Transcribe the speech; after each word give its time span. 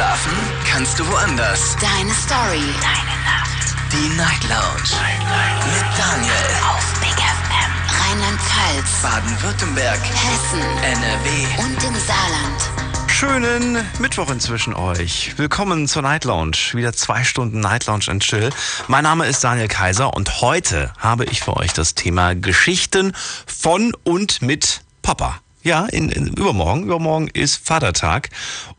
Schlafen 0.00 0.32
kannst 0.64 0.98
du 0.98 1.06
woanders. 1.06 1.76
Deine 1.78 2.14
Story. 2.14 2.64
Deine 2.80 3.16
Nacht. 3.22 3.74
Die 3.92 4.16
Night 4.16 4.42
Lounge. 4.48 4.88
Night, 4.98 5.20
Night. 5.28 5.66
Mit 5.66 5.98
Daniel. 5.98 6.32
Auf 6.70 7.00
Big 7.00 7.10
FM. 7.10 7.72
Rheinland-Pfalz. 8.00 9.02
Baden-Württemberg. 9.02 10.00
Hessen. 10.00 10.62
NRW. 10.82 11.28
Und 11.58 11.84
im 11.84 11.94
Saarland. 12.00 13.10
Schönen 13.10 13.86
Mittwoch 13.98 14.30
inzwischen 14.30 14.72
euch. 14.72 15.34
Willkommen 15.36 15.86
zur 15.86 16.00
Night 16.00 16.24
Lounge. 16.24 16.56
Wieder 16.72 16.94
zwei 16.94 17.22
Stunden 17.22 17.60
Night 17.60 17.84
Lounge 17.84 18.06
and 18.08 18.22
Chill. 18.22 18.48
Mein 18.88 19.04
Name 19.04 19.26
ist 19.26 19.44
Daniel 19.44 19.68
Kaiser 19.68 20.14
und 20.14 20.40
heute 20.40 20.94
habe 20.98 21.26
ich 21.26 21.42
für 21.42 21.58
euch 21.58 21.74
das 21.74 21.94
Thema 21.94 22.34
Geschichten 22.34 23.12
von 23.46 23.92
und 24.04 24.40
mit 24.40 24.80
Papa. 25.02 25.40
Ja, 25.62 25.86
in, 25.86 26.08
in, 26.08 26.28
übermorgen. 26.28 26.84
Übermorgen 26.84 27.28
ist 27.28 27.66
Vatertag. 27.66 28.30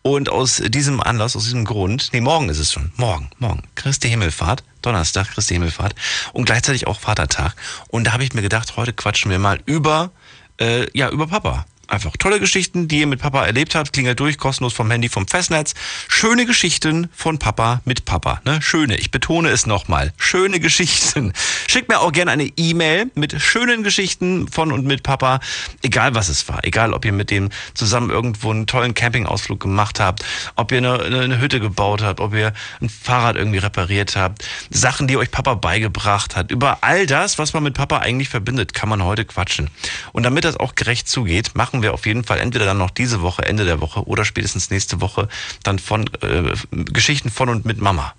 Und 0.01 0.29
aus 0.29 0.61
diesem 0.65 0.99
Anlass, 0.99 1.35
aus 1.35 1.43
diesem 1.43 1.65
Grund, 1.65 2.09
nee, 2.11 2.21
morgen 2.21 2.49
ist 2.49 2.59
es 2.59 2.71
schon. 2.71 2.91
Morgen, 2.97 3.29
morgen. 3.37 3.63
Christi 3.75 4.09
Himmelfahrt. 4.09 4.63
Donnerstag, 4.81 5.29
Christi 5.29 5.53
Himmelfahrt. 5.53 5.93
Und 6.33 6.45
gleichzeitig 6.45 6.87
auch 6.87 6.99
Vatertag. 6.99 7.55
Und 7.89 8.05
da 8.05 8.13
habe 8.13 8.23
ich 8.23 8.33
mir 8.33 8.41
gedacht, 8.41 8.77
heute 8.77 8.93
quatschen 8.93 9.29
wir 9.29 9.37
mal 9.37 9.59
über, 9.65 10.11
äh, 10.59 10.87
ja, 10.97 11.09
über 11.09 11.27
Papa. 11.27 11.65
Einfach 11.91 12.15
tolle 12.17 12.39
Geschichten, 12.39 12.87
die 12.87 13.01
ihr 13.01 13.07
mit 13.07 13.19
Papa 13.19 13.45
erlebt 13.45 13.75
habt. 13.75 13.91
Klingelt 13.91 14.17
durch, 14.17 14.37
kostenlos 14.37 14.71
vom 14.71 14.89
Handy, 14.89 15.09
vom 15.09 15.27
Festnetz. 15.27 15.73
Schöne 16.07 16.45
Geschichten 16.45 17.09
von 17.13 17.37
Papa 17.37 17.81
mit 17.83 18.05
Papa. 18.05 18.39
Ne? 18.45 18.61
Schöne, 18.61 18.95
ich 18.95 19.11
betone 19.11 19.49
es 19.49 19.65
nochmal. 19.65 20.13
Schöne 20.15 20.61
Geschichten. 20.61 21.33
Schickt 21.67 21.89
mir 21.89 21.99
auch 21.99 22.13
gerne 22.13 22.31
eine 22.31 22.45
E-Mail 22.45 23.11
mit 23.15 23.41
schönen 23.41 23.83
Geschichten 23.83 24.47
von 24.47 24.71
und 24.71 24.85
mit 24.85 25.03
Papa. 25.03 25.41
Egal 25.81 26.15
was 26.15 26.29
es 26.29 26.47
war. 26.47 26.63
Egal, 26.63 26.93
ob 26.93 27.03
ihr 27.03 27.11
mit 27.11 27.29
dem 27.29 27.49
zusammen 27.73 28.09
irgendwo 28.09 28.51
einen 28.51 28.67
tollen 28.67 28.93
Campingausflug 28.93 29.59
gemacht 29.59 29.99
habt. 29.99 30.23
Ob 30.55 30.71
ihr 30.71 30.77
eine, 30.77 30.97
eine 31.03 31.41
Hütte 31.41 31.59
gebaut 31.59 32.01
habt. 32.03 32.21
Ob 32.21 32.33
ihr 32.33 32.53
ein 32.79 32.87
Fahrrad 32.87 33.35
irgendwie 33.35 33.57
repariert 33.57 34.15
habt. 34.15 34.47
Sachen, 34.69 35.07
die 35.07 35.17
euch 35.17 35.29
Papa 35.29 35.55
beigebracht 35.55 36.37
hat. 36.37 36.51
Über 36.51 36.77
all 36.85 37.05
das, 37.05 37.37
was 37.37 37.51
man 37.51 37.63
mit 37.63 37.73
Papa 37.73 37.97
eigentlich 37.97 38.29
verbindet, 38.29 38.73
kann 38.73 38.87
man 38.87 39.03
heute 39.03 39.25
quatschen. 39.25 39.69
Und 40.13 40.23
damit 40.23 40.45
das 40.45 40.55
auch 40.55 40.75
gerecht 40.75 41.09
zugeht, 41.09 41.53
machen 41.53 41.80
wir 41.81 41.93
auf 41.93 42.05
jeden 42.05 42.23
Fall 42.23 42.39
entweder 42.39 42.65
dann 42.65 42.77
noch 42.77 42.89
diese 42.91 43.21
Woche, 43.21 43.45
Ende 43.45 43.65
der 43.65 43.81
Woche 43.81 44.07
oder 44.07 44.25
spätestens 44.25 44.69
nächste 44.69 45.01
Woche 45.01 45.27
dann 45.63 45.79
von 45.79 46.09
äh, 46.21 46.53
Geschichten 46.71 47.29
von 47.29 47.49
und 47.49 47.65
mit 47.65 47.79
Mama. 47.79 48.13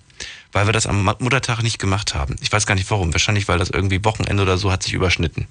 Weil 0.53 0.67
wir 0.67 0.72
das 0.72 0.86
am 0.86 1.11
Muttertag 1.19 1.62
nicht 1.62 1.78
gemacht 1.78 2.14
haben. 2.14 2.36
Ich 2.42 2.53
weiß 2.53 2.67
gar 2.67 2.75
nicht 2.75 2.91
warum. 2.91 3.14
Wahrscheinlich, 3.14 3.48
weil 3.48 3.58
das 3.58 3.70
irgendwie 3.70 4.05
Wochenende 4.05 4.42
oder 4.42 4.59
so 4.59 4.70
hat 4.70 4.83
sich 4.83 4.92
überschnitten. 4.92 5.47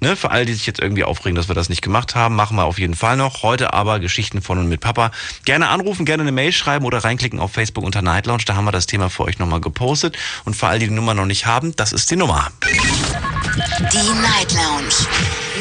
Ne? 0.00 0.14
Für 0.14 0.30
all 0.30 0.46
die 0.46 0.54
sich 0.54 0.66
jetzt 0.66 0.80
irgendwie 0.80 1.04
aufregen, 1.04 1.34
dass 1.34 1.48
wir 1.48 1.56
das 1.56 1.68
nicht 1.68 1.82
gemacht 1.82 2.14
haben, 2.14 2.36
machen 2.36 2.56
wir 2.56 2.64
auf 2.64 2.78
jeden 2.78 2.94
Fall 2.94 3.16
noch. 3.16 3.42
Heute 3.42 3.72
aber 3.72 3.98
Geschichten 3.98 4.42
von 4.42 4.58
und 4.58 4.68
mit 4.68 4.80
Papa. 4.80 5.10
Gerne 5.44 5.68
anrufen, 5.68 6.04
gerne 6.04 6.22
eine 6.22 6.32
Mail 6.32 6.52
schreiben 6.52 6.84
oder 6.84 6.98
reinklicken 6.98 7.40
auf 7.40 7.52
Facebook 7.52 7.84
unter 7.84 8.00
Night 8.00 8.26
Lounge. 8.26 8.44
Da 8.46 8.54
haben 8.54 8.64
wir 8.64 8.72
das 8.72 8.86
Thema 8.86 9.10
für 9.10 9.24
euch 9.24 9.38
nochmal 9.38 9.60
gepostet. 9.60 10.16
Und 10.44 10.54
für 10.54 10.68
all 10.68 10.78
die 10.78 10.84
die 10.84 10.90
Nummer 10.90 11.14
noch 11.14 11.26
nicht 11.26 11.46
haben, 11.46 11.74
das 11.76 11.92
ist 11.92 12.10
die 12.10 12.16
Nummer. 12.16 12.50
Die 12.64 14.12
Night 14.20 14.52
Lounge 14.52 14.92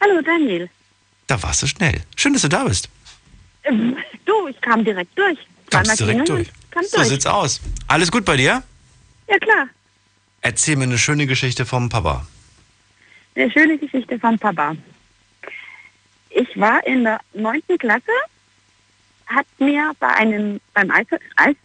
Hallo 0.01 0.21
Daniel. 0.21 0.69
Da 1.27 1.43
warst 1.43 1.63
du 1.63 1.67
schnell. 1.67 2.01
Schön, 2.15 2.31
dass 2.31 2.43
du 2.43 2.49
da 2.49 2.63
bist. 2.63 2.87
Ähm, 3.65 3.97
du, 4.25 4.47
ich 4.47 4.61
kam 4.61 4.85
direkt 4.85 5.17
durch. 5.17 5.37
Kamst 5.69 5.99
direkt 5.99 6.29
durch. 6.29 6.47
So 6.83 6.97
durch. 6.97 7.09
sieht's 7.09 7.25
aus. 7.25 7.61
Alles 7.87 8.11
gut 8.11 8.25
bei 8.25 8.37
dir? 8.37 8.63
Ja, 9.27 9.37
klar. 9.39 9.67
Erzähl 10.41 10.75
mir 10.75 10.83
eine 10.83 10.97
schöne 10.97 11.27
Geschichte 11.27 11.65
vom 11.65 11.89
Papa. 11.89 12.25
Eine 13.35 13.51
schöne 13.51 13.77
Geschichte 13.77 14.19
vom 14.19 14.37
Papa. 14.37 14.75
Ich 16.29 16.59
war 16.59 16.85
in 16.85 17.03
der 17.03 17.19
neunten 17.33 17.77
Klasse, 17.77 18.11
hat 19.25 19.45
mir 19.59 19.91
bei 19.99 20.07
einem 20.07 20.59
beim 20.73 20.91
Eis, 20.91 21.07
Eis 21.35 21.55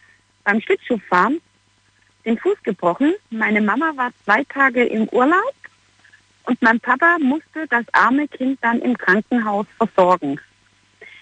beim 0.44 0.60
Schlittschuhfahren 0.60 1.40
den 2.24 2.38
Fuß 2.38 2.56
gebrochen. 2.62 3.14
Meine 3.30 3.60
Mama 3.60 3.92
war 3.96 4.10
zwei 4.24 4.44
Tage 4.44 4.84
im 4.84 5.08
Urlaub 5.08 5.54
und 6.44 6.60
mein 6.62 6.80
Papa 6.80 7.18
musste 7.20 7.66
das 7.68 7.84
arme 7.92 8.28
Kind 8.28 8.58
dann 8.62 8.80
im 8.80 8.96
Krankenhaus 8.96 9.66
versorgen. 9.76 10.40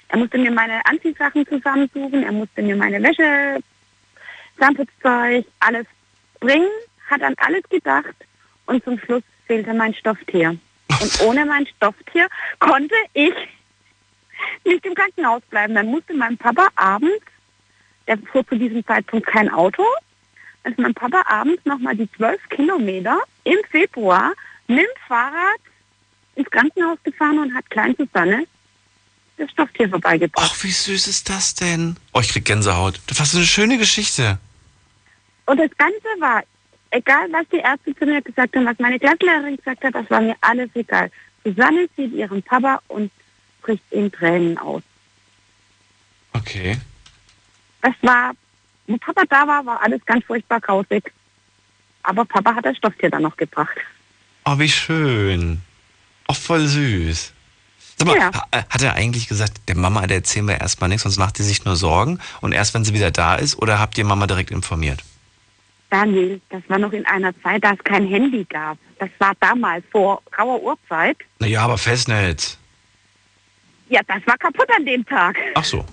Er 0.08 0.18
musste 0.18 0.38
mir 0.38 0.50
meine 0.50 0.84
Anziehsachen 0.86 1.46
zusammensuchen, 1.46 2.22
er 2.22 2.32
musste 2.32 2.62
mir 2.62 2.76
meine 2.76 3.02
Wäsche, 3.02 3.62
Zahnputzzeug, 4.60 5.46
alles 5.58 5.86
bringen, 6.38 6.70
hat 7.08 7.22
an 7.22 7.34
alles 7.38 7.62
gedacht 7.68 8.14
und 8.66 8.84
zum 8.84 8.98
Schluss 9.00 9.22
fehlte 9.46 9.74
mein 9.74 9.94
Stofftier. 9.94 10.56
Und 11.00 11.20
ohne 11.24 11.44
mein 11.46 11.66
Stofftier 11.66 12.28
konnte 12.58 12.94
ich 13.14 13.34
nicht 14.64 14.84
im 14.84 14.94
Krankenhaus 14.94 15.42
bleiben. 15.50 15.74
Dann 15.74 15.86
musste 15.86 16.14
mein 16.14 16.36
Papa 16.36 16.68
abends, 16.76 17.24
der 18.06 18.18
fuhr 18.18 18.46
zu 18.46 18.56
diesem 18.56 18.84
Zeitpunkt 18.86 19.26
kein 19.26 19.50
Auto, 19.50 19.84
ist 20.64 20.78
mein 20.78 20.94
Papa 20.94 21.22
abends 21.26 21.64
nochmal 21.64 21.96
die 21.96 22.10
zwölf 22.12 22.40
Kilometer 22.50 23.18
im 23.44 23.58
Februar 23.70 24.32
mit 24.68 24.78
dem 24.78 24.86
Fahrrad 25.08 25.60
ins 26.34 26.50
Krankenhaus 26.50 26.98
gefahren 27.02 27.38
und 27.38 27.54
hat 27.54 27.68
Klein 27.70 27.94
Susanne 27.96 28.46
das 29.38 29.50
Stofftier 29.50 29.88
vorbeigebracht. 29.88 30.52
Ach, 30.54 30.64
wie 30.64 30.70
süß 30.70 31.06
ist 31.06 31.30
das 31.30 31.54
denn? 31.54 31.96
Oh, 32.12 32.20
ich 32.20 32.28
krieg 32.28 32.44
Gänsehaut. 32.44 33.00
Das 33.06 33.18
war 33.18 33.26
so 33.26 33.38
eine 33.38 33.46
schöne 33.46 33.78
Geschichte. 33.78 34.38
Und 35.50 35.56
das 35.56 35.70
Ganze 35.76 36.06
war, 36.20 36.44
egal 36.92 37.26
was 37.32 37.44
die 37.52 37.56
Ärzte 37.58 37.92
zu 37.96 38.06
mir 38.06 38.22
gesagt 38.22 38.54
haben, 38.54 38.66
was 38.66 38.78
meine 38.78 39.00
Klassenlehrerin 39.00 39.56
gesagt 39.56 39.82
hat, 39.82 39.96
das 39.96 40.08
war 40.08 40.20
mir 40.20 40.36
alles 40.42 40.70
egal. 40.74 41.10
Susanne 41.42 41.88
sieht 41.96 42.12
ihren 42.12 42.40
Papa 42.40 42.80
und 42.86 43.10
bricht 43.60 43.82
in 43.90 44.12
Tränen 44.12 44.56
aus. 44.58 44.82
Okay. 46.34 46.78
Das 47.82 47.94
war, 48.02 48.30
wo 48.86 48.96
Papa 48.98 49.22
da 49.28 49.44
war, 49.48 49.66
war 49.66 49.82
alles 49.82 50.04
ganz 50.06 50.24
furchtbar 50.24 50.60
grausig. 50.60 51.10
Aber 52.04 52.24
Papa 52.24 52.54
hat 52.54 52.64
das 52.64 52.76
Stofftier 52.76 53.10
dann 53.10 53.22
noch 53.22 53.36
gebracht. 53.36 53.76
Oh, 54.44 54.56
wie 54.60 54.68
schön. 54.68 55.62
Oh, 56.28 56.32
voll 56.34 56.64
süß. 56.68 57.32
Sag 57.96 58.06
mal, 58.06 58.16
Ja. 58.18 58.30
ha- 58.32 58.46
hat 58.70 58.82
er 58.82 58.94
eigentlich 58.94 59.26
gesagt, 59.26 59.54
der 59.66 59.76
Mama, 59.76 60.06
der 60.06 60.18
erzählen 60.18 60.46
wir 60.46 60.60
erstmal 60.60 60.88
nichts, 60.90 61.02
sonst 61.02 61.18
macht 61.18 61.38
die 61.38 61.42
sich 61.42 61.64
nur 61.64 61.74
Sorgen 61.74 62.20
und 62.40 62.52
erst 62.52 62.72
wenn 62.72 62.84
sie 62.84 62.94
wieder 62.94 63.10
da 63.10 63.34
ist 63.34 63.56
oder 63.58 63.80
habt 63.80 63.98
ihr 63.98 64.04
Mama 64.04 64.28
direkt 64.28 64.52
informiert? 64.52 65.02
Daniel, 65.90 66.40
das 66.48 66.62
war 66.68 66.78
noch 66.78 66.92
in 66.92 67.04
einer 67.06 67.38
Zeit, 67.42 67.64
da 67.64 67.72
es 67.72 67.84
kein 67.84 68.06
Handy 68.06 68.44
gab. 68.44 68.78
Das 68.98 69.10
war 69.18 69.32
damals 69.40 69.84
vor 69.90 70.22
grauer 70.30 70.62
Uhrzeit. 70.62 71.18
Naja, 71.40 71.62
aber 71.62 71.76
Festnetz. 71.78 72.58
Ja, 73.88 74.00
das 74.06 74.24
war 74.26 74.38
kaputt 74.38 74.68
an 74.76 74.86
dem 74.86 75.04
Tag. 75.04 75.36
Ach 75.54 75.64
so. 75.64 75.84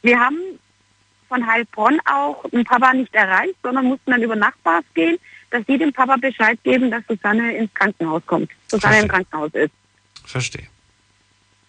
Wir 0.00 0.18
haben 0.18 0.38
von 1.28 1.46
Heilbronn 1.46 2.00
auch 2.06 2.48
den 2.50 2.64
Papa 2.64 2.92
nicht 2.94 3.14
erreicht, 3.14 3.54
sondern 3.62 3.86
mussten 3.86 4.10
dann 4.10 4.22
über 4.22 4.36
Nachbars 4.36 4.84
gehen, 4.94 5.18
dass 5.50 5.62
sie 5.66 5.78
dem 5.78 5.92
Papa 5.92 6.16
Bescheid 6.16 6.58
geben, 6.64 6.90
dass 6.90 7.02
Susanne 7.06 7.54
ins 7.56 7.72
Krankenhaus 7.74 8.22
kommt. 8.26 8.50
Susanne 8.68 9.00
im 9.00 9.08
Verstehe. 9.08 9.24
Krankenhaus 9.30 9.54
ist. 9.54 9.72
Verstehe. 10.24 10.66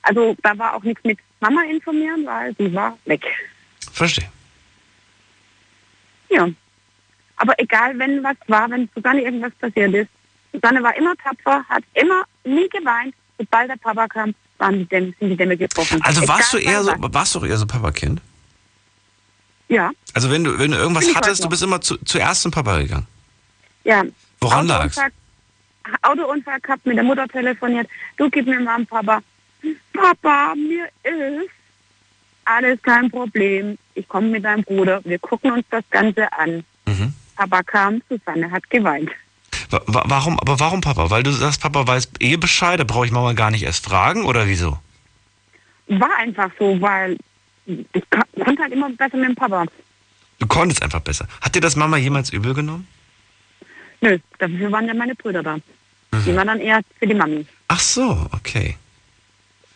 Also 0.02 0.36
da 0.42 0.58
war 0.58 0.76
auch 0.76 0.84
nichts 0.84 1.04
mit 1.04 1.20
Mama 1.40 1.64
informieren, 1.64 2.26
weil 2.26 2.56
sie 2.58 2.74
war 2.74 2.98
weg. 3.06 3.24
Verstehe. 3.92 4.30
Ja. 6.30 6.50
Aber 7.38 7.54
egal, 7.58 7.98
wenn 8.00 8.24
was 8.24 8.36
war, 8.48 8.70
wenn 8.70 8.90
Susanne 8.96 9.22
irgendwas 9.22 9.52
passiert 9.60 9.94
ist, 9.94 10.10
Susanne 10.54 10.84
war 10.84 10.96
immer 10.96 11.14
tapfer, 11.16 11.64
hat 11.68 11.84
immer 11.94 12.24
nie 12.44 12.70
geweint. 12.70 13.14
Sobald 13.38 13.70
der 13.70 13.76
Papa 13.78 14.08
kam, 14.08 14.36
waren 14.60 14.80
die 14.80 14.86
Dämme, 14.86 15.14
sind 15.20 15.30
die 15.32 15.36
Dämme 15.36 15.58
gebrochen. 15.58 16.00
Also 16.04 16.28
warst 16.28 16.54
du 16.54 16.58
Egal, 16.58 16.74
eher 16.74 16.84
so, 16.84 16.92
warst 16.98 17.36
du 17.36 17.46
eher 17.46 17.58
so 17.58 17.66
Papakind? 17.66 18.22
Ja, 19.70 19.92
Also 20.14 20.30
wenn 20.30 20.44
du, 20.44 20.60
wenn 20.60 20.72
du 20.72 20.78
irgendwas 20.78 21.06
Bin 21.06 21.16
hattest, 21.16 21.44
du 21.44 21.50
bist 21.50 21.64
immer 21.64 21.82
zu, 21.82 21.98
zuerst 22.06 22.44
zum 22.44 22.52
Papa 22.52 22.80
gegangen. 22.80 23.08
ja. 23.84 24.04
Woran 24.42 24.68
lag's? 24.68 24.98
Autounfall, 24.98 25.12
Autounfall 26.02 26.60
gehabt, 26.60 26.86
mit 26.86 26.98
der 26.98 27.04
Mutter 27.04 27.28
telefoniert. 27.30 27.88
Du 28.18 28.30
gib 28.30 28.46
mir 28.46 28.60
mal 28.60 28.76
einen 28.76 28.86
Papa. 28.86 29.22
Papa, 29.94 30.54
mir 30.56 30.86
ist 31.04 31.50
alles 32.44 32.82
kein 32.82 33.10
Problem. 33.10 33.78
Ich 33.96 34.06
komme 34.08 34.28
mit 34.28 34.44
deinem 34.44 34.64
Bruder. 34.64 35.00
Wir 35.06 35.18
gucken 35.18 35.52
uns 35.54 35.66
das 35.70 35.84
Ganze 35.90 36.32
an. 36.34 36.66
Mhm. 36.86 37.14
Papa 37.36 37.64
kam, 37.64 38.02
Susanne 38.10 38.50
hat 38.52 38.70
geweint. 38.70 39.10
Wa- 39.70 39.82
wa- 39.88 40.04
Warum, 40.08 40.40
aber 40.40 40.60
warum 40.60 40.82
Papa? 40.82 41.10
Weil 41.10 41.24
du 41.24 41.32
sagst, 41.32 41.62
Papa 41.62 41.86
weiß 41.88 42.10
eh 42.20 42.38
Bescheid, 42.38 42.80
da 42.80 42.84
brauche 42.84 43.06
ich 43.06 43.12
Mama 43.12 43.34
gar 43.34 43.52
nicht 43.52 43.64
erst 43.64 43.86
fragen 43.86 44.26
oder 44.26 44.48
wieso? 44.48 44.78
War 45.88 46.16
einfach 46.18 46.50
so, 46.60 46.80
weil 46.82 47.18
ich 47.66 48.10
ko- 48.10 48.44
konnte 48.44 48.62
halt 48.62 48.74
immer 48.74 48.90
besser 48.92 49.18
mit 49.18 49.30
dem 49.30 49.36
Papa. 49.36 49.66
Du 50.40 50.48
konntest 50.48 50.82
einfach 50.84 51.00
besser. 51.02 51.28
Hat 51.42 51.56
dir 51.56 51.62
das 51.62 51.76
Mama 51.76 51.98
jemals 51.98 52.30
übel 52.32 52.54
genommen? 52.54 52.88
Nö, 54.02 54.18
dafür 54.40 54.72
waren 54.72 54.88
ja 54.88 54.94
meine 54.94 55.16
Brüder 55.16 55.44
da. 55.44 55.58
Die 56.26 56.36
waren 56.36 56.48
dann 56.48 56.60
eher 56.60 56.82
für 57.00 57.08
die 57.08 57.14
Mami. 57.16 57.46
Ach 57.70 57.80
so, 57.80 58.28
okay. 58.34 58.78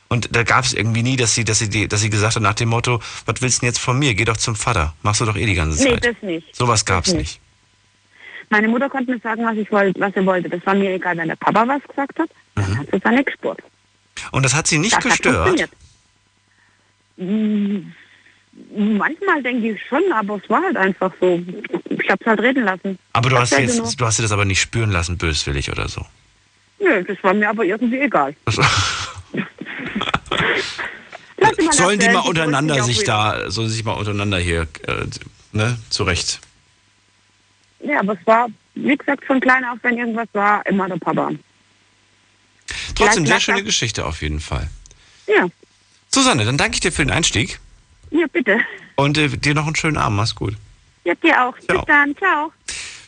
Und 0.10 0.36
da 0.36 0.44
gab 0.44 0.64
es 0.66 0.74
irgendwie 0.74 1.02
nie, 1.04 1.16
dass 1.18 1.34
sie, 1.34 1.44
dass 1.44 1.60
sie, 1.60 1.88
dass 1.88 2.02
sie 2.02 2.10
gesagt 2.10 2.36
hat 2.36 2.44
nach 2.44 2.54
dem 2.54 2.70
Motto, 2.70 3.02
was 3.26 3.42
willst 3.42 3.58
du 3.58 3.62
denn 3.62 3.68
jetzt 3.70 3.80
von 3.80 3.98
mir? 3.98 4.14
Geh 4.14 4.24
doch 4.26 4.38
zum 4.38 4.56
Vater. 4.56 4.94
Machst 5.02 5.20
du 5.22 5.26
doch 5.26 5.36
eh 5.36 5.46
die 5.46 5.56
ganze 5.56 5.84
Nee, 5.84 5.92
Zeit. 5.94 6.06
das 6.06 6.16
nicht. 6.22 6.56
Sowas 6.56 6.86
gab's 6.86 7.10
Das 7.10 7.18
nicht. 7.18 7.40
Meine 8.50 8.68
Mutter 8.68 8.90
konnte 8.90 9.12
mir 9.12 9.20
sagen, 9.20 9.44
was 9.46 9.58
ich 9.58 9.70
wollte, 9.72 10.00
was 10.00 10.14
sie 10.14 10.26
wollte. 10.26 10.50
Das 10.50 10.66
war 10.66 10.74
mir 10.74 10.94
egal, 10.94 11.18
wenn 11.18 11.28
der 11.28 11.36
Papa 11.36 11.68
was 11.68 11.82
gesagt 11.88 12.18
hat, 12.20 12.30
dann 12.56 12.78
hat 12.78 12.88
sie 12.92 13.00
seine 13.04 13.24
gespurt. 13.24 13.60
Und 14.32 14.44
das 14.44 14.54
hat 14.56 14.68
sie 14.68 14.78
nicht 14.78 14.94
Das 14.96 15.04
hat 15.04 15.12
gestört. 15.12 15.48
funktioniert. 15.48 15.72
Mm, 17.18 17.92
Manchmal 18.98 19.44
denke 19.44 19.72
ich 19.74 19.82
schon, 19.88 20.02
aber 20.12 20.40
es 20.44 20.50
war 20.50 20.64
halt 20.64 20.78
einfach 20.78 21.12
so. 21.22 21.40
Ich 21.90 22.10
hab's 22.10 22.26
halt 22.26 22.40
reden 22.42 22.64
lassen. 22.64 22.98
Aber 23.14 23.30
du 23.30 23.36
Das 23.36 23.52
hast, 23.52 23.60
jetzt, 23.60 23.78
nur- 23.78 23.92
du 23.96 24.06
hast 24.06 24.18
dir 24.18 24.24
das 24.24 24.32
aber 24.32 24.46
nicht 24.46 24.60
spüren 24.60 24.90
lassen, 24.90 25.16
böswillig 25.20 25.70
oder 25.72 25.88
so. 25.88 26.04
Nö, 26.80 27.04
das 27.04 27.18
war 27.24 27.36
mir 27.36 27.50
aber 27.50 27.66
irgendwie 27.66 28.00
egal. 28.00 28.36
Sollen 31.72 32.00
die 32.00 32.10
mal 32.10 32.22
untereinander 32.22 32.84
sich 32.84 33.04
da, 33.04 33.50
sollen 33.52 33.70
sie 33.70 33.76
sich 33.76 33.86
mal 33.86 33.94
untereinander 33.94 34.40
hier, 34.40 34.62
äh, 34.88 35.06
ne, 35.52 35.78
zurecht. 35.90 36.40
Ja, 37.80 38.00
aber 38.00 38.14
es 38.14 38.26
war, 38.26 38.48
wie 38.76 38.98
gesagt, 38.98 39.26
von 39.26 39.40
klein 39.40 39.64
auf, 39.66 39.78
wenn 39.84 39.98
irgendwas 39.98 40.28
war, 40.34 40.66
immer 40.66 40.88
der 40.88 40.98
Papa. 40.98 41.32
Trotzdem 42.96 43.26
sehr 43.26 43.40
schöne 43.40 43.64
Geschichte 43.64 44.06
auf 44.06 44.22
jeden 44.22 44.40
Fall. 44.40 44.70
Ja, 45.28 45.48
Susanne, 46.10 46.46
dann 46.46 46.58
danke 46.58 46.76
ich 46.76 46.80
dir 46.80 46.92
für 46.92 47.06
den 47.06 47.12
Einstieg 47.12 47.60
ja, 48.12 48.26
bitte. 48.32 48.60
und 48.96 49.18
äh, 49.18 49.30
dir 49.30 49.54
noch 49.54 49.66
einen 49.66 49.76
schönen 49.76 49.98
Abend. 49.98 50.18
Mach's 50.18 50.36
gut. 50.36 50.56
Ja, 51.04 51.14
dir 51.16 51.46
auch. 51.46 51.58
Ciao. 51.60 51.78
Bis 51.78 51.86
dann. 51.86 52.16
Ciao. 52.18 52.52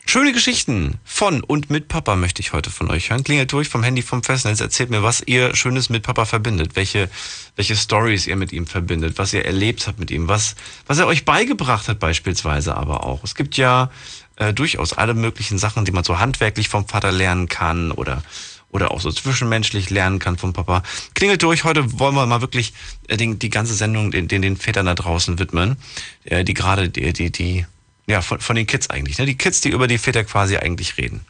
Schöne 0.05 0.33
Geschichten 0.33 0.99
von 1.03 1.43
und 1.43 1.69
mit 1.69 1.87
Papa 1.87 2.15
möchte 2.15 2.41
ich 2.41 2.51
heute 2.51 2.71
von 2.71 2.89
euch 2.89 3.11
hören. 3.11 3.23
Klingelt 3.23 3.51
durch 3.51 3.69
vom 3.69 3.83
Handy 3.83 4.01
vom 4.01 4.23
Festnetz. 4.23 4.59
Erzählt 4.59 4.89
mir, 4.89 5.03
was 5.03 5.21
ihr 5.21 5.55
Schönes 5.55 5.89
mit 5.89 6.01
Papa 6.01 6.25
verbindet. 6.25 6.75
Welche, 6.75 7.09
welche 7.55 7.75
Stories 7.75 8.25
ihr 8.25 8.35
mit 8.35 8.51
ihm 8.51 8.65
verbindet. 8.65 9.19
Was 9.19 9.33
ihr 9.33 9.45
erlebt 9.45 9.85
habt 9.85 9.99
mit 9.99 10.09
ihm. 10.09 10.27
Was, 10.27 10.55
was 10.87 10.97
er 10.97 11.05
euch 11.05 11.25
beigebracht 11.25 11.87
hat 11.87 11.99
beispielsweise 11.99 12.75
aber 12.75 13.05
auch. 13.05 13.23
Es 13.23 13.35
gibt 13.35 13.55
ja 13.57 13.91
äh, 14.39 14.53
durchaus 14.53 14.93
alle 14.93 15.13
möglichen 15.13 15.57
Sachen, 15.57 15.85
die 15.85 15.91
man 15.91 16.03
so 16.03 16.19
handwerklich 16.19 16.69
vom 16.69 16.87
Vater 16.87 17.11
lernen 17.11 17.47
kann 17.47 17.91
oder 17.91 18.23
oder 18.71 18.91
auch 18.91 19.01
so 19.01 19.11
zwischenmenschlich 19.11 19.89
lernen 19.89 20.19
kann 20.19 20.37
vom 20.37 20.53
Papa. 20.53 20.83
Klingelt 21.15 21.41
durch, 21.41 21.63
heute 21.63 21.99
wollen 21.99 22.13
wir 22.13 22.25
mal 22.25 22.41
wirklich 22.41 22.73
äh, 23.07 23.17
den, 23.17 23.39
die 23.39 23.49
ganze 23.49 23.73
Sendung 23.73 24.11
den, 24.11 24.27
den, 24.27 24.41
den 24.41 24.57
Vätern 24.57 24.85
da 24.85 24.95
draußen 24.95 25.39
widmen, 25.39 25.77
äh, 26.23 26.43
die 26.43 26.53
gerade 26.53 26.89
die, 26.89 27.11
die, 27.13 27.31
die 27.31 27.65
ja, 28.05 28.21
von, 28.21 28.39
von 28.39 28.55
den 28.55 28.67
Kids 28.67 28.89
eigentlich. 28.89 29.17
Ne? 29.17 29.25
Die 29.25 29.37
Kids, 29.37 29.61
die 29.61 29.69
über 29.69 29.87
die 29.87 29.97
Väter 29.97 30.23
quasi 30.23 30.57
eigentlich 30.57 30.97
reden. 30.97 31.21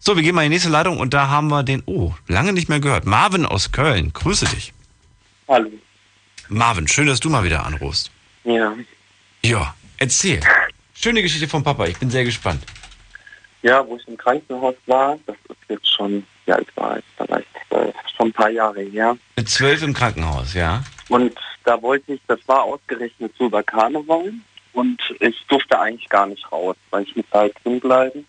So, 0.00 0.16
wir 0.16 0.22
gehen 0.22 0.34
mal 0.34 0.42
in 0.42 0.50
die 0.50 0.56
nächste 0.56 0.70
Leitung 0.70 0.98
und 0.98 1.14
da 1.14 1.28
haben 1.28 1.48
wir 1.48 1.62
den, 1.62 1.82
oh, 1.86 2.14
lange 2.26 2.52
nicht 2.52 2.68
mehr 2.68 2.80
gehört. 2.80 3.06
Marvin 3.06 3.46
aus 3.46 3.72
Köln. 3.72 4.12
Grüße 4.12 4.46
dich. 4.46 4.72
Hallo. 5.48 5.70
Marvin, 6.48 6.88
schön, 6.88 7.06
dass 7.06 7.20
du 7.20 7.30
mal 7.30 7.44
wieder 7.44 7.64
anrufst. 7.66 8.10
Ja. 8.44 8.74
Ja, 9.44 9.74
erzähl. 9.98 10.40
Schöne 11.00 11.22
Geschichte 11.22 11.46
vom 11.46 11.62
Papa, 11.62 11.86
ich 11.86 11.96
bin 11.96 12.10
sehr 12.10 12.24
gespannt. 12.24 12.60
Ja, 13.62 13.86
wo 13.86 13.96
ich 13.96 14.08
im 14.08 14.16
Krankenhaus 14.16 14.74
war, 14.86 15.16
das 15.26 15.36
ist 15.48 15.56
jetzt 15.68 15.94
schon, 15.94 16.26
wie 16.44 16.52
alt 16.52 16.66
war 16.76 16.98
ich? 16.98 17.04
Ich 17.20 17.68
zwölf, 17.68 17.94
schon 18.16 18.26
ein 18.26 18.32
paar 18.32 18.50
Jahre 18.50 18.80
her. 18.80 19.16
Mit 19.36 19.48
zwölf 19.48 19.80
im 19.84 19.94
Krankenhaus, 19.94 20.54
ja? 20.54 20.82
Und 21.08 21.38
da 21.62 21.80
wollte 21.82 22.14
ich, 22.14 22.20
das 22.26 22.40
war 22.48 22.64
ausgerechnet 22.64 23.32
so 23.38 23.46
über 23.46 23.62
Karneval 23.62 24.32
und 24.72 25.00
ich 25.20 25.36
durfte 25.46 25.78
eigentlich 25.78 26.08
gar 26.08 26.26
nicht 26.26 26.50
raus, 26.50 26.74
weil 26.90 27.04
ich 27.04 27.14
musste 27.14 27.38
halt 27.38 27.54
drin 27.62 27.78
bleiben. 27.78 28.26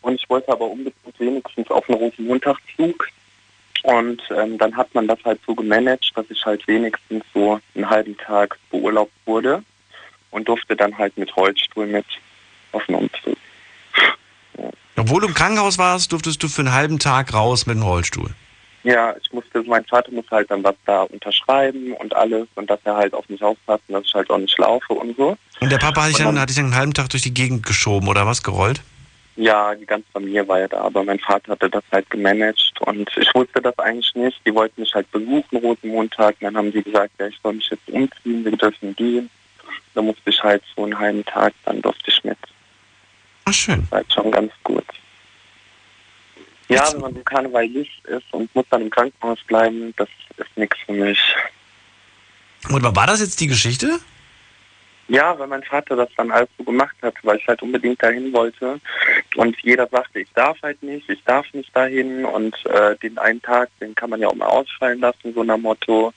Und 0.00 0.14
ich 0.14 0.28
wollte 0.28 0.50
aber 0.50 0.66
unbedingt 0.70 1.20
wenigstens 1.20 1.70
auf 1.70 1.88
einen 1.88 1.98
Rosenmontagszug. 1.98 3.08
Und 3.84 4.20
ähm, 4.36 4.58
dann 4.58 4.76
hat 4.76 4.92
man 4.92 5.06
das 5.06 5.20
halt 5.24 5.38
so 5.46 5.54
gemanagt, 5.54 6.10
dass 6.16 6.26
ich 6.30 6.44
halt 6.44 6.66
wenigstens 6.66 7.22
so 7.32 7.60
einen 7.76 7.88
halben 7.88 8.16
Tag 8.16 8.58
beurlaubt 8.72 9.12
wurde 9.24 9.62
und 10.32 10.48
durfte 10.48 10.74
dann 10.74 10.96
halt 10.98 11.16
mit 11.16 11.34
Rollstuhl 11.36 11.86
mit 11.86 12.04
auf 12.72 12.84
den 12.86 12.96
Umzug. 12.96 13.36
Obwohl 14.96 15.20
du 15.22 15.28
im 15.28 15.34
Krankenhaus 15.34 15.78
warst, 15.78 16.12
durftest 16.12 16.42
du 16.42 16.48
für 16.48 16.62
einen 16.62 16.72
halben 16.72 16.98
Tag 16.98 17.32
raus 17.32 17.66
mit 17.66 17.76
dem 17.76 17.82
Rollstuhl. 17.82 18.30
Ja, 18.84 19.14
ich 19.22 19.32
musste, 19.32 19.62
mein 19.62 19.84
Vater 19.84 20.10
muss 20.10 20.24
halt 20.30 20.50
dann 20.50 20.64
was 20.64 20.74
da 20.86 21.02
unterschreiben 21.02 21.92
und 21.94 22.14
alles 22.14 22.48
und 22.56 22.68
dass 22.68 22.80
er 22.84 22.96
halt 22.96 23.14
auf 23.14 23.28
mich 23.28 23.40
aufpasst 23.42 23.82
und 23.88 23.94
dass 23.94 24.04
ich 24.06 24.14
halt 24.14 24.28
auch 24.30 24.38
nicht 24.38 24.58
laufe 24.58 24.92
und 24.92 25.16
so. 25.16 25.36
Und 25.60 25.70
der 25.70 25.78
Papa 25.78 26.02
hat 26.02 26.08
dich, 26.10 26.18
Und 26.18 26.34
dann, 26.34 26.46
dann- 26.46 26.64
einen 26.64 26.74
halben 26.74 26.92
Tag 26.94 27.08
durch 27.10 27.22
die 27.22 27.32
Gegend 27.32 27.64
geschoben 27.64 28.08
oder 28.08 28.26
was, 28.26 28.42
gerollt? 28.42 28.82
Ja, 29.36 29.74
die 29.74 29.86
ganze 29.86 30.06
Familie 30.12 30.46
war 30.46 30.60
ja 30.60 30.68
da, 30.68 30.80
aber 30.82 31.04
mein 31.04 31.18
Vater 31.20 31.52
hatte 31.52 31.70
das 31.70 31.84
halt 31.90 32.10
gemanagt 32.10 32.72
und 32.80 33.08
ich 33.16 33.34
wusste 33.34 33.62
das 33.62 33.78
eigentlich 33.78 34.12
nicht. 34.14 34.38
Die 34.44 34.54
wollten 34.54 34.80
mich 34.82 34.92
halt 34.94 35.10
besuchen, 35.10 35.56
Rosenmontag. 35.56 36.34
Und 36.40 36.42
dann 36.46 36.56
haben 36.56 36.70
die 36.72 36.82
gesagt, 36.82 37.12
ja, 37.18 37.28
ich 37.28 37.38
soll 37.42 37.54
mich 37.54 37.70
jetzt 37.70 37.88
umziehen, 37.88 38.44
wir 38.44 38.52
dürfen 38.52 38.94
gehen. 38.96 39.30
Da 39.94 40.02
musste 40.02 40.30
ich 40.30 40.42
halt 40.42 40.62
so 40.74 40.84
einen 40.84 40.98
halben 40.98 41.24
Tag, 41.24 41.52
dann 41.64 41.82
durfte 41.82 42.10
ich 42.10 42.24
mit. 42.24 42.38
Ach, 43.44 43.52
schön. 43.52 43.82
Das 43.82 43.90
war 43.90 43.98
halt 43.98 44.12
schon 44.12 44.30
ganz 44.30 44.52
gut. 44.62 44.84
Ja, 46.68 46.90
wenn 46.92 47.00
man 47.00 47.14
so 47.14 47.20
karnevalisch 47.22 48.00
ist 48.04 48.32
und 48.32 48.54
muss 48.54 48.64
dann 48.70 48.82
im 48.82 48.90
Krankenhaus 48.90 49.38
bleiben, 49.46 49.92
das 49.96 50.08
ist 50.38 50.56
nichts 50.56 50.78
für 50.86 50.92
mich. 50.92 51.18
Und 52.70 52.82
war 52.82 53.06
das 53.06 53.20
jetzt 53.20 53.40
die 53.40 53.48
Geschichte? 53.48 53.98
Ja, 55.08 55.38
weil 55.38 55.48
mein 55.48 55.62
Vater 55.64 55.96
das 55.96 56.08
dann 56.16 56.30
alles 56.30 56.48
so 56.56 56.64
gemacht 56.64 56.96
hat, 57.02 57.14
weil 57.22 57.36
ich 57.36 57.46
halt 57.46 57.60
unbedingt 57.60 58.02
dahin 58.02 58.32
wollte. 58.32 58.80
Und 59.36 59.56
jeder 59.62 59.86
sagte, 59.88 60.20
ich 60.20 60.32
darf 60.32 60.56
halt 60.62 60.82
nicht, 60.82 61.08
ich 61.10 61.22
darf 61.24 61.44
nicht 61.52 61.74
dahin. 61.76 62.24
Und 62.24 62.54
äh, 62.66 62.96
den 62.96 63.18
einen 63.18 63.42
Tag, 63.42 63.68
den 63.80 63.94
kann 63.94 64.10
man 64.10 64.20
ja 64.20 64.28
auch 64.28 64.34
mal 64.34 64.46
ausfallen 64.46 65.00
lassen, 65.00 65.34
so 65.34 65.42
nach 65.44 65.58
Motto. 65.58 66.14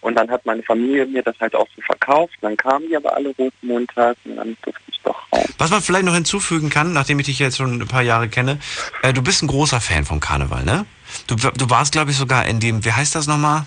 Und 0.00 0.14
dann 0.14 0.30
hat 0.30 0.46
meine 0.46 0.62
Familie 0.62 1.06
mir 1.06 1.22
das 1.22 1.34
halt 1.40 1.54
auch 1.56 1.66
so 1.74 1.82
verkauft. 1.82 2.34
Dann 2.40 2.56
kamen 2.56 2.86
die 2.88 2.96
aber 2.96 3.14
alle 3.14 3.30
Rosenmontag 3.38 4.16
und 4.24 4.36
dann 4.36 4.56
durfte 4.62 4.82
ich 4.88 5.00
doch 5.02 5.20
raus. 5.32 5.48
Was 5.58 5.70
man 5.70 5.82
vielleicht 5.82 6.04
noch 6.04 6.14
hinzufügen 6.14 6.70
kann, 6.70 6.92
nachdem 6.92 7.18
ich 7.18 7.26
dich 7.26 7.38
jetzt 7.40 7.56
schon 7.56 7.80
ein 7.80 7.88
paar 7.88 8.02
Jahre 8.02 8.28
kenne, 8.28 8.58
äh, 9.02 9.12
du 9.12 9.22
bist 9.22 9.42
ein 9.42 9.48
großer 9.48 9.80
Fan 9.80 10.04
vom 10.04 10.20
Karneval, 10.20 10.64
ne? 10.64 10.86
Du, 11.26 11.34
du 11.34 11.70
warst, 11.70 11.92
glaube 11.92 12.10
ich, 12.12 12.16
sogar 12.16 12.46
in 12.46 12.60
dem, 12.60 12.84
wie 12.84 12.92
heißt 12.92 13.14
das 13.14 13.26
nochmal? 13.26 13.66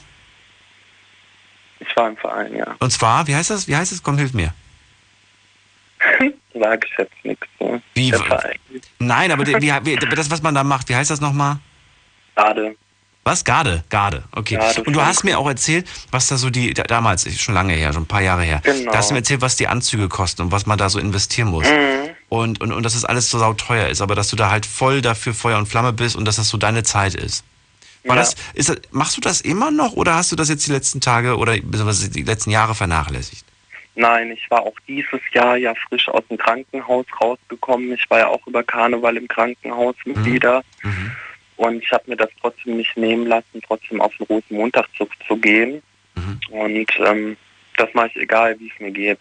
Ich 1.80 1.96
war 1.96 2.10
im 2.10 2.18
Verein, 2.18 2.56
ja. 2.56 2.76
Und 2.80 2.92
zwar, 2.92 3.28
wie 3.28 3.36
heißt 3.36 3.50
das? 3.50 3.68
Wie 3.68 3.76
heißt 3.76 3.92
es? 3.92 4.04
Komm, 4.04 4.18
hilf 4.18 4.34
mir. 4.34 4.54
Sag 6.54 6.86
ich 6.86 6.92
jetzt 6.98 7.14
nichts. 7.24 7.48
So. 7.60 7.82
Wie-. 7.94 8.14
Nein, 9.00 9.32
aber 9.32 9.44
die- 9.44 9.56
wie, 9.56 9.96
das, 9.96 10.30
was 10.32 10.42
man 10.42 10.56
da 10.56 10.64
macht, 10.64 10.90
wie 10.90 10.96
heißt 10.96 11.12
das 11.12 11.22
nochmal? 11.22 11.58
Gerade. 12.36 12.76
Was? 13.26 13.44
Garde, 13.44 13.84
Garde, 13.90 14.24
okay. 14.36 14.56
Garde 14.56 14.84
und 14.84 14.94
du 14.94 15.02
hast 15.02 15.24
mir 15.24 15.38
auch 15.38 15.48
erzählt, 15.48 15.88
was 16.10 16.28
da 16.28 16.38
so 16.38 16.50
die, 16.50 16.74
da- 16.74 16.84
damals, 16.84 17.28
schon 17.40 17.54
lange 17.54 17.74
her, 17.74 17.94
schon 17.94 18.04
ein 18.04 18.08
paar 18.08 18.22
Jahre 18.22 18.44
her, 18.44 18.62
Genau. 18.64 18.92
da 18.92 18.98
hast 18.98 19.10
du 19.10 19.14
mir 19.14 19.20
erzählt, 19.20 19.42
was 19.42 19.56
die 19.56 19.68
Anzüge 19.68 20.08
kosten 20.08 20.44
und 20.44 20.52
was 20.52 20.66
man 20.66 20.78
da 20.78 20.90
so 20.90 21.00
investieren 21.00 21.50
muss. 21.50 21.66
Mhm. 21.68 22.10
Und, 22.30 22.62
und, 22.62 22.72
und 22.72 22.84
dass 22.84 22.94
das 22.94 23.06
alles 23.06 23.30
so 23.30 23.38
sauteuer 23.40 23.88
ist, 23.88 24.02
aber 24.02 24.16
dass 24.16 24.30
du 24.30 24.36
da 24.36 24.50
halt 24.50 24.66
voll 24.66 25.02
dafür 25.02 25.34
Feuer 25.34 25.58
und 25.58 25.68
Flamme 25.68 25.94
bist 25.94 26.16
und 26.16 26.26
dass 26.26 26.38
das 26.38 26.48
so 26.50 26.58
deine 26.58 26.84
Zeit 26.84 27.14
ist. 27.16 27.44
War 28.06 28.16
Ja. 28.16 28.22
das, 28.22 28.36
ist 28.54 28.70
das, 28.70 28.78
machst 28.92 29.18
du 29.18 29.22
das 29.22 29.42
immer 29.42 29.70
noch 29.72 29.94
oder 29.94 30.16
hast 30.16 30.32
du 30.32 30.36
das 30.36 30.48
jetzt 30.50 30.66
die 30.66 30.72
letzten 30.72 31.02
Tage 31.02 31.38
oder 31.38 31.58
die 31.58 32.24
letzten 32.24 32.52
Jahre 32.52 32.74
vernachlässigt? 32.74 33.46
Nein, 33.96 34.32
ich 34.32 34.50
war 34.50 34.62
auch 34.62 34.76
dieses 34.88 35.20
Jahr 35.34 35.58
ja 35.58 35.74
frisch 35.90 36.08
aus 36.08 36.24
dem 36.30 36.38
Krankenhaus 36.38 37.06
rausgekommen. 37.22 37.92
Ich 37.94 38.10
war 38.10 38.20
ja 38.20 38.28
auch 38.28 38.46
über 38.48 38.64
Karneval 38.64 39.18
im 39.18 39.28
Krankenhaus 39.28 39.96
mit 40.06 40.24
wieder. 40.24 40.64
Mhm. 40.84 41.12
Und 41.60 41.84
ich 41.84 41.92
habe 41.92 42.06
mir 42.08 42.16
das 42.16 42.30
trotzdem 42.40 42.78
nicht 42.78 42.96
nehmen 42.96 43.28
lassen, 43.28 43.62
trotzdem 43.68 44.00
auf 44.00 44.16
den 44.16 44.28
Rosenmontagszug 44.28 45.10
zu 45.28 45.36
gehen. 45.36 45.84
Mhm. 46.16 46.40
Und 46.52 46.88
ähm, 47.06 47.36
das 47.76 47.94
mache 47.94 48.08
ich 48.08 48.16
egal, 48.16 48.58
wie 48.62 48.72
es 48.74 48.80
mir 48.80 48.92
geht. 48.92 49.20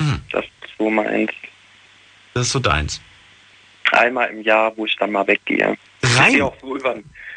Mhm. 0.00 0.20
Das 0.32 0.44
ist 0.44 0.74
so 0.76 0.90
meins. 0.90 1.30
Das 2.34 2.46
ist 2.46 2.52
so 2.52 2.58
deins. 2.58 3.00
Einmal 3.92 4.30
im 4.30 4.42
Jahr, 4.42 4.76
wo 4.76 4.84
ich 4.84 4.96
dann 4.96 5.12
mal 5.12 5.24
weggehe. 5.28 5.76
Ich 6.02 6.18
Rein? 6.18 6.32
gehe 6.32 6.44
auch 6.44 6.56
so 6.60 6.76
über, 6.76 6.96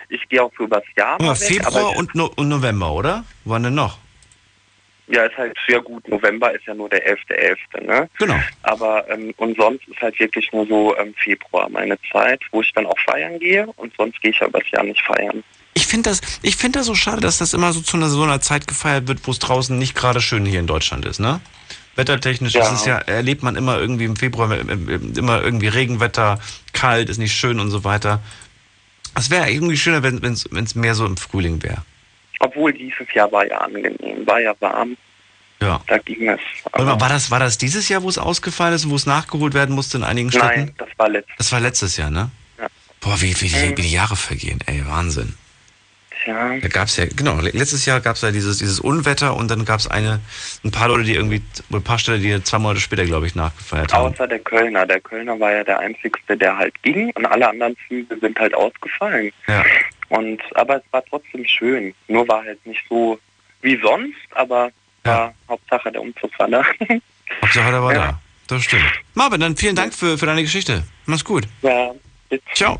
ich 0.10 0.27
gehe 0.29 0.41
auch 0.41 0.51
so 0.58 0.63
übers 0.63 0.84
Jahr 0.96 1.20
weg, 1.20 1.38
Februar 1.38 1.67
aber 1.67 1.96
und, 1.96 2.15
no 2.15 2.32
und 2.38 2.50
November, 2.50 2.91
oder? 2.91 3.24
Wann 3.46 3.62
denn 3.62 3.75
noch? 3.75 4.00
Ja, 5.08 5.24
ist 5.24 5.38
halt 5.38 5.56
sehr 5.68 5.82
gut. 5.82 6.08
November 6.08 6.54
ist 6.54 6.66
ja 6.66 6.74
nur 6.74 6.90
der 6.90 7.06
11.11., 7.08 7.86
ne? 7.86 8.10
Genau. 8.20 8.40
Aber 8.64 9.10
ähm, 9.10 9.34
und 9.38 9.58
sonst 9.58 9.88
ist 9.88 10.02
halt 10.02 10.20
wirklich 10.20 10.52
nur 10.52 10.68
so 10.68 10.96
ähm, 10.98 11.14
Februar 11.24 11.70
meine 11.70 11.98
Zeit, 12.12 12.42
wo 12.52 12.62
ich 12.62 12.72
dann 12.74 12.86
auch 12.86 13.00
feiern 13.00 13.40
gehe 13.40 13.68
und 13.78 13.94
sonst 13.98 14.22
gehe 14.22 14.32
ich 14.32 14.40
ja 14.40 14.48
übers 14.48 14.70
Jahr 14.72 14.84
nicht 14.84 15.02
feiern. 15.02 15.44
Ich 15.74 15.88
finde 15.88 16.10
das, 16.10 16.22
ich 16.42 16.58
finde 16.58 16.80
das 16.80 16.88
so 16.88 16.96
schade, 16.96 17.22
dass 17.22 17.38
das 17.38 17.54
immer 17.54 17.72
so 17.72 17.82
zu 17.82 17.98
einer, 17.98 18.10
so 18.10 18.24
einer 18.24 18.42
Zeit 18.42 18.68
gefeiert 18.68 19.08
wird, 19.08 19.26
wo 19.26 19.32
es 19.32 19.40
draußen 19.40 19.78
nicht 19.78 19.96
gerade 19.96 20.22
schön 20.22 20.46
hier 20.46 20.60
in 20.60 20.68
Deutschland 20.68 21.06
ist, 21.06 21.20
ne? 21.20 21.40
Wettertechnisch 21.96 22.54
Ja. 22.54 22.62
ist 22.62 22.72
es 22.72 22.86
ja, 22.86 22.98
erlebt 22.98 23.44
man 23.44 23.56
immer 23.56 23.80
irgendwie 23.80 24.06
im 24.06 24.16
Februar 24.16 24.52
immer 24.52 25.42
irgendwie 25.42 25.68
Regenwetter, 25.68 26.40
kalt, 26.74 27.10
ist 27.10 27.18
nicht 27.18 27.34
schön 27.34 27.60
und 27.60 27.72
so 27.72 27.84
weiter. 27.84 28.22
Es 29.16 29.32
wäre 29.32 29.50
irgendwie 29.50 29.78
schöner, 29.78 30.04
wenn 30.04 30.24
es 30.24 30.76
mehr 30.76 30.94
so 30.94 31.06
im 31.06 31.18
Frühling 31.18 31.64
wäre. 31.64 31.84
Obwohl 32.39 32.74
dieses 32.74 33.12
Jahr 33.13 33.32
war 33.32 33.46
ja 33.48 33.58
angenehm, 33.60 34.25
war 34.25 34.39
ja 34.39 34.53
warm. 34.60 34.96
Ja. 35.62 35.82
Da 35.88 35.98
ging 35.98 36.29
es. 36.29 36.39
Aber 36.72 37.00
war 37.01 37.10
das, 37.10 37.32
war 37.32 37.39
das 37.39 37.58
dieses 37.58 37.89
Jahr, 37.89 38.03
wo 38.03 38.10
es 38.10 38.20
ausgefallen 38.20 38.75
ist, 38.75 38.88
wo 38.89 38.96
es 38.96 39.08
nachgeholt 39.08 39.56
werden 39.56 39.74
musste 39.74 39.98
in 39.98 40.03
einigen 40.03 40.29
Städten? 40.32 40.48
Nein, 40.65 40.74
das 40.77 40.89
war 40.98 41.10
letztes. 41.10 41.36
Das 41.38 41.51
war 41.51 41.60
letztes 41.60 41.98
Jahr, 41.98 42.12
ne? 42.12 42.29
Ja. 42.60 42.67
Boah, 43.01 43.20
wie, 43.22 43.34
wie, 43.41 43.48
die, 43.48 43.56
Mhm. 43.56 43.77
wie 43.77 43.82
die 43.82 43.91
Jahre 43.91 44.15
vergehen, 44.15 44.60
ey, 44.67 44.84
Wahnsinn. 44.88 45.34
Tja, 46.24 46.58
Da 46.62 46.67
gab's 46.67 46.98
ja, 46.98 47.06
genau, 47.15 47.39
letztes 47.41 47.86
Jahr 47.86 48.01
gab's 48.01 48.22
ja 48.22 48.32
dieses, 48.32 48.60
dieses 48.60 48.79
Unwetter 48.79 49.36
und 49.36 49.50
dann 49.50 49.65
gab's 49.65 49.88
eine, 49.88 50.20
ein 50.63 50.72
paar 50.72 50.89
Leute, 50.89 51.03
die 51.06 51.13
irgendwie, 51.15 51.41
ein 51.72 51.84
paar 51.84 51.98
Städte, 52.00 52.20
die 52.20 52.44
zwei 52.44 52.60
Monate 52.60 52.79
später, 52.79 53.06
glaube 53.06 53.25
ich, 53.27 53.34
nachgefeiert 53.36 53.94
haben. 53.94 54.13
außer 54.13 54.27
der 54.27 54.39
Kölner. 54.39 54.86
Der 54.86 55.00
Kölner 55.00 55.39
war 55.39 55.51
ja 55.53 55.63
der 55.63 55.79
einzigste, 55.79 56.36
der 56.38 56.56
halt 56.58 56.74
ging 56.84 57.12
und 57.15 57.25
alle 57.25 57.50
anderen 57.50 57.75
Flüge 57.88 58.17
sind 58.20 58.38
halt 58.39 58.53
ausgefallen. 58.53 59.32
Ja. 59.48 59.63
Und 60.10 60.42
aber 60.56 60.78
es 60.78 60.84
war 60.92 61.04
trotzdem 61.10 61.46
schön. 61.46 61.94
Nur 62.08 62.28
war 62.28 62.44
halt 62.44 62.66
nicht 62.66 62.84
so 62.90 63.20
wie 63.62 63.80
sonst, 63.82 64.16
aber 64.36 64.72
Ja. 65.06 65.12
war 65.12 65.34
Hauptsache 65.50 65.92
der 65.92 66.02
Umzug 66.02 66.32
war 66.40 66.48
da. 66.50 66.64
Hauptsache, 67.42 67.72
der 67.72 67.84
war 67.84 67.94
Ja. 67.94 68.00
da. 68.12 68.22
Das 68.48 68.64
stimmt. 68.64 68.84
Marvin, 69.14 69.42
dann 69.42 69.58
vielen 69.58 69.76
Dank 69.76 69.94
für, 69.94 70.18
für 70.18 70.26
deine 70.26 70.42
Geschichte. 70.44 70.84
Mach's 71.06 71.26
gut. 71.26 71.48
ja, 71.62 71.92
bitte. 72.30 72.44
Ciao. 72.54 72.80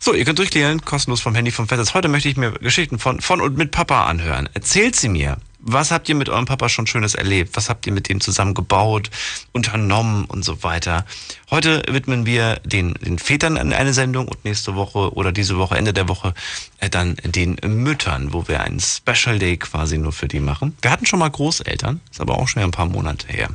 So, 0.00 0.12
ihr 0.12 0.24
könnt 0.24 0.38
durchklären, 0.38 0.84
kostenlos 0.84 1.20
vom 1.20 1.34
Handy 1.34 1.50
vom 1.50 1.68
Festnetz. 1.68 1.94
Heute 1.94 2.08
möchte 2.08 2.28
ich 2.28 2.36
mir 2.36 2.52
Geschichten 2.52 2.98
von, 2.98 3.20
von 3.20 3.40
und 3.40 3.56
mit 3.56 3.70
Papa 3.70 4.06
anhören. 4.06 4.48
Erzählt 4.54 4.94
sie 4.96 5.08
mir. 5.08 5.36
Was 5.68 5.90
habt 5.90 6.08
ihr 6.08 6.14
mit 6.14 6.28
eurem 6.28 6.44
Papa 6.44 6.68
schon 6.68 6.86
Schönes 6.86 7.16
erlebt? 7.16 7.56
Was 7.56 7.68
habt 7.68 7.88
ihr 7.88 7.92
mit 7.92 8.08
ihm 8.08 8.20
zusammen 8.20 8.54
gebaut, 8.54 9.10
unternommen 9.50 10.24
und 10.26 10.44
so 10.44 10.62
weiter? 10.62 11.04
Heute 11.50 11.82
widmen 11.90 12.24
wir 12.24 12.60
den, 12.64 12.94
den 13.00 13.18
Vätern 13.18 13.58
an 13.58 13.72
eine 13.72 13.92
Sendung 13.92 14.28
und 14.28 14.44
nächste 14.44 14.76
Woche 14.76 15.12
oder 15.14 15.32
diese 15.32 15.58
Woche, 15.58 15.76
Ende 15.76 15.92
der 15.92 16.08
Woche, 16.08 16.34
äh, 16.78 16.88
dann 16.88 17.16
den 17.24 17.56
Müttern, 17.64 18.32
wo 18.32 18.46
wir 18.46 18.60
einen 18.60 18.78
Special 18.78 19.40
Day 19.40 19.56
quasi 19.56 19.98
nur 19.98 20.12
für 20.12 20.28
die 20.28 20.38
machen. 20.38 20.76
Wir 20.82 20.92
hatten 20.92 21.04
schon 21.04 21.18
mal 21.18 21.30
Großeltern, 21.30 22.00
ist 22.12 22.20
aber 22.20 22.38
auch 22.38 22.46
schon 22.46 22.62
ein 22.62 22.70
paar 22.70 22.86
Monate 22.86 23.26
her. 23.26 23.48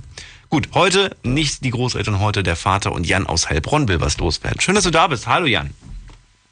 Gut, 0.49 0.67
heute 0.73 1.15
nicht 1.23 1.63
die 1.63 1.69
Großeltern, 1.69 2.19
heute 2.19 2.43
der 2.43 2.57
Vater 2.57 2.91
und 2.91 3.07
Jan 3.07 3.25
aus 3.25 3.49
Heilbronn 3.49 3.87
will 3.87 4.01
was 4.01 4.17
loswerden. 4.17 4.59
Schön, 4.59 4.75
dass 4.75 4.83
du 4.83 4.91
da 4.91 5.07
bist. 5.07 5.27
Hallo 5.27 5.45
Jan. 5.45 5.69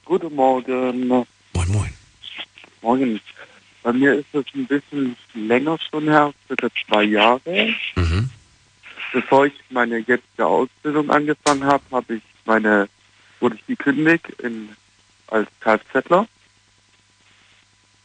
Guten 0.06 0.34
Morgen. 0.34 1.10
Moin, 1.10 1.28
moin. 1.54 1.94
Morgen. 2.82 3.20
Bei 3.90 3.94
mir 3.94 4.14
ist 4.14 4.28
es 4.34 4.46
ein 4.54 4.68
bisschen 4.68 5.16
länger 5.34 5.76
schon 5.90 6.08
her, 6.08 6.32
circa 6.46 6.68
zwei 6.86 7.06
Jahre. 7.06 7.74
Mhm. 7.96 8.30
Bevor 9.12 9.48
ich 9.48 9.54
meine 9.72 9.98
jetzige 9.98 10.46
Ausbildung 10.46 11.10
angefangen 11.10 11.64
habe, 11.64 11.84
habe 11.90 12.18
ich 12.18 12.22
meine, 12.46 12.88
wurde 13.40 13.56
ich 13.56 13.66
gekündigt 13.66 14.30
in, 14.44 14.70
als 15.26 15.48
Kfzler. 15.60 16.28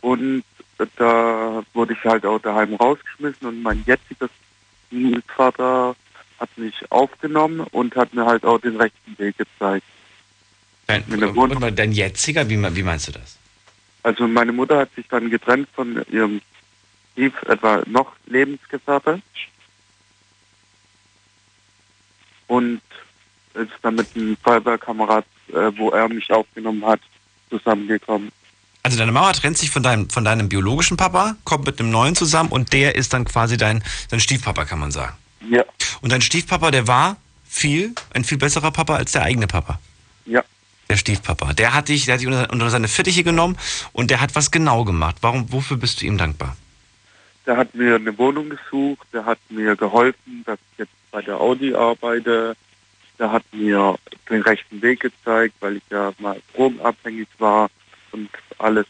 Und 0.00 0.44
da 0.96 1.62
wurde 1.74 1.92
ich 1.92 2.02
halt 2.02 2.24
auch 2.24 2.38
daheim 2.38 2.76
rausgeschmissen 2.76 3.46
und 3.46 3.62
mein 3.62 3.84
jetziger 3.84 4.30
Vater 5.36 5.94
hat 6.40 6.56
mich 6.56 6.76
aufgenommen 6.88 7.60
und 7.72 7.94
hat 7.94 8.14
mir 8.14 8.24
halt 8.24 8.46
auch 8.46 8.58
den 8.58 8.76
rechten 8.76 9.18
Weg 9.18 9.36
gezeigt. 9.36 9.84
Dein, 10.86 11.04
dein 11.76 11.92
jetziger, 11.92 12.48
wie, 12.48 12.74
wie 12.74 12.82
meinst 12.82 13.08
du 13.08 13.12
das? 13.12 13.38
Also 14.04 14.28
meine 14.28 14.52
Mutter 14.52 14.78
hat 14.78 14.94
sich 14.94 15.08
dann 15.08 15.30
getrennt 15.30 15.68
von 15.75 16.04
ihrem 16.11 16.40
Stief, 17.12 17.32
etwa 17.46 17.82
noch 17.87 18.12
Lebensgefährte. 18.26 19.20
Und 22.46 22.82
ist 23.54 23.73
dann 23.82 23.94
mit 23.94 24.06
einem 24.14 24.37
Feuerwehrkamerad, 24.37 25.25
äh, 25.49 25.70
wo 25.76 25.90
er 25.90 26.08
mich 26.08 26.30
aufgenommen 26.30 26.84
hat, 26.84 27.00
zusammengekommen. 27.49 28.30
Also 28.82 28.99
deine 28.99 29.12
Mama 29.12 29.32
trennt 29.32 29.56
sich 29.56 29.70
von 29.70 29.82
deinem, 29.82 30.11
von 30.11 30.25
deinem 30.25 30.50
biologischen 30.50 30.99
Papa, 30.99 31.37
kommt 31.44 31.64
mit 31.64 31.80
einem 31.80 31.90
neuen 31.90 32.14
zusammen 32.14 32.50
und 32.50 32.75
der 32.75 32.96
ist 32.96 33.14
dann 33.14 33.25
quasi 33.25 33.56
dein, 33.56 33.82
dein 34.11 34.20
Stiefpapa, 34.20 34.66
kann 34.66 34.78
man 34.80 34.90
sagen. 34.90 35.16
Ja, 35.49 35.64
Und 36.02 36.12
dein 36.12 36.20
Stiefpapa, 36.20 36.70
der 36.70 36.87
war 36.87 37.16
viel, 37.49 37.94
ein 38.12 38.25
viel 38.25 38.37
besserer 38.37 38.70
Papa 38.70 38.96
als 38.96 39.12
der 39.12 39.23
eigene 39.23 39.46
Papa. 39.46 39.78
ja. 40.26 40.42
Der 40.88 40.96
Stiefpapa. 40.96 41.52
Der 41.54 41.72
hat 41.74 41.88
dich, 41.88 42.04
der 42.04 42.14
hat 42.14 42.20
dich 42.20 42.26
unter, 42.26 42.50
unter 42.52 42.70
seine 42.70 42.88
Fittiche 42.88 43.24
genommen 43.24 43.56
und 43.92 44.10
der 44.10 44.20
hat 44.20 44.34
was 44.34 44.50
genau 44.50 44.84
gemacht. 44.84 45.16
Warum, 45.22 45.50
wofür 45.52 45.76
bist 45.76 46.00
du 46.02 46.06
ihm 46.06 46.18
dankbar? 46.18 46.56
Der 47.46 47.56
hat 47.56 47.74
mir 47.74 47.96
eine 47.96 48.16
Wohnung 48.18 48.48
gesucht, 48.50 49.06
der 49.12 49.24
hat 49.26 49.38
mir 49.48 49.76
geholfen, 49.76 50.42
dass 50.46 50.58
ich 50.72 50.78
jetzt 50.80 50.92
bei 51.10 51.22
der 51.22 51.40
Audi 51.40 51.74
arbeite. 51.74 52.56
Der 53.18 53.30
hat 53.32 53.44
mir 53.52 53.96
den 54.28 54.42
rechten 54.42 54.82
Weg 54.82 55.00
gezeigt, 55.00 55.54
weil 55.60 55.76
ich 55.76 55.82
ja 55.90 56.12
mal 56.18 56.40
drogenabhängig 56.54 57.28
war 57.38 57.70
und 58.12 58.28
alles. 58.58 58.86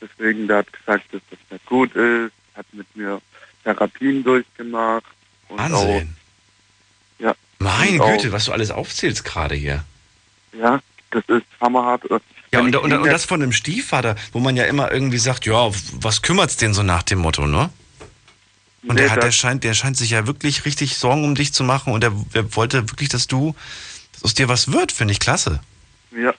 Deswegen, 0.00 0.46
der 0.48 0.58
hat 0.58 0.72
gesagt, 0.72 1.12
dass 1.12 1.22
das 1.30 1.38
nicht 1.50 1.66
gut 1.66 1.94
ist, 1.94 2.32
hat 2.54 2.66
mit 2.72 2.86
mir 2.96 3.20
Therapien 3.64 4.22
durchgemacht. 4.24 5.04
Und 5.48 5.58
Wahnsinn. 5.58 6.16
Ja. 7.18 7.34
Meine 7.58 8.02
auch- 8.02 8.10
Güte, 8.16 8.32
was 8.32 8.46
du 8.46 8.52
alles 8.52 8.70
aufzählst 8.70 9.24
gerade 9.24 9.54
hier. 9.54 9.84
Auch, 10.52 10.58
ja, 10.58 10.80
das 11.14 11.24
ist 11.28 11.46
hammerhart. 11.60 12.02
Ja, 12.52 12.60
und, 12.60 12.76
und, 12.76 12.92
und 12.92 13.06
das 13.06 13.24
von 13.24 13.42
einem 13.42 13.52
Stiefvater, 13.52 14.16
wo 14.32 14.40
man 14.40 14.56
ja 14.56 14.64
immer 14.64 14.92
irgendwie 14.92 15.18
sagt, 15.18 15.46
ja, 15.46 15.70
was 15.94 16.22
kümmert's 16.22 16.56
den 16.56 16.74
so 16.74 16.82
nach 16.82 17.02
dem 17.02 17.20
Motto, 17.20 17.46
ne? 17.46 17.70
Und 18.86 18.96
Nee, 18.96 19.02
der, 19.02 19.10
hat, 19.12 19.22
der, 19.22 19.32
scheint, 19.32 19.64
der 19.64 19.72
scheint 19.72 19.96
sich 19.96 20.10
ja 20.10 20.26
wirklich 20.26 20.66
richtig 20.66 20.96
Sorgen 20.96 21.24
um 21.24 21.34
dich 21.34 21.54
zu 21.54 21.64
machen 21.64 21.92
und 21.92 22.02
der, 22.02 22.12
der 22.34 22.54
wollte 22.54 22.90
wirklich, 22.90 23.08
dass 23.08 23.26
du, 23.26 23.54
dass 24.12 24.24
aus 24.24 24.34
dir 24.34 24.48
was 24.48 24.72
wird, 24.72 24.92
finde 24.92 25.12
ich 25.12 25.20
klasse. 25.20 25.60
Ja, 26.14 26.34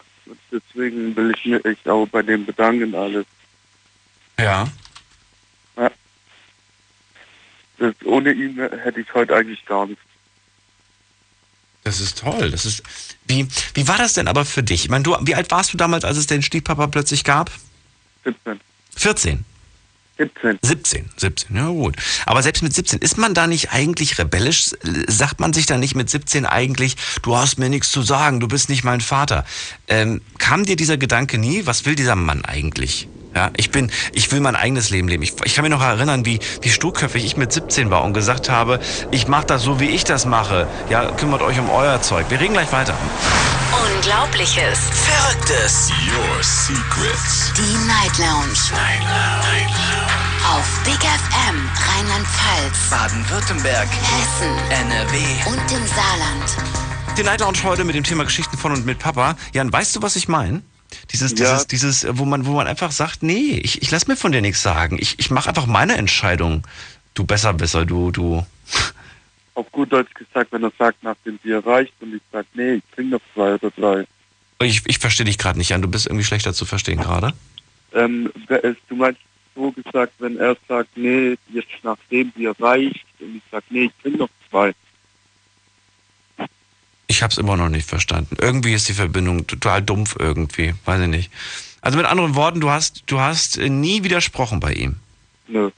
deswegen 0.51 1.15
will 1.15 1.33
ich 1.35 1.45
mich 1.45 1.65
echt 1.65 1.89
auch 1.89 2.07
bei 2.07 2.21
dem 2.21 2.45
bedanken 2.45 2.93
alles. 2.93 3.25
Ja. 4.39 4.67
Das, 7.77 7.93
ohne 8.05 8.31
ihn 8.31 8.57
hätte 8.57 9.01
ich 9.01 9.13
heute 9.13 9.35
eigentlich 9.35 9.65
gar 9.65 9.85
nichts. 9.85 10.04
Das 11.85 11.99
ist 11.99 12.17
toll. 12.17 12.49
Das 12.49 12.65
ist. 12.65 12.81
Wie, 13.27 13.47
wie 13.75 13.87
war 13.87 13.97
das 13.97 14.13
denn 14.13 14.27
aber 14.27 14.43
für 14.43 14.63
dich? 14.63 14.85
Ich 14.85 14.89
meine, 14.89 15.03
du, 15.03 15.15
wie 15.21 15.35
alt 15.35 15.51
warst 15.51 15.71
du 15.71 15.77
damals, 15.77 16.03
als 16.03 16.17
es 16.17 16.27
den 16.27 16.41
Stiefpapa 16.41 16.87
plötzlich 16.87 17.23
gab? 17.23 17.51
17. 18.23 18.59
14. 18.95 19.45
17. 20.17 20.59
17, 20.61 21.09
17, 21.17 21.55
ja 21.57 21.67
gut. 21.67 21.97
Aber 22.25 22.41
selbst 22.41 22.63
mit 22.63 22.73
17, 22.73 22.99
ist 22.99 23.17
man 23.17 23.33
da 23.33 23.47
nicht 23.47 23.71
eigentlich 23.71 24.17
rebellisch? 24.17 24.71
Sagt 25.07 25.39
man 25.41 25.51
sich 25.51 25.65
da 25.65 25.77
nicht 25.77 25.93
mit 25.93 26.09
17 26.09 26.45
eigentlich, 26.45 26.95
du 27.21 27.35
hast 27.35 27.59
mir 27.59 27.69
nichts 27.69 27.91
zu 27.91 28.01
sagen, 28.01 28.39
du 28.39 28.47
bist 28.47 28.69
nicht 28.69 28.85
mein 28.85 29.01
Vater? 29.01 29.45
Ähm, 29.89 30.21
kam 30.37 30.65
dir 30.65 30.77
dieser 30.77 30.97
Gedanke 30.97 31.37
nie, 31.37 31.65
was 31.65 31.85
will 31.85 31.95
dieser 31.95 32.15
Mann 32.15 32.45
eigentlich? 32.45 33.09
Ja, 33.35 33.51
ich 33.57 33.69
bin, 33.69 33.91
ich 34.13 34.31
will 34.31 34.39
mein 34.39 34.55
eigenes 34.55 34.89
Leben 34.91 35.09
leben. 35.09 35.21
Ich, 35.21 35.33
ich 35.43 35.55
kann 35.55 35.63
mich 35.63 35.71
noch 35.71 35.81
erinnern, 35.81 36.25
wie, 36.25 36.39
wie 36.61 36.69
sturköpfig 36.69 37.25
ich 37.25 37.35
mit 37.35 37.51
17 37.51 37.89
war 37.89 38.05
und 38.05 38.13
gesagt 38.13 38.49
habe, 38.49 38.79
ich 39.11 39.27
mache 39.27 39.45
das 39.45 39.61
so, 39.61 39.81
wie 39.81 39.89
ich 39.89 40.05
das 40.05 40.25
mache. 40.25 40.67
Ja, 40.89 41.11
kümmert 41.11 41.41
euch 41.41 41.59
um 41.59 41.69
euer 41.69 42.01
Zeug. 42.01 42.27
Wir 42.29 42.39
reden 42.39 42.53
gleich 42.53 42.71
weiter. 42.71 42.95
Unglaubliches. 43.93 44.79
Verrücktes. 44.89 45.91
Your 46.07 46.43
Secrets. 46.43 47.51
Die 47.57 47.87
Night 47.87 48.17
Lounge. 48.17 48.55
Night 48.71 49.01
Lounge. 49.01 49.95
Auf 50.55 50.79
Big 50.85 50.95
FM 50.95 51.69
Rheinland-Pfalz, 51.89 52.89
Baden-Württemberg. 52.89 53.87
Hessen 53.89 54.55
NRW. 54.69 55.17
und 55.47 55.71
im 55.71 55.87
Saarland. 55.87 57.17
Die 57.17 57.23
Night 57.23 57.41
Lounge 57.41 57.63
heute 57.63 57.83
mit 57.83 57.95
dem 57.95 58.03
Thema 58.05 58.23
Geschichten 58.23 58.57
von 58.57 58.71
und 58.71 58.85
mit 58.85 58.99
Papa. 58.99 59.35
Jan, 59.53 59.73
weißt 59.73 59.95
du, 59.95 60.01
was 60.01 60.15
ich 60.15 60.29
meine? 60.29 60.61
Dieses, 61.11 61.31
Ja. 61.31 61.37
dieses, 61.37 61.67
dieses, 61.67 62.17
wo 62.17 62.25
man, 62.25 62.45
wo 62.45 62.53
man 62.53 62.67
einfach 62.67 62.91
sagt, 62.91 63.23
nee, 63.23 63.59
ich, 63.63 63.81
ich 63.81 63.91
lass 63.91 64.07
mir 64.07 64.15
von 64.15 64.31
dir 64.31 64.41
nichts 64.41 64.61
sagen. 64.61 64.97
Ich, 64.99 65.19
ich 65.19 65.29
mache 65.31 65.49
einfach 65.49 65.65
meine 65.65 65.95
Entscheidung. 65.95 66.63
Du 67.13 67.25
besser, 67.25 67.53
besser, 67.53 67.85
du, 67.85 68.11
du. 68.11 68.45
Auf 69.55 69.71
gut 69.71 69.93
Deutsch 69.93 70.13
gesagt, 70.13 70.51
wenn 70.51 70.63
er 70.63 70.71
sagt, 70.77 71.01
nach 71.03 71.15
dem 71.25 71.37
Bier 71.37 71.65
reicht 71.65 71.93
und 72.01 72.13
ich 72.13 72.21
sage, 72.31 72.47
nee, 72.55 72.73
ich 72.75 72.83
trinke 72.93 73.11
noch 73.15 73.21
zwei 73.33 73.53
oder 73.55 73.71
drei. 73.71 74.05
Ich, 74.61 74.81
ich 74.85 74.99
verstehe 74.99 75.25
dich 75.25 75.37
gerade 75.37 75.57
nicht, 75.57 75.69
Jan. 75.69 75.81
Du 75.81 75.87
bist 75.87 76.07
irgendwie 76.07 76.25
schlechter 76.25 76.53
zu 76.53 76.65
verstehen 76.65 76.99
gerade. 76.99 77.33
Ähm, 77.93 78.31
du 78.89 78.95
meinst 78.95 79.21
so 79.55 79.71
gesagt, 79.71 80.13
wenn 80.19 80.37
er 80.37 80.57
sagt, 80.67 80.89
nee, 80.97 81.37
jetzt 81.53 81.69
nach 81.83 81.97
dem 82.11 82.31
Bier 82.31 82.53
reicht 82.59 83.05
und 83.19 83.37
ich 83.37 83.43
sage, 83.51 83.63
nee, 83.69 83.85
ich 83.85 83.91
trinke 84.01 84.19
noch 84.19 84.29
zwei. 84.49 84.73
Ich 87.07 87.21
habe 87.21 87.31
es 87.31 87.37
immer 87.37 87.55
noch 87.55 87.69
nicht 87.69 87.87
verstanden. 87.87 88.35
Irgendwie 88.39 88.73
ist 88.73 88.89
die 88.89 88.93
Verbindung 88.93 89.45
total 89.47 89.81
dumpf 89.81 90.15
irgendwie. 90.17 90.73
Weiß 90.85 91.01
ich 91.01 91.07
nicht. 91.07 91.31
Also 91.81 91.97
mit 91.97 92.07
anderen 92.07 92.35
Worten, 92.35 92.61
du 92.61 92.71
hast, 92.71 93.03
du 93.05 93.19
hast 93.19 93.57
nie 93.57 94.03
widersprochen 94.03 94.59
bei 94.59 94.73
ihm. 94.73 94.95
Nö. 95.47 95.69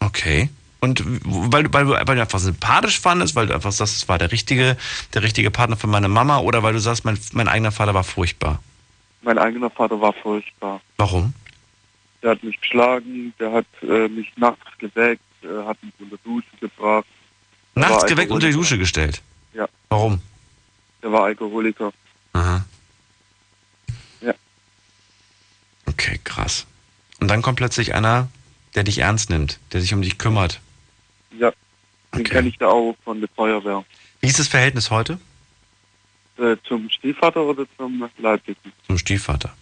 Okay. 0.00 0.50
Und 0.80 1.04
weil 1.24 1.64
du, 1.64 1.72
weil 1.72 1.84
du, 1.84 1.90
weil 1.90 2.16
du 2.16 2.20
einfach 2.20 2.38
sympathisch 2.38 2.98
fandest, 3.00 3.36
weil 3.36 3.46
du 3.46 3.54
einfach 3.54 3.70
sagst, 3.70 3.96
es 3.96 4.08
war 4.08 4.18
der 4.18 4.32
richtige, 4.32 4.76
der 5.14 5.22
richtige 5.22 5.50
Partner 5.50 5.76
für 5.76 5.86
meine 5.86 6.08
Mama, 6.08 6.38
oder 6.38 6.62
weil 6.62 6.72
du 6.72 6.80
sagst, 6.80 7.04
mein, 7.04 7.18
mein 7.32 7.48
eigener 7.48 7.70
Vater 7.70 7.94
war 7.94 8.02
furchtbar. 8.02 8.62
Mein 9.22 9.38
eigener 9.38 9.68
Vater 9.70 10.00
war 10.00 10.14
furchtbar. 10.14 10.80
Warum? 10.96 11.34
Der 12.22 12.30
hat 12.30 12.42
mich 12.42 12.58
geschlagen, 12.60 13.34
der 13.38 13.52
hat 13.52 13.66
äh, 13.82 14.08
mich 14.08 14.32
nachts 14.36 14.66
geweckt, 14.78 15.22
äh, 15.42 15.66
hat 15.66 15.76
mich 15.82 15.92
unter 15.98 16.16
Dusche 16.24 16.48
gebracht. 16.60 17.06
Nachts 17.74 18.06
geweckt 18.06 18.30
unter 18.30 18.46
die. 18.46 18.52
Dusche 18.52 18.78
gestellt. 18.78 19.22
Ja. 19.52 19.68
Warum? 19.90 20.20
Der 21.10 21.18
war 21.18 21.24
Alkoholiker. 21.24 21.92
Aha. 22.34 22.64
Ja. 24.20 24.32
Okay, 25.86 26.20
krass. 26.22 26.66
Und 27.18 27.26
dann 27.26 27.42
kommt 27.42 27.56
plötzlich 27.56 27.94
einer, 27.96 28.28
der 28.76 28.84
dich 28.84 28.98
ernst 28.98 29.28
nimmt, 29.28 29.58
der 29.72 29.80
sich 29.80 29.92
um 29.92 30.02
dich 30.02 30.18
kümmert. 30.18 30.60
Ja, 31.36 31.50
den 32.14 32.20
Okay. 32.20 32.22
kenne 32.30 32.48
ich 32.48 32.58
da 32.58 32.68
auch 32.68 32.94
von 33.02 33.18
der 33.18 33.28
Feuerwehr. 33.34 33.84
Wie 34.20 34.28
ist 34.28 34.38
das 34.38 34.46
Verhältnis 34.46 34.90
heute 34.92 35.18
Äh, 36.38 36.56
zum 36.62 36.88
Stiefvater 36.90 37.42
oder 37.42 37.66
zum 37.76 38.08
Leiblichen? 38.18 38.72
zum 38.86 38.96
Stiefvater? 38.96 39.52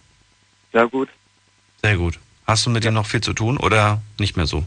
Ja 0.75 0.85
gut. 0.85 1.09
Sehr 1.83 1.97
gut. 1.97 2.19
Hast 2.47 2.67
du 2.67 2.71
mit 2.71 2.85
ihm 2.85 2.93
noch 2.93 3.07
viel 3.07 3.23
zu 3.23 3.33
tun 3.33 3.57
oder 3.57 4.03
nicht 4.21 4.37
mehr 4.37 4.47
so? 4.47 4.67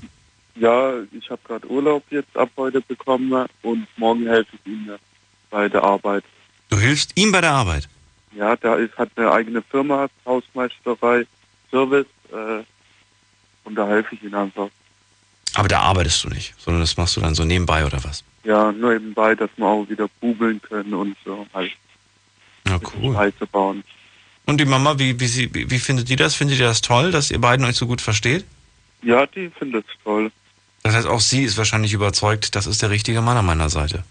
Ja, 0.55 0.93
ich 1.11 1.29
habe 1.29 1.41
gerade 1.47 1.69
Urlaub 1.69 2.03
jetzt 2.09 2.35
ab 2.35 2.49
heute 2.57 2.81
bekommen 2.81 3.45
und 3.61 3.87
morgen 3.97 4.25
helfe 4.25 4.49
ich 4.55 4.71
ihm 4.71 4.87
ja 4.87 4.95
bei 5.51 5.69
der 5.69 5.83
Arbeit. 5.83 6.23
Du 6.71 6.79
hilfst 6.79 7.11
ihm 7.15 7.31
bei 7.31 7.41
der 7.41 7.51
Arbeit. 7.51 7.87
Ja, 8.33 8.55
der 8.55 8.77
ist, 8.77 8.97
hat 8.97 9.09
eine 9.17 9.31
eigene 9.31 9.61
Firma, 9.61 10.07
Hausmeisterei, 10.25 11.27
Service 11.69 12.07
äh, 12.31 12.63
und 13.65 13.75
da 13.75 13.87
helfe 13.87 14.15
ich 14.15 14.23
ihm 14.23 14.33
einfach. 14.33 14.69
Aber 15.53 15.67
da 15.67 15.81
arbeitest 15.81 16.23
du 16.23 16.29
nicht, 16.29 16.53
sondern 16.57 16.81
das 16.81 16.95
machst 16.95 17.17
du 17.17 17.21
dann 17.21 17.35
so 17.35 17.43
nebenbei 17.43 17.85
oder 17.85 18.01
was? 18.05 18.23
Ja, 18.45 18.71
nur 18.71 18.93
nebenbei, 18.93 19.35
dass 19.35 19.49
wir 19.57 19.65
auch 19.65 19.87
wieder 19.89 20.07
bugeln 20.21 20.61
können 20.61 20.93
und 20.93 21.17
so 21.25 21.45
halt 21.53 21.73
Ja, 22.67 22.79
cool. 22.95 23.13
Scheiße 23.13 23.45
bauen. 23.47 23.83
Und 24.45 24.59
die 24.59 24.65
Mama, 24.65 24.97
wie, 24.97 25.19
wie, 25.19 25.27
sie, 25.27 25.53
wie, 25.53 25.69
wie 25.69 25.79
findet 25.79 26.07
die 26.07 26.15
das? 26.15 26.35
Findet 26.35 26.59
ihr 26.59 26.65
das 26.65 26.81
toll, 26.81 27.11
dass 27.11 27.31
ihr 27.31 27.39
beiden 27.39 27.65
euch 27.65 27.75
so 27.75 27.85
gut 27.85 27.99
versteht? 27.99 28.45
Ja, 29.03 29.25
die 29.25 29.49
findet 29.49 29.85
es 29.87 30.03
toll. 30.03 30.31
Das 30.83 30.95
heißt, 30.95 31.07
auch 31.07 31.19
sie 31.19 31.43
ist 31.43 31.57
wahrscheinlich 31.57 31.91
überzeugt, 31.93 32.55
das 32.55 32.65
ist 32.65 32.81
der 32.81 32.89
richtige 32.89 33.21
Mann 33.21 33.37
an 33.37 33.45
meiner 33.45 33.69
Seite. 33.69 34.03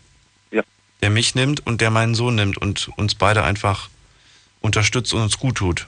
Der 1.02 1.11
mich 1.11 1.35
nimmt 1.35 1.66
und 1.66 1.80
der 1.80 1.90
meinen 1.90 2.14
Sohn 2.14 2.35
nimmt 2.35 2.59
und 2.59 2.88
uns 2.97 3.14
beide 3.14 3.42
einfach 3.45 3.88
unterstützt 4.61 5.14
und 5.14 5.23
uns 5.23 5.38
gut 5.38 5.57
tut. 5.57 5.87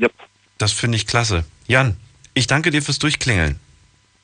Yep, 0.00 0.12
Das 0.58 0.72
finde 0.72 0.96
ich 0.96 1.06
klasse. 1.06 1.44
Jan, 1.66 1.96
ich 2.34 2.46
danke 2.46 2.70
dir 2.70 2.82
fürs 2.82 2.98
Durchklingeln. 2.98 3.58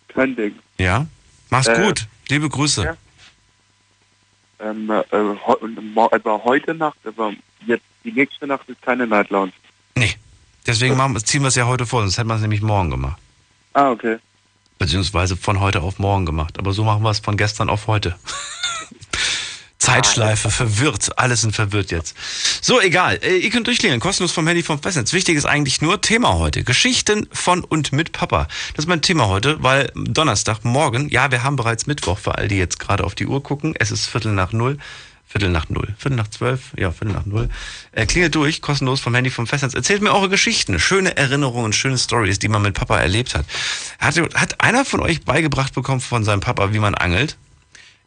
kein 0.09 0.35
Ding. 0.37 0.55
Ja? 0.79 1.07
Mach's 1.51 1.69
Äh, 1.69 1.83
gut. 1.83 2.07
Liebe 2.29 2.49
Grüße. 2.49 2.85
ja. 2.85 2.97
Ähm, 4.61 4.91
äh, 4.91 5.81
mo- 5.95 6.09
aber 6.13 6.45
heute 6.45 6.73
Nacht, 6.75 6.99
aber 7.05 7.33
jetzt 7.67 7.83
die 8.05 8.13
nächste 8.13 8.47
Nacht 8.47 8.69
ist 8.69 8.81
keine 8.83 9.07
Night 9.07 9.31
Lounge. 9.31 9.53
Nee. 9.97 10.15
Deswegen 10.67 10.97
machen, 10.97 11.17
ziehen 11.25 11.43
wir 11.43 11.49
es 11.49 11.57
ja 11.57 11.67
heute 11.67 11.87
vor, 11.87 12.03
sonst 12.03 12.17
hätten 12.19 12.29
wir 12.29 12.37
es 12.37 12.41
nämlich 12.43 12.63
morgen 12.63 12.91
gemacht. 12.91 13.21
Ah, 13.73 13.91
okay. 13.91 14.19
Beziehungsweise 14.79 15.37
von 15.37 15.59
heute 15.61 15.81
auf 15.83 15.99
morgen 15.99 16.25
gemacht. 16.27 16.59
Aber 16.59 16.73
so 16.73 16.85
machen 16.85 17.03
wir 17.03 17.11
es 17.11 17.19
von 17.21 17.37
gestern 17.37 17.69
auf 17.71 17.87
heute. 17.89 18.17
Zeitschleife, 19.83 20.49
verwirrt. 20.49 21.19
Alles 21.19 21.41
sind 21.41 21.57
verwirrt 21.57 21.91
jetzt. 21.91 22.15
So, 22.61 22.81
egal. 22.81 23.19
Äh, 23.21 23.39
Ihr 23.39 23.51
könnt 23.51 23.67
durchklingeln. 23.67 24.01
Kostenlos 24.01 24.31
vom 24.31 24.47
Handy 24.47 24.63
vom 24.63 24.81
Festnetz. 24.81 25.13
Wichtig 25.13 25.37
ist 25.37 25.45
eigentlich 25.45 25.83
nur 25.83 26.01
Thema 26.01 26.35
heute. 26.35 26.63
Geschichten 26.63 27.27
von 27.33 27.65
und 27.65 27.91
mit 27.91 28.13
Papa. 28.13 28.47
Das 28.75 28.85
ist 28.85 28.89
mein 28.89 29.03
Thema 29.03 29.27
heute, 29.27 29.61
weil 29.61 29.91
Donnerstag, 29.97 30.65
morgen, 30.65 31.09
ja, 31.09 31.33
wir 31.33 31.43
haben 31.43 31.57
bereits 31.57 31.89
Mittwoch, 31.89 32.19
für 32.19 32.39
all 32.39 32.47
die 32.47 32.59
jetzt 32.59 32.79
gerade 32.79 33.03
auf 33.03 33.17
die 33.17 33.27
Uhr 33.27 33.43
gucken. 33.43 33.75
Es 33.77 33.91
ist 33.91 34.07
Viertel 34.07 34.31
nach 34.31 34.53
null. 34.53 34.79
Viertel 35.27 35.51
nach 35.51 35.69
null. 35.69 35.89
Viertel 35.99 36.17
nach 36.17 36.29
zwölf? 36.29 36.61
Ja, 36.79 36.93
Viertel 36.93 37.15
nach 37.15 37.27
null. 37.27 37.49
Äh, 37.91 38.07
klingelt 38.07 38.37
durch, 38.37 38.63
kostenlos 38.63 39.01
vom 39.01 39.17
Handy 39.17 39.31
vom 39.31 39.49
Festnetz. 39.49 39.75
Erzählt 39.75 40.01
mir 40.01 40.15
eure 40.15 40.29
Geschichten, 40.29 40.79
schöne 40.79 41.17
Erinnerungen, 41.17 41.73
schöne 41.73 41.99
Stories, 41.99 42.39
die 42.39 42.49
man 42.49 42.63
mit 42.63 42.75
Papa 42.75 42.99
erlebt 42.99 43.35
hat. 43.35 43.47
Hat, 43.99 44.17
hat 44.35 44.61
einer 44.61 44.85
von 44.85 45.01
euch 45.01 45.25
beigebracht 45.25 45.75
bekommen 45.75 46.01
von 46.01 46.23
seinem 46.23 46.41
Papa, 46.41 46.73
wie 46.73 46.79
man 46.79 46.95
angelt? 46.95 47.37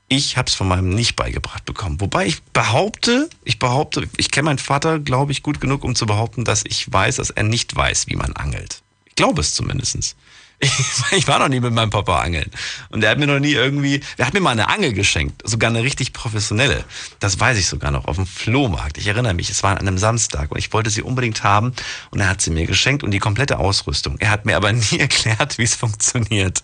Ich 0.07 0.37
habe 0.37 0.47
es 0.47 0.53
von 0.53 0.67
meinem 0.67 0.89
nicht 0.89 1.15
beigebracht 1.15 1.65
bekommen. 1.65 1.99
Wobei 1.99 2.27
ich 2.27 2.43
behaupte, 2.43 3.29
ich 3.43 3.57
behaupte, 3.57 4.07
ich 4.17 4.29
kenne 4.29 4.45
meinen 4.45 4.59
Vater, 4.59 4.99
glaube 4.99 5.31
ich, 5.31 5.41
gut 5.41 5.59
genug, 5.59 5.83
um 5.83 5.95
zu 5.95 6.05
behaupten, 6.05 6.45
dass 6.45 6.63
ich 6.63 6.91
weiß, 6.91 7.15
dass 7.15 7.31
er 7.31 7.43
nicht 7.43 7.75
weiß, 7.75 8.07
wie 8.07 8.15
man 8.15 8.33
angelt. 8.33 8.81
Ich 9.05 9.15
glaube 9.15 9.41
es 9.41 9.55
zumindestens. 9.55 10.15
Ich, 11.11 11.27
war 11.27 11.39
noch 11.39 11.49
nie 11.49 11.59
mit 11.59 11.73
meinem 11.73 11.89
Papa 11.89 12.21
angeln. 12.21 12.49
Und 12.89 13.03
er 13.03 13.11
hat 13.11 13.19
mir 13.19 13.27
noch 13.27 13.39
nie 13.39 13.53
irgendwie, 13.53 14.01
er 14.17 14.27
hat 14.27 14.33
mir 14.33 14.39
mal 14.39 14.51
eine 14.51 14.69
Angel 14.69 14.93
geschenkt. 14.93 15.41
Sogar 15.47 15.69
eine 15.69 15.83
richtig 15.83 16.13
professionelle. 16.13 16.83
Das 17.19 17.39
weiß 17.39 17.57
ich 17.57 17.67
sogar 17.67 17.91
noch, 17.91 18.05
auf 18.05 18.15
dem 18.15 18.25
Flohmarkt. 18.25 18.97
Ich 18.97 19.07
erinnere 19.07 19.33
mich, 19.33 19.49
es 19.49 19.63
war 19.63 19.71
an 19.71 19.79
einem 19.79 19.97
Samstag 19.97 20.51
und 20.51 20.57
ich 20.57 20.71
wollte 20.73 20.89
sie 20.89 21.01
unbedingt 21.01 21.43
haben 21.43 21.73
und 22.11 22.19
er 22.19 22.29
hat 22.29 22.41
sie 22.41 22.51
mir 22.51 22.65
geschenkt 22.65 23.03
und 23.03 23.11
die 23.11 23.19
komplette 23.19 23.59
Ausrüstung. 23.59 24.17
Er 24.19 24.29
hat 24.31 24.45
mir 24.45 24.55
aber 24.57 24.71
nie 24.73 24.99
erklärt, 24.99 25.57
wie 25.57 25.63
es 25.63 25.75
funktioniert. 25.75 26.63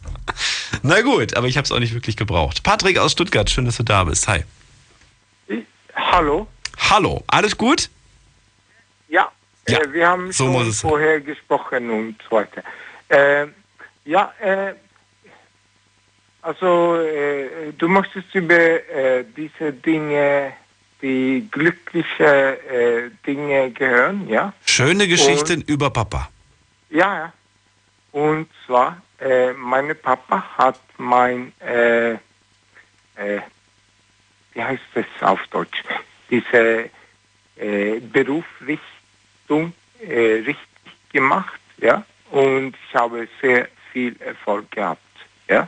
Na 0.81 1.01
gut, 1.01 1.35
aber 1.35 1.47
ich 1.47 1.57
habe 1.57 1.65
es 1.65 1.71
auch 1.71 1.79
nicht 1.79 1.93
wirklich 1.93 2.17
gebraucht. 2.17 2.63
Patrick 2.63 2.97
aus 2.97 3.11
Stuttgart, 3.11 3.49
schön, 3.49 3.65
dass 3.65 3.77
du 3.77 3.83
da 3.83 4.03
bist. 4.05 4.27
Hi. 4.27 4.43
Hallo? 5.95 6.47
Hallo, 6.89 7.23
alles 7.27 7.57
gut? 7.57 7.89
Ja, 9.09 9.31
Ja, 9.67 9.79
äh, 9.79 9.93
wir 9.93 10.07
haben 10.07 10.31
so 10.31 10.45
schon 10.45 10.71
sein. 10.71 10.89
vorher 10.89 11.21
gesprochen 11.21 11.89
und 11.89 12.15
so 12.29 12.35
weiter. 12.37 12.63
Äh, 13.09 13.47
ja, 14.05 14.33
äh, 14.39 14.73
also 16.41 16.95
äh, 16.95 17.71
du 17.77 17.87
möchtest 17.87 18.33
über 18.33 18.55
äh, 18.55 19.23
diese 19.35 19.73
Dinge, 19.73 20.53
die 21.01 21.47
glückliche 21.51 22.59
äh, 22.69 23.11
Dinge 23.25 23.71
gehören, 23.71 24.27
ja? 24.27 24.53
Schöne 24.65 25.07
Geschichten 25.07 25.61
über 25.61 25.89
Papa. 25.89 26.29
Ja, 26.89 27.17
ja. 27.17 27.33
Und 28.11 28.47
zwar, 28.65 29.01
äh, 29.19 29.53
mein 29.53 29.95
Papa 30.01 30.43
hat 30.57 30.79
mein, 30.97 31.53
äh, 31.59 32.13
äh, 32.13 32.17
wie 34.53 34.63
heißt 34.63 34.83
das 34.95 35.05
auf 35.21 35.39
Deutsch, 35.47 35.83
diese 36.29 36.89
äh, 37.57 37.99
Berufsrichtung 37.99 39.73
äh, 40.01 40.43
richtig 40.45 40.57
gemacht, 41.11 41.59
ja. 41.77 42.03
Und 42.31 42.75
ich 42.87 42.95
habe 42.95 43.27
sehr 43.41 43.67
viel 43.91 44.15
Erfolg 44.21 44.69
gehabt, 44.71 45.01
ja. 45.49 45.67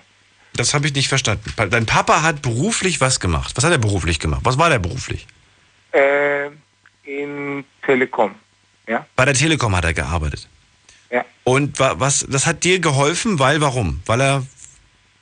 Das 0.55 0.73
habe 0.73 0.85
ich 0.87 0.93
nicht 0.93 1.07
verstanden. 1.07 1.51
Dein 1.71 1.85
Papa 1.87 2.21
hat 2.21 2.41
beruflich 2.43 3.01
was 3.01 3.19
gemacht. 3.19 3.53
Was 3.55 3.63
hat 3.63 3.71
er 3.71 3.79
beruflich 3.79 4.19
gemacht? 4.19 4.41
Was 4.43 4.57
war 4.59 4.69
der 4.69 4.77
beruflich? 4.79 5.25
Äh, 5.91 6.49
in 7.05 7.65
Telekom, 7.85 8.35
ja. 8.87 9.05
Bei 9.15 9.25
der 9.25 9.33
Telekom 9.33 9.75
hat 9.75 9.83
er 9.85 9.93
gearbeitet. 9.93 10.47
Ja. 11.11 11.25
Und 11.43 11.79
wa- 11.79 11.95
was, 11.97 12.25
das 12.29 12.45
hat 12.45 12.63
dir 12.63 12.79
geholfen, 12.79 13.39
weil 13.39 13.61
warum? 13.61 14.01
Weil 14.05 14.21
er, 14.21 14.39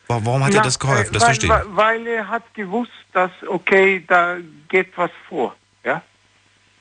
wa- 0.07 0.19
warum 0.23 0.43
hat 0.43 0.53
er 0.53 0.57
Na, 0.59 0.63
das 0.63 0.79
geholfen? 0.79 1.13
Das 1.13 1.21
weil, 1.23 1.27
verstehe 1.35 1.49
ich. 1.49 1.75
weil, 1.77 2.07
er 2.07 2.27
hat 2.27 2.53
gewusst, 2.53 2.91
dass, 3.13 3.31
okay, 3.47 4.03
da 4.07 4.37
geht 4.69 4.91
was 4.97 5.11
vor, 5.29 5.55
ja. 5.85 6.01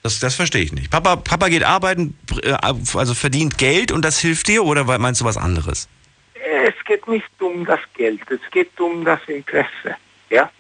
Das, 0.03 0.19
das 0.19 0.35
verstehe 0.35 0.63
ich 0.63 0.73
nicht. 0.73 0.91
Papa, 0.91 1.17
Papa 1.17 1.49
geht 1.49 1.63
arbeiten, 1.63 2.17
äh, 2.43 2.53
also 2.53 3.15
verdient 3.15 3.59
Geld 3.59 3.93
und 3.93 4.05
das 4.05 4.19
hilft 4.19 4.49
dir 4.49 4.65
oder 4.65 4.85
meinst 4.99 5.21
du 5.21 5.25
was 5.25 5.37
anderes? 5.37 5.89
Es 6.91 6.97
geht 6.97 7.07
nicht 7.07 7.41
um 7.41 7.65
das 7.65 7.79
Geld, 7.95 8.21
es 8.33 8.41
geht 8.51 8.81
um 8.81 9.05
das 9.05 9.21
Interesse. 9.29 9.97
Ja? 10.29 10.51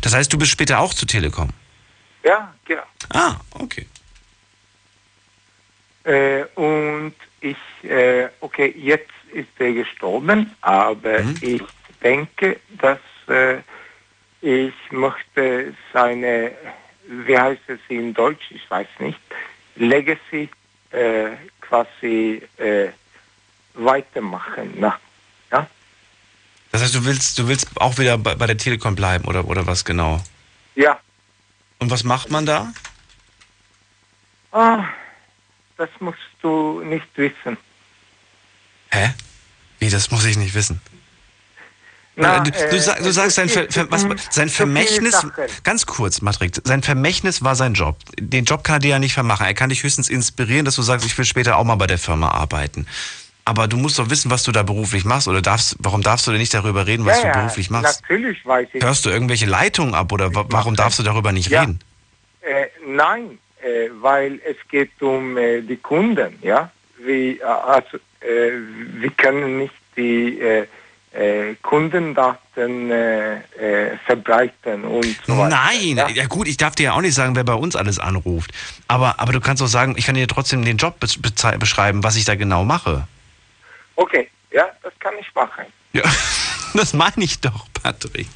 Das 0.00 0.14
heißt, 0.14 0.32
du 0.32 0.38
bist 0.38 0.52
später 0.52 0.78
auch 0.78 0.94
zu 0.94 1.04
Telekom. 1.04 1.48
Ja, 2.22 2.54
genau. 2.64 2.84
Ah, 3.12 3.34
okay. 3.58 3.86
Äh, 6.04 6.44
und 6.54 7.14
ich, 7.40 7.56
äh, 7.82 8.28
okay, 8.40 8.72
jetzt 8.78 9.10
ist 9.32 9.48
er 9.58 9.72
gestorben, 9.72 10.54
aber 10.60 11.22
Mhm. 11.24 11.38
ich 11.40 11.62
denke, 12.00 12.60
dass 12.80 13.00
äh, 13.26 13.56
ich 14.42 14.72
möchte 14.92 15.74
seine, 15.92 16.52
wie 17.08 17.36
heißt 17.36 17.62
es 17.66 17.80
in 17.88 18.14
Deutsch, 18.14 18.48
ich 18.50 18.70
weiß 18.70 18.86
nicht, 19.00 19.18
Legacy 19.74 20.48
äh, 20.92 21.30
quasi 21.60 22.42
äh, 22.58 22.90
weitermachen. 23.74 24.74
Na, 24.78 24.88
ja? 24.88 25.00
Das 26.72 26.82
heißt, 26.82 26.94
du 26.94 27.04
willst, 27.04 27.38
du 27.38 27.48
willst 27.48 27.68
auch 27.76 27.98
wieder 27.98 28.16
bei, 28.18 28.34
bei 28.34 28.46
der 28.46 28.56
Telekom 28.56 28.94
bleiben 28.94 29.24
oder, 29.24 29.46
oder 29.46 29.66
was 29.66 29.84
genau? 29.84 30.22
ja. 30.74 30.98
Und 31.80 31.90
was 31.90 32.04
macht 32.04 32.30
man 32.30 32.44
da? 32.44 32.72
Ah, 34.52 34.84
das 35.78 35.88
musst 35.98 36.18
du 36.42 36.82
nicht 36.82 37.06
wissen. 37.16 37.56
Hä? 38.90 39.14
Wie, 39.78 39.88
das 39.88 40.10
muss 40.10 40.26
ich 40.26 40.36
nicht 40.36 40.54
wissen. 40.54 40.80
Na, 42.16 42.40
du, 42.40 42.50
du, 42.50 42.58
äh, 42.58 42.80
sag, 42.80 42.98
du 43.02 43.10
sagst, 43.12 43.36
sein, 43.36 43.48
Ver, 43.48 43.66
was, 43.90 44.04
sein 44.30 44.50
Vermächtnis, 44.50 45.26
ganz 45.62 45.86
kurz, 45.86 46.20
Matrik, 46.20 46.52
sein 46.64 46.82
Vermächtnis 46.82 47.42
war 47.42 47.56
sein 47.56 47.72
Job. 47.72 47.96
Den 48.18 48.44
Job 48.44 48.62
kann 48.62 48.76
er 48.76 48.80
dir 48.80 48.90
ja 48.90 48.98
nicht 48.98 49.14
vermachen. 49.14 49.46
Er 49.46 49.54
kann 49.54 49.70
dich 49.70 49.82
höchstens 49.82 50.10
inspirieren, 50.10 50.66
dass 50.66 50.76
du 50.76 50.82
sagst, 50.82 51.06
ich 51.06 51.16
will 51.16 51.24
später 51.24 51.56
auch 51.56 51.64
mal 51.64 51.76
bei 51.76 51.86
der 51.86 51.98
Firma 51.98 52.28
arbeiten. 52.28 52.86
Aber 53.44 53.68
du 53.68 53.76
musst 53.76 53.98
doch 53.98 54.10
wissen, 54.10 54.30
was 54.30 54.42
du 54.44 54.52
da 54.52 54.62
beruflich 54.62 55.04
machst 55.04 55.26
oder 55.26 55.42
darfst, 55.42 55.76
warum 55.80 56.02
darfst 56.02 56.26
du 56.26 56.30
denn 56.30 56.40
nicht 56.40 56.54
darüber 56.54 56.86
reden, 56.86 57.04
was 57.06 57.22
ja, 57.22 57.32
du 57.32 57.38
beruflich 57.38 57.70
machst? 57.70 58.02
Natürlich 58.02 58.44
weiß 58.44 58.68
ich. 58.72 58.82
Hörst 58.82 59.04
du 59.04 59.10
irgendwelche 59.10 59.46
Leitungen 59.46 59.94
ab 59.94 60.12
oder 60.12 60.34
wa 60.34 60.44
warum 60.48 60.76
darfst 60.76 60.98
du 60.98 61.02
darüber 61.02 61.32
nicht 61.32 61.50
Ja. 61.50 61.62
reden? 61.62 61.80
Äh, 62.42 62.66
nein, 62.86 63.38
äh, 63.62 63.88
weil 64.00 64.40
es 64.48 64.56
geht 64.70 65.00
um 65.02 65.36
äh, 65.36 65.60
die 65.62 65.76
Kunden, 65.76 66.38
ja. 66.42 66.70
Wie, 66.98 67.38
äh, 67.38 67.42
also, 67.44 67.96
äh, 68.20 68.52
wir 69.00 69.10
können 69.10 69.58
nicht 69.58 69.74
die 69.96 70.38
äh, 70.40 70.66
äh, 71.12 71.56
Kundendaten 71.62 72.90
äh, 72.90 73.36
äh, 73.36 73.96
verbreiten 74.06 74.84
und 74.84 75.16
so 75.26 75.36
weiter. 75.36 75.48
Nein, 75.48 75.96
Ja? 75.96 76.08
ja 76.08 76.26
gut, 76.26 76.46
ich 76.46 76.56
darf 76.56 76.74
dir 76.74 76.84
ja 76.84 76.92
auch 76.92 77.00
nicht 77.00 77.14
sagen, 77.14 77.34
wer 77.36 77.44
bei 77.44 77.54
uns 77.54 77.74
alles 77.74 77.98
anruft. 77.98 78.52
Aber, 78.86 79.18
aber 79.18 79.32
du 79.32 79.40
kannst 79.40 79.60
doch 79.60 79.66
sagen, 79.66 79.94
ich 79.96 80.06
kann 80.06 80.14
dir 80.14 80.28
trotzdem 80.28 80.64
den 80.64 80.76
Job 80.76 81.00
be 81.00 81.08
beschreiben, 81.58 82.04
was 82.04 82.16
ich 82.16 82.24
da 82.24 82.34
genau 82.36 82.64
mache. 82.64 83.06
Okay, 84.00 84.30
ja, 84.50 84.66
das 84.82 84.94
kann 84.98 85.12
ich 85.20 85.32
machen. 85.34 85.66
Ja, 85.92 86.02
das 86.74 86.94
meine 86.94 87.22
ich 87.22 87.38
doch, 87.38 87.66
Patrick. 87.82 88.28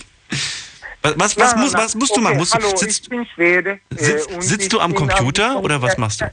Was, 1.01 1.15
was, 1.17 1.37
was, 1.39 1.55
Na, 1.55 1.61
muss, 1.63 1.73
na, 1.73 1.79
was 1.79 1.95
musst 1.95 2.11
du 2.11 2.15
okay, 2.17 2.23
machen? 2.25 2.37
Musst 2.37 2.55
du, 2.55 2.59
hallo, 2.59 2.77
sitzt, 2.77 3.05
ich 3.05 3.09
bin 3.09 3.27
Schwede. 3.27 3.81
äh, 3.91 3.95
sitzt, 3.97 4.31
und 4.31 4.43
sitzt 4.43 4.73
du 4.75 4.81
am 4.81 4.95
Computer 4.95 5.59
oder 5.61 5.81
was 5.81 5.97
machst 5.97 6.21
du? 6.21 6.31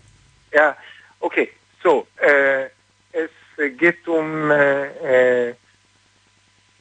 Ja, 0.51 0.75
okay. 1.21 1.49
So, 1.81 2.05
äh, 2.17 2.65
es 3.13 3.29
äh, 3.57 3.69
geht 3.69 4.05
um 4.05 4.51
äh, 4.51 5.47
äh, 5.49 5.55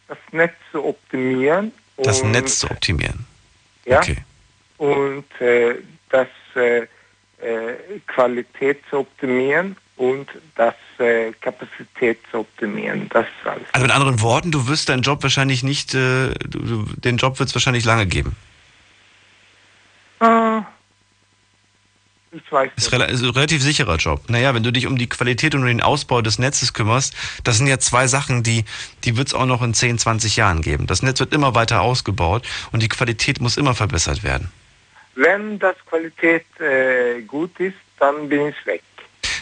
das 0.09 0.19
Netz 0.33 0.55
zu 0.73 0.85
optimieren. 0.85 1.71
Das 1.99 2.25
Netz 2.25 2.59
zu 2.59 2.69
optimieren. 2.69 3.27
Ja, 3.85 3.99
Okay. 3.99 4.17
und 4.79 5.41
äh, 5.41 5.77
das 6.09 6.29
äh, 6.57 6.81
äh, 6.81 7.77
Qualität 8.09 8.83
zu 8.91 8.99
optimieren 8.99 9.77
und 10.01 10.31
das 10.57 10.75
äh, 10.99 11.31
Kapazität 11.43 12.19
zu 12.31 12.39
optimieren. 12.39 13.07
Das 13.11 13.27
ist 13.27 13.47
alles. 13.47 13.67
Also 13.73 13.87
mit 13.87 13.95
anderen 13.95 14.23
Worten, 14.23 14.51
du 14.51 14.67
wirst 14.67 14.89
deinen 14.89 15.03
Job 15.03 15.23
wahrscheinlich 15.23 15.63
nicht, 15.63 15.95
äh, 15.95 16.33
du, 16.49 16.87
den 16.97 17.19
Job 17.19 17.39
wird 17.39 17.51
es 17.51 17.55
wahrscheinlich 17.55 17.85
lange 17.85 18.07
geben. 18.07 18.35
Ah, 20.21 20.63
ich 22.33 22.51
weiß 22.51 22.71
Ist, 22.77 22.93
nicht. 22.93 23.11
ist 23.11 23.23
ein 23.23 23.31
relativ 23.31 23.63
sicherer 23.63 23.97
Job. 23.97 24.23
Naja, 24.29 24.55
wenn 24.55 24.63
du 24.63 24.73
dich 24.73 24.87
um 24.87 24.97
die 24.97 25.09
Qualität 25.09 25.55
und 25.55 25.63
um 25.63 25.67
den 25.67 25.83
Ausbau 25.83 26.23
des 26.23 26.39
Netzes 26.39 26.73
kümmerst, 26.73 27.15
das 27.45 27.59
sind 27.59 27.67
ja 27.67 27.79
zwei 27.79 28.07
Sachen, 28.07 28.43
die, 28.43 28.65
die 29.05 29.19
wird 29.19 29.29
es 29.29 29.35
auch 29.35 29.47
noch 29.47 29.61
in 29.61 29.75
10, 29.75 29.99
20 29.99 30.37
Jahren 30.37 30.63
geben. 30.63 30.87
Das 30.87 31.03
Netz 31.03 31.21
wird 31.21 31.35
immer 31.35 31.55
weiter 31.55 31.83
ausgebaut 31.83 32.49
und 32.73 32.83
die 32.83 32.89
Qualität 32.89 33.43
muss 33.43 33.59
immer 33.59 33.75
verbessert 33.75 34.23
werden. 34.23 34.51
Wenn 35.15 35.59
das 35.59 35.77
Qualität 35.87 36.47
äh, 36.59 37.21
gut 37.23 37.61
ist, 37.61 37.77
dann 37.99 38.31
bin 38.31 38.47
ich 38.47 38.67
weg. 38.67 38.83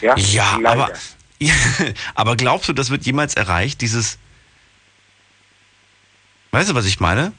Ja, 0.01 0.15
Ja, 0.17 0.57
leider. 0.61 0.83
aber, 0.85 0.93
ja, 1.39 1.53
aber 2.15 2.35
glaubst 2.35 2.67
du, 2.69 2.73
das 2.73 2.89
wird 2.89 3.05
jemals 3.05 3.35
erreicht, 3.35 3.81
dieses... 3.81 4.17
Weißt 6.51 6.69
du, 6.69 6.75
was 6.75 6.85
ich 6.85 6.99
meine? 6.99 7.33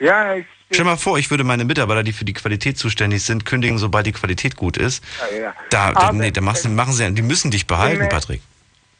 Ja, 0.00 0.34
ich, 0.34 0.44
Stell 0.72 0.84
mal 0.84 0.96
vor, 0.96 1.18
ich 1.18 1.30
würde 1.30 1.44
meine 1.44 1.64
Mitarbeiter, 1.64 2.02
die 2.02 2.12
für 2.12 2.24
die 2.24 2.32
Qualität 2.32 2.78
zuständig 2.78 3.22
sind, 3.22 3.44
kündigen, 3.44 3.78
sobald 3.78 4.06
die 4.06 4.12
Qualität 4.12 4.56
gut 4.56 4.76
ist. 4.78 5.04
ja, 5.30 5.38
ja. 5.42 5.54
Da, 5.70 5.92
da, 5.92 6.12
nee, 6.12 6.30
da 6.30 6.40
machst, 6.40 6.64
du- 6.64 6.70
machen 6.70 6.92
sie, 6.94 7.12
die 7.12 7.22
müssen 7.22 7.50
dich 7.50 7.66
behalten, 7.66 8.00
Immer- 8.00 8.08
Patrick. 8.08 8.40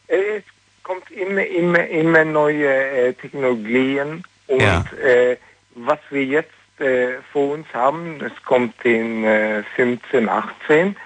Es 0.07 0.43
kommt 0.83 1.09
immer, 1.11 1.45
immer, 1.45 1.87
immer 1.87 2.23
neue 2.23 2.67
äh, 2.67 3.13
Technologien 3.13 4.23
und 4.47 4.61
Ja. 4.61 4.85
äh, 5.03 5.37
was 5.75 5.97
wir 6.11 6.23
jetzt 6.23 6.51
äh, 6.79 7.13
vor 7.31 7.53
uns 7.55 7.65
haben, 7.73 8.21
es 8.21 8.31
kommt 8.45 8.75
in 8.85 9.23
äh, 9.23 9.63
15, 9.75 10.29
18, 10.29 10.93
das 10.95 11.01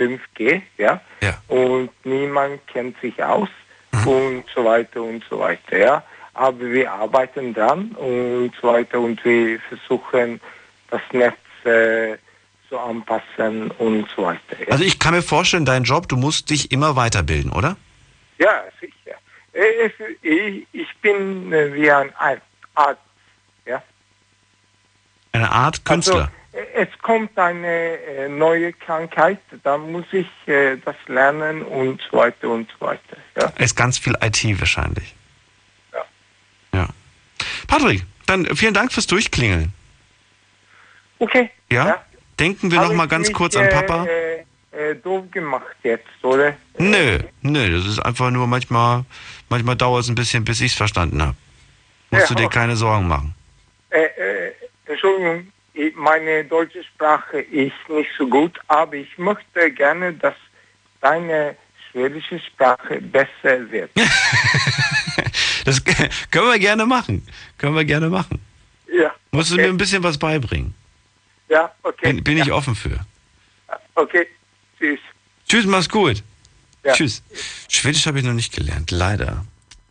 5G, 0.00 0.62
ja, 0.78 1.00
Ja. 1.22 1.40
und 1.48 1.90
niemand 2.04 2.66
kennt 2.66 2.98
sich 3.00 3.22
aus 3.22 3.48
und 4.06 4.44
so 4.54 4.64
weiter 4.64 5.02
und 5.02 5.22
so 5.28 5.38
weiter, 5.38 5.76
ja. 5.78 6.02
Aber 6.32 6.60
wir 6.60 6.90
arbeiten 6.90 7.52
dran 7.52 7.90
und 7.92 8.52
so 8.60 8.68
weiter 8.68 8.98
und 9.00 9.22
wir 9.24 9.60
versuchen 9.68 10.40
das 10.90 11.02
Netz 11.12 11.36
äh, 11.64 12.16
zu 12.68 12.78
anpassen 12.78 13.70
und 13.72 14.08
so 14.16 14.22
weiter. 14.22 14.40
Ja. 14.60 14.68
Also 14.72 14.84
ich 14.84 14.98
kann 14.98 15.12
mir 15.12 15.22
vorstellen, 15.22 15.64
dein 15.66 15.82
Job, 15.82 16.08
du 16.08 16.16
musst 16.16 16.48
dich 16.50 16.70
immer 16.72 16.96
weiterbilden, 16.96 17.50
oder? 17.52 17.76
Ja, 18.38 18.62
sicher. 18.80 19.16
Äh, 19.52 19.90
ich, 20.22 20.66
ich 20.72 20.96
bin 21.02 21.52
äh, 21.52 21.74
wie 21.74 21.90
ein 21.90 22.14
Ar- 22.16 22.38
Arzt. 22.74 23.00
Ja? 23.66 23.82
Eine 25.32 25.50
Art 25.50 25.84
Künstler. 25.84 26.14
Also, 26.14 26.28
es 26.52 26.88
kommt 27.02 27.38
eine 27.38 27.98
äh, 27.98 28.28
neue 28.28 28.72
Krankheit, 28.72 29.38
da 29.62 29.78
muss 29.78 30.04
ich 30.12 30.26
äh, 30.46 30.76
das 30.84 30.96
lernen 31.06 31.62
und 31.62 32.00
so 32.10 32.18
weiter 32.18 32.48
und 32.48 32.68
so 32.78 32.86
weiter. 32.86 33.16
Ja? 33.36 33.52
ist 33.58 33.76
ganz 33.76 33.98
viel 33.98 34.14
IT 34.20 34.42
wahrscheinlich. 34.60 35.14
Ja. 35.92 36.04
Ja. 36.74 36.88
Patrick, 37.68 38.04
dann 38.26 38.46
vielen 38.56 38.74
Dank 38.74 38.92
fürs 38.92 39.06
Durchklingeln. 39.06 39.72
Okay. 41.18 41.50
Ja? 41.70 42.04
Denken 42.38 42.70
wir 42.70 42.78
Hab 42.80 42.88
noch 42.88 42.94
mal 42.94 43.04
ich 43.04 43.10
ganz 43.10 43.28
mich, 43.28 43.36
kurz 43.36 43.54
an 43.54 43.68
Papa. 43.68 44.06
Äh, 44.06 44.44
äh, 44.72 44.94
doof 44.96 45.30
gemacht 45.30 45.76
jetzt, 45.82 46.06
oder? 46.22 46.56
Nö, 46.78 47.18
nö, 47.42 47.76
das 47.76 47.86
ist 47.86 47.98
einfach 48.00 48.30
nur 48.30 48.46
manchmal, 48.46 49.04
manchmal 49.48 49.76
dauert 49.76 50.04
es 50.04 50.08
ein 50.08 50.14
bisschen, 50.14 50.44
bis 50.44 50.60
ich 50.60 50.72
es 50.72 50.78
verstanden 50.78 51.20
habe. 51.22 51.36
Musst 52.10 52.30
Ja. 52.30 52.34
du 52.34 52.42
dir 52.42 52.48
keine 52.48 52.76
Sorgen 52.76 53.06
machen. 53.06 53.34
Äh, 53.90 54.04
äh, 54.04 54.52
Entschuldigung, 54.86 55.52
meine 55.94 56.44
deutsche 56.44 56.82
Sprache 56.84 57.40
ist 57.40 57.88
nicht 57.88 58.10
so 58.18 58.26
gut, 58.26 58.58
aber 58.68 58.94
ich 58.94 59.18
möchte 59.18 59.70
gerne, 59.72 60.12
dass 60.14 60.34
deine 61.00 61.56
schwedische 61.90 62.38
Sprache 62.40 63.00
besser 63.00 63.70
wird. 63.70 63.90
Das 65.64 65.84
können 65.84 66.48
wir 66.50 66.58
gerne 66.58 66.86
machen. 66.86 67.26
Können 67.58 67.76
wir 67.76 67.84
gerne 67.84 68.08
machen. 68.08 68.40
Ja. 68.92 69.14
Musst 69.30 69.50
du 69.52 69.56
mir 69.56 69.68
ein 69.68 69.76
bisschen 69.76 70.02
was 70.02 70.18
beibringen. 70.18 70.74
Ja, 71.48 71.70
okay. 71.82 72.12
Bin, 72.12 72.24
bin 72.24 72.38
ich 72.38 72.50
offen 72.50 72.74
für. 72.74 72.98
Okay, 73.94 74.26
tschüss. 74.78 74.98
Tschüss, 75.48 75.66
mach's 75.66 75.88
gut. 75.88 76.22
Ja. 76.84 76.94
Tschüss. 76.94 77.22
Schwedisch 77.68 78.06
habe 78.06 78.18
ich 78.18 78.24
noch 78.24 78.32
nicht 78.32 78.54
gelernt, 78.54 78.90
leider. 78.90 79.44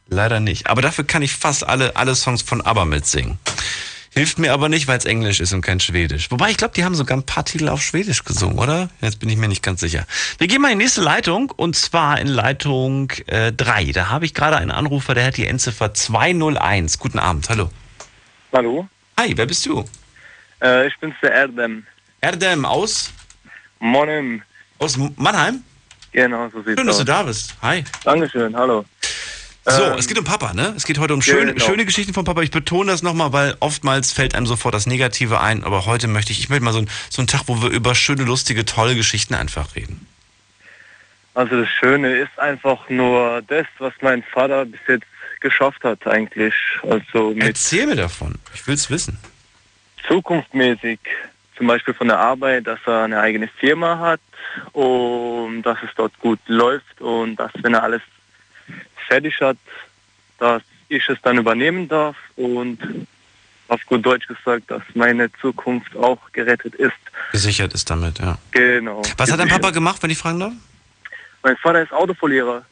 Leider 0.08 0.40
nicht. 0.40 0.68
Aber 0.68 0.82
dafür 0.82 1.06
kann 1.06 1.22
ich 1.22 1.34
fast 1.34 1.66
alle, 1.66 1.96
alle 1.96 2.16
Songs 2.16 2.42
von 2.42 2.62
ABBA 2.62 2.86
mitsingen. 2.86 3.38
Hilft 4.20 4.38
mir 4.38 4.52
aber 4.52 4.68
nicht, 4.68 4.90
weil 4.90 4.98
es 4.98 5.06
Englisch 5.06 5.40
ist 5.40 5.54
und 5.54 5.62
kein 5.62 5.80
Schwedisch. 5.80 6.30
Wobei, 6.30 6.52
ich 6.52 6.58
glaube, 6.58 6.74
die 6.74 6.84
haben 6.84 6.94
sogar 6.94 7.16
ein 7.16 7.24
paar 7.26 7.46
Titel 7.46 7.70
auf 7.70 7.82
Schwedisch 7.82 8.26
gesungen, 8.26 8.60
oder? 8.60 8.90
Jetzt 9.00 9.22
bin 9.22 9.30
ich 9.30 9.38
mir 9.38 9.48
nicht 9.48 9.64
ganz 9.64 9.80
sicher. 9.80 10.06
Wir 10.40 10.48
gehen 10.48 10.62
mal 10.62 10.74
in 10.74 10.78
die 10.78 10.84
nächste 10.84 11.00
Leitung 11.00 11.52
und 11.56 11.78
zwar 11.78 12.20
in 12.20 12.28
Leitung 12.28 13.14
3. 13.28 13.54
da 13.94 14.10
habe 14.10 14.26
ich 14.26 14.34
gerade 14.34 14.58
einen 14.58 14.72
Anrufer, 14.72 15.14
der 15.16 15.28
hat 15.28 15.38
die 15.38 15.46
Endziffer 15.46 15.94
201. 15.94 17.00
Guten 17.00 17.18
Abend, 17.18 17.48
hallo. 17.48 17.70
Hallo, 18.52 18.90
Hi, 19.18 19.32
wer 19.38 19.46
bist 19.46 19.66
du? 19.66 19.86
äh, 20.62 20.88
ich 20.88 20.98
bin's 21.00 21.16
der 21.22 21.32
Erdem. 21.32 21.88
Erdem 22.20 22.66
aus, 22.66 23.14
Monim. 23.80 24.42
aus 24.80 24.98
Mannheim? 25.16 25.64
Genau, 26.12 26.50
so 26.50 26.62
sieht's 26.62 26.78
Schön, 26.78 26.88
dass 26.88 26.98
aus. 26.98 27.06
du 27.06 27.06
da 27.06 27.24
bist. 27.24 27.56
Hi. 27.62 27.86
Dankeschön, 28.04 28.54
hallo. 28.54 28.84
So, 29.70 29.84
Ähm, 29.84 29.98
es 29.98 30.08
geht 30.08 30.18
um 30.18 30.26
Papa, 30.26 30.54
ne? 30.54 30.74
Es 30.76 30.86
geht 30.86 30.98
heute 30.98 31.14
um 31.14 31.22
schöne, 31.22 31.54
genau. 31.54 31.66
schöne 31.66 31.86
Geschichten 31.86 32.14
von 32.14 32.26
Papa. 32.26 32.42
Ich 32.42 32.52
betone 32.52 32.92
das 32.92 33.04
nochmal, 33.04 33.34
weil 33.34 33.56
oftmals 33.60 34.12
fällt 34.12 34.36
einem 34.36 34.48
sofort 34.48 34.74
das 34.74 34.88
Negative 34.88 35.40
ein. 35.42 35.64
Aber 35.64 35.86
heute 35.86 36.08
möchte 36.08 36.32
ich, 36.32 36.40
ich 36.40 36.50
möchte 36.50 36.64
mal 36.64 36.74
so, 36.74 36.80
ein, 36.80 36.90
so 37.10 37.22
einen 37.22 37.28
Tag, 37.28 37.44
wo 37.48 37.62
wir 37.62 37.70
über 37.70 37.94
schöne, 37.96 38.24
lustige, 38.24 38.66
tolle 38.66 38.96
Geschichten 38.96 39.36
einfach 39.36 39.76
reden. 39.76 40.08
Also 41.36 41.62
das 41.62 41.70
Schöne 41.70 42.18
ist 42.18 42.38
einfach 42.38 42.90
nur 42.90 43.42
das, 43.48 43.66
was 43.78 43.94
mein 44.02 44.24
Vater 44.24 44.66
bis 44.66 44.80
jetzt 44.88 45.06
geschafft 45.40 45.84
hat 45.84 46.06
eigentlich. 46.08 46.54
Also 46.90 47.34
Erzähl 47.40 47.88
mir 47.88 47.96
davon. 47.96 48.36
Ich 48.54 48.68
will's 48.68 48.90
wissen. 48.90 49.18
zukunftsmäßig, 50.08 51.00
zum 51.56 51.68
Beispiel 51.68 51.94
von 51.94 52.08
der 52.08 52.20
Arbeit, 52.20 52.68
dass 52.68 52.80
er 52.86 53.04
eine 53.04 53.20
eigene 53.20 53.48
Firma 53.48 54.00
hat 54.00 54.22
und 54.74 55.62
dass 55.64 55.78
es 55.84 55.90
dort 55.96 56.18
gut 56.20 56.40
läuft 56.48 57.00
und 57.00 57.36
dass, 57.36 57.52
wenn 57.62 57.74
er 57.74 57.84
alles 57.84 58.02
fertig 59.10 59.42
hat, 59.42 59.58
dass 60.38 60.62
ich 60.88 61.08
es 61.10 61.18
dann 61.22 61.38
übernehmen 61.38 61.88
darf 61.88 62.16
und 62.36 62.80
auf 63.68 63.86
gut 63.86 64.06
Deutsch 64.06 64.28
gesagt, 64.28 64.72
dass 64.72 64.82
meine 64.94 65.32
Zukunft 65.42 65.96
auch 65.96 66.20
gerettet 66.32 66.76
ist. 66.76 66.94
Gesichert 67.32 67.74
ist 67.74 67.90
damit, 67.90 68.20
ja. 68.20 68.38
Genau. 68.52 69.02
Was 69.18 69.32
hat 69.32 69.40
dein 69.40 69.48
Papa 69.48 69.72
gemacht, 69.72 70.02
wenn 70.02 70.10
ich 70.10 70.18
fragen 70.18 70.40
darf? 70.40 70.54
Mein 71.44 71.56
Vater 71.58 71.84
ist 71.84 71.94
Autofolierer. 71.94 72.66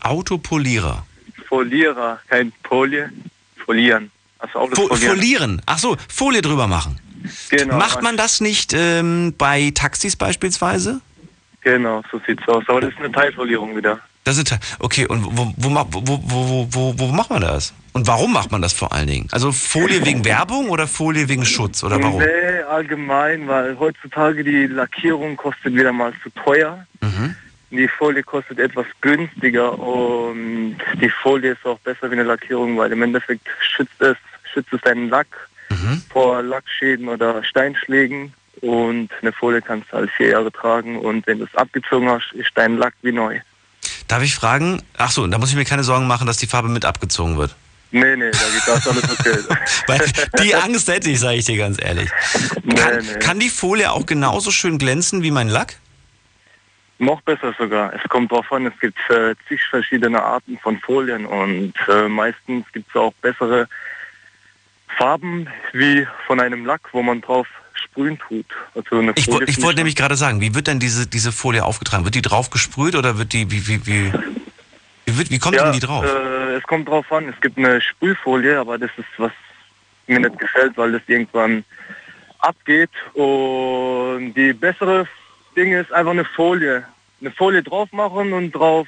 Autopolierer. 0.00 1.06
Folierer, 1.48 2.20
kein 2.28 2.52
Folie. 2.64 3.10
Folieren. 3.64 4.10
Also 4.38 4.58
Autos 4.58 4.78
Fo 4.78 4.88
folieren. 4.88 5.16
folieren. 5.16 5.62
Ach 5.66 5.78
so, 5.78 5.96
Folie 6.08 6.42
drüber 6.42 6.66
machen. 6.66 6.98
Genau. 7.50 7.76
Macht 7.76 8.02
man 8.02 8.16
das 8.16 8.40
nicht 8.40 8.72
ähm, 8.74 9.34
bei 9.36 9.70
Taxis 9.74 10.16
beispielsweise? 10.16 11.00
Genau, 11.60 12.02
so 12.10 12.20
sieht's 12.26 12.46
aus. 12.48 12.64
Aber 12.68 12.80
das 12.80 12.92
ist 12.92 12.98
eine 12.98 13.12
Teilfolierung 13.12 13.76
wieder. 13.76 14.00
Das 14.24 14.36
ist 14.36 14.54
okay. 14.78 15.06
Und 15.06 15.24
wo, 15.24 15.52
wo, 15.56 15.86
wo, 15.90 16.20
wo, 16.22 16.68
wo, 16.70 16.98
wo 16.98 17.06
macht 17.08 17.30
man 17.30 17.40
das? 17.42 17.72
Und 17.92 18.06
warum 18.06 18.32
macht 18.32 18.52
man 18.52 18.62
das 18.62 18.72
vor 18.72 18.92
allen 18.92 19.08
Dingen? 19.08 19.28
Also 19.32 19.50
Folie 19.50 20.04
wegen 20.04 20.24
Werbung 20.24 20.68
oder 20.68 20.86
Folie 20.86 21.28
wegen 21.28 21.44
Schutz 21.44 21.82
oder 21.82 22.00
warum? 22.00 22.18
Nee, 22.20 22.62
allgemein, 22.70 23.48
weil 23.48 23.76
heutzutage 23.78 24.44
die 24.44 24.66
Lackierung 24.66 25.36
kostet 25.36 25.74
wieder 25.74 25.92
mal 25.92 26.12
zu 26.22 26.30
teuer. 26.30 26.86
Mhm. 27.00 27.34
Die 27.72 27.88
Folie 27.88 28.22
kostet 28.22 28.58
etwas 28.58 28.86
günstiger 29.00 29.76
und 29.78 30.76
die 31.00 31.08
Folie 31.08 31.52
ist 31.52 31.64
auch 31.64 31.78
besser 31.80 32.08
wie 32.10 32.14
eine 32.14 32.24
Lackierung, 32.24 32.76
weil 32.76 32.92
im 32.92 33.02
Endeffekt 33.02 33.46
schützt 33.60 34.00
es, 34.00 34.16
schützt 34.52 34.72
es 34.72 34.80
deinen 34.82 35.08
Lack 35.08 35.26
Mhm. 35.70 36.02
vor 36.12 36.42
Lackschäden 36.42 37.08
oder 37.08 37.44
Steinschlägen 37.44 38.32
und 38.60 39.08
eine 39.22 39.30
Folie 39.30 39.62
kannst 39.62 39.92
du 39.92 39.98
halt 39.98 40.10
vier 40.10 40.30
Jahre 40.30 40.50
tragen 40.50 40.98
und 40.98 41.24
wenn 41.28 41.38
du 41.38 41.44
es 41.44 41.54
abgezogen 41.54 42.08
hast, 42.10 42.32
ist 42.32 42.50
dein 42.56 42.76
Lack 42.76 42.94
wie 43.02 43.12
neu. 43.12 43.38
Darf 44.10 44.24
ich 44.24 44.34
fragen? 44.34 44.82
Ach 44.98 45.12
so, 45.12 45.24
da 45.28 45.38
muss 45.38 45.50
ich 45.50 45.54
mir 45.54 45.64
keine 45.64 45.84
Sorgen 45.84 46.08
machen, 46.08 46.26
dass 46.26 46.36
die 46.36 46.48
Farbe 46.48 46.68
mit 46.68 46.84
abgezogen 46.84 47.36
wird. 47.38 47.54
Nee, 47.92 48.16
nee, 48.16 48.32
da 48.32 48.38
geht 48.38 48.66
das 48.66 48.88
alles 48.88 49.04
okay. 49.04 49.38
Weil 49.86 50.00
die 50.42 50.52
Angst 50.56 50.88
hätte 50.88 51.08
ich, 51.10 51.20
sage 51.20 51.36
ich 51.36 51.44
dir 51.44 51.56
ganz 51.56 51.80
ehrlich. 51.80 52.10
nee, 52.64 52.74
Kann, 52.74 52.96
nee. 52.96 53.18
kann 53.20 53.38
die 53.38 53.50
Folie 53.50 53.92
auch 53.92 54.06
genauso 54.06 54.50
schön 54.50 54.78
glänzen 54.78 55.22
wie 55.22 55.30
mein 55.30 55.48
Lack? 55.48 55.76
Noch 56.98 57.20
besser 57.20 57.54
sogar. 57.56 57.94
Es 57.94 58.02
kommt 58.08 58.32
darauf 58.32 58.50
an, 58.50 58.66
es 58.66 58.78
gibt 58.80 58.98
äh, 59.10 59.36
zig 59.46 59.62
verschiedene 59.70 60.20
Arten 60.20 60.58
von 60.58 60.80
Folien 60.80 61.24
und 61.24 61.74
äh, 61.88 62.08
meistens 62.08 62.66
gibt 62.72 62.88
es 62.90 62.96
auch 62.96 63.12
bessere 63.22 63.68
Farben 64.98 65.46
wie 65.72 66.04
von 66.26 66.40
einem 66.40 66.66
Lack, 66.66 66.82
wo 66.90 67.00
man 67.00 67.20
drauf 67.20 67.46
sprühen 67.84 68.18
tut. 68.18 68.46
Also 68.74 69.00
Ich, 69.16 69.28
ich 69.28 69.62
wollte 69.62 69.80
nämlich 69.80 69.96
gerade 69.96 70.16
sagen, 70.16 70.40
wie 70.40 70.54
wird 70.54 70.66
denn 70.66 70.78
diese, 70.78 71.06
diese 71.06 71.32
Folie 71.32 71.64
aufgetragen? 71.64 72.04
Wird 72.04 72.14
die 72.14 72.22
drauf 72.22 72.50
gesprüht 72.50 72.94
oder 72.94 73.18
wird 73.18 73.32
die, 73.32 73.50
wie, 73.50 73.66
wie, 73.66 73.86
wie, 73.86 74.12
wie, 75.06 75.18
wird, 75.18 75.30
wie 75.30 75.38
kommt 75.38 75.56
ja, 75.56 75.64
denn 75.64 75.72
die 75.72 75.80
drauf? 75.80 76.04
Äh, 76.04 76.56
es 76.56 76.62
kommt 76.64 76.88
drauf 76.88 77.10
an. 77.12 77.28
Es 77.28 77.40
gibt 77.40 77.58
eine 77.58 77.80
Sprühfolie, 77.80 78.58
aber 78.58 78.78
das 78.78 78.90
ist 78.96 79.06
was 79.18 79.32
mir 80.06 80.20
nicht 80.20 80.38
gefällt, 80.38 80.76
weil 80.76 80.92
das 80.92 81.02
irgendwann 81.06 81.64
abgeht. 82.38 82.90
Und 83.14 84.34
die 84.34 84.52
bessere 84.52 85.06
Ding 85.56 85.72
ist 85.72 85.92
einfach 85.92 86.12
eine 86.12 86.24
Folie. 86.24 86.84
Eine 87.20 87.30
Folie 87.30 87.62
drauf 87.62 87.92
machen 87.92 88.32
und 88.32 88.52
drauf 88.52 88.86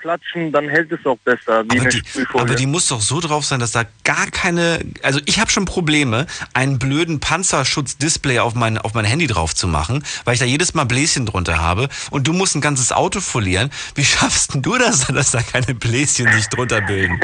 klatschen, 0.00 0.52
dann 0.52 0.68
hält 0.68 0.90
es 0.92 1.04
auch 1.06 1.18
besser 1.18 1.64
wie 1.64 1.78
Aber 1.78 1.80
eine 1.80 1.88
die, 1.90 2.02
aber 2.34 2.54
die 2.54 2.66
muss 2.66 2.88
doch 2.88 3.00
so 3.00 3.20
drauf 3.20 3.44
sein, 3.44 3.60
dass 3.60 3.72
da 3.72 3.84
gar 4.04 4.26
keine. 4.30 4.80
Also 5.02 5.20
ich 5.26 5.40
habe 5.40 5.50
schon 5.50 5.64
Probleme, 5.64 6.26
einen 6.54 6.78
blöden 6.78 7.20
Panzerschutzdisplay 7.20 8.38
auf 8.40 8.54
mein, 8.54 8.78
auf 8.78 8.94
mein 8.94 9.04
Handy 9.04 9.26
drauf 9.26 9.54
zu 9.54 9.68
machen, 9.68 10.04
weil 10.24 10.34
ich 10.34 10.40
da 10.40 10.46
jedes 10.46 10.74
Mal 10.74 10.84
Bläschen 10.84 11.26
drunter 11.26 11.60
habe. 11.60 11.88
Und 12.10 12.26
du 12.26 12.32
musst 12.32 12.56
ein 12.56 12.60
ganzes 12.60 12.92
Auto 12.92 13.20
folieren. 13.20 13.70
Wie 13.94 14.04
schaffst 14.04 14.54
denn 14.54 14.62
du 14.62 14.76
das, 14.78 15.06
dass 15.14 15.30
da 15.30 15.42
keine 15.42 15.74
Bläschen 15.74 16.30
sich 16.32 16.48
drunter 16.48 16.80
bilden? 16.80 17.20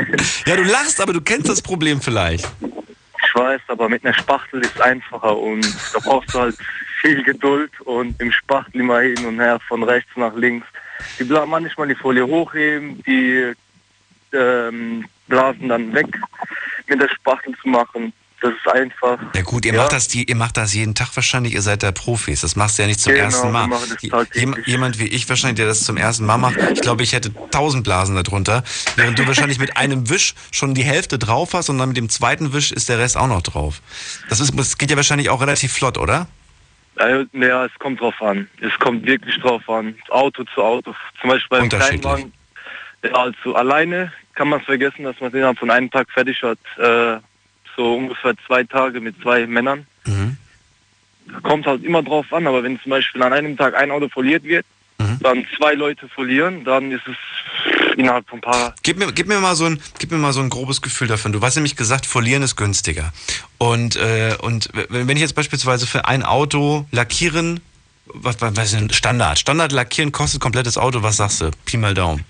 Ja, 0.47 0.57
du 0.57 0.62
lachst, 0.62 1.01
aber 1.01 1.12
du 1.12 1.21
kennst 1.21 1.49
das 1.49 1.62
Problem 1.62 2.01
vielleicht. 2.01 2.49
Ich 2.61 3.35
weiß, 3.35 3.61
aber 3.69 3.89
mit 3.89 4.05
einer 4.05 4.15
Spachtel 4.15 4.61
ist 4.61 4.75
es 4.77 4.81
einfacher 4.81 5.37
und 5.37 5.67
da 5.93 5.99
brauchst 5.99 6.35
du 6.35 6.41
halt 6.41 6.57
viel 7.01 7.23
Geduld 7.23 7.71
und 7.83 8.21
im 8.21 8.33
Spachtel 8.33 8.81
immer 8.81 9.01
hin 9.01 9.25
und 9.27 9.41
her, 9.41 9.59
von 9.69 9.83
rechts 9.83 10.11
nach 10.17 10.35
links. 10.35 10.67
Die 11.18 11.24
bla 11.24 11.46
manchmal 11.46 11.88
die 11.88 11.94
Folie 11.94 12.26
hochheben, 12.26 13.02
die 13.06 13.52
ähm, 14.32 15.04
Blasen 15.28 15.68
dann 15.68 15.92
weg 15.94 16.06
mit 16.88 17.00
der 17.00 17.09
Spachtel 17.09 17.54
zu 17.62 17.68
machen. 17.68 18.12
Das 18.42 18.52
ist 18.52 18.68
einfach. 18.70 19.18
Ja 19.35 19.40
gut, 19.42 19.64
ihr 19.64 19.72
macht 19.72 19.92
das, 19.94 20.14
ihr 20.14 20.37
macht 20.37 20.59
das 20.59 20.74
jeden 20.74 20.94
Tag 20.94 21.09
wahrscheinlich, 21.16 21.54
ihr 21.54 21.62
seid 21.62 21.82
da 21.82 21.90
Profis. 21.90 22.42
Das 22.42 22.54
machst 22.54 22.76
du 22.76 22.82
ja 22.82 22.88
nicht 22.88 23.00
zum 23.00 23.12
Genau, 23.14 23.24
ersten 23.24 23.50
Mal. 23.50 23.62
wir 23.64 23.68
machen 23.68 23.88
das 23.90 24.02
Je- 24.02 24.11
tagtäglich. 24.11 24.56
jem- 24.56 24.64
jemand 24.66 24.98
wie 24.98 25.06
ich 25.06 25.26
wahrscheinlich, 25.26 25.56
der 25.56 25.66
das 25.66 25.85
zum 25.85 25.96
ersten 25.96 26.26
Mal 26.26 26.37
macht, 26.37 26.56
ich 26.70 26.82
glaube, 26.82 27.02
ich 27.02 27.14
hätte 27.14 27.32
tausend 27.50 27.82
Blasen 27.85 28.14
darunter, 28.14 28.62
während 28.96 29.18
du 29.18 29.26
wahrscheinlich 29.26 29.59
mit 29.59 29.78
einem 29.78 30.11
Wisch 30.11 30.35
schon 30.52 30.74
die 30.74 30.85
Hälfte 30.85 31.18
drauf 31.18 31.54
hast 31.54 31.70
und 31.70 31.78
dann 31.78 31.88
mit 31.88 31.96
dem 31.96 32.11
zweiten 32.11 32.52
Wisch 32.52 32.72
ist 32.72 32.90
der 32.90 32.98
Rest 32.98 33.16
auch 33.16 33.26
noch 33.26 33.40
drauf. 33.42 33.80
Das, 34.28 34.38
ist, 34.38 34.52
das 34.56 34.76
geht 34.76 34.90
ja 34.90 34.96
wahrscheinlich 34.96 35.30
auch 35.30 35.40
relativ 35.40 35.72
flott, 35.72 35.96
oder? 35.96 36.26
Ja, 36.98 37.24
ja, 37.32 37.64
es 37.66 37.74
kommt 37.78 38.00
drauf 38.00 38.20
an. 38.22 38.48
Es 38.61 38.76
kommt 38.78 39.06
wirklich 39.06 39.38
drauf 39.40 39.68
an. 39.68 39.94
Auto 40.09 40.44
zu 40.44 40.62
Auto. 40.62 40.94
Zum 41.20 41.30
Beispiel 41.30 41.59
beim. 41.59 41.68
Kleinwagen. 41.68 42.32
Ja, 43.04 43.12
also 43.12 43.54
alleine 43.54 44.12
kann 44.35 44.48
man 44.48 44.61
es 44.61 44.66
vergessen, 44.66 45.04
dass 45.04 45.20
man 45.20 45.28
es 45.28 45.35
innerhalb 45.35 45.59
von 45.59 45.70
einem 45.70 45.90
Tag 45.90 46.11
fertig 46.11 46.42
hat. 46.42 46.59
Äh, 46.78 47.18
so 47.76 47.94
ungefähr 47.96 48.35
zwei 48.46 48.64
Tage 48.64 49.00
mit 49.00 49.20
zwei 49.20 49.46
Männern. 49.46 49.87
Mhm. 50.06 50.37
Kommt 51.42 51.66
halt 51.66 51.85
immer 51.85 52.02
drauf 52.02 52.32
an, 52.32 52.46
aber 52.46 52.62
wenn 52.62 52.80
zum 52.80 52.90
Beispiel 52.90 53.22
an 53.22 53.32
einem 53.32 53.56
Tag 53.56 53.74
ein 53.74 53.90
Auto 53.90 54.09
foliert 54.09 54.44
wird, 54.44 54.64
Mhm. 54.98 55.18
dann 55.20 55.46
zwei 55.54 55.74
Leute 55.74 56.09
folieren, 56.09 56.64
dann 56.64 56.90
ist 56.90 57.06
es 57.06 57.16
innerhalb 57.96 58.28
von 58.28 58.38
ein 58.38 58.42
paar 58.42 58.74
Gib 58.82 58.98
mir, 58.98 59.12
gib, 59.12 59.26
mir 59.26 59.40
mal 59.40 59.56
so 59.56 59.64
ein, 59.64 59.80
gib 59.98 60.11
mir 60.11 60.18
mal 60.18 60.32
so 60.32 60.40
ein 60.40 60.50
grobes 60.50 60.82
Gefühl 60.82 61.09
davon. 61.09 61.32
Du 61.32 61.40
hast 61.40 61.56
nämlich 61.56 61.76
gesagt, 61.76 62.06
folieren 62.06 62.42
ist 62.42 62.56
günstiger. 62.56 63.12
Und, 63.59 63.96
äh, 63.96 64.37
und 64.40 64.68
wenn 64.88 65.16
ich 65.16 65.22
jetzt 65.22 65.35
beispielsweise 65.35 65.87
für 65.87 66.06
ein 66.06 66.22
Auto 66.22 66.87
lackieren, 66.92 67.61
was, 68.06 68.40
was, 68.40 68.72
ist 68.72 68.74
denn 68.74 68.90
Standard? 68.90 69.38
Standard 69.38 69.72
lackieren 69.72 70.12
kostet 70.12 70.40
komplettes 70.40 70.78
Auto, 70.78 71.02
was 71.02 71.16
sagst 71.16 71.40
du? 71.40 71.50
Pi 71.64 71.76
mal 71.76 71.94
Daumen. 71.94 72.24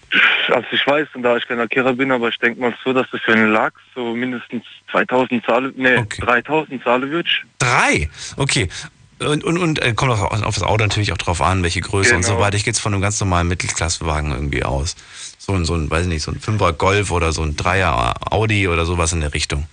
Also 0.48 0.66
ich 0.70 0.86
weiß, 0.86 1.08
und 1.14 1.22
da 1.22 1.36
ich 1.36 1.46
kein 1.46 1.58
Lackierer 1.58 1.92
bin, 1.92 2.10
aber 2.12 2.28
ich 2.28 2.38
denke 2.38 2.60
mal 2.60 2.74
so, 2.84 2.92
dass 2.92 3.06
das 3.10 3.20
für 3.20 3.32
einen 3.32 3.52
Lack 3.52 3.74
so 3.94 4.14
mindestens 4.14 4.64
2000 4.92 5.44
Zahle, 5.44 5.72
nee, 5.76 6.02
3000 6.20 6.82
Zahle 6.82 7.10
wird. 7.10 7.26
Drei? 7.58 8.08
Okay. 8.36 8.68
Und, 9.18 9.44
und, 9.44 9.58
und 9.58 9.82
äh, 9.82 9.94
kommt 9.94 10.12
auf, 10.12 10.20
auf 10.20 10.54
das 10.54 10.62
Auto 10.62 10.84
natürlich 10.84 11.12
auch 11.12 11.18
drauf 11.18 11.40
an, 11.40 11.62
welche 11.62 11.80
Größe 11.80 12.14
und 12.14 12.22
so 12.22 12.32
Genau. 12.32 12.44
weiter. 12.44 12.56
Ich 12.56 12.64
gehe 12.64 12.72
jetzt 12.72 12.80
von 12.80 12.92
einem 12.92 13.02
ganz 13.02 13.18
normalen 13.18 13.48
Mittelklassewagen 13.48 14.32
irgendwie 14.32 14.62
aus. 14.62 14.94
So 15.46 15.52
ein, 15.52 15.64
so 15.64 15.74
ein, 15.74 15.88
weiß 15.88 16.02
ich 16.02 16.08
nicht, 16.08 16.22
so 16.22 16.32
ein 16.32 16.40
Fünfer 16.40 16.72
Golf 16.72 17.12
oder 17.12 17.32
so 17.32 17.42
ein 17.42 17.54
Dreier 17.54 18.14
Audi 18.32 18.66
oder 18.66 18.84
sowas 18.84 19.12
in 19.12 19.20
der 19.20 19.32
Richtung. 19.32 19.68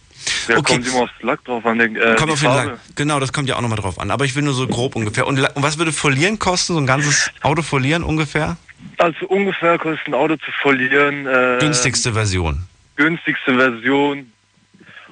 Ja, 0.47 0.57
Okay. 0.57 0.73
kommt 0.75 0.87
immer 0.87 1.01
aufs 1.01 1.11
Lack 1.21 1.43
drauf 1.45 1.65
an. 1.65 1.79
Den, 1.79 1.95
äh, 1.95 2.15
kommt 2.15 2.31
auf 2.31 2.39
den. 2.39 2.49
Lack. 2.49 2.77
Genau, 2.95 3.19
das 3.19 3.33
kommt 3.33 3.49
ja 3.49 3.55
auch 3.55 3.61
nochmal 3.61 3.79
drauf 3.79 3.99
an. 3.99 4.11
Aber 4.11 4.23
ich 4.23 4.35
will 4.35 4.43
nur 4.43 4.53
so 4.53 4.67
grob 4.67 4.95
ungefähr. 4.95 5.25
Und, 5.25 5.39
und 5.39 5.63
was 5.63 5.79
würde 5.79 5.91
Folieren 5.91 6.37
kosten? 6.37 6.73
So 6.73 6.79
ein 6.79 6.85
ganzes 6.85 7.31
Auto 7.41 7.63
folieren 7.63 8.03
ungefähr? 8.03 8.57
Also 8.99 9.25
ungefähr 9.27 9.79
kostet 9.79 10.07
ein 10.07 10.13
Auto 10.13 10.35
zu 10.35 10.51
folieren. 10.61 11.25
Äh, 11.25 11.57
Günstigste 11.59 12.13
Version. 12.13 12.67
günstigste 12.95 13.55
Version, 13.55 14.31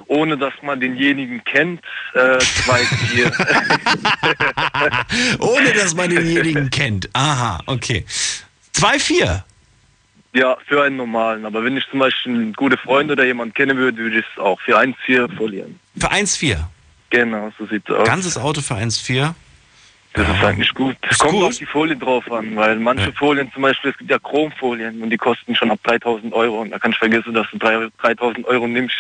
ohne 0.05 0.37
dass 0.37 0.53
man 0.61 0.79
denjenigen 0.79 1.43
kennt, 1.43 1.81
äh, 2.13 2.37
zwei, 2.37 2.79
vier. 2.85 3.31
Ohne 5.39 5.73
dass 5.73 5.95
man 5.95 6.09
denjenigen 6.09 6.69
kennt. 6.69 7.09
Aha, 7.13 7.61
okay. 7.65 8.05
Zwei, 8.73 8.99
vier. 8.99 9.43
Ja, 10.33 10.57
für 10.65 10.83
einen 10.83 10.97
normalen. 10.97 11.45
Aber 11.45 11.63
wenn 11.63 11.75
ich 11.77 11.87
zum 11.89 11.99
Beispiel 11.99 12.33
einen 12.33 12.53
guten 12.53 12.77
Freund 12.77 13.11
oder 13.11 13.25
jemanden 13.25 13.53
kennen 13.53 13.77
würde, 13.77 13.97
würde 13.97 14.19
ich 14.19 14.25
es 14.33 14.41
auch 14.41 14.59
für 14.61 14.77
1,4 14.77 15.35
folieren. 15.35 15.79
Für 15.99 16.11
1,4. 16.11 16.57
Genau, 17.09 17.51
so 17.57 17.65
sieht's 17.65 17.89
aus. 17.89 18.07
Ganzes 18.07 18.37
Auto 18.37 18.61
für 18.61 18.75
1,4. 18.75 19.33
Das 20.13 20.27
ist 20.27 20.43
eigentlich 20.43 20.73
gut. 20.73 20.97
Es 21.09 21.19
kommt 21.19 21.31
gut. 21.33 21.43
auf 21.45 21.57
die 21.57 21.65
Folie 21.65 21.95
drauf 21.95 22.29
an, 22.31 22.53
weil 22.57 22.75
manche 22.77 23.05
Ja. 23.07 23.11
Folien 23.13 23.49
zum 23.53 23.61
Beispiel, 23.61 23.91
es 23.91 23.97
gibt 23.97 24.11
ja 24.11 24.19
Chromfolien 24.19 25.01
und 25.01 25.09
die 25.09 25.15
kosten 25.17 25.55
schon 25.55 25.71
ab 25.71 25.79
3000 25.83 26.33
Euro. 26.33 26.59
Und 26.61 26.71
da 26.71 26.79
kann 26.79 26.91
ich 26.91 26.97
vergessen, 26.97 27.33
dass 27.33 27.47
du 27.51 27.57
drei- 27.57 27.87
3000 28.01 28.45
Euro 28.47 28.67
nimmst, 28.67 28.95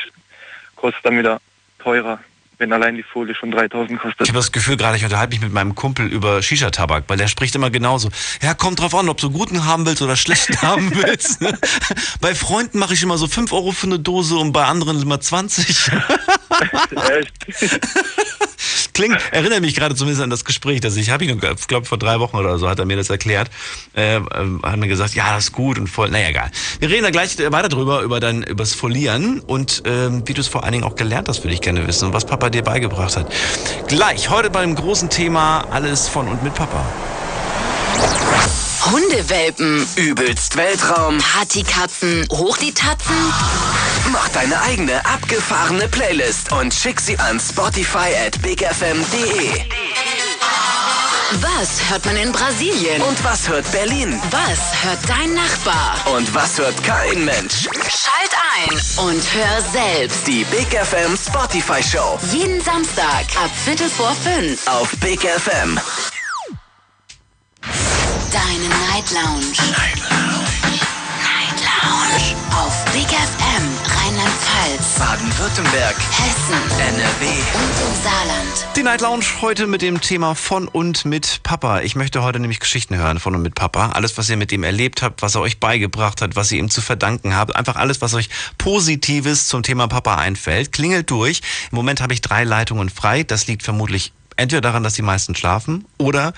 kostet 0.77 1.05
dann 1.05 1.17
wieder 1.17 1.41
teurer, 1.79 2.19
wenn 2.61 2.71
allein 2.71 2.95
die 2.95 3.03
Folie 3.03 3.33
schon 3.33 3.49
3000 3.49 3.99
kostet. 3.99 4.21
Ich 4.21 4.29
habe 4.29 4.37
das 4.37 4.51
Gefühl 4.51 4.77
gerade, 4.77 4.95
ich 4.95 5.03
unterhalte 5.03 5.31
mich 5.31 5.41
mit 5.41 5.51
meinem 5.51 5.73
Kumpel 5.73 6.07
über 6.07 6.43
Shisha-Tabak, 6.43 7.05
weil 7.07 7.17
der 7.17 7.27
spricht 7.27 7.55
immer 7.55 7.71
genauso. 7.71 8.09
Ja, 8.41 8.53
kommt 8.53 8.79
drauf 8.79 8.93
an, 8.93 9.09
ob 9.09 9.17
du 9.17 9.31
guten 9.31 9.65
haben 9.65 9.85
willst 9.87 10.03
oder 10.03 10.15
schlechten 10.15 10.61
haben 10.61 10.91
willst. 10.95 11.39
bei 12.21 12.35
Freunden 12.35 12.77
mache 12.77 12.93
ich 12.93 13.01
immer 13.01 13.17
so 13.17 13.27
5 13.27 13.51
Euro 13.51 13.71
für 13.71 13.87
eine 13.87 13.97
Dose 13.97 14.37
und 14.37 14.53
bei 14.53 14.63
anderen 14.63 15.01
immer 15.01 15.19
20. 15.19 15.91
Echt? 17.17 17.79
Klingt, 18.93 19.17
erinnere 19.31 19.61
mich 19.61 19.75
gerade 19.75 19.95
zumindest 19.95 20.23
an 20.23 20.29
das 20.29 20.45
Gespräch, 20.45 20.81
das 20.81 20.95
ich 20.95 21.09
habe 21.09 21.25
ich 21.25 21.67
glaube 21.67 21.85
vor 21.85 21.97
drei 21.97 22.19
Wochen 22.19 22.37
oder 22.37 22.57
so 22.57 22.69
hat 22.69 22.79
er 22.79 22.85
mir 22.85 22.97
das 22.97 23.09
erklärt, 23.09 23.49
äh, 23.95 24.17
äh, 24.17 24.21
hat 24.63 24.77
mir 24.77 24.87
gesagt, 24.87 25.13
ja, 25.13 25.35
das 25.35 25.45
ist 25.45 25.51
gut 25.51 25.79
und 25.79 25.87
voll, 25.87 26.09
naja, 26.09 26.29
egal. 26.29 26.51
Wir 26.79 26.89
reden 26.89 27.03
da 27.03 27.09
gleich 27.09 27.37
weiter 27.37 27.69
drüber, 27.69 28.01
über 28.01 28.19
dein, 28.19 28.43
übers 28.43 28.73
Folieren 28.73 29.39
und 29.39 29.83
ähm, 29.85 30.23
wie 30.25 30.33
du 30.33 30.41
es 30.41 30.47
vor 30.47 30.63
allen 30.63 30.73
Dingen 30.73 30.83
auch 30.83 30.95
gelernt 30.95 31.29
hast, 31.29 31.43
würde 31.43 31.53
ich 31.53 31.61
gerne 31.61 31.87
wissen 31.87 32.05
und 32.05 32.13
was 32.13 32.25
Papa 32.25 32.49
dir 32.49 32.63
beigebracht 32.63 33.15
hat. 33.15 33.31
Gleich, 33.87 34.29
heute 34.29 34.49
beim 34.49 34.75
großen 34.75 35.09
Thema 35.09 35.65
alles 35.71 36.07
von 36.07 36.27
und 36.27 36.43
mit 36.43 36.53
Papa. 36.53 36.85
Hundewelpen, 38.91 39.87
Übelst 39.95 40.57
Weltraum. 40.57 41.19
Partykatzen, 41.19 42.27
hoch 42.31 42.57
die 42.57 42.73
Tatzen. 42.73 43.15
Mach 44.09 44.27
deine 44.29 44.59
eigene 44.61 45.05
abgefahrene 45.05 45.87
Playlist 45.87 46.51
und 46.51 46.73
schick 46.73 46.99
sie 46.99 47.17
an 47.19 47.39
Spotify 47.39 48.09
at 48.25 48.41
bigfm.de. 48.41 49.63
Was 51.39 51.89
hört 51.89 52.05
man 52.05 52.17
in 52.17 52.31
Brasilien? 52.33 53.01
Und 53.03 53.23
was 53.23 53.47
hört 53.47 53.69
Berlin? 53.71 54.21
Was 54.31 54.59
hört 54.83 54.99
dein 55.07 55.33
Nachbar? 55.33 55.95
Und 56.13 56.33
was 56.35 56.57
hört 56.57 56.83
kein 56.83 57.23
Mensch? 57.23 57.69
Schalt 57.87 58.35
ein 58.57 59.05
und 59.05 59.23
hör 59.33 59.61
selbst. 59.71 60.27
Die 60.27 60.43
Big 60.45 60.67
FM 60.73 61.15
Spotify 61.15 61.81
Show 61.81 62.19
Jeden 62.33 62.61
Samstag 62.61 63.25
ab 63.41 63.49
Viertel 63.63 63.89
vor 63.89 64.13
fünf. 64.15 64.67
auf 64.67 64.89
Big 64.99 65.21
FM. 65.21 65.79
Deine 68.33 68.67
Night 68.91 69.09
Lounge. 69.11 69.55
Night 69.71 69.99
Lounge. 70.09 70.49
Night 71.23 71.59
Lounge. 71.63 72.10
Auf 72.53 72.85
Big 72.91 73.07
FM 73.07 73.63
Rheinland-Pfalz, 73.85 74.99
Baden-Württemberg, 74.99 75.95
Hessen 75.95 76.79
NRW. 76.79 77.25
und 77.25 77.87
im 77.87 78.03
Saarland. 78.03 78.67
Die 78.75 78.83
Night 78.83 78.99
Lounge 78.99 79.23
heute 79.41 79.67
mit 79.67 79.81
dem 79.81 80.01
Thema 80.01 80.35
von 80.35 80.67
und 80.67 81.05
mit 81.05 81.41
Papa. 81.43 81.79
Ich 81.79 81.95
möchte 81.95 82.23
heute 82.23 82.39
nämlich 82.39 82.59
Geschichten 82.59 82.97
hören 82.97 83.19
von 83.19 83.35
und 83.35 83.41
mit 83.41 83.55
Papa. 83.55 83.91
Alles, 83.91 84.17
was 84.17 84.29
ihr 84.29 84.35
mit 84.35 84.51
ihm 84.51 84.63
erlebt 84.63 85.01
habt, 85.01 85.21
was 85.21 85.35
er 85.35 85.41
euch 85.41 85.59
beigebracht 85.59 86.21
hat, 86.21 86.35
was 86.35 86.51
ihr 86.51 86.59
ihm 86.59 86.69
zu 86.69 86.81
verdanken 86.81 87.35
habt. 87.35 87.55
Einfach 87.55 87.77
alles, 87.77 88.01
was 88.01 88.13
euch 88.13 88.29
Positives 88.57 89.47
zum 89.47 89.63
Thema 89.63 89.87
Papa 89.87 90.15
einfällt. 90.15 90.73
Klingelt 90.73 91.09
durch. 91.09 91.41
Im 91.71 91.77
Moment 91.77 92.01
habe 92.01 92.13
ich 92.13 92.21
drei 92.21 92.43
Leitungen 92.43 92.89
frei. 92.89 93.23
Das 93.23 93.47
liegt 93.47 93.63
vermutlich 93.63 94.11
entweder 94.35 94.61
daran, 94.61 94.83
dass 94.83 94.93
die 94.93 95.01
meisten 95.01 95.35
schlafen 95.35 95.85
oder 95.97 96.33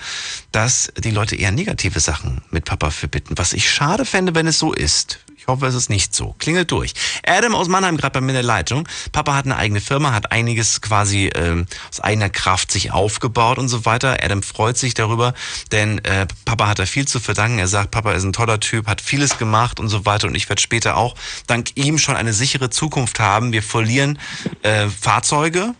dass 0.52 0.92
die 0.96 1.10
Leute 1.10 1.34
eher 1.36 1.50
negative 1.50 1.98
Sachen 1.98 2.42
mit 2.50 2.64
Papa 2.66 2.90
verbitten. 2.90 3.36
Was 3.36 3.52
ich 3.52 3.68
schade 3.68 4.04
fände, 4.04 4.34
wenn 4.34 4.46
es 4.46 4.58
so 4.58 4.72
ist. 4.72 5.18
Ich 5.44 5.48
hoffe, 5.48 5.66
es 5.66 5.74
ist 5.74 5.90
nicht 5.90 6.14
so. 6.14 6.34
Klingelt 6.38 6.70
durch. 6.70 6.94
Adam 7.26 7.54
aus 7.54 7.68
Mannheim 7.68 7.98
gerade 7.98 8.14
bei 8.14 8.22
mir 8.22 8.30
in 8.30 8.36
der 8.36 8.42
Leitung. 8.42 8.88
Papa 9.12 9.34
hat 9.34 9.44
eine 9.44 9.56
eigene 9.56 9.82
Firma, 9.82 10.14
hat 10.14 10.32
einiges 10.32 10.80
quasi 10.80 11.30
ähm, 11.34 11.66
aus 11.90 12.00
eigener 12.00 12.30
Kraft 12.30 12.72
sich 12.72 12.92
aufgebaut 12.92 13.58
und 13.58 13.68
so 13.68 13.84
weiter. 13.84 14.16
Adam 14.24 14.42
freut 14.42 14.78
sich 14.78 14.94
darüber, 14.94 15.34
denn 15.70 15.98
äh, 15.98 16.26
Papa 16.46 16.66
hat 16.68 16.78
da 16.78 16.86
viel 16.86 17.06
zu 17.06 17.20
verdanken. 17.20 17.58
Er 17.58 17.68
sagt, 17.68 17.90
Papa 17.90 18.12
ist 18.12 18.24
ein 18.24 18.32
toller 18.32 18.58
Typ, 18.58 18.86
hat 18.86 19.02
vieles 19.02 19.36
gemacht 19.36 19.80
und 19.80 19.90
so 19.90 20.06
weiter. 20.06 20.28
Und 20.28 20.34
ich 20.34 20.48
werde 20.48 20.62
später 20.62 20.96
auch 20.96 21.14
dank 21.46 21.72
ihm 21.74 21.98
schon 21.98 22.16
eine 22.16 22.32
sichere 22.32 22.70
Zukunft 22.70 23.20
haben. 23.20 23.52
Wir 23.52 23.62
verlieren 23.62 24.18
äh, 24.62 24.88
Fahrzeuge, 24.88 25.74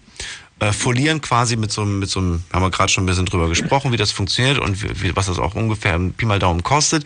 äh, 0.61 0.73
folieren 0.73 1.21
quasi 1.21 1.57
mit 1.57 1.73
so, 1.73 1.83
einem, 1.83 1.99
mit 1.99 2.09
so 2.09 2.21
einem, 2.21 2.45
haben 2.53 2.63
wir 2.63 2.71
gerade 2.71 2.91
schon 2.91 3.05
ein 3.05 3.07
bisschen 3.07 3.27
drüber 3.27 3.49
gesprochen, 3.49 3.93
wie 3.93 3.97
das 3.97 4.13
funktioniert 4.13 4.59
und 4.59 5.03
wie, 5.03 5.15
was 5.17 5.27
das 5.27 5.39
auch 5.39 5.55
ungefähr 5.55 5.99
Pi 6.17 6.27
mal 6.27 6.39
Daumen 6.39 6.63
kostet. 6.63 7.05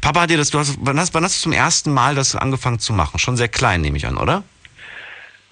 Papa 0.00 0.22
hat 0.22 0.30
dir 0.30 0.36
das, 0.36 0.50
du 0.50 0.58
hast, 0.58 0.76
wann 0.80 0.98
hast, 1.00 1.14
wann 1.14 1.24
hast 1.24 1.38
du 1.38 1.42
zum 1.42 1.52
ersten 1.52 1.92
Mal 1.92 2.14
das 2.14 2.36
angefangen 2.36 2.78
zu 2.78 2.92
machen? 2.92 3.18
Schon 3.18 3.36
sehr 3.36 3.48
klein, 3.48 3.80
nehme 3.80 3.96
ich 3.96 4.06
an, 4.06 4.16
oder? 4.16 4.42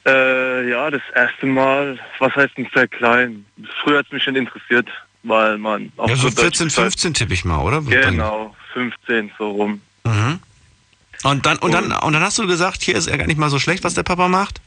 Äh, 0.06 0.68
ja, 0.70 0.90
das 0.90 1.02
erste 1.14 1.46
Mal, 1.46 1.98
was 2.18 2.34
heißt 2.34 2.56
denn 2.56 2.68
sehr 2.74 2.88
klein? 2.88 3.44
Früher 3.82 3.98
hat 3.98 4.06
es 4.06 4.12
mich 4.12 4.24
schon 4.24 4.36
interessiert, 4.36 4.88
weil 5.22 5.58
man... 5.58 5.90
Ja, 6.06 6.16
so 6.16 6.30
14, 6.30 6.70
15 6.70 7.14
tippe 7.14 7.32
ich 7.32 7.44
mal, 7.44 7.58
oder? 7.58 7.80
Genau, 7.80 8.54
15 8.74 9.32
so 9.38 9.50
rum. 9.50 9.80
Mhm. 10.04 10.40
Und 11.24 11.46
dann, 11.46 11.58
und, 11.58 11.72
dann, 11.72 11.92
und 11.92 12.12
dann 12.12 12.22
hast 12.22 12.38
du 12.38 12.46
gesagt, 12.46 12.82
hier 12.82 12.94
ist 12.94 13.08
er 13.08 13.18
gar 13.18 13.26
nicht 13.26 13.38
mal 13.38 13.50
so 13.50 13.58
schlecht, 13.58 13.84
was 13.84 13.94
der 13.94 14.02
Papa 14.02 14.28
macht? 14.28 14.60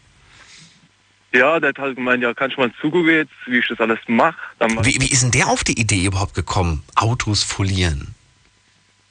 Ja, 1.34 1.60
der 1.60 1.70
hat 1.70 1.80
halt 1.80 1.96
gemeint, 1.96 2.22
ja, 2.22 2.34
kannst 2.34 2.58
du 2.58 2.62
mal 2.62 2.72
zugucken 2.82 3.10
jetzt, 3.10 3.32
wie 3.46 3.60
ich 3.60 3.68
das 3.68 3.80
alles 3.80 4.00
mache. 4.08 4.36
Wie, 4.82 5.00
wie 5.00 5.10
ist 5.10 5.24
denn 5.24 5.32
der 5.32 5.48
auf 5.48 5.64
die 5.64 5.80
Idee 5.80 6.06
überhaupt 6.06 6.34
gekommen, 6.34 6.84
Autos 6.96 7.44
folieren? 7.44 8.14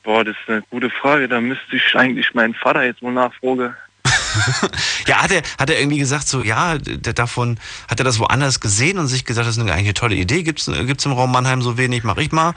Boah, 0.02 0.24
das 0.24 0.36
ist 0.36 0.48
eine 0.48 0.62
gute 0.70 0.90
Frage. 0.90 1.28
Da 1.28 1.40
müsste 1.40 1.76
ich 1.76 1.94
eigentlich 1.94 2.32
meinen 2.34 2.54
Vater 2.54 2.84
jetzt 2.84 3.02
mal 3.02 3.12
nachfragen. 3.12 3.74
ja, 5.06 5.22
hat 5.22 5.32
er, 5.32 5.42
hat 5.58 5.70
er 5.70 5.78
irgendwie 5.78 5.98
gesagt, 5.98 6.28
so, 6.28 6.42
ja, 6.42 6.78
davon, 6.78 7.58
hat 7.88 8.00
er 8.00 8.04
das 8.04 8.18
woanders 8.18 8.60
gesehen 8.60 8.98
und 8.98 9.08
sich 9.08 9.24
gesagt, 9.24 9.46
das 9.46 9.56
ist 9.56 9.62
eine, 9.62 9.72
eigentlich 9.72 9.86
eine 9.86 9.94
tolle 9.94 10.14
Idee, 10.14 10.42
gibt 10.42 10.60
es 10.60 10.68
im 10.68 11.12
Raum 11.12 11.32
Mannheim 11.32 11.62
so 11.62 11.78
wenig, 11.78 12.04
mach 12.04 12.16
ich 12.18 12.32
mal? 12.32 12.54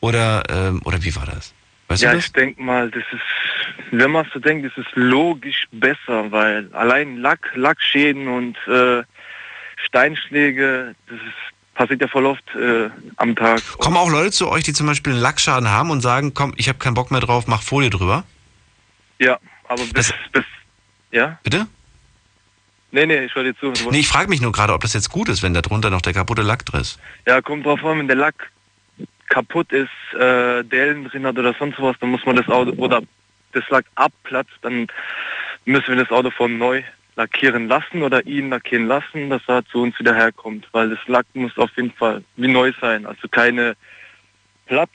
Oder, 0.00 0.44
ähm, 0.48 0.80
oder 0.84 1.02
wie 1.02 1.14
war 1.16 1.26
das? 1.26 1.52
Weißt 1.90 2.02
ja, 2.04 2.14
ich 2.14 2.30
denke 2.32 2.62
mal, 2.62 2.88
das 2.88 3.02
ist, 3.10 3.90
wenn 3.90 4.12
man 4.12 4.24
so 4.32 4.38
denkt, 4.38 4.64
das 4.64 4.78
ist 4.78 4.94
logisch 4.94 5.66
besser, 5.72 6.30
weil 6.30 6.72
allein 6.72 7.16
Lack, 7.16 7.50
Lackschäden 7.56 8.28
und 8.28 8.56
äh, 8.68 9.02
Steinschläge, 9.86 10.94
das 11.08 11.16
ist, 11.16 11.74
passiert 11.74 12.00
ja 12.00 12.06
voll 12.06 12.26
oft 12.26 12.44
äh, 12.54 12.90
am 13.16 13.34
Tag. 13.34 13.60
Kommen 13.78 13.96
auch 13.96 14.08
Leute 14.08 14.30
zu 14.30 14.48
euch, 14.48 14.62
die 14.62 14.72
zum 14.72 14.86
Beispiel 14.86 15.14
einen 15.14 15.20
Lackschaden 15.20 15.68
haben 15.68 15.90
und 15.90 16.00
sagen, 16.00 16.32
komm, 16.32 16.54
ich 16.56 16.68
habe 16.68 16.78
keinen 16.78 16.94
Bock 16.94 17.10
mehr 17.10 17.20
drauf, 17.20 17.48
mach 17.48 17.60
Folie 17.60 17.90
drüber? 17.90 18.22
Ja, 19.18 19.40
aber 19.66 19.82
bis, 19.82 19.92
das, 19.92 20.14
bis 20.30 20.44
ja? 21.10 21.40
Bitte? 21.42 21.66
Nee, 22.92 23.06
nee, 23.06 23.24
ich 23.24 23.34
höre 23.34 23.42
dir 23.42 23.56
zu. 23.56 23.72
Nee, 23.90 23.98
ich 23.98 24.08
frage 24.08 24.28
mich 24.28 24.40
nur 24.40 24.52
gerade, 24.52 24.74
ob 24.74 24.82
das 24.82 24.92
jetzt 24.94 25.10
gut 25.10 25.28
ist, 25.28 25.42
wenn 25.42 25.54
da 25.54 25.60
drunter 25.60 25.90
noch 25.90 26.02
der 26.02 26.12
kaputte 26.12 26.42
Lack 26.42 26.64
drin 26.66 26.82
ist. 26.82 27.00
Ja, 27.26 27.42
kommt 27.42 27.66
drauf 27.66 27.84
an, 27.84 27.98
wenn 27.98 28.06
der 28.06 28.16
Lack 28.16 28.52
kaputt 29.30 29.72
ist, 29.72 29.88
äh, 30.18 30.62
Dellen 30.64 31.04
drin 31.04 31.24
hat 31.24 31.38
oder 31.38 31.54
sonst 31.58 31.80
was, 31.80 31.98
dann 32.00 32.10
muss 32.10 32.26
man 32.26 32.36
das 32.36 32.48
Auto 32.48 32.72
oder 32.72 33.00
das 33.52 33.64
Lack 33.70 33.86
abplatzt, 33.94 34.52
dann 34.60 34.86
müssen 35.64 35.88
wir 35.88 36.04
das 36.04 36.10
Auto 36.10 36.30
von 36.30 36.58
neu 36.58 36.82
lackieren 37.16 37.68
lassen 37.68 38.02
oder 38.02 38.24
ihn 38.26 38.50
lackieren 38.50 38.86
lassen, 38.86 39.30
dass 39.30 39.42
er 39.46 39.64
zu 39.66 39.82
uns 39.82 39.98
wieder 39.98 40.14
herkommt, 40.14 40.68
weil 40.72 40.90
das 40.90 40.98
Lack 41.06 41.26
muss 41.34 41.56
auf 41.56 41.70
jeden 41.76 41.92
Fall 41.92 42.22
wie 42.36 42.48
neu 42.48 42.72
sein, 42.80 43.06
also 43.06 43.28
keine 43.28 43.76
Platz, 44.66 44.90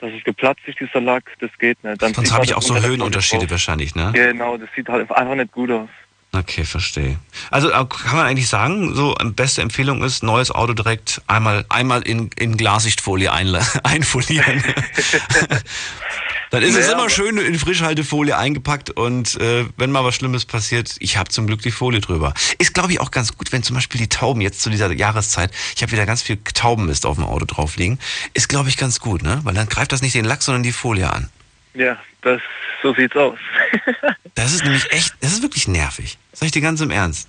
dass 0.00 0.12
es 0.12 0.24
geplatzt 0.24 0.62
ist, 0.66 0.80
dieser 0.80 1.00
Lack, 1.00 1.24
das 1.40 1.50
geht 1.58 1.82
nicht. 1.82 2.00
Dann 2.00 2.14
Sonst 2.14 2.32
habe 2.32 2.44
ich 2.44 2.54
auch 2.54 2.62
so 2.62 2.76
Höhenunterschiede 2.80 3.50
wahrscheinlich, 3.50 3.94
ne? 3.94 4.12
Genau, 4.14 4.56
das 4.56 4.68
sieht 4.74 4.88
halt 4.88 5.10
einfach 5.10 5.34
nicht 5.34 5.52
gut 5.52 5.70
aus. 5.70 5.88
Okay, 6.32 6.64
verstehe. 6.64 7.18
Also 7.50 7.70
äh, 7.70 7.72
kann 7.72 8.16
man 8.16 8.26
eigentlich 8.26 8.48
sagen, 8.48 8.94
so 8.94 9.16
ähm, 9.18 9.34
beste 9.34 9.62
Empfehlung 9.62 10.02
ist, 10.02 10.22
neues 10.22 10.50
Auto 10.50 10.74
direkt 10.74 11.22
einmal, 11.26 11.64
einmal 11.70 12.02
in, 12.02 12.30
in 12.36 12.56
Glassichtfolie 12.56 13.32
einfolieren. 13.82 14.62
Dann 16.50 16.62
ist 16.62 16.74
naja, 16.74 16.86
es 16.86 16.92
immer 16.92 17.10
schön 17.10 17.36
in 17.36 17.58
Frischhaltefolie 17.58 18.36
eingepackt 18.36 18.90
und 18.90 19.38
äh, 19.40 19.66
wenn 19.76 19.90
mal 19.90 20.04
was 20.04 20.14
Schlimmes 20.14 20.46
passiert, 20.46 20.96
ich 20.98 21.18
habe 21.18 21.28
zum 21.28 21.46
Glück 21.46 21.60
die 21.60 21.70
Folie 21.70 22.00
drüber. 22.00 22.32
Ist, 22.58 22.72
glaube 22.72 22.92
ich, 22.92 23.00
auch 23.00 23.10
ganz 23.10 23.36
gut, 23.36 23.52
wenn 23.52 23.62
zum 23.62 23.76
Beispiel 23.76 24.00
die 24.00 24.08
Tauben 24.08 24.40
jetzt 24.40 24.62
zu 24.62 24.70
dieser 24.70 24.90
Jahreszeit, 24.92 25.50
ich 25.76 25.82
habe 25.82 25.92
wieder 25.92 26.06
ganz 26.06 26.22
viel 26.22 26.38
Taubenmist 26.54 27.04
auf 27.04 27.16
dem 27.16 27.24
Auto 27.24 27.44
drauf 27.44 27.76
liegen, 27.76 27.98
ist, 28.32 28.48
glaube 28.48 28.70
ich, 28.70 28.78
ganz 28.78 29.00
gut, 29.00 29.22
ne? 29.22 29.40
Weil 29.44 29.54
dann 29.54 29.68
greift 29.68 29.92
das 29.92 30.00
nicht 30.00 30.14
den 30.14 30.24
Lack, 30.24 30.42
sondern 30.42 30.62
die 30.62 30.72
Folie 30.72 31.10
an. 31.12 31.28
Ja, 31.74 31.98
das, 32.22 32.40
so 32.82 32.94
sieht's 32.94 33.14
aus. 33.14 33.38
das 34.38 34.52
ist 34.52 34.62
nämlich 34.62 34.90
echt, 34.92 35.14
das 35.20 35.32
ist 35.32 35.42
wirklich 35.42 35.66
nervig. 35.66 36.16
Sag 36.32 36.46
ich 36.46 36.52
dir 36.52 36.62
ganz 36.62 36.80
im 36.80 36.90
Ernst. 36.90 37.28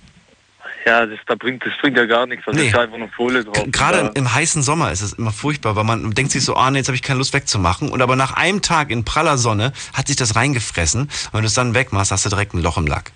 Ja, 0.86 1.04
das, 1.04 1.18
da 1.26 1.34
bringt, 1.34 1.66
das 1.66 1.72
bringt 1.80 1.96
ja 1.96 2.06
gar 2.06 2.24
nichts. 2.24 2.44
Das 2.46 2.54
nee. 2.54 2.68
ist 2.68 2.74
einfach 2.76 2.94
eine 2.94 3.08
Folie 3.08 3.44
drauf. 3.44 3.64
Gerade 3.66 3.98
im, 3.98 4.10
im, 4.14 4.32
heißen 4.32 4.62
Sommer 4.62 4.92
ist 4.92 5.02
es 5.02 5.14
immer 5.14 5.32
furchtbar, 5.32 5.74
weil 5.74 5.82
man 5.82 6.12
denkt 6.12 6.30
sich 6.30 6.44
so, 6.44 6.54
ah, 6.54 6.70
nee, 6.70 6.78
jetzt 6.78 6.86
habe 6.86 6.94
ich 6.94 7.02
keine 7.02 7.18
Lust 7.18 7.34
wegzumachen. 7.34 7.90
Und 7.90 8.00
aber 8.00 8.14
nach 8.14 8.34
einem 8.34 8.62
Tag 8.62 8.90
in 8.90 9.04
praller 9.04 9.38
Sonne 9.38 9.72
hat 9.92 10.06
sich 10.06 10.16
das 10.16 10.36
reingefressen. 10.36 11.02
Und 11.02 11.32
wenn 11.32 11.40
du 11.42 11.48
es 11.48 11.54
dann 11.54 11.74
wegmachst, 11.74 12.12
hast 12.12 12.24
du 12.24 12.30
direkt 12.30 12.54
ein 12.54 12.62
Loch 12.62 12.78
im 12.78 12.86
Lack. 12.86 13.10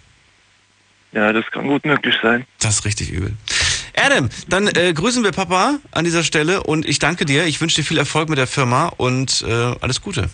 Ja, 1.12 1.32
das 1.32 1.44
kann 1.52 1.68
gut 1.68 1.84
möglich 1.86 2.16
sein. 2.20 2.44
Das 2.58 2.80
ist 2.80 2.84
richtig 2.84 3.12
übel. 3.12 3.36
Adam, 3.96 4.28
dann 4.48 4.66
äh, 4.66 4.92
grüßen 4.92 5.22
wir 5.22 5.30
Papa 5.30 5.78
an 5.92 6.04
dieser 6.04 6.24
Stelle 6.24 6.64
und 6.64 6.84
ich 6.84 6.98
danke 6.98 7.24
dir. 7.24 7.44
Ich 7.46 7.60
wünsche 7.60 7.76
dir 7.76 7.84
viel 7.84 7.98
Erfolg 7.98 8.28
mit 8.28 8.38
der 8.38 8.48
Firma 8.48 8.88
und 8.88 9.44
äh, 9.48 9.76
alles 9.80 10.00
Gute. 10.00 10.30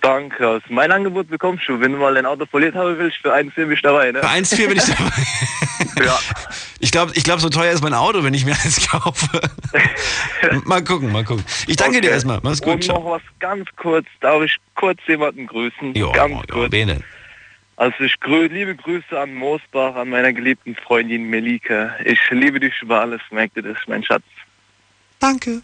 Danke. 0.00 0.46
Also 0.46 0.66
mein 0.68 0.92
Angebot 0.92 1.28
bekommst 1.28 1.68
du. 1.68 1.80
Wenn 1.80 1.92
du 1.92 1.98
mal 1.98 2.16
ein 2.16 2.26
Auto 2.26 2.46
poliert 2.46 2.74
haben 2.74 2.98
willst, 2.98 3.18
für 3.18 3.34
1,4 3.34 3.54
bin 3.54 3.72
ich 3.72 3.82
dabei. 3.82 4.12
Ne? 4.12 4.20
Für 4.20 4.28
1,4 4.28 4.68
bin 4.68 4.76
ich 4.76 4.84
dabei. 4.84 6.04
ja. 6.06 6.18
Ich 6.80 6.92
glaube, 6.92 7.12
ich 7.14 7.24
glaub, 7.24 7.40
so 7.40 7.48
teuer 7.48 7.72
ist 7.72 7.82
mein 7.82 7.94
Auto, 7.94 8.22
wenn 8.22 8.34
ich 8.34 8.44
mir 8.44 8.52
eins 8.52 8.88
kaufe. 8.88 9.40
mal 10.64 10.82
gucken, 10.84 11.10
mal 11.10 11.24
gucken. 11.24 11.44
Ich 11.66 11.76
danke 11.76 11.98
okay. 11.98 12.02
dir 12.02 12.10
erstmal. 12.10 12.38
Mach's 12.42 12.62
gut. 12.62 12.74
Und 12.74 12.88
noch 12.88 13.04
was 13.04 13.22
ganz 13.40 13.68
kurz. 13.76 14.06
Darf 14.20 14.42
ich 14.42 14.56
kurz 14.76 15.00
jemanden 15.06 15.46
grüßen? 15.46 15.94
Jo, 15.94 16.12
ganz 16.12 16.32
jo, 16.32 16.42
kurz. 16.48 16.70
Bene. 16.70 17.02
Also 17.76 18.04
ich 18.04 18.18
grü 18.18 18.46
liebe 18.46 18.74
Grüße 18.74 19.18
an 19.18 19.34
Moosbach, 19.34 19.94
an 19.94 20.10
meiner 20.10 20.32
geliebten 20.32 20.74
Freundin 20.74 21.30
Melike. 21.30 21.94
Ich 22.04 22.18
liebe 22.30 22.58
dich 22.58 22.74
über 22.82 23.00
alles, 23.00 23.20
merkt 23.30 23.56
ihr 23.56 23.62
das, 23.62 23.78
mein 23.86 24.02
Schatz. 24.02 24.24
Danke. 25.20 25.62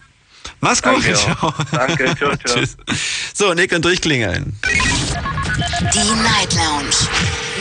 Mach's 0.61 0.83
gut. 0.83 0.95
Danke, 0.95 1.15
ciao. 1.15 1.55
Danke, 1.73 2.15
ciao, 2.17 2.37
ciao. 2.47 2.57
Tschüss. 2.57 2.77
So, 3.35 3.55
Nick 3.55 3.73
und 3.73 3.85
durchklingeln. 3.85 4.59
Die 4.63 6.15
Night 6.23 6.55
Lounge 6.55 6.95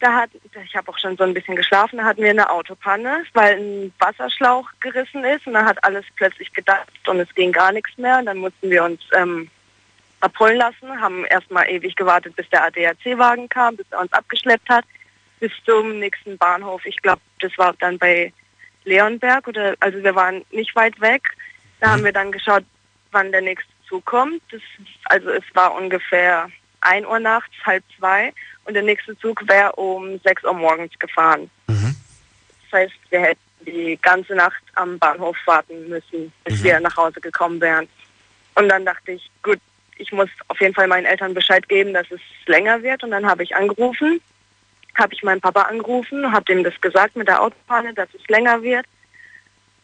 Da 0.00 0.12
hat, 0.12 0.30
ich 0.64 0.76
habe 0.76 0.90
auch 0.90 0.98
schon 0.98 1.16
so 1.16 1.24
ein 1.24 1.34
bisschen 1.34 1.56
geschlafen, 1.56 1.96
da 1.96 2.04
hatten 2.04 2.22
wir 2.22 2.30
eine 2.30 2.50
Autopanne, 2.50 3.24
weil 3.32 3.58
ein 3.58 3.92
Wasserschlauch 3.98 4.68
gerissen 4.80 5.24
ist 5.24 5.46
und 5.46 5.54
dann 5.54 5.64
hat 5.64 5.82
alles 5.82 6.04
plötzlich 6.14 6.52
gedacht 6.52 6.88
und 7.08 7.18
es 7.18 7.34
ging 7.34 7.50
gar 7.50 7.72
nichts 7.72 7.96
mehr. 7.98 8.18
Und 8.18 8.26
dann 8.26 8.38
mussten 8.38 8.70
wir 8.70 8.84
uns 8.84 9.00
ähm, 9.16 9.50
abholen 10.20 10.56
lassen, 10.56 11.00
haben 11.00 11.24
erstmal 11.24 11.68
ewig 11.68 11.96
gewartet, 11.96 12.36
bis 12.36 12.48
der 12.50 12.64
ADAC-Wagen 12.64 13.48
kam, 13.48 13.76
bis 13.76 13.86
er 13.90 14.00
uns 14.00 14.12
abgeschleppt 14.12 14.68
hat, 14.68 14.84
bis 15.40 15.52
zum 15.64 15.98
nächsten 15.98 16.38
Bahnhof. 16.38 16.84
Ich 16.86 17.00
glaube, 17.02 17.20
das 17.40 17.56
war 17.58 17.74
dann 17.80 17.98
bei 17.98 18.32
Leonberg 18.84 19.48
oder 19.48 19.74
also 19.80 20.02
wir 20.02 20.14
waren 20.14 20.44
nicht 20.50 20.74
weit 20.74 21.00
weg. 21.00 21.22
Da 21.80 21.90
haben 21.90 22.04
wir 22.04 22.12
dann 22.12 22.32
geschaut, 22.32 22.64
wann 23.12 23.32
der 23.32 23.42
nächste 23.42 23.70
Zug 23.88 24.04
kommt. 24.04 24.42
Das, 24.50 24.62
also 25.04 25.30
es 25.30 25.44
war 25.54 25.74
ungefähr 25.74 26.50
1 26.80 27.06
Uhr 27.06 27.18
nachts, 27.18 27.54
halb 27.64 27.84
zwei 27.98 28.32
und 28.64 28.74
der 28.74 28.82
nächste 28.82 29.18
Zug 29.18 29.46
wäre 29.48 29.72
um 29.72 30.18
6 30.20 30.44
Uhr 30.44 30.54
morgens 30.54 30.96
gefahren. 30.98 31.50
Das 32.70 32.80
heißt, 32.80 32.94
wir 33.10 33.20
hätten 33.20 33.40
die 33.66 33.98
ganze 34.00 34.34
Nacht 34.34 34.62
am 34.74 34.98
Bahnhof 34.98 35.36
warten 35.46 35.88
müssen, 35.88 36.32
bis 36.44 36.62
wir 36.62 36.78
nach 36.80 36.96
Hause 36.96 37.20
gekommen 37.20 37.60
wären. 37.60 37.88
Und 38.54 38.68
dann 38.68 38.84
dachte 38.84 39.12
ich, 39.12 39.30
gut, 39.42 39.58
ich 39.96 40.12
muss 40.12 40.28
auf 40.48 40.60
jeden 40.60 40.74
Fall 40.74 40.86
meinen 40.86 41.06
Eltern 41.06 41.34
Bescheid 41.34 41.68
geben, 41.68 41.94
dass 41.94 42.10
es 42.10 42.20
länger 42.46 42.82
wird. 42.82 43.02
Und 43.02 43.10
dann 43.10 43.26
habe 43.26 43.42
ich 43.42 43.54
angerufen, 43.54 44.20
habe 44.96 45.14
ich 45.14 45.22
meinen 45.22 45.40
Papa 45.40 45.62
angerufen, 45.62 46.30
habe 46.32 46.44
dem 46.44 46.64
das 46.64 46.80
gesagt 46.80 47.16
mit 47.16 47.28
der 47.28 47.42
Autopanne, 47.42 47.94
dass 47.94 48.08
es 48.14 48.26
länger 48.28 48.62
wird. 48.62 48.86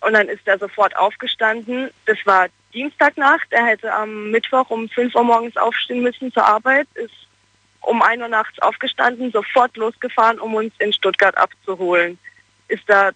Und 0.01 0.13
dann 0.13 0.29
ist 0.29 0.47
er 0.47 0.59
sofort 0.59 0.97
aufgestanden. 0.97 1.91
Das 2.07 2.19
war 2.25 2.49
Dienstagnacht. 2.75 3.47
Er 3.51 3.65
hätte 3.65 3.93
am 3.93 4.31
Mittwoch 4.31 4.69
um 4.71 4.89
5 4.89 5.15
Uhr 5.15 5.25
morgens 5.25 5.57
aufstehen 5.57 6.03
müssen 6.03 6.33
zur 6.33 6.45
Arbeit, 6.45 6.87
ist 6.95 7.15
um 7.81 8.03
1 8.03 8.21
Uhr 8.21 8.29
nachts 8.29 8.59
aufgestanden, 8.61 9.31
sofort 9.31 9.77
losgefahren, 9.77 10.41
um 10.41 10.55
uns 10.55 10.73
in 10.79 10.93
Stuttgart 10.93 11.37
abzuholen. 11.37 12.19
Ist 12.69 12.85
da 12.87 13.11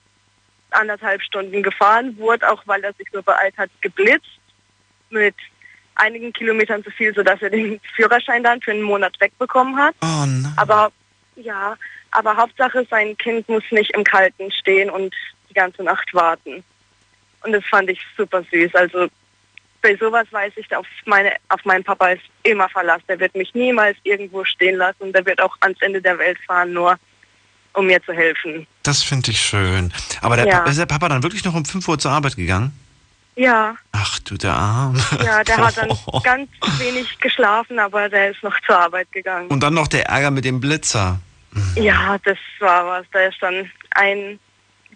anderthalb 0.70 1.22
Stunden 1.22 1.62
gefahren, 1.62 2.16
wurde 2.18 2.50
auch, 2.50 2.62
weil 2.66 2.84
er 2.84 2.92
sich 2.94 3.08
so 3.12 3.22
beeilt 3.22 3.56
hat, 3.56 3.70
geblitzt 3.80 4.38
mit 5.10 5.34
einigen 5.94 6.32
Kilometern 6.32 6.84
zu 6.84 6.90
viel, 6.90 7.14
sodass 7.14 7.42
er 7.42 7.50
den 7.50 7.80
Führerschein 7.96 8.42
dann 8.42 8.60
für 8.60 8.70
einen 8.70 8.82
Monat 8.82 9.18
wegbekommen 9.20 9.76
hat. 9.76 9.94
Oh. 10.02 10.26
Aber 10.56 10.92
ja, 11.36 11.76
aber 12.10 12.36
Hauptsache 12.36 12.86
sein 12.90 13.16
Kind 13.16 13.48
muss 13.48 13.64
nicht 13.70 13.92
im 13.92 14.04
Kalten 14.04 14.50
stehen 14.50 14.90
und 14.90 15.14
die 15.48 15.54
ganze 15.54 15.82
Nacht 15.82 16.12
warten. 16.14 16.62
Und 17.42 17.52
das 17.52 17.64
fand 17.64 17.90
ich 17.90 18.00
super 18.16 18.42
süß. 18.50 18.74
Also 18.74 19.08
bei 19.82 19.96
sowas 19.96 20.26
weiß 20.30 20.52
ich, 20.56 20.74
auf 20.74 20.86
meine, 21.06 21.32
auf 21.48 21.64
meinen 21.64 21.84
Papa 21.84 22.08
ist 22.08 22.22
immer 22.42 22.68
Verlass. 22.68 23.00
Der 23.08 23.18
wird 23.20 23.34
mich 23.34 23.54
niemals 23.54 23.96
irgendwo 24.02 24.44
stehen 24.44 24.76
lassen 24.76 25.02
und 25.02 25.12
der 25.14 25.24
wird 25.26 25.40
auch 25.40 25.56
ans 25.60 25.80
Ende 25.80 26.02
der 26.02 26.18
Welt 26.18 26.38
fahren, 26.46 26.72
nur 26.72 26.98
um 27.74 27.86
mir 27.86 28.02
zu 28.02 28.12
helfen. 28.12 28.66
Das 28.82 29.02
finde 29.02 29.30
ich 29.30 29.40
schön. 29.40 29.92
Aber 30.22 30.36
der 30.36 30.46
Ja. 30.46 30.64
Ist 30.64 30.78
der 30.78 30.86
Papa 30.86 31.08
dann 31.08 31.22
wirklich 31.22 31.44
noch 31.44 31.54
um 31.54 31.64
5 31.64 31.86
Uhr 31.86 31.98
zur 31.98 32.10
Arbeit 32.10 32.36
gegangen? 32.36 32.72
Ja, 33.36 33.76
Ach 33.92 34.18
du, 34.20 34.36
der 34.36 34.52
Arm. 34.52 34.96
ja, 35.24 35.44
der 35.44 35.58
hat 35.58 35.76
dann 35.76 35.96
ganz 36.24 36.50
wenig 36.78 37.20
geschlafen, 37.20 37.78
aber 37.78 38.08
der 38.08 38.32
ist 38.32 38.42
noch 38.42 38.58
zur 38.66 38.76
Arbeit 38.76 39.12
gegangen. 39.12 39.46
Und 39.46 39.62
dann 39.62 39.74
noch 39.74 39.86
der 39.86 40.06
Ärger 40.06 40.32
mit 40.32 40.44
dem 40.44 40.58
Blitzer. 40.58 41.20
Ja, 41.76 42.18
das 42.24 42.38
war 42.58 42.84
was. 42.86 43.06
Der 43.14 43.28
ist 43.28 43.38
dann 43.40 43.70
einen 43.92 44.40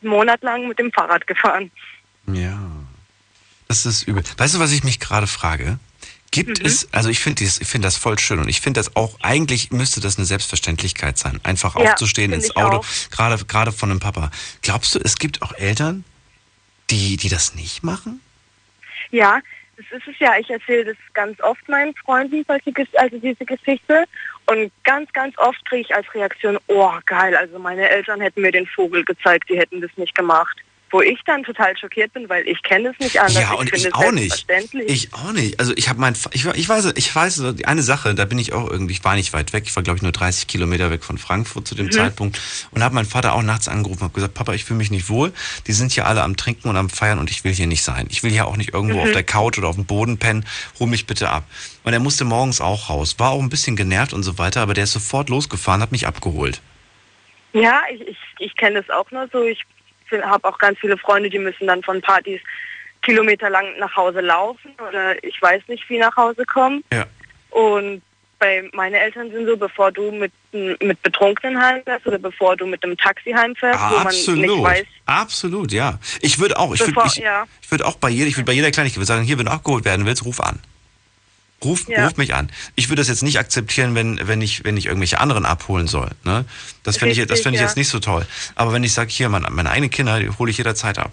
Monat 0.01 0.43
lang 0.43 0.67
mit 0.67 0.79
dem 0.81 0.91
Fahrrad 0.93 1.25
gefahren. 1.29 1.71
Ja. 2.27 2.59
Das 3.73 3.87
ist 3.87 4.03
übel. 4.07 4.23
Weißt 4.37 4.55
du, 4.55 4.59
was 4.59 4.71
ich 4.71 4.85
mich 4.85 5.01
gerade 5.01 5.27
frage? 5.27 5.79
Gibt 6.31 6.61
Mhm. 6.61 6.67
es, 6.67 6.93
also 6.93 7.09
ich 7.09 7.21
finde 7.21 7.47
find 7.47 7.83
das 7.83 7.97
voll 7.97 8.19
schön 8.19 8.39
und 8.39 8.49
ich 8.49 8.61
finde 8.61 8.81
das 8.81 8.97
auch, 8.97 9.19
eigentlich 9.23 9.71
müsste 9.71 10.01
das 10.01 10.19
eine 10.19 10.27
Selbstverständlichkeit 10.27 11.17
sein, 11.17 11.41
einfach 11.43 11.75
Ja, 11.77 11.93
aufzustehen 11.93 12.35
ins 12.35 12.55
Auto, 12.55 12.85
gerade 13.11 13.43
gerade 13.47 13.73
von 13.73 13.91
einem 13.91 13.99
Papa. 13.99 14.31
Glaubst 14.61 14.95
du, 14.95 14.99
es 15.03 15.17
gibt 15.17 15.41
auch 15.41 15.55
Eltern, 15.55 16.05
die, 16.91 17.17
die 17.17 17.31
das 17.31 17.55
nicht 17.55 17.83
machen? 17.83 18.21
Ja, 19.11 19.41
das 19.79 19.87
ist 19.99 20.07
es 20.07 20.19
ja. 20.19 20.37
Ich 20.39 20.51
erzähle 20.51 20.85
das 20.85 20.97
ganz 21.15 21.41
oft 21.41 21.67
meinen 21.67 21.95
Freunden, 21.95 22.45
solche, 22.47 22.73
also 22.99 23.19
diese 23.19 23.47
Geschichte. 23.47 24.05
Und 24.45 24.71
ganz, 24.85 25.11
ganz 25.15 25.37
oft 25.39 25.65
kriege 25.65 25.83
ich 25.89 25.95
als 25.95 26.07
Reaktion, 26.15 26.59
oh 26.67 26.93
geil, 27.07 27.35
also 27.35 27.59
meine 27.59 27.89
Eltern 27.89 28.21
hätten 28.21 28.43
mir 28.43 28.53
den 28.53 28.67
Vogel 28.67 29.03
gezeigt, 29.03 29.49
die 29.49 29.59
hätten 29.59 29.81
das 29.81 29.91
nicht 29.97 30.15
gemacht. 30.15 30.59
Wo 30.93 31.01
ich 31.01 31.19
dann 31.25 31.43
total 31.43 31.77
schockiert 31.77 32.13
bin, 32.13 32.29
weil 32.29 32.47
ich 32.47 32.63
kenne 32.63 32.91
es 32.91 32.99
nicht 32.99 33.19
anders. 33.19 33.35
Ja, 33.35 33.53
und 33.55 33.71
finde 33.71 33.77
ich 33.79 33.85
es 33.87 33.93
auch 33.95 34.13
nicht. 34.13 34.47
selbstverständlich. 34.47 34.91
Ich 35.09 35.15
auch 35.15 35.33
nicht. 35.33 35.59
Also 35.59 35.73
ich 35.75 35.89
habe 35.89 35.99
mein, 35.99 36.15
ich, 36.33 36.45
ich 36.47 36.69
weiß, 36.69 36.93
ich 36.95 37.17
weiß, 37.17 37.43
eine 37.65 37.83
Sache, 37.83 38.15
da 38.15 38.27
bin 38.27 38.39
ich 38.39 38.53
auch 38.53 38.71
irgendwie, 38.71 38.93
ich 38.93 39.03
war 39.03 39.15
nicht 39.15 39.33
weit 39.33 39.55
weg, 39.55 39.65
ich 39.67 39.75
war 39.75 39.83
glaube 39.83 39.97
ich 39.97 40.03
nur 40.03 40.13
30 40.13 40.47
Kilometer 40.49 40.91
weg 40.91 41.03
von 41.03 41.17
Frankfurt 41.17 41.67
zu 41.67 41.75
dem 41.75 41.87
Mhm. 41.87 41.93
Zeitpunkt 41.93 42.39
und 42.73 42.85
habe 42.85 42.95
meinen 42.95 43.07
Vater 43.07 43.33
auch 43.33 43.41
nachts 43.43 43.69
angerufen, 43.69 44.03
habe 44.03 44.13
gesagt, 44.13 44.35
Papa, 44.35 44.53
ich 44.53 44.65
fühle 44.67 44.77
mich 44.79 44.91
nicht 44.91 45.09
wohl. 45.09 45.33
Die 45.67 45.73
sind 45.73 45.93
hier 45.93 46.07
alle 46.07 46.23
am 46.23 46.37
Trinken 46.37 46.69
und 46.69 46.77
am 46.77 46.91
Feiern 46.91 47.19
und 47.19 47.31
ich 47.31 47.43
will 47.43 47.55
hier 47.55 47.67
nicht 47.67 47.83
sein. 47.83 48.07
Ich 48.11 48.23
will 48.23 48.31
hier 48.31 48.47
auch 48.47 48.59
nicht 48.59 48.75
irgendwo 48.75 48.99
Mhm. 48.99 49.03
auf 49.05 49.13
der 49.13 49.25
Couch 49.25 49.57
oder 49.57 49.69
auf 49.69 49.77
dem 49.77 49.87
Boden 49.87 50.19
pennen. 50.19 50.45
Hol 50.79 50.89
mich 50.89 51.07
bitte 51.07 51.31
ab. 51.31 51.45
Und 51.85 51.95
er 51.95 52.01
musste 52.01 52.25
morgens 52.27 52.61
auch 52.61 52.91
raus, 52.91 53.19
war 53.19 53.31
auch 53.31 53.41
ein 53.41 53.49
bisschen 53.49 53.77
genervt 53.77 54.13
und 54.13 54.25
so 54.25 54.37
weiter, 54.37 54.61
aber 54.61 54.75
der 54.75 54.85
ist 54.85 54.93
sofort 54.93 55.31
losgefahren, 55.31 55.81
hat 55.81 55.91
mich 55.91 56.07
abgeholt. 56.07 56.61
Ja, 57.55 57.81
ich, 57.93 58.01
ich, 58.09 58.17
ich 58.39 58.57
kenne 58.57 58.83
das 58.83 58.91
auch 58.91 59.11
nur 59.11 59.27
so. 59.33 59.43
Ich 59.45 59.61
habe 60.23 60.49
auch 60.49 60.59
ganz 60.59 60.79
viele 60.79 60.97
Freunde, 60.97 61.31
die 61.31 61.39
müssen 61.39 61.67
dann 61.67 61.83
von 61.83 62.01
Partys 62.01 62.41
kilometerlang 63.03 63.67
nach 63.79 63.95
Hause 63.97 64.21
laufen 64.21 64.75
oder 64.89 65.23
ich 65.25 65.41
weiß 65.41 65.63
nicht 65.69 65.89
wie 65.89 65.99
nach 65.99 66.17
Hause 66.17 66.45
kommen. 66.45 66.85
Ja. 66.93 67.07
Und 67.51 68.03
bei 68.39 68.69
meine 68.73 68.99
Eltern 68.99 69.31
sind 69.31 69.47
so, 69.47 69.57
bevor 69.57 69.93
du 69.93 70.11
mit, 70.11 70.33
mit 70.53 71.01
Betrunkenen 71.03 71.61
heimfährst 71.61 72.07
oder 72.07 72.19
bevor 72.19 72.57
du 72.57 72.67
mit 72.67 72.83
einem 72.83 72.97
Taxi 72.97 73.31
heimfährst, 73.31 73.79
wo 73.79 73.95
man 73.99 74.09
nicht 74.09 74.29
Absolut, 74.29 74.63
weiß, 74.65 74.85
absolut, 75.07 75.73
ja. 75.73 75.99
Ich 76.21 76.41
würde 76.41 76.59
auch, 76.59 76.75
ich 76.75 76.81
würde 76.81 77.03
ich, 77.07 77.17
ja. 77.17 77.45
ich 77.63 77.71
würde 77.71 77.87
auch 77.87 77.95
bei 77.97 78.09
jeder, 78.09 78.27
ich 78.27 78.37
würde 78.37 78.47
bei 78.47 78.53
jeder 78.53 78.73
Kleinigkeit 78.73 79.07
sagen, 79.07 79.23
hier, 79.23 79.39
wenn 79.39 79.47
du 79.47 79.53
abgeholt 79.53 79.85
werden 79.85 80.07
willst, 80.07 80.25
ruf 80.25 80.41
an. 80.41 80.59
Ruf, 81.65 81.89
Ja. 81.89 82.05
ruf 82.05 82.17
mich 82.17 82.35
an. 82.35 82.51
Ich 82.75 82.89
würde 82.89 83.01
das 83.01 83.09
jetzt 83.09 83.23
nicht 83.23 83.39
akzeptieren, 83.39 83.95
wenn, 83.95 84.21
wenn 84.27 84.41
ich, 84.41 84.65
wenn 84.65 84.77
ich 84.77 84.87
irgendwelche 84.87 85.21
anderen 85.21 85.47
abholen 85.47 85.87
soll. 85.87 86.11
Ne? 86.25 86.45
Das 86.83 86.97
finde 86.97 87.13
ich, 87.15 87.27
das 87.27 87.41
finde 87.41 87.57
ich 87.57 87.61
ja. 87.61 87.67
jetzt 87.67 87.77
nicht 87.77 87.89
so 87.89 88.01
toll. 88.01 88.27
Aber 88.55 88.73
wenn 88.73 88.85
ich 88.85 88.93
sage, 88.93 89.11
hier, 89.11 89.29
meine, 89.29 89.49
meine 89.51 89.71
eigenen 89.71 89.91
Kinder, 89.91 90.19
die 90.19 90.31
hole 90.31 90.51
ich 90.51 90.59
jederzeit 90.59 90.99
ab. 90.99 91.13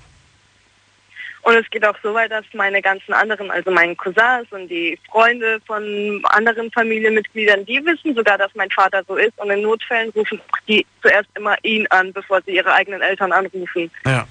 Und 1.42 1.56
es 1.56 1.70
geht 1.72 1.86
auch 1.86 1.96
so 2.04 2.14
weit, 2.14 2.32
dass 2.32 2.46
meine 2.54 2.82
ganzen 2.82 3.14
anderen, 3.14 3.50
also 3.50 3.72
meinen 3.72 3.96
Cousins 3.96 4.48
und 4.52 4.68
die 4.68 5.00
Freunde 5.10 5.60
von 5.66 6.22
anderen 6.26 6.70
Familienmitgliedern, 6.72 7.66
die 7.66 7.84
wissen 7.86 8.14
sogar, 8.14 8.38
dass 8.38 8.54
mein 8.56 8.70
Vater 8.70 9.04
so 9.08 9.16
ist. 9.16 9.38
Und 9.38 9.50
in 9.50 9.62
Notfällen 9.62 10.10
rufen 10.12 10.40
die 10.68 10.86
zuerst 11.02 11.30
immer 11.36 11.56
ihn 11.64 11.88
an, 11.88 12.12
bevor 12.14 12.42
sie 12.46 12.52
ihre 12.56 12.72
eigenen 12.74 13.02
Eltern 13.02 13.32
anrufen. 13.32 13.90
Ja. 14.06 14.28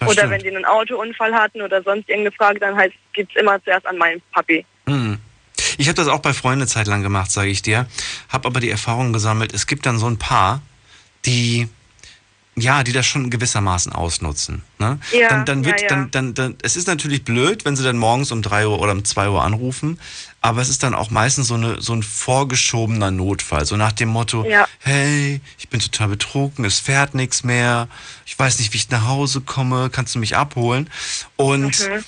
oder 0.00 0.12
stimmt. 0.12 0.30
wenn 0.30 0.42
die 0.42 0.48
einen 0.48 0.64
Autounfall 0.64 1.32
hatten 1.32 1.62
oder 1.62 1.82
sonst 1.82 2.08
irgendeine 2.08 2.32
Frage, 2.36 2.58
dann 2.58 2.76
heißt 2.76 2.94
geht's 3.12 3.34
immer 3.36 3.62
zuerst 3.62 3.86
an 3.86 3.96
meinen 3.96 4.20
Papi. 4.32 4.66
Mhm. 4.86 5.18
Ich 5.78 5.88
habe 5.88 5.94
das 5.94 6.08
auch 6.08 6.20
bei 6.20 6.32
Freunden 6.32 6.62
eine 6.62 6.68
Zeit 6.68 6.86
lang 6.86 7.02
gemacht, 7.02 7.30
sage 7.30 7.48
ich 7.50 7.62
dir. 7.62 7.86
Habe 8.28 8.46
aber 8.48 8.60
die 8.60 8.70
Erfahrung 8.70 9.12
gesammelt, 9.12 9.52
es 9.52 9.66
gibt 9.66 9.86
dann 9.86 9.98
so 9.98 10.06
ein 10.06 10.18
paar, 10.18 10.62
die 11.24 11.68
ja, 12.54 12.82
die 12.84 12.92
das 12.92 13.06
schon 13.06 13.30
gewissermaßen 13.30 13.92
ausnutzen. 13.94 14.62
Ne? 14.78 14.98
Ja, 15.10 15.28
dann, 15.30 15.46
dann 15.46 15.64
wird, 15.64 15.80
ja, 15.80 15.82
ja. 15.84 15.88
Dann, 15.88 16.10
dann, 16.10 16.34
dann, 16.34 16.56
es 16.62 16.76
ist 16.76 16.86
natürlich 16.86 17.24
blöd, 17.24 17.64
wenn 17.64 17.76
sie 17.76 17.82
dann 17.82 17.96
morgens 17.96 18.30
um 18.30 18.42
3 18.42 18.66
Uhr 18.66 18.78
oder 18.78 18.92
um 18.92 19.06
2 19.06 19.30
Uhr 19.30 19.42
anrufen, 19.42 19.98
aber 20.42 20.60
es 20.60 20.68
ist 20.68 20.82
dann 20.82 20.94
auch 20.94 21.08
meistens 21.08 21.48
so, 21.48 21.54
eine, 21.54 21.80
so 21.80 21.94
ein 21.94 22.02
vorgeschobener 22.02 23.10
Notfall, 23.10 23.64
so 23.64 23.76
nach 23.78 23.92
dem 23.92 24.10
Motto, 24.10 24.44
Ja. 24.44 24.68
hey, 24.80 25.40
ich 25.58 25.70
bin 25.70 25.80
total 25.80 26.08
betrunken, 26.08 26.66
es 26.66 26.78
fährt 26.78 27.14
nichts 27.14 27.42
mehr, 27.42 27.88
ich 28.26 28.38
weiß 28.38 28.58
nicht, 28.58 28.74
wie 28.74 28.76
ich 28.76 28.90
nach 28.90 29.06
Hause 29.06 29.40
komme, 29.40 29.88
kannst 29.88 30.14
du 30.14 30.18
mich 30.18 30.36
abholen? 30.36 30.90
Und 31.36 31.80
Mhm. 31.88 32.04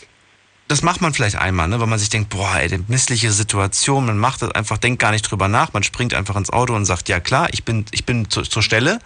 Das 0.69 0.83
macht 0.83 1.03
man 1.03 1.13
vielleicht 1.13 1.37
einmal, 1.37 1.69
ne, 1.69 1.79
weil 1.79 1.87
man 1.87 1.99
sich 1.99 2.09
denkt, 2.09 2.31
boah, 2.31 2.57
ey, 2.57 2.81
missliche 2.89 3.31
Situation, 3.33 4.07
man 4.07 4.19
macht 4.19 4.43
das 4.43 4.51
einfach, 4.53 4.79
denkt 4.79 5.01
gar 5.01 5.11
nicht 5.11 5.23
drüber 5.23 5.49
nach, 5.49 5.73
man 5.73 5.83
springt 5.83 6.15
einfach 6.15 6.37
ins 6.37 6.51
Auto 6.51 6.75
und 6.75 6.87
sagt, 6.87 7.09
ja 7.09 7.21
klar, 7.21 7.49
ich 7.53 7.65
bin, 7.65 7.85
ich 7.91 8.07
bin 8.07 8.31
zu, 8.31 8.43
zur 8.43 8.63
Stelle. 8.63 8.99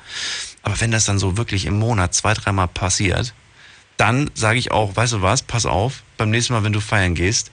Aber 0.62 0.80
wenn 0.80 0.90
das 0.90 1.04
dann 1.04 1.18
so 1.18 1.36
wirklich 1.36 1.66
im 1.66 1.78
Monat 1.78 2.14
zwei, 2.14 2.34
dreimal 2.34 2.68
passiert, 2.68 3.34
dann 3.96 4.30
sage 4.34 4.58
ich 4.58 4.70
auch, 4.70 4.94
weißt 4.94 5.14
du 5.14 5.22
was, 5.22 5.42
pass 5.42 5.66
auf, 5.66 6.04
beim 6.16 6.30
nächsten 6.30 6.52
Mal, 6.52 6.62
wenn 6.62 6.72
du 6.72 6.80
feiern 6.80 7.14
gehst, 7.14 7.50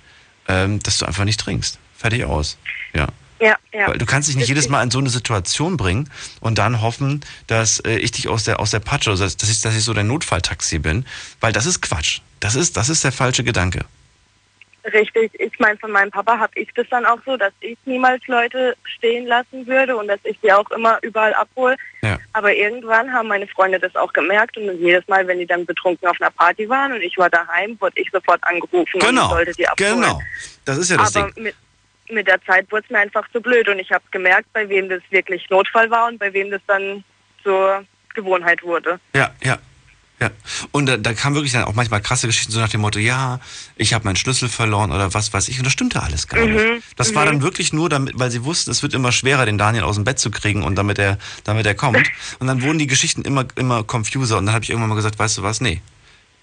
ähm, 0.48 0.80
dass 0.80 1.00
du 1.00 1.06
einfach 1.06 1.26
nicht 1.26 1.40
trinkst. 1.40 1.80
Fertig 1.98 2.26
aus. 2.26 2.58
Ja. 2.94 3.08
Ja, 3.40 3.58
ja. 3.74 3.90
Weil 3.90 3.98
du 3.98 4.06
kannst 4.06 4.30
dich 4.30 4.38
nicht 4.38 4.48
jedes 4.48 4.70
Mal 4.70 4.82
in 4.82 4.92
so 4.92 5.00
eine 5.00 5.10
Situation 5.10 5.76
bringen 5.76 6.10
und 6.40 6.58
dann 6.58 6.82
hoffen, 6.82 7.22
dass 7.48 7.80
äh, 7.80 7.98
ich 7.98 8.12
dich 8.12 8.30
aus 8.30 8.46
der, 8.46 8.60
aus 8.60 8.72
der 8.72 8.80
Patsche, 8.80 9.10
also 9.10 9.26
dass 9.26 9.50
ich, 9.50 9.60
dass 9.60 9.76
ich 9.76 9.84
so 9.84 9.94
dein 9.94 10.08
Notfalltaxi 10.08 10.80
bin, 10.80 11.06
weil 11.42 11.52
das 11.52 11.66
ist 11.66 11.82
Quatsch. 11.82 12.22
Das 12.40 12.56
ist, 12.56 12.78
das 12.78 12.90
ist 12.90 13.04
der 13.04 13.12
falsche 13.12 13.44
Gedanke. 13.44 13.86
Richtig, 14.94 15.32
ich 15.40 15.58
meine, 15.60 15.78
von 15.80 15.90
meinem 15.92 16.12
Papa 16.12 16.38
habe 16.38 16.52
ich 16.60 16.70
das 16.76 16.86
dann 16.92 17.06
auch 17.06 17.18
so, 17.26 17.36
dass 17.38 17.52
ich 17.60 17.76
niemals 17.86 18.22
Leute 18.28 18.76
stehen 18.84 19.26
lassen 19.26 19.66
würde 19.66 19.98
und 19.98 20.08
dass 20.08 20.20
ich 20.24 20.40
die 20.42 20.52
auch 20.54 20.70
immer 20.72 21.00
überall 21.02 21.34
abhole. 21.34 21.76
Ja. 22.04 22.20
Aber 22.34 22.54
irgendwann 22.54 23.12
haben 23.12 23.28
meine 23.28 23.48
Freunde 23.48 23.80
das 23.80 23.96
auch 23.96 24.14
gemerkt 24.14 24.58
und 24.58 24.80
jedes 24.80 25.08
Mal, 25.08 25.26
wenn 25.28 25.40
die 25.40 25.48
dann 25.48 25.66
betrunken 25.66 26.08
auf 26.08 26.22
einer 26.22 26.30
Party 26.30 26.70
waren 26.70 26.94
und 26.94 27.02
ich 27.02 27.18
war 27.18 27.30
daheim, 27.32 27.76
wurde 27.82 28.00
ich 28.00 28.10
sofort 28.12 28.44
angerufen 28.44 28.94
und 28.94 29.04
Genau, 29.04 29.30
sollte 29.30 29.54
die 29.54 29.68
abholen. 29.68 30.02
genau. 30.02 30.22
Das 30.66 30.78
ist 30.78 30.92
ja 30.92 30.98
das 30.98 31.16
Aber 31.16 31.32
Ding. 31.32 31.44
mit, 31.46 31.56
mit 32.10 32.28
der 32.28 32.40
Zeit 32.44 32.72
wurde 32.72 32.84
es 32.86 32.92
mir 32.92 33.00
einfach 33.00 33.28
zu 33.32 33.42
blöd 33.42 33.68
und 33.68 33.80
ich 33.80 33.92
habe 33.92 34.04
gemerkt, 34.12 34.54
bei 34.54 34.70
wem 34.70 34.88
das 34.90 35.02
wirklich 35.10 35.50
Notfall 35.50 35.90
war 35.90 36.08
und 36.08 36.20
bei 36.20 36.32
wem 36.32 36.52
das 36.52 36.62
dann 36.68 37.04
zur 37.42 37.84
Gewohnheit 38.14 38.62
wurde. 38.62 39.00
Ja, 39.16 39.32
ja. 39.44 39.58
Ja, 40.22 40.32
und 40.72 40.86
da, 40.86 40.96
da 40.96 41.14
kam 41.14 41.34
wirklich 41.36 41.52
dann 41.52 41.66
auch 41.66 41.74
manchmal 41.74 42.02
krasse 42.02 42.28
Geschichten 42.28 42.52
so 42.54 42.60
nach 42.62 42.70
dem 42.70 42.80
Motto, 42.80 43.00
ja, 43.00 43.42
ich 43.76 43.94
habe 43.94 44.06
meinen 44.06 44.16
Schlüssel 44.16 44.48
verloren 44.48 44.94
oder 44.94 45.14
was 45.14 45.34
weiß 45.34 45.50
ich. 45.50 45.58
Und 45.58 45.66
das 45.66 45.74
stimmte 45.74 46.02
alles 46.02 46.28
gar 46.30 46.40
Mhm, 46.40 46.54
nicht. 46.54 46.84
Das 46.96 47.14
war 47.16 47.26
dann 47.26 47.42
wirklich 47.42 47.74
nur, 47.74 47.90
damit, 47.90 48.18
weil 48.18 48.32
sie 48.32 48.46
wussten, 48.46 48.72
es 48.72 48.82
wird 48.82 48.94
immer 48.94 49.12
schwerer, 49.12 49.46
den 49.46 49.58
Daniel 49.58 49.84
aus 49.84 49.96
dem 49.96 50.06
Bett 50.06 50.18
zu 50.18 50.32
kriegen 50.32 50.64
und 50.64 50.76
damit 50.76 51.00
er, 51.00 51.18
damit 51.44 51.66
er 51.66 51.76
kommt. 51.76 52.10
Und 52.40 52.48
dann 52.48 52.62
wurden 52.62 52.80
die 52.80 52.88
Geschichten 52.88 53.24
immer, 53.24 53.46
immer 53.56 53.84
confuser. 53.84 54.38
Und 54.38 54.46
dann 54.46 54.56
habe 54.56 54.64
ich 54.64 54.70
irgendwann 54.70 54.90
mal 54.90 54.96
gesagt, 54.96 55.20
weißt 55.20 55.38
du 55.38 55.44
was, 55.44 55.60
nee, 55.60 55.82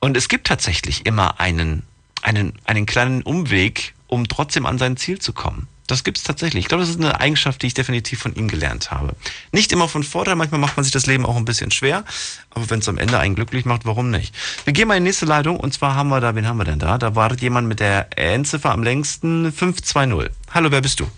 Und 0.01 0.15
es 0.15 0.29
gibt 0.29 0.45
tatsächlich 0.45 1.07
immer 1.07 1.39
einen, 1.39 1.81
einen, 2.21 2.53
einen 2.65 2.85
kleinen 2.85 3.23
Umweg, 3.23 3.95
um 4.05 4.27
trotzdem 4.27 4.67
an 4.67 4.77
sein 4.77 4.97
Ziel 4.97 5.17
zu 5.17 5.33
kommen. 5.33 5.67
Das 5.91 6.05
gibt's 6.05 6.23
tatsächlich. 6.23 6.63
Ich 6.63 6.69
glaube, 6.69 6.83
das 6.83 6.89
ist 6.89 7.01
eine 7.01 7.19
Eigenschaft, 7.19 7.61
die 7.61 7.67
ich 7.67 7.73
definitiv 7.73 8.21
von 8.21 8.33
ihm 8.33 8.47
gelernt 8.47 8.91
habe. 8.91 9.13
Nicht 9.51 9.73
immer 9.73 9.89
von 9.89 10.03
Vorteil, 10.03 10.35
manchmal 10.37 10.61
macht 10.61 10.77
man 10.77 10.85
sich 10.85 10.93
das 10.93 11.05
Leben 11.05 11.25
auch 11.25 11.35
ein 11.35 11.43
bisschen 11.43 11.69
schwer, 11.69 12.05
aber 12.49 12.69
wenn 12.69 12.79
es 12.79 12.87
am 12.87 12.97
Ende 12.97 13.19
einen 13.19 13.35
glücklich 13.35 13.65
macht, 13.65 13.83
warum 13.83 14.09
nicht? 14.09 14.33
Wir 14.63 14.71
gehen 14.71 14.87
mal 14.87 14.95
in 14.95 15.03
die 15.03 15.09
nächste 15.09 15.25
Leitung 15.25 15.59
und 15.59 15.73
zwar 15.73 15.95
haben 15.95 16.07
wir 16.07 16.21
da, 16.21 16.33
wen 16.33 16.47
haben 16.47 16.55
wir 16.55 16.63
denn 16.63 16.79
da? 16.79 16.97
Da 16.97 17.17
wartet 17.17 17.41
jemand 17.41 17.67
mit 17.67 17.81
der 17.81 18.07
Endziffer 18.17 18.71
am 18.71 18.83
längsten 18.83 19.51
520. 19.51 20.31
Hallo, 20.53 20.71
wer 20.71 20.79
bist 20.79 21.01
du? 21.01 21.11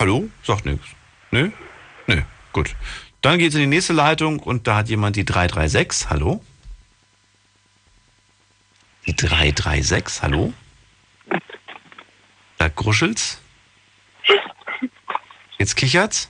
Hallo? 0.00 0.28
Sagt 0.42 0.66
nichts. 0.66 0.88
Nö? 1.30 1.52
Nö, 2.08 2.20
gut. 2.52 2.74
Dann 3.20 3.38
geht's 3.38 3.54
in 3.54 3.60
die 3.60 3.68
nächste 3.68 3.92
Leitung 3.92 4.40
und 4.40 4.66
da 4.66 4.78
hat 4.78 4.88
jemand 4.88 5.14
die 5.14 5.24
336. 5.24 6.10
Hallo? 6.10 6.42
Die 9.06 9.14
336, 9.14 10.22
hallo? 10.22 10.52
Da 12.58 12.68
gruschelt's. 12.68 13.40
Jetzt 15.58 15.76
kichert's. 15.76 16.28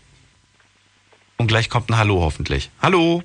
Und 1.36 1.48
gleich 1.48 1.70
kommt 1.70 1.90
ein 1.90 1.98
Hallo 1.98 2.20
hoffentlich. 2.20 2.70
Hallo? 2.80 3.22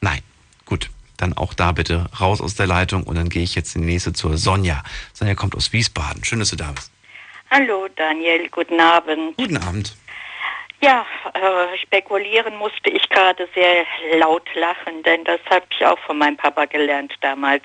Nein. 0.00 0.22
Gut. 0.64 0.90
Dann 1.16 1.34
auch 1.34 1.52
da 1.52 1.72
bitte 1.72 2.08
raus 2.18 2.40
aus 2.40 2.54
der 2.54 2.66
Leitung 2.66 3.02
und 3.02 3.16
dann 3.16 3.28
gehe 3.28 3.42
ich 3.42 3.54
jetzt 3.54 3.76
in 3.76 3.82
die 3.82 3.88
nächste 3.88 4.14
zur 4.14 4.38
Sonja. 4.38 4.82
Sonja 5.12 5.34
kommt 5.34 5.54
aus 5.54 5.72
Wiesbaden. 5.72 6.24
Schön, 6.24 6.38
dass 6.38 6.50
du 6.50 6.56
da 6.56 6.72
bist. 6.72 6.90
Hallo 7.50 7.88
Daniel, 7.94 8.48
guten 8.48 8.80
Abend. 8.80 9.36
Guten 9.36 9.58
Abend. 9.58 9.96
Ja, 10.82 11.04
äh, 11.34 11.76
spekulieren 11.82 12.56
musste 12.56 12.88
ich 12.88 13.06
gerade 13.10 13.46
sehr 13.54 13.84
laut 14.18 14.48
lachen, 14.54 15.02
denn 15.04 15.24
das 15.24 15.38
habe 15.50 15.64
ich 15.70 15.84
auch 15.84 15.98
von 16.06 16.16
meinem 16.16 16.38
Papa 16.38 16.64
gelernt 16.64 17.12
damals. 17.20 17.62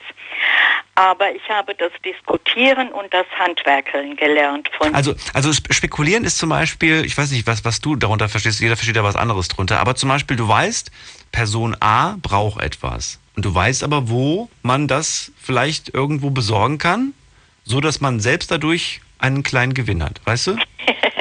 Aber 0.95 1.33
ich 1.33 1.47
habe 1.49 1.73
das 1.75 1.91
Diskutieren 2.03 2.89
und 2.89 3.13
das 3.13 3.25
Handwerkeln 3.39 4.17
gelernt 4.17 4.69
von 4.77 4.93
Also, 4.93 5.13
also 5.33 5.49
sp- 5.55 5.71
spekulieren 5.73 6.25
ist 6.25 6.37
zum 6.37 6.49
Beispiel, 6.49 7.05
ich 7.05 7.17
weiß 7.17 7.31
nicht, 7.31 7.47
was, 7.47 7.63
was 7.63 7.79
du 7.79 7.95
darunter 7.95 8.27
verstehst, 8.27 8.59
jeder 8.59 8.75
versteht 8.75 8.97
da 8.97 9.03
was 9.03 9.15
anderes 9.15 9.47
drunter, 9.47 9.79
aber 9.79 9.95
zum 9.95 10.09
Beispiel, 10.09 10.35
du 10.35 10.47
weißt, 10.47 10.91
Person 11.31 11.75
A 11.79 12.15
braucht 12.21 12.61
etwas. 12.61 13.19
Und 13.37 13.45
du 13.45 13.53
weißt 13.55 13.83
aber, 13.85 14.09
wo 14.09 14.49
man 14.61 14.87
das 14.89 15.31
vielleicht 15.41 15.93
irgendwo 15.93 16.31
besorgen 16.31 16.77
kann, 16.79 17.13
so 17.63 17.79
dass 17.81 18.01
man 18.01 18.19
selbst 18.19 18.51
dadurch 18.51 18.99
einen 19.19 19.43
kleinen 19.43 19.73
Gewinn 19.73 20.03
hat, 20.03 20.19
weißt 20.25 20.47
du? 20.47 20.57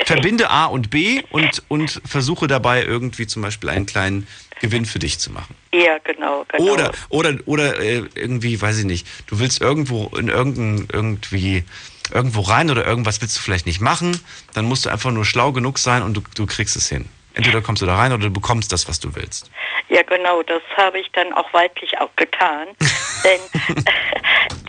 Verbinde 0.04 0.50
A 0.50 0.66
und 0.66 0.90
B 0.90 1.22
und, 1.30 1.62
und 1.68 2.00
versuche 2.04 2.46
dabei 2.46 2.84
irgendwie 2.84 3.26
zum 3.26 3.42
Beispiel 3.42 3.70
einen 3.70 3.86
kleinen 3.86 4.26
Gewinn 4.60 4.84
für 4.84 4.98
dich 4.98 5.18
zu 5.18 5.32
machen. 5.32 5.54
Ja, 5.72 5.98
genau, 5.98 6.44
genau. 6.48 6.72
Oder, 6.72 6.92
oder, 7.08 7.34
oder 7.46 7.80
äh, 7.80 8.04
irgendwie, 8.14 8.60
weiß 8.60 8.78
ich 8.78 8.84
nicht, 8.84 9.06
du 9.26 9.38
willst 9.38 9.60
irgendwo 9.60 10.06
in 10.16 10.28
irgendein, 10.28 10.88
irgendwie, 10.92 11.64
irgendwo 12.12 12.42
rein 12.42 12.70
oder 12.70 12.86
irgendwas 12.86 13.20
willst 13.20 13.36
du 13.36 13.40
vielleicht 13.40 13.66
nicht 13.66 13.80
machen, 13.80 14.18
dann 14.52 14.64
musst 14.64 14.86
du 14.86 14.90
einfach 14.90 15.10
nur 15.10 15.24
schlau 15.24 15.52
genug 15.52 15.78
sein 15.78 16.02
und 16.02 16.14
du, 16.14 16.22
du 16.34 16.46
kriegst 16.46 16.76
es 16.76 16.88
hin. 16.88 17.06
Entweder 17.34 17.60
kommst 17.60 17.82
du 17.82 17.86
da 17.86 17.96
rein 17.96 18.12
oder 18.12 18.24
du 18.24 18.30
bekommst 18.30 18.72
das, 18.72 18.88
was 18.88 19.00
du 19.00 19.14
willst. 19.14 19.50
Ja, 19.88 20.02
genau, 20.02 20.42
das 20.42 20.62
habe 20.76 20.98
ich 21.00 21.10
dann 21.12 21.32
auch 21.32 21.52
weitlich 21.52 21.98
auch 21.98 22.10
getan. 22.16 22.68
denn, 23.24 23.74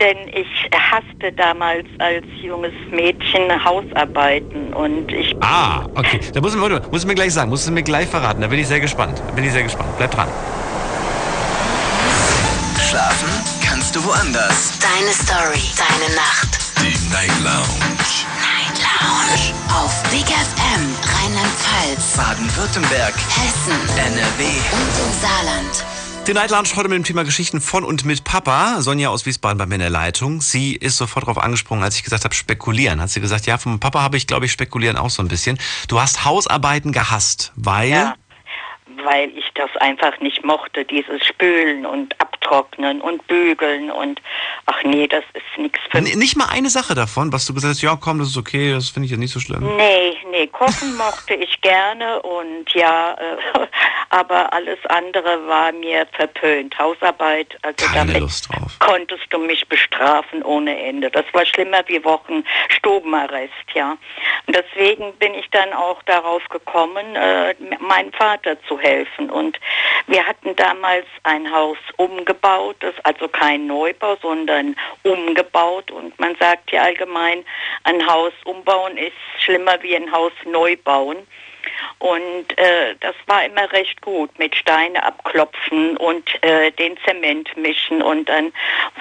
denn 0.00 0.28
ich 0.28 0.48
hasste 0.74 1.32
damals 1.32 1.86
als 1.98 2.24
junges 2.42 2.72
Mädchen 2.90 3.64
Hausarbeiten 3.64 4.74
und 4.74 5.12
ich 5.12 5.32
Ah, 5.40 5.86
okay. 5.94 6.20
Da 6.32 6.40
muss 6.40 6.56
man, 6.56 6.82
muss 6.90 7.06
mir 7.06 7.14
gleich 7.14 7.32
sagen, 7.32 7.50
musst 7.50 7.66
du 7.68 7.72
mir 7.72 7.82
gleich 7.82 8.08
verraten. 8.08 8.40
Da 8.40 8.48
bin 8.48 8.58
ich 8.58 8.66
sehr 8.66 8.80
gespannt. 8.80 9.22
Da 9.26 9.32
bin 9.34 9.44
ich 9.44 9.52
sehr 9.52 9.62
gespannt. 9.62 9.88
Bleib 9.96 10.10
dran. 10.10 10.28
Schlafen 12.88 13.28
kannst 13.64 13.94
du 13.94 14.04
woanders. 14.04 14.78
Deine 14.80 15.12
Story, 15.12 15.62
deine 15.76 16.14
Nacht. 16.14 16.58
Die 16.80 17.12
Night 17.12 17.32
Lounge. 17.42 18.45
Lounge. 19.00 19.52
Auf 19.68 20.02
Big 20.10 20.26
FM, 20.26 20.94
Rheinland-Pfalz, 21.02 22.16
Baden-Württemberg. 22.16 23.14
Hessen, 23.14 23.78
NRW. 23.96 24.44
und 24.44 25.06
im 25.06 25.20
Saarland. 25.20 25.84
Die 26.26 26.32
Night 26.32 26.50
Lounge 26.50 26.68
heute 26.74 26.88
mit 26.88 26.96
dem 26.96 27.04
Thema 27.04 27.24
Geschichten 27.24 27.60
von 27.60 27.84
und 27.84 28.04
mit 28.04 28.24
Papa. 28.24 28.80
Sonja 28.80 29.10
aus 29.10 29.26
Wiesbaden 29.26 29.58
bei 29.58 29.66
mir 29.66 29.76
in 29.76 29.80
der 29.80 29.90
Leitung. 29.90 30.40
Sie 30.40 30.74
ist 30.74 30.96
sofort 30.96 31.24
darauf 31.24 31.38
angesprungen, 31.38 31.84
als 31.84 31.96
ich 31.96 32.02
gesagt 32.02 32.24
habe, 32.24 32.34
spekulieren. 32.34 33.00
Hat 33.00 33.10
sie 33.10 33.20
gesagt, 33.20 33.46
ja, 33.46 33.58
vom 33.58 33.78
Papa 33.78 34.00
habe 34.00 34.16
ich, 34.16 34.26
glaube 34.26 34.46
ich, 34.46 34.52
spekulieren 34.52 34.96
auch 34.96 35.10
so 35.10 35.22
ein 35.22 35.28
bisschen. 35.28 35.58
Du 35.88 36.00
hast 36.00 36.24
Hausarbeiten 36.24 36.92
gehasst, 36.92 37.52
weil... 37.54 37.90
Ja, 37.90 38.14
weil 39.06 39.30
ich 39.38 39.50
das 39.54 39.70
einfach 39.78 40.18
nicht 40.20 40.44
mochte, 40.44 40.84
dieses 40.84 41.24
Spülen 41.24 41.86
und 41.86 42.14
Abtrocknen 42.20 43.00
und 43.00 43.26
Bügeln 43.28 43.90
und 43.90 44.20
ach 44.66 44.82
nee, 44.84 45.06
das 45.06 45.24
ist 45.32 45.58
nichts 45.58 45.78
für 45.90 46.00
mich. 46.02 46.16
nicht 46.16 46.36
mal 46.36 46.48
eine 46.50 46.68
Sache 46.68 46.94
davon, 46.94 47.32
was 47.32 47.46
du 47.46 47.54
gesagt 47.54 47.74
hast, 47.74 47.82
ja 47.82 47.96
komm, 48.00 48.18
das 48.18 48.28
ist 48.28 48.36
okay, 48.36 48.72
das 48.72 48.90
finde 48.90 49.06
ich 49.06 49.12
ja 49.12 49.16
nicht 49.16 49.32
so 49.32 49.40
schlimm. 49.40 49.76
Nee, 49.76 50.16
nee, 50.30 50.46
kochen 50.48 50.96
mochte 50.98 51.34
ich 51.34 51.60
gerne 51.60 52.20
und 52.22 52.72
ja, 52.74 53.14
äh, 53.14 53.66
aber 54.10 54.52
alles 54.52 54.78
andere 54.88 55.46
war 55.46 55.72
mir 55.72 56.06
verpönt. 56.12 56.76
Hausarbeit, 56.78 57.56
also 57.62 57.86
Keine 57.86 58.06
damit 58.12 58.20
Lust 58.20 58.48
drauf. 58.48 58.76
konntest 58.80 59.24
du 59.30 59.38
mich 59.38 59.66
bestrafen 59.68 60.42
ohne 60.42 60.78
Ende. 60.82 61.10
Das 61.10 61.24
war 61.32 61.46
schlimmer 61.46 61.82
wie 61.86 62.04
Wochen 62.04 62.44
Stubenarrest, 62.68 63.52
ja. 63.74 63.96
Und 64.46 64.56
deswegen 64.56 65.12
bin 65.14 65.34
ich 65.34 65.48
dann 65.50 65.72
auch 65.72 66.02
darauf 66.04 66.46
gekommen, 66.48 67.14
äh, 67.14 67.54
meinem 67.80 68.12
Vater 68.12 68.56
zu 68.66 68.78
helfen. 68.78 68.95
Und 69.30 69.58
wir 70.06 70.26
hatten 70.26 70.54
damals 70.56 71.06
ein 71.24 71.50
Haus 71.50 71.78
umgebaut 71.96 72.76
also 73.02 73.28
kein 73.28 73.66
Neubau, 73.66 74.16
sondern 74.20 74.76
umgebaut. 75.02 75.90
Und 75.90 76.18
man 76.18 76.34
sagt 76.36 76.72
ja 76.72 76.82
allgemein, 76.82 77.44
ein 77.84 78.06
Haus 78.06 78.32
umbauen 78.44 78.96
ist 78.96 79.14
schlimmer 79.38 79.82
wie 79.82 79.96
ein 79.96 80.10
Haus 80.12 80.32
neu 80.44 80.76
bauen. 80.76 81.18
Und 81.98 82.58
äh, 82.58 82.94
das 83.00 83.14
war 83.26 83.44
immer 83.44 83.70
recht 83.72 84.00
gut 84.02 84.30
mit 84.38 84.54
Steine 84.54 85.02
abklopfen 85.02 85.96
und 85.96 86.42
äh, 86.42 86.70
den 86.72 86.96
Zement 87.04 87.56
mischen. 87.56 88.02
Und 88.02 88.28
dann, 88.28 88.52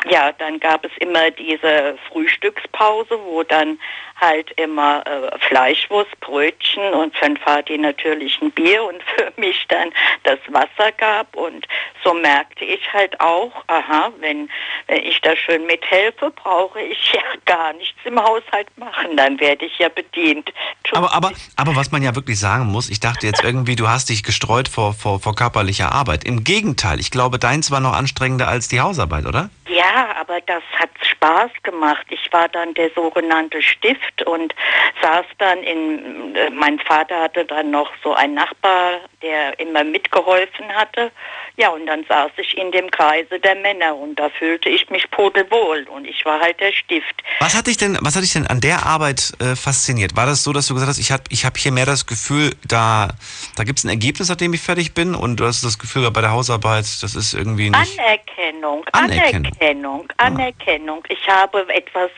ja, 0.09 0.31
dann 0.31 0.59
gab 0.59 0.85
es 0.85 0.91
immer 0.99 1.29
diese 1.31 1.97
Frühstückspause, 2.09 3.19
wo 3.25 3.43
dann 3.43 3.79
halt 4.19 4.51
immer 4.51 5.05
äh, 5.05 5.37
Fleischwurst, 5.39 6.19
Brötchen 6.21 6.93
und 6.93 7.15
für 7.15 7.25
den 7.25 7.37
Vati 7.37 7.77
natürlich 7.77 8.41
ein 8.41 8.51
Bier 8.51 8.83
und 8.83 9.01
für 9.15 9.33
mich 9.37 9.65
dann 9.67 9.91
das 10.23 10.39
Wasser 10.49 10.91
gab. 10.97 11.35
Und 11.35 11.67
so 12.03 12.13
merkte 12.13 12.63
ich 12.63 12.81
halt 12.93 13.19
auch, 13.19 13.51
aha, 13.67 14.11
wenn, 14.19 14.49
wenn 14.87 15.03
ich 15.03 15.19
da 15.21 15.35
schön 15.35 15.65
mithelfe, 15.65 16.31
brauche 16.31 16.81
ich 16.81 17.11
ja 17.13 17.21
gar 17.45 17.73
nichts 17.73 17.99
im 18.05 18.19
Haushalt 18.19 18.67
machen. 18.77 19.17
Dann 19.17 19.39
werde 19.39 19.65
ich 19.65 19.77
ja 19.79 19.89
bedient. 19.89 20.51
Aber, 20.93 21.13
aber, 21.13 21.31
aber 21.55 21.75
was 21.75 21.91
man 21.91 22.01
ja 22.01 22.15
wirklich 22.15 22.39
sagen 22.39 22.65
muss, 22.65 22.89
ich 22.89 22.99
dachte 22.99 23.27
jetzt 23.27 23.43
irgendwie, 23.43 23.75
du 23.75 23.87
hast 23.87 24.09
dich 24.09 24.23
gestreut 24.23 24.67
vor, 24.67 24.93
vor, 24.93 25.19
vor 25.19 25.35
körperlicher 25.35 25.91
Arbeit. 25.91 26.23
Im 26.23 26.43
Gegenteil, 26.43 26.99
ich 26.99 27.11
glaube, 27.11 27.39
deins 27.39 27.71
war 27.71 27.79
noch 27.79 27.93
anstrengender 27.93 28.47
als 28.47 28.67
die 28.67 28.79
Hausarbeit, 28.79 29.25
oder? 29.25 29.49
Ja, 29.67 30.15
aber 30.19 30.39
das 30.41 30.63
hat 30.79 30.89
Spaß 31.01 31.51
gemacht. 31.63 32.05
Ich 32.09 32.31
war 32.31 32.47
dann 32.47 32.73
der 32.75 32.91
sogenannte 32.95 33.61
Stift 33.61 34.04
und 34.25 34.53
saß 35.01 35.25
dann 35.37 35.59
in, 35.63 36.35
äh, 36.35 36.49
mein 36.51 36.79
Vater 36.79 37.21
hatte 37.21 37.45
dann 37.45 37.71
noch 37.71 37.91
so 38.03 38.13
einen 38.13 38.35
Nachbar, 38.35 39.01
der 39.21 39.59
immer 39.59 39.83
mitgeholfen 39.83 40.73
hatte. 40.73 41.11
Ja, 41.57 41.69
und 41.69 41.85
dann 41.85 42.03
saß 42.07 42.31
ich 42.37 42.57
in 42.57 42.71
dem 42.71 42.91
Kreise 42.91 43.39
der 43.39 43.55
Männer 43.55 43.95
und 43.95 44.15
da 44.15 44.29
fühlte 44.29 44.69
ich 44.69 44.89
mich 44.89 45.09
pudelwohl 45.11 45.85
und 45.89 46.05
ich 46.05 46.25
war 46.25 46.39
halt 46.41 46.59
der 46.59 46.73
Stift. 46.73 47.23
Was 47.39 47.55
hat 47.55 47.67
dich 47.67 47.77
denn, 47.77 47.97
was 48.01 48.15
hat 48.15 48.23
dich 48.23 48.33
denn 48.33 48.45
an 48.47 48.59
der 48.59 48.85
Arbeit 48.85 49.33
äh, 49.39 49.55
fasziniert? 49.55 50.15
War 50.15 50.25
das 50.25 50.43
so, 50.43 50.51
dass 50.51 50.67
du 50.67 50.73
gesagt 50.73 50.89
hast, 50.89 50.99
ich 50.99 51.11
habe 51.11 51.23
ich 51.29 51.45
hab 51.45 51.57
hier 51.57 51.71
mehr 51.71 51.85
das 51.85 52.05
Gefühl, 52.05 52.51
da, 52.67 53.09
da 53.55 53.63
gibt 53.63 53.79
es 53.79 53.85
ein 53.85 53.89
Ergebnis, 53.89 54.27
nachdem 54.29 54.53
ich 54.53 54.61
fertig 54.61 54.93
bin 54.93 55.15
und 55.15 55.39
du 55.39 55.45
hast 55.45 55.63
das 55.63 55.79
Gefühl, 55.79 56.09
bei 56.11 56.21
der 56.21 56.31
Hausarbeit, 56.31 56.85
das 57.01 57.15
ist 57.15 57.33
irgendwie 57.33 57.69
nicht... 57.69 57.99
Anerkennung, 57.99 58.85
Anerkennung. 58.91 59.45
Anerkennung, 59.45 60.13
Anerkennung. 60.17 61.03
Ich 61.09 61.27
habe 61.27 61.65
etwas 61.73 62.11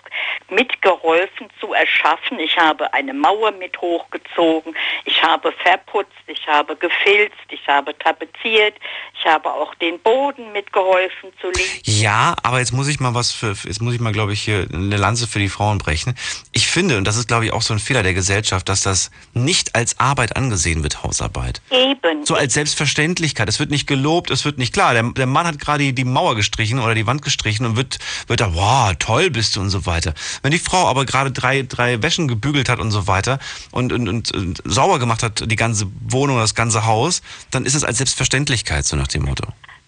mitgeholfen 0.49 1.47
zu 1.59 1.73
erschaffen. 1.73 2.39
Ich 2.39 2.57
habe 2.57 2.93
eine 2.93 3.13
Mauer 3.13 3.51
mit 3.51 3.79
hochgezogen. 3.79 4.75
Ich 5.05 5.21
habe 5.21 5.51
verputzt. 5.51 6.11
Ich 6.27 6.47
habe 6.47 6.75
gefilzt. 6.75 7.35
Ich 7.49 7.67
habe 7.67 7.97
tapeziert. 7.97 8.75
Ich 9.19 9.25
habe 9.27 9.51
auch 9.51 9.75
den 9.75 9.99
Boden 9.99 10.51
mitgeholfen 10.53 11.29
zu 11.41 11.47
legen. 11.47 11.69
Ja, 11.83 12.35
aber 12.43 12.59
jetzt 12.59 12.71
muss 12.71 12.87
ich 12.87 12.99
mal 12.99 13.13
was 13.13 13.31
für, 13.31 13.55
jetzt 13.63 13.81
muss 13.81 13.93
ich 13.93 13.99
mal, 13.99 14.13
glaube 14.13 14.33
ich, 14.33 14.41
hier 14.41 14.67
eine 14.71 14.97
Lanze 14.97 15.27
für 15.27 15.39
die 15.39 15.49
Frauen 15.49 15.77
brechen. 15.77 16.15
Ich 16.51 16.67
finde, 16.67 16.97
und 16.97 17.05
das 17.05 17.17
ist, 17.17 17.27
glaube 17.27 17.45
ich, 17.45 17.53
auch 17.53 17.61
so 17.61 17.73
ein 17.73 17.79
Fehler 17.79 18.03
der 18.03 18.13
Gesellschaft, 18.13 18.69
dass 18.69 18.81
das 18.81 19.11
nicht 19.33 19.75
als 19.75 19.99
Arbeit 19.99 20.35
angesehen 20.35 20.83
wird, 20.83 21.03
Hausarbeit. 21.03 21.61
Eben. 21.69 22.25
So 22.25 22.35
als 22.35 22.53
Selbstverständlichkeit. 22.53 23.49
Es 23.49 23.59
wird 23.59 23.69
nicht 23.69 23.87
gelobt, 23.87 24.31
es 24.31 24.45
wird 24.45 24.57
nicht 24.57 24.73
klar. 24.73 24.93
Der, 24.93 25.03
der 25.03 25.27
Mann 25.27 25.45
hat 25.45 25.59
gerade 25.59 25.93
die 25.93 26.03
Mauer 26.03 26.35
gestrichen 26.35 26.79
oder 26.79 26.95
die 26.95 27.07
Wand 27.07 27.21
gestrichen 27.21 27.65
und 27.65 27.75
wird, 27.75 27.99
wird 28.27 28.39
da, 28.39 28.53
wow, 28.53 28.93
toll 28.97 29.29
bist 29.29 29.55
du 29.55 29.61
und 29.61 29.69
so 29.69 29.85
weiter. 29.85 30.13
Wenn 30.41 30.51
die 30.51 30.59
Frau 30.59 30.87
aber 30.87 31.05
gerade 31.05 31.31
drei, 31.31 31.63
drei 31.63 32.01
Wäschen 32.01 32.27
gebügelt 32.27 32.69
hat 32.69 32.79
und 32.79 32.91
so 32.91 33.07
weiter 33.07 33.39
und, 33.71 33.91
und, 33.93 34.07
und, 34.07 34.31
und 34.31 34.61
sauber 34.65 34.99
gemacht 34.99 35.23
hat, 35.23 35.49
die 35.49 35.55
ganze 35.55 35.87
Wohnung, 36.01 36.37
das 36.37 36.55
ganze 36.55 36.85
Haus, 36.85 37.21
dann 37.51 37.65
ist 37.65 37.75
es 37.75 37.83
als 37.83 37.97
Selbstverständlichkeit, 37.97 38.85
so 38.85 38.95
nach 38.95 39.07
dem 39.07 39.16
Motto. 39.19 39.47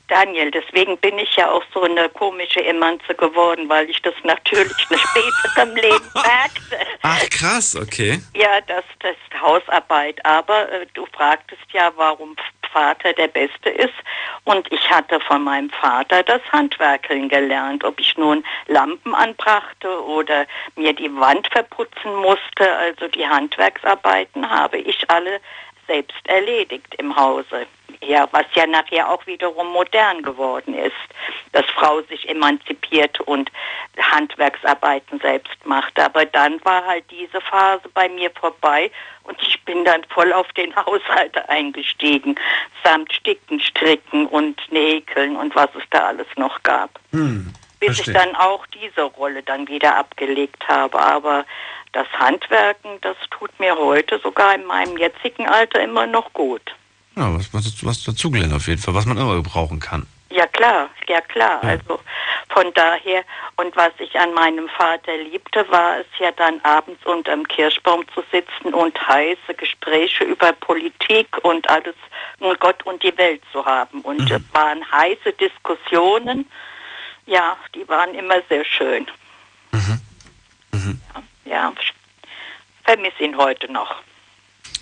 Daniel, 0.10 0.50
deswegen 0.50 0.98
bin 0.98 1.20
ich 1.20 1.36
ja 1.36 1.52
auch 1.52 1.64
so 1.72 1.84
eine 1.84 2.10
komische 2.10 2.66
Emanze 2.66 3.14
geworden, 3.14 3.70
weil 3.70 3.90
ich 3.90 4.02
das 4.02 4.16
natürlich 4.24 4.74
später 4.80 5.64
im 5.64 5.76
Leben 5.76 6.12
merkte. 6.14 6.88
Ach 7.04 7.30
krass, 7.30 7.76
okay. 7.76 8.20
Ja, 8.34 8.60
das, 8.62 8.84
das 9.00 9.12
ist 9.12 9.42
Hausarbeit. 9.42 10.24
Aber 10.26 10.72
äh, 10.72 10.88
du 10.96 11.06
fragtest 11.14 11.62
ja, 11.72 11.92
warum 11.96 12.36
Vater 12.72 13.14
der 13.14 13.28
Beste 13.28 13.70
ist. 13.70 13.94
Und 14.44 14.72
ich 14.72 14.90
hatte 14.90 15.20
von 15.22 15.44
meinem 15.44 15.70
Vater 15.70 16.24
das 16.24 16.42
Handwerkeln 16.52 17.30
gelernt. 17.30 17.84
Ob 17.84 18.00
ich 18.00 18.18
nun 18.18 18.44
Lampen 18.68 19.14
anbrachte 19.16 20.04
oder 20.06 20.46
mir 20.76 20.94
die 20.94 21.14
Wand 21.16 21.48
verputzen 21.52 22.16
musste. 22.16 22.76
Also 22.78 23.08
die 23.08 23.28
Handwerksarbeiten 23.28 24.50
habe 24.50 24.78
ich 24.78 25.10
alle 25.10 25.40
selbst 25.90 26.28
erledigt 26.28 26.96
im 26.98 27.16
Hause. 27.16 27.66
Ja, 28.02 28.30
was 28.32 28.46
ja 28.54 28.66
nachher 28.66 29.10
auch 29.10 29.26
wiederum 29.28 29.68
modern 29.74 30.22
geworden 30.22 30.74
ist, 30.74 30.96
dass 31.52 31.66
Frau 31.66 32.02
sich 32.04 32.30
emanzipiert 32.30 33.20
und 33.22 33.52
Handwerksarbeiten 34.00 35.20
selbst 35.20 35.58
macht. 35.66 36.00
Aber 36.00 36.26
dann 36.26 36.64
war 36.64 36.86
halt 36.86 37.04
diese 37.12 37.42
Phase 37.42 37.90
bei 37.94 38.08
mir 38.08 38.32
vorbei 38.32 38.90
und 39.24 39.38
ich 39.42 39.62
bin 39.66 39.84
dann 39.84 40.04
voll 40.06 40.32
auf 40.32 40.48
den 40.54 40.74
Haushalt 40.86 41.38
eingestiegen, 41.50 42.36
samt 42.84 43.12
Sticken, 43.12 43.60
Stricken 43.60 44.28
und 44.28 44.60
Näkeln 44.72 45.36
und 45.36 45.54
was 45.56 45.70
es 45.76 45.84
da 45.90 46.08
alles 46.08 46.28
noch 46.38 46.64
gab. 46.64 46.92
Hm, 47.12 47.54
Bis 47.80 47.96
verstehe. 47.96 48.14
ich 48.14 48.20
dann 48.20 48.36
auch 48.36 48.66
diese 48.68 49.02
Rolle 49.02 49.44
dann 49.44 49.68
wieder 49.68 49.98
abgelegt 49.98 50.66
habe. 50.70 50.98
Aber 50.98 51.46
das 51.94 52.08
Handwerken, 52.18 53.00
das 53.02 53.18
tut 53.32 53.58
mir 53.60 53.76
heute 53.76 54.20
sogar 54.20 54.56
in 54.56 54.66
meinem 54.66 54.98
jetzigen 54.98 55.48
Alter 55.48 55.82
immer 55.82 56.06
noch 56.06 56.32
gut. 56.34 56.76
Ja, 57.16 57.34
was, 57.36 57.54
was, 57.54 57.86
was 57.86 58.04
dazugelernt 58.04 58.54
auf 58.54 58.68
jeden 58.68 58.82
Fall, 58.82 58.94
was 58.94 59.06
man 59.06 59.18
immer 59.18 59.36
gebrauchen 59.36 59.80
kann. 59.80 60.06
Ja 60.32 60.46
klar, 60.46 60.90
ja 61.08 61.22
klar. 61.22 61.64
Also 61.64 62.00
von 62.50 62.72
daher 62.76 63.24
und 63.56 63.76
was 63.76 63.92
ich 63.98 64.18
an 64.18 64.34
meinem 64.34 64.70
Vater 64.70 65.18
liebte, 65.18 65.66
war 65.70 66.00
es 66.00 66.06
ja 66.20 66.32
dann 66.32 66.62
abends 66.62 67.04
unterm 67.06 67.48
Kirschbaum 67.48 68.06
zu 68.14 68.24
sitzen 68.32 68.74
und 68.74 68.96
heiße 69.08 69.54
Gespräche 69.58 70.24
über 70.24 70.54
Politik 70.54 71.28
und 71.44 71.70
alles 71.70 71.96
und 72.40 72.60
Gott 72.60 72.86
und 72.86 73.02
die 73.04 73.18
Welt 73.18 73.42
zu 73.52 73.66
haben. 73.66 74.02
Und 74.02 74.30
es 74.30 74.42
waren 74.54 74.90
heiße 74.92 75.34
Diskussionen. 75.34 76.50
Ja, 77.26 77.58
die 77.76 77.88
waren 77.90 78.14
immer 78.14 78.42
sehr 78.50 78.64
schön. 78.64 79.08
Ja, 81.14 81.22
ich 81.80 81.94
vermisse 82.84 83.24
ihn 83.24 83.38
heute 83.38 83.72
noch. 83.72 83.96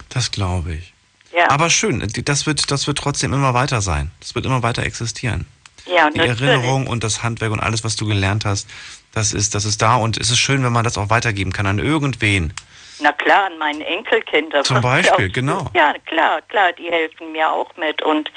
Das 0.09 0.31
glaube 0.31 0.73
ich. 0.73 0.93
Ja. 1.33 1.49
Aber 1.49 1.69
schön, 1.69 2.07
das 2.25 2.45
wird, 2.45 2.71
das 2.71 2.87
wird 2.87 2.97
trotzdem 2.97 3.33
immer 3.33 3.53
weiter 3.53 3.81
sein. 3.81 4.11
Das 4.19 4.33
wird 4.33 4.45
immer 4.45 4.63
weiter 4.63 4.83
existieren. 4.83 5.45
Ja, 5.85 6.09
Die 6.09 6.19
natürlich. 6.19 6.41
Erinnerung 6.41 6.87
und 6.87 7.03
das 7.03 7.23
Handwerk 7.23 7.51
und 7.51 7.59
alles, 7.59 7.83
was 7.83 7.95
du 7.95 8.05
gelernt 8.05 8.45
hast, 8.45 8.69
das 9.13 9.33
ist, 9.33 9.55
das 9.55 9.65
ist 9.65 9.81
da 9.81 9.95
und 9.95 10.17
es 10.17 10.29
ist 10.29 10.39
schön, 10.39 10.63
wenn 10.63 10.73
man 10.73 10.83
das 10.83 10.97
auch 10.97 11.09
weitergeben 11.09 11.51
kann 11.51 11.65
an 11.65 11.79
irgendwen. 11.79 12.53
Na 12.99 13.11
klar, 13.11 13.45
an 13.45 13.57
meine 13.57 13.85
Enkelkinder. 13.85 14.63
Zum 14.63 14.81
Beispiel, 14.81 15.29
genau. 15.29 15.67
Ja, 15.75 15.93
klar, 16.05 16.41
klar, 16.49 16.73
die 16.73 16.89
helfen 16.91 17.31
mir 17.31 17.51
auch 17.51 17.75
mit. 17.77 18.01
Und 18.01 18.31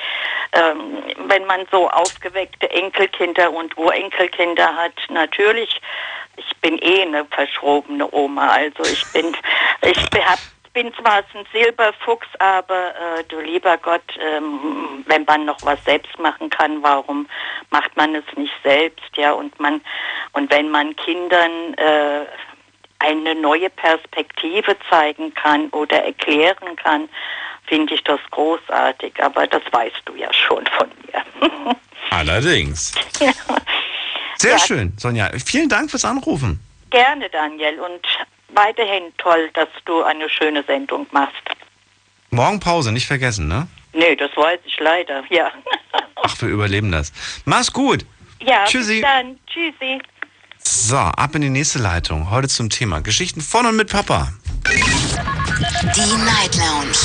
ähm, 0.53 1.03
wenn 1.29 1.47
man 1.47 1.67
so 1.71 1.89
aufgeweckte 1.91 2.71
Enkelkinder 2.71 3.53
und 3.53 3.77
Urenkelkinder 3.79 4.77
hat, 4.77 4.93
natürlich, 5.09 5.81
ich 6.37 6.57
bin 6.61 6.79
eh 6.79 7.03
eine 7.03 7.25
verschrobene 7.27 8.13
Oma. 8.13 8.49
Also 8.49 8.83
ich 8.85 9.05
bin, 9.13 9.37
ich 9.83 9.99
hab, 10.25 10.39
bin 10.73 10.93
zwar 10.95 11.19
ein 11.35 11.47
Silberfuchs, 11.53 12.29
aber 12.39 12.95
äh, 12.95 13.25
du 13.29 13.41
lieber 13.41 13.77
Gott, 13.79 14.03
ähm, 14.21 15.05
wenn 15.07 15.25
man 15.25 15.45
noch 15.45 15.59
was 15.63 15.83
selbst 15.85 16.19
machen 16.19 16.51
kann, 16.51 16.83
warum 16.83 17.29
macht 17.71 17.97
man 17.97 18.15
es 18.15 18.25
nicht 18.37 18.55
selbst? 18.63 19.17
Ja, 19.17 19.33
und 19.33 19.59
man 19.59 19.81
und 20.33 20.51
wenn 20.51 20.71
man 20.71 20.95
Kindern 20.97 21.75
äh, 21.75 22.27
eine 23.01 23.35
neue 23.35 23.71
Perspektive 23.71 24.77
zeigen 24.89 25.35
kann 25.35 25.71
oder 25.71 26.05
erklären 26.05 26.77
kann, 26.77 27.09
finde 27.67 27.95
ich 27.95 28.05
das 28.05 28.21
großartig. 28.31 29.15
Aber 29.23 29.47
das 29.47 29.63
weißt 29.73 30.03
du 30.05 30.15
ja 30.15 30.33
schon 30.33 30.67
von 30.67 30.89
mir. 31.07 31.77
Allerdings. 32.11 32.95
Sehr 34.41 34.53
Ja. 34.53 34.59
schön, 34.59 34.95
Sonja. 34.97 35.31
Vielen 35.45 35.69
Dank 35.69 35.91
fürs 35.91 36.07
Anrufen. 36.07 36.59
Gerne, 36.89 37.29
Daniel. 37.29 37.79
Und 37.81 38.01
weiterhin 38.55 39.13
toll, 39.19 39.51
dass 39.53 39.69
du 39.85 40.03
eine 40.03 40.31
schöne 40.31 40.63
Sendung 40.65 41.07
machst. 41.13 41.35
Morgen 42.31 42.59
Pause, 42.59 42.91
nicht 42.91 43.07
vergessen, 43.07 43.49
ne? 43.49 43.69
Nee, 43.93 44.17
das 44.17 44.35
weiß 44.35 44.61
ich 44.65 44.81
leider. 44.81 45.23
Ja. 45.29 45.51
Ach, 46.23 46.41
wir 46.41 46.49
überleben 46.49 46.91
das. 46.91 47.13
Mach's 47.45 47.71
gut. 47.71 48.07
Ja, 48.41 48.65
Tschüssi. 48.65 48.95
bis 48.95 49.03
dann. 49.03 49.39
Tschüssi. 49.47 50.01
So, 50.63 50.97
ab 50.97 51.35
in 51.35 51.43
die 51.43 51.51
nächste 51.51 51.79
Leitung. 51.79 52.31
Heute 52.31 52.49
zum 52.49 52.71
Thema 52.71 53.03
Geschichten 53.03 53.43
von 53.43 53.67
und 53.67 53.77
mit 53.77 53.91
Papa. 53.91 54.33
Die 54.67 56.17
Night 56.25 56.57
Lounge 56.57 56.97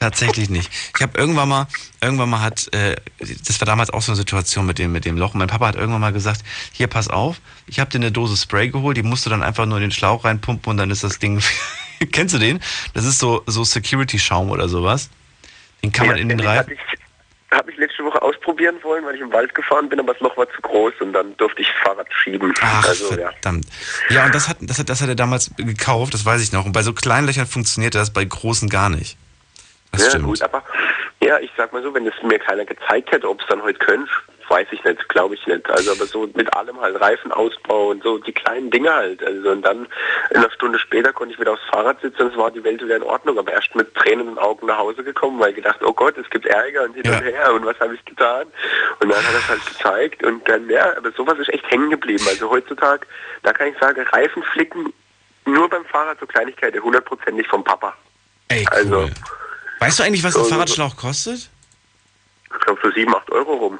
Tatsächlich 0.00 0.50
nicht. 0.50 0.70
Ich 0.94 1.02
habe 1.02 1.18
irgendwann 1.18 1.48
mal, 1.48 1.68
irgendwann 2.02 2.28
mal 2.28 2.42
hat, 2.42 2.72
äh, 2.74 2.96
das 3.18 3.60
war 3.60 3.66
damals 3.66 3.90
auch 3.90 4.02
so 4.02 4.12
eine 4.12 4.16
Situation 4.16 4.66
mit 4.66 4.78
dem, 4.78 4.92
mit 4.92 5.04
dem 5.04 5.16
Loch. 5.16 5.34
Mein 5.34 5.48
Papa 5.48 5.68
hat 5.68 5.76
irgendwann 5.76 6.02
mal 6.02 6.12
gesagt, 6.12 6.42
hier 6.72 6.86
pass 6.86 7.08
auf, 7.08 7.40
ich 7.66 7.80
habe 7.80 7.90
dir 7.90 7.98
eine 7.98 8.12
Dose 8.12 8.36
Spray 8.36 8.68
geholt, 8.68 8.96
die 8.96 9.02
musst 9.02 9.24
du 9.24 9.30
dann 9.30 9.42
einfach 9.42 9.64
nur 9.66 9.78
in 9.78 9.82
den 9.82 9.92
Schlauch 9.92 10.24
reinpumpen 10.24 10.70
und 10.70 10.76
dann 10.76 10.90
ist 10.90 11.02
das 11.02 11.18
Ding. 11.18 11.42
Kennst 12.12 12.34
du 12.34 12.38
den? 12.38 12.60
Das 12.92 13.06
ist 13.06 13.18
so, 13.18 13.42
so 13.46 13.64
Security-Schaum 13.64 14.50
oder 14.50 14.68
sowas. 14.68 15.08
Den 15.82 15.92
kann 15.92 16.06
ja, 16.06 16.12
man 16.12 16.20
in 16.20 16.28
den 16.28 16.40
Reifen 16.40 16.76
habe 17.52 17.70
ich 17.70 17.76
letzte 17.78 18.04
Woche 18.04 18.20
ausprobieren 18.22 18.76
wollen, 18.82 19.04
weil 19.04 19.14
ich 19.14 19.20
im 19.20 19.32
Wald 19.32 19.54
gefahren 19.54 19.88
bin, 19.88 20.00
aber 20.00 20.12
das 20.12 20.20
Loch 20.20 20.36
war 20.36 20.48
zu 20.50 20.60
groß 20.62 20.94
und 21.00 21.12
dann 21.12 21.36
durfte 21.36 21.62
ich 21.62 21.68
Fahrrad 21.82 22.06
schieben. 22.12 22.52
Ach, 22.60 22.86
also, 22.86 23.06
verdammt. 23.06 23.66
Ja. 24.08 24.16
ja, 24.16 24.26
und 24.26 24.34
das 24.34 24.48
hat, 24.48 24.58
das, 24.60 24.78
hat, 24.78 24.88
das 24.88 25.00
hat 25.00 25.08
er 25.08 25.14
damals 25.14 25.50
gekauft, 25.56 26.14
das 26.14 26.24
weiß 26.24 26.42
ich 26.42 26.52
noch. 26.52 26.66
Und 26.66 26.72
bei 26.72 26.82
so 26.82 26.92
kleinen 26.92 27.26
Löchern 27.26 27.46
funktioniert 27.46 27.94
das, 27.94 28.12
bei 28.12 28.24
großen 28.24 28.68
gar 28.68 28.88
nicht. 28.88 29.16
Das 29.92 30.02
ja, 30.02 30.10
stimmt. 30.10 30.26
gut, 30.26 30.42
aber 30.42 30.62
ja, 31.22 31.38
ich 31.38 31.50
sag 31.56 31.72
mal 31.72 31.82
so, 31.82 31.94
wenn 31.94 32.06
es 32.06 32.14
mir 32.22 32.38
keiner 32.38 32.64
gezeigt 32.64 33.10
hätte, 33.12 33.28
ob 33.28 33.40
es 33.40 33.46
dann 33.48 33.62
heute 33.62 33.78
könnte, 33.78 34.10
weiß 34.48 34.68
ich 34.70 34.84
nicht, 34.84 35.08
glaube 35.08 35.34
ich 35.34 35.46
nicht. 35.46 35.68
Also 35.70 35.92
aber 35.92 36.06
so 36.06 36.28
mit 36.34 36.52
allem 36.54 36.80
halt 36.80 37.00
Reifenausbau 37.00 37.88
und 37.88 38.02
so 38.02 38.18
die 38.18 38.32
kleinen 38.32 38.70
Dinge 38.70 38.92
halt. 38.92 39.22
Also 39.24 39.50
und 39.50 39.62
dann 39.62 39.88
eine 40.34 40.50
Stunde 40.50 40.78
später 40.78 41.12
konnte 41.12 41.34
ich 41.34 41.40
wieder 41.40 41.52
aufs 41.52 41.64
Fahrrad 41.70 42.00
sitzen 42.00 42.22
und 42.22 42.32
es 42.32 42.36
war 42.36 42.50
die 42.50 42.62
Welt 42.62 42.82
wieder 42.82 42.96
in 42.96 43.02
Ordnung. 43.02 43.38
Aber 43.38 43.52
erst 43.52 43.74
mit 43.74 43.94
Tränen 43.94 44.28
in 44.28 44.38
Augen 44.38 44.66
nach 44.66 44.78
Hause 44.78 45.02
gekommen, 45.02 45.40
weil 45.40 45.50
ich 45.50 45.56
gedacht, 45.56 45.80
oh 45.82 45.92
Gott, 45.92 46.16
es 46.18 46.28
gibt 46.30 46.46
Ärger 46.46 46.84
und 46.84 46.94
hin 46.94 47.04
ja. 47.04 47.18
und 47.18 47.24
her 47.24 47.54
und 47.54 47.66
was 47.66 47.78
habe 47.80 47.94
ich 47.94 48.04
getan? 48.04 48.46
Und 49.00 49.08
dann 49.08 49.18
hat 49.18 49.32
er 49.32 49.38
es 49.38 49.48
halt 49.48 49.66
gezeigt 49.66 50.24
und 50.24 50.48
dann, 50.48 50.68
ja, 50.70 50.96
aber 50.96 51.10
sowas 51.12 51.38
ist 51.38 51.52
echt 51.52 51.68
hängen 51.70 51.90
geblieben. 51.90 52.24
Also 52.28 52.50
heutzutage, 52.50 53.06
da 53.42 53.52
kann 53.52 53.68
ich 53.68 53.78
sagen, 53.78 54.00
Reifen 54.12 54.42
flicken 54.42 54.92
nur 55.44 55.68
beim 55.68 55.84
Fahrrad 55.86 56.18
so 56.20 56.26
Kleinigkeiten, 56.26 56.82
hundertprozentig 56.82 57.46
vom 57.48 57.64
Papa. 57.64 57.96
Ey, 58.48 58.64
cool. 58.70 58.76
Also, 58.76 59.08
weißt 59.78 59.98
du 59.98 60.02
eigentlich, 60.02 60.22
was 60.22 60.36
ein 60.36 60.44
Fahrradschlauch 60.44 60.96
kostet? 60.96 61.48
Ich 62.44 62.60
glaube 62.64 62.80
so 62.82 62.90
7, 62.90 63.14
8 63.14 63.30
Euro 63.30 63.54
rum. 63.54 63.78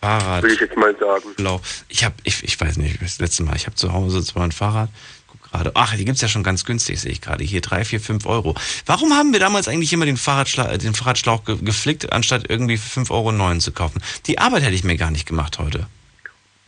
Fahrrad. 0.00 0.42
Würde 0.42 0.54
ich 0.54 0.60
jetzt 0.60 0.76
mal 0.76 0.94
sagen. 0.98 1.34
Blau. 1.36 1.60
Ich 1.88 2.04
habe, 2.04 2.14
ich, 2.24 2.42
ich 2.42 2.60
weiß 2.60 2.76
nicht, 2.76 3.00
das 3.00 3.18
letzte 3.18 3.44
Mal, 3.44 3.54
ich 3.54 3.66
habe 3.66 3.76
zu 3.76 3.92
Hause 3.92 4.24
zwar 4.24 4.42
ein 4.42 4.52
Fahrrad, 4.52 4.90
guck 5.28 5.42
gerade, 5.50 5.70
ach, 5.74 5.94
die 5.96 6.04
gibt 6.04 6.16
es 6.16 6.22
ja 6.22 6.28
schon 6.28 6.42
ganz 6.42 6.64
günstig, 6.64 7.00
sehe 7.00 7.12
ich 7.12 7.20
gerade. 7.20 7.44
Hier 7.44 7.60
3, 7.60 7.84
4, 7.84 8.00
5 8.00 8.26
Euro. 8.26 8.56
Warum 8.84 9.12
haben 9.12 9.32
wir 9.32 9.38
damals 9.38 9.68
eigentlich 9.68 9.92
immer 9.92 10.06
den, 10.06 10.16
Fahrradschla 10.16 10.76
den 10.76 10.94
Fahrradschlauch 10.94 11.44
ge 11.44 11.56
geflickt, 11.62 12.12
anstatt 12.12 12.50
irgendwie 12.50 12.78
für 12.78 12.88
5 12.88 13.10
Euro 13.12 13.58
zu 13.58 13.72
kaufen? 13.72 14.02
Die 14.26 14.38
Arbeit 14.38 14.64
hätte 14.64 14.74
ich 14.74 14.84
mir 14.84 14.96
gar 14.96 15.12
nicht 15.12 15.26
gemacht 15.26 15.58
heute. 15.60 15.86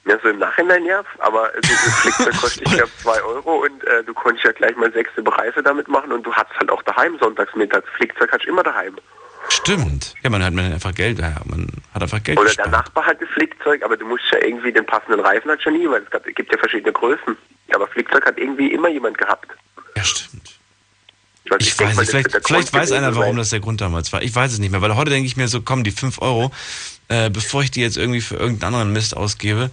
Ja, 0.06 0.18
so 0.22 0.28
im 0.28 0.38
Nachhinein 0.38 0.84
ja, 0.84 1.02
aber 1.18 1.50
dieses 1.62 1.94
Flickzeug 2.00 2.36
kostet, 2.40 2.62
ich 2.68 2.74
glaube, 2.74 2.90
2 3.02 3.22
Euro 3.22 3.64
und 3.64 3.84
äh, 3.84 4.04
du 4.04 4.12
konntest 4.12 4.44
ja 4.44 4.52
gleich 4.52 4.76
mal 4.76 4.92
sechste 4.92 5.22
Bereife 5.22 5.62
damit 5.62 5.88
machen 5.88 6.12
und 6.12 6.24
du 6.24 6.32
hattest 6.32 6.58
halt 6.58 6.70
auch 6.70 6.82
daheim 6.82 7.16
sonntags 7.18 7.54
mittags. 7.54 7.88
Flickzeug 7.96 8.30
hast 8.30 8.44
du 8.44 8.50
immer 8.50 8.62
daheim. 8.62 8.96
Stimmt. 9.48 10.14
Ja, 10.22 10.30
man 10.30 10.42
hat 10.44 10.52
man 10.52 10.72
einfach 10.72 10.94
Geld, 10.94 11.18
ja, 11.18 11.34
man 11.44 11.68
hat 11.92 12.02
einfach 12.02 12.22
Geld 12.22 12.38
Oder 12.38 12.48
gespart. 12.48 12.66
der 12.66 12.78
Nachbar 12.78 13.06
hat 13.06 13.20
das 13.20 13.28
Flickzeug, 13.30 13.82
aber 13.82 13.96
du 13.96 14.06
musst 14.06 14.24
ja 14.30 14.38
irgendwie 14.44 14.72
den 14.72 14.86
passenden 14.86 15.20
Reifen 15.20 15.50
hat 15.50 15.62
schon 15.62 15.74
nie, 15.74 15.88
weil 15.88 16.02
es 16.02 16.34
gibt 16.34 16.52
ja 16.52 16.58
verschiedene 16.58 16.92
Größen. 16.92 17.36
Aber 17.74 17.86
Flickzeug 17.86 18.24
hat 18.26 18.38
irgendwie 18.38 18.72
immer 18.72 18.88
jemand 18.88 19.18
gehabt. 19.18 19.48
Ja, 19.96 20.04
stimmt. 20.04 20.58
Also 21.50 21.58
ich, 21.60 21.68
ich 21.68 21.80
weiß 21.80 21.96
nicht, 21.98 22.10
vielleicht, 22.10 22.46
vielleicht 22.46 22.72
weiß 22.72 22.92
einer, 22.92 23.14
warum 23.16 23.36
das 23.36 23.50
der 23.50 23.60
Grund 23.60 23.80
damals 23.80 24.12
war. 24.12 24.22
Ich 24.22 24.34
weiß 24.34 24.52
es 24.52 24.58
nicht 24.58 24.70
mehr, 24.70 24.80
weil 24.80 24.96
heute 24.96 25.10
denke 25.10 25.26
ich 25.26 25.36
mir 25.36 25.48
so, 25.48 25.60
komm, 25.60 25.84
die 25.84 25.90
5 25.90 26.22
Euro, 26.22 26.50
äh, 27.08 27.30
bevor 27.30 27.62
ich 27.62 27.70
die 27.70 27.80
jetzt 27.80 27.96
irgendwie 27.96 28.20
für 28.20 28.36
irgendeinen 28.36 28.74
anderen 28.74 28.92
Mist 28.92 29.16
ausgebe, 29.16 29.70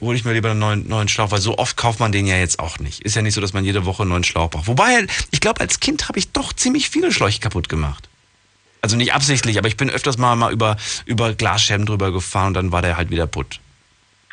hole 0.00 0.16
ich 0.16 0.24
mir 0.24 0.32
lieber 0.32 0.50
einen 0.50 0.60
neuen, 0.60 0.88
neuen 0.88 1.08
Schlauch, 1.08 1.30
weil 1.30 1.40
so 1.40 1.56
oft 1.56 1.76
kauft 1.76 2.00
man 2.00 2.12
den 2.12 2.26
ja 2.26 2.36
jetzt 2.36 2.58
auch 2.58 2.78
nicht. 2.78 3.02
Ist 3.02 3.16
ja 3.16 3.22
nicht 3.22 3.34
so, 3.34 3.40
dass 3.40 3.52
man 3.52 3.64
jede 3.64 3.86
Woche 3.86 4.02
einen 4.02 4.10
neuen 4.10 4.24
Schlauch 4.24 4.50
braucht. 4.50 4.66
Wobei, 4.66 5.06
ich 5.30 5.40
glaube, 5.40 5.60
als 5.60 5.80
Kind 5.80 6.08
habe 6.08 6.18
ich 6.18 6.32
doch 6.32 6.52
ziemlich 6.52 6.90
viele 6.90 7.12
Schläuche 7.12 7.40
kaputt 7.40 7.68
gemacht. 7.68 8.08
Also 8.80 8.96
nicht 8.96 9.12
absichtlich, 9.12 9.58
aber 9.58 9.68
ich 9.68 9.76
bin 9.76 9.90
öfters 9.90 10.18
mal, 10.18 10.36
mal 10.36 10.52
über, 10.52 10.76
über 11.06 11.32
Glasscherben 11.32 11.86
drüber 11.86 12.12
gefahren 12.12 12.48
und 12.48 12.54
dann 12.54 12.72
war 12.72 12.82
der 12.82 12.96
halt 12.96 13.10
wieder 13.10 13.26
putt. 13.26 13.60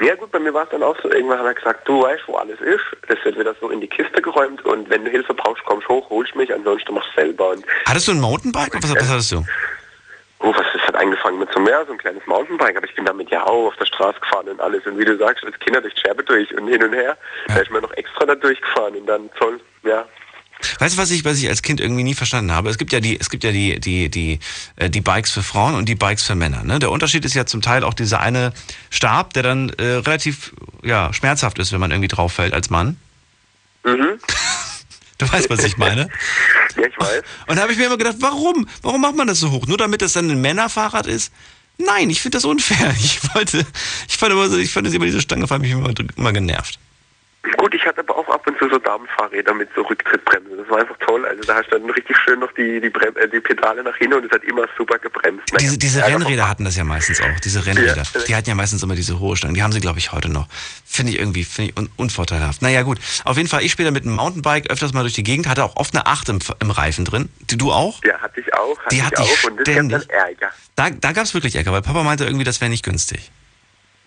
Ja 0.01 0.13
gut, 0.15 0.29
bei 0.31 0.39
mir 0.39 0.53
war 0.53 0.63
es 0.63 0.69
dann 0.69 0.83
auch 0.83 0.95
so, 1.01 1.09
irgendwann 1.09 1.39
hat 1.39 1.45
er 1.45 1.53
gesagt, 1.53 1.87
du 1.87 2.01
weißt, 2.01 2.23
wo 2.27 2.35
alles 2.35 2.59
ist, 2.59 2.83
das 3.07 3.17
wird 3.23 3.39
wieder 3.39 3.55
so 3.61 3.69
in 3.69 3.79
die 3.79 3.87
Kiste 3.87 4.21
geräumt 4.21 4.63
und 4.65 4.89
wenn 4.89 5.05
du 5.05 5.09
Hilfe 5.09 5.33
brauchst, 5.33 5.63
kommst 5.63 5.87
hoch, 5.87 6.09
holst 6.09 6.35
mich, 6.35 6.53
ansonsten 6.53 6.93
machst 6.93 7.09
du 7.15 7.21
selber. 7.21 7.51
Und 7.51 7.65
hattest 7.85 8.09
du 8.09 8.11
ein 8.11 8.19
Mountainbike? 8.19 8.73
Was, 8.83 8.93
was 8.93 9.09
hattest 9.09 9.31
du? 9.31 9.45
Oh, 10.39 10.53
was 10.53 10.65
ist 10.75 10.85
hat 10.85 10.95
angefangen 10.95 11.39
mit 11.39 11.51
so 11.53 11.59
mehr, 11.59 11.85
so 11.85 11.93
ein 11.93 11.97
kleines 11.97 12.25
Mountainbike, 12.27 12.77
aber 12.77 12.85
ich 12.85 12.95
bin 12.95 13.05
damit 13.05 13.29
ja 13.29 13.43
auch 13.43 13.67
auf 13.67 13.75
der 13.77 13.85
Straße 13.85 14.19
gefahren 14.19 14.49
und 14.49 14.59
alles. 14.59 14.85
Und 14.85 14.99
wie 14.99 15.05
du 15.05 15.17
sagst, 15.17 15.43
als 15.43 15.57
Kinder 15.59 15.81
durch 15.81 15.93
Scherbe 15.97 16.23
durch 16.23 16.53
und 16.53 16.67
hin 16.67 16.83
und 16.83 16.93
her, 16.93 17.17
ja. 17.47 17.55
da 17.55 17.61
ist 17.61 17.71
man 17.71 17.81
noch 17.81 17.93
extra 17.93 18.25
da 18.25 18.35
durchgefahren 18.35 18.95
und 18.95 19.05
dann 19.05 19.29
Zoll, 19.39 19.59
ja, 19.83 20.05
Weißt 20.79 20.95
du, 20.95 21.01
was 21.01 21.11
ich, 21.11 21.25
was 21.25 21.37
ich 21.37 21.49
als 21.49 21.61
Kind 21.61 21.81
irgendwie 21.81 22.03
nie 22.03 22.13
verstanden 22.13 22.51
habe? 22.51 22.69
Es 22.69 22.77
gibt 22.77 22.91
ja 22.93 22.99
die, 22.99 23.19
es 23.19 23.29
gibt 23.29 23.43
ja 23.43 23.51
die, 23.51 23.79
die, 23.79 24.09
die, 24.09 24.39
äh, 24.77 24.89
die 24.89 25.01
Bikes 25.01 25.31
für 25.31 25.43
Frauen 25.43 25.75
und 25.75 25.89
die 25.89 25.95
Bikes 25.95 26.23
für 26.23 26.35
Männer. 26.35 26.63
Ne? 26.63 26.79
Der 26.79 26.91
Unterschied 26.91 27.25
ist 27.25 27.33
ja 27.33 27.45
zum 27.45 27.61
Teil 27.61 27.83
auch 27.83 27.93
dieser 27.93 28.19
eine 28.21 28.53
Stab, 28.89 29.33
der 29.33 29.43
dann 29.43 29.69
äh, 29.77 29.83
relativ 29.83 30.53
ja, 30.81 31.11
schmerzhaft 31.13 31.59
ist, 31.59 31.71
wenn 31.73 31.79
man 31.79 31.91
irgendwie 31.91 32.07
drauf 32.07 32.33
fällt 32.33 32.53
als 32.53 32.69
Mann. 32.69 32.97
Mhm. 33.83 34.19
Du 35.17 35.31
weißt, 35.31 35.49
was 35.49 35.63
ich 35.63 35.77
meine? 35.77 36.01
ja, 36.75 36.87
ich 36.87 36.97
weiß. 36.97 37.21
Und 37.47 37.55
da 37.55 37.61
habe 37.61 37.71
ich 37.71 37.77
mir 37.77 37.85
immer 37.85 37.97
gedacht, 37.97 38.17
warum? 38.19 38.67
Warum 38.81 39.01
macht 39.01 39.15
man 39.15 39.27
das 39.27 39.39
so 39.39 39.51
hoch? 39.51 39.65
Nur 39.67 39.77
damit 39.77 40.01
das 40.01 40.13
dann 40.13 40.29
ein 40.29 40.41
Männerfahrrad 40.41 41.07
ist? 41.07 41.31
Nein, 41.77 42.09
ich 42.09 42.21
finde 42.21 42.37
das 42.37 42.45
unfair. 42.45 42.93
Ich 42.99 43.19
wollte, 43.33 43.65
ich 44.07 44.17
fand 44.17 44.31
immer 44.31 44.49
so, 44.49 44.57
ich 44.57 44.71
fand 44.71 44.93
immer 44.93 45.05
diese 45.05 45.21
Stange, 45.21 45.47
fand 45.47 45.61
mich 45.61 45.71
immer, 45.71 45.93
immer 46.17 46.33
genervt. 46.33 46.79
Gut, 47.57 47.73
ich 47.73 47.85
hatte 47.85 47.99
aber 47.99 48.17
auch 48.17 48.27
ab 48.29 48.45
und 48.47 48.57
zu 48.57 48.69
so 48.69 48.77
Damenfahrräder 48.77 49.53
mit 49.53 49.69
so 49.75 49.81
Rücktrittbremse. 49.81 50.57
Das 50.57 50.69
war 50.69 50.79
einfach 50.79 50.97
toll. 50.99 51.25
Also 51.25 51.43
da 51.43 51.55
hast 51.55 51.67
du 51.71 51.79
dann 51.79 51.89
richtig 51.89 52.17
schön 52.17 52.39
noch 52.39 52.51
die, 52.53 52.81
die, 52.81 52.89
Brem 52.89 53.15
äh, 53.17 53.27
die 53.27 53.39
Pedale 53.39 53.83
nach 53.83 53.95
hinten 53.97 54.15
und 54.15 54.25
es 54.25 54.31
hat 54.31 54.43
immer 54.43 54.67
super 54.77 54.97
gebremst. 54.97 55.43
Diese, 55.59 55.77
diese 55.77 56.03
Rennräder 56.03 56.49
hatten 56.49 56.65
das 56.65 56.75
ja 56.75 56.83
meistens 56.83 57.21
auch. 57.21 57.39
Diese 57.43 57.65
Rennräder. 57.65 58.03
Ja. 58.03 58.21
Die 58.27 58.35
hatten 58.35 58.49
ja 58.49 58.55
meistens 58.55 58.83
immer 58.83 58.95
diese 58.95 59.19
hohe 59.19 59.35
Stange. 59.35 59.53
Die 59.53 59.63
haben 59.63 59.71
sie, 59.71 59.79
glaube 59.79 59.99
ich, 59.99 60.11
heute 60.11 60.29
noch. 60.29 60.47
Finde 60.85 61.11
ich 61.11 61.19
irgendwie 61.19 61.43
finde 61.43 61.71
ich 61.71 61.77
un 61.77 61.89
unvorteilhaft. 61.97 62.61
Naja, 62.61 62.83
gut. 62.83 62.99
Auf 63.23 63.37
jeden 63.37 63.49
Fall, 63.49 63.63
ich 63.63 63.71
spiele 63.71 63.91
mit 63.91 64.03
einem 64.03 64.15
Mountainbike 64.15 64.69
öfters 64.69 64.93
mal 64.93 65.01
durch 65.01 65.13
die 65.13 65.23
Gegend. 65.23 65.47
Hatte 65.47 65.63
auch 65.63 65.75
oft 65.75 65.95
eine 65.95 66.05
8 66.05 66.29
im, 66.29 66.39
im 66.59 66.71
Reifen 66.71 67.05
drin. 67.05 67.29
Du 67.47 67.71
auch? 67.71 68.03
Ja, 68.03 68.19
hatte 68.19 68.39
ich 68.39 68.53
auch. 68.53 68.79
Hatte 68.79 68.95
die 68.95 69.03
hatte 69.03 69.21
ich 69.23 69.45
auch. 69.45 69.49
Und 69.49 69.59
das 69.59 69.75
gab 69.75 69.89
dann 69.89 70.01
Ärger. 70.09 70.49
Da, 70.75 70.89
da 70.89 71.11
gab 71.11 71.25
es 71.25 71.33
wirklich 71.33 71.55
Ärger, 71.55 71.71
weil 71.71 71.81
Papa 71.81 72.03
meinte 72.03 72.25
irgendwie, 72.25 72.43
das 72.43 72.61
wäre 72.61 72.69
nicht 72.69 72.83
günstig. 72.83 73.31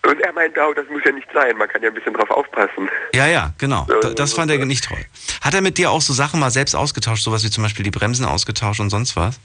Und 0.07 0.21
er 0.21 0.31
meinte 0.33 0.63
auch, 0.63 0.73
das 0.73 0.85
muss 0.89 1.01
ja 1.03 1.11
nicht 1.11 1.27
sein, 1.33 1.57
man 1.57 1.67
kann 1.67 1.81
ja 1.81 1.89
ein 1.89 1.93
bisschen 1.93 2.13
drauf 2.13 2.29
aufpassen. 2.31 2.89
Ja, 3.13 3.27
ja, 3.27 3.53
genau. 3.57 3.85
So, 4.01 4.13
das 4.13 4.33
fand 4.33 4.49
er 4.49 4.65
nicht 4.65 4.85
toll. 4.85 5.05
Hat 5.41 5.53
er 5.53 5.61
mit 5.61 5.77
dir 5.77 5.91
auch 5.91 6.01
so 6.01 6.13
Sachen 6.13 6.39
mal 6.39 6.51
selbst 6.51 6.75
ausgetauscht, 6.75 7.23
sowas 7.23 7.43
wie 7.43 7.49
zum 7.49 7.63
Beispiel 7.63 7.83
die 7.83 7.91
Bremsen 7.91 8.25
ausgetauscht 8.25 8.79
und 8.79 8.89
sonst 8.89 9.15
was? 9.15 9.39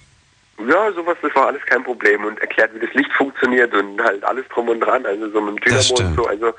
Ja, 0.58 0.92
sowas, 0.92 1.16
das 1.20 1.34
war 1.34 1.48
alles 1.48 1.62
kein 1.66 1.82
Problem 1.82 2.24
und 2.24 2.38
erklärt, 2.38 2.72
wie 2.74 2.78
das 2.78 2.94
Licht 2.94 3.12
funktioniert 3.14 3.74
und 3.74 4.00
halt 4.00 4.22
alles 4.22 4.44
drum 4.54 4.68
und 4.68 4.78
dran, 4.78 5.04
also 5.04 5.28
so 5.30 5.40
mit 5.40 5.56
dem 5.56 5.64
Dynamo 5.64 6.08
und 6.08 6.14
so. 6.14 6.26
Also, 6.26 6.54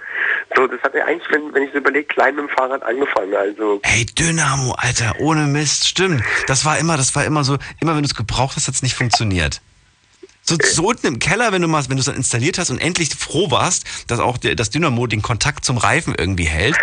so, 0.55 0.67
das 0.67 0.81
hat 0.81 0.93
er 0.95 1.05
eigentlich, 1.05 1.31
wenn, 1.31 1.53
wenn 1.53 1.63
ich 1.63 1.71
so 1.71 1.77
überlege, 1.77 2.05
klein 2.05 2.35
mit 2.35 2.49
dem 2.49 2.49
Fahrrad 2.49 2.83
angefangen, 2.83 3.33
also. 3.33 3.79
Hey, 3.83 4.05
Dynamo, 4.05 4.73
Alter, 4.77 5.13
ohne 5.19 5.47
Mist, 5.47 5.87
stimmt. 5.87 6.21
Das 6.47 6.65
war 6.65 6.77
immer, 6.77 6.97
das 6.97 7.15
war 7.15 7.23
immer 7.23 7.45
so, 7.45 7.57
immer 7.79 7.95
wenn 7.95 8.03
du 8.03 8.07
es 8.07 8.15
gebraucht 8.15 8.57
hast, 8.57 8.67
hat 8.67 8.75
es 8.75 8.83
nicht 8.83 8.95
funktioniert. 8.95 9.61
So, 10.47 10.57
so 10.61 10.83
unten 10.89 11.07
im 11.07 11.17
Keller, 11.17 11.51
wenn 11.51 11.63
du 11.63 11.67
mal, 11.67 11.83
wenn 11.89 11.97
du 11.97 12.01
es 12.01 12.05
dann 12.05 12.15
installiert 12.15 12.59
hast 12.59 12.69
und 12.69 12.77
endlich 12.77 13.09
froh 13.15 13.49
warst, 13.49 13.83
dass 14.07 14.19
auch 14.19 14.37
der, 14.37 14.53
das 14.53 14.69
Dynamo 14.69 15.07
den 15.07 15.23
Kontakt 15.23 15.65
zum 15.65 15.77
Reifen 15.77 16.13
irgendwie 16.15 16.45
hält, 16.45 16.77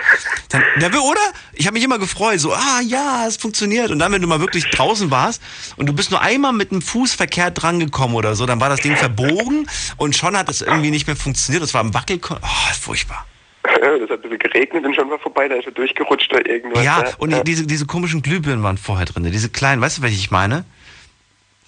dann, 0.49 0.65
oder? 0.83 1.21
Ich 1.53 1.67
habe 1.67 1.75
mich 1.75 1.85
immer 1.85 2.01
gefreut, 2.01 2.41
so, 2.41 2.53
ah 2.53 2.81
ja, 2.85 3.25
es 3.29 3.37
funktioniert. 3.37 3.93
Und 3.93 4.01
dann, 4.01 4.11
wenn 4.11 4.21
du 4.21 4.27
mal 4.27 4.41
wirklich 4.41 4.69
draußen 4.71 5.13
warst 5.13 5.41
und 5.77 5.87
du 5.87 5.93
bist 5.93 6.11
nur 6.11 6.21
einmal 6.21 6.53
mit 6.53 6.73
dem 6.73 6.83
Fuß 6.83 7.15
verkehrt 7.15 7.63
drangekommen 7.63 8.17
oder 8.17 8.35
so, 8.35 8.47
dann 8.47 8.61
war 8.61 8.69
das 8.69 8.81
Ding 8.81 8.97
verbogen 8.97 9.69
und 9.97 10.17
schon 10.17 10.37
hat 10.37 10.49
es 10.49 10.61
irgendwie 10.61 10.91
nicht 10.91 11.07
mehr 11.07 11.15
funktioniert. 11.15 11.63
Das 11.63 11.73
war 11.73 11.83
am 11.83 11.95
Wackel, 11.95 12.19
oh, 12.29 12.47
furchtbar. 12.81 13.27
Das 13.63 14.11
hat 14.11 14.19
ein 14.19 14.23
bisschen 14.23 14.39
geregnet 14.39 14.85
und 14.85 14.95
schon 14.95 15.09
war 15.09 15.19
vorbei, 15.21 15.49
da 15.49 15.55
ist 15.55 15.67
er 15.67 15.73
durchgerutscht 15.73 16.33
oder 16.33 16.49
irgendwas. 16.49 16.85
Ja, 16.85 17.05
und 17.19 17.31
ja. 17.31 17.43
diese, 17.45 17.67
diese 17.67 17.87
komischen 17.87 18.23
Glühbirnen 18.23 18.63
waren 18.65 18.77
vorher 18.77 19.07
drin, 19.07 19.25
diese 19.31 19.51
kleinen, 19.51 19.81
weißt 19.81 19.99
du, 19.99 20.03
welche 20.03 20.17
ich 20.17 20.31
meine? 20.31 20.65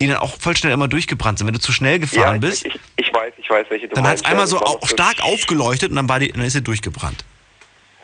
Die 0.00 0.08
dann 0.08 0.18
auch 0.18 0.36
voll 0.38 0.56
schnell 0.56 0.72
immer 0.72 0.88
durchgebrannt 0.88 1.38
sind. 1.38 1.46
Wenn 1.46 1.54
du 1.54 1.60
zu 1.60 1.72
schnell 1.72 1.98
gefahren 1.98 2.34
ja, 2.34 2.48
bist, 2.48 2.66
ich, 2.66 2.78
ich, 2.96 3.12
weiß, 3.12 3.32
ich 3.36 3.48
weiß, 3.48 3.66
welche 3.70 3.88
du 3.88 3.94
Dann 3.94 4.06
hat 4.06 4.16
es 4.16 4.24
einmal 4.24 4.46
so 4.46 4.58
auch 4.60 4.86
stark 4.86 5.22
aufgeleuchtet 5.22 5.90
und 5.90 5.96
dann, 5.96 6.08
war 6.08 6.18
die, 6.18 6.32
dann 6.32 6.42
ist 6.42 6.54
sie 6.54 6.62
durchgebrannt. 6.62 7.24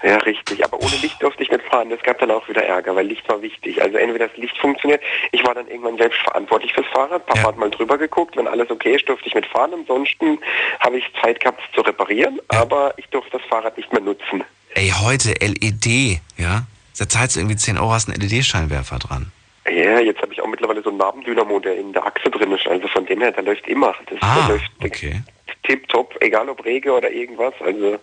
Ja, 0.02 0.16
richtig. 0.18 0.64
Aber 0.64 0.80
ohne 0.80 0.96
Licht 0.96 1.22
durfte 1.22 1.42
ich 1.42 1.50
nicht 1.50 1.62
fahren. 1.64 1.90
Das 1.90 2.02
gab 2.02 2.18
dann 2.18 2.30
auch 2.30 2.48
wieder 2.48 2.64
Ärger, 2.64 2.96
weil 2.96 3.06
Licht 3.06 3.28
war 3.28 3.42
wichtig. 3.42 3.82
Also 3.82 3.98
entweder 3.98 4.28
das 4.28 4.36
Licht 4.38 4.56
funktioniert. 4.56 5.02
Ich 5.32 5.44
war 5.46 5.54
dann 5.54 5.68
irgendwann 5.68 5.98
selbst 5.98 6.18
verantwortlich 6.20 6.72
fürs 6.72 6.86
Fahrrad. 6.86 7.26
Papa 7.26 7.40
ja. 7.40 7.48
hat 7.48 7.58
mal 7.58 7.70
drüber 7.70 7.98
geguckt. 7.98 8.36
Wenn 8.36 8.48
alles 8.48 8.70
okay 8.70 8.96
ist, 8.96 9.08
durfte 9.08 9.28
ich 9.28 9.34
mitfahren. 9.34 9.74
Ansonsten 9.74 10.38
habe 10.80 10.98
ich 10.98 11.04
Zeit 11.22 11.40
gehabt 11.40 11.60
es 11.66 11.74
zu 11.74 11.82
reparieren. 11.82 12.40
Ja. 12.50 12.62
Aber 12.62 12.94
ich 12.96 13.06
durfte 13.08 13.32
das 13.32 13.42
Fahrrad 13.48 13.76
nicht 13.76 13.92
mehr 13.92 14.00
nutzen. 14.00 14.42
Ey, 14.74 14.90
heute 15.02 15.34
LED, 15.34 16.20
ja? 16.38 16.62
Da 16.98 17.08
zahlst 17.08 17.36
du 17.36 17.40
irgendwie 17.40 17.56
10 17.56 17.78
Euro, 17.78 17.92
hast 17.92 18.08
einen 18.08 18.20
LED-Scheinwerfer 18.20 18.98
dran. 18.98 19.32
Ja, 19.70 20.00
jetzt 20.00 20.20
habe 20.20 20.32
ich 20.32 20.40
auch 20.40 20.48
mittlerweile 20.48 20.82
so 20.82 20.90
einen 20.90 20.98
Nabendynamo, 20.98 21.60
der 21.60 21.78
in 21.78 21.92
der 21.92 22.04
Achse 22.04 22.30
drin 22.30 22.52
ist. 22.52 22.66
Also 22.66 22.88
von 22.88 23.06
dem 23.06 23.20
her, 23.20 23.32
der 23.32 23.44
läuft 23.44 23.66
immer. 23.68 23.94
Das, 24.06 24.18
ah, 24.20 24.46
der 24.46 24.56
läuft 24.56 24.70
okay. 24.84 25.22
tipptopp, 25.62 26.16
egal 26.20 26.48
ob 26.48 26.64
Rege 26.64 26.92
oder 26.92 27.10
irgendwas. 27.10 27.54
Also 27.60 27.98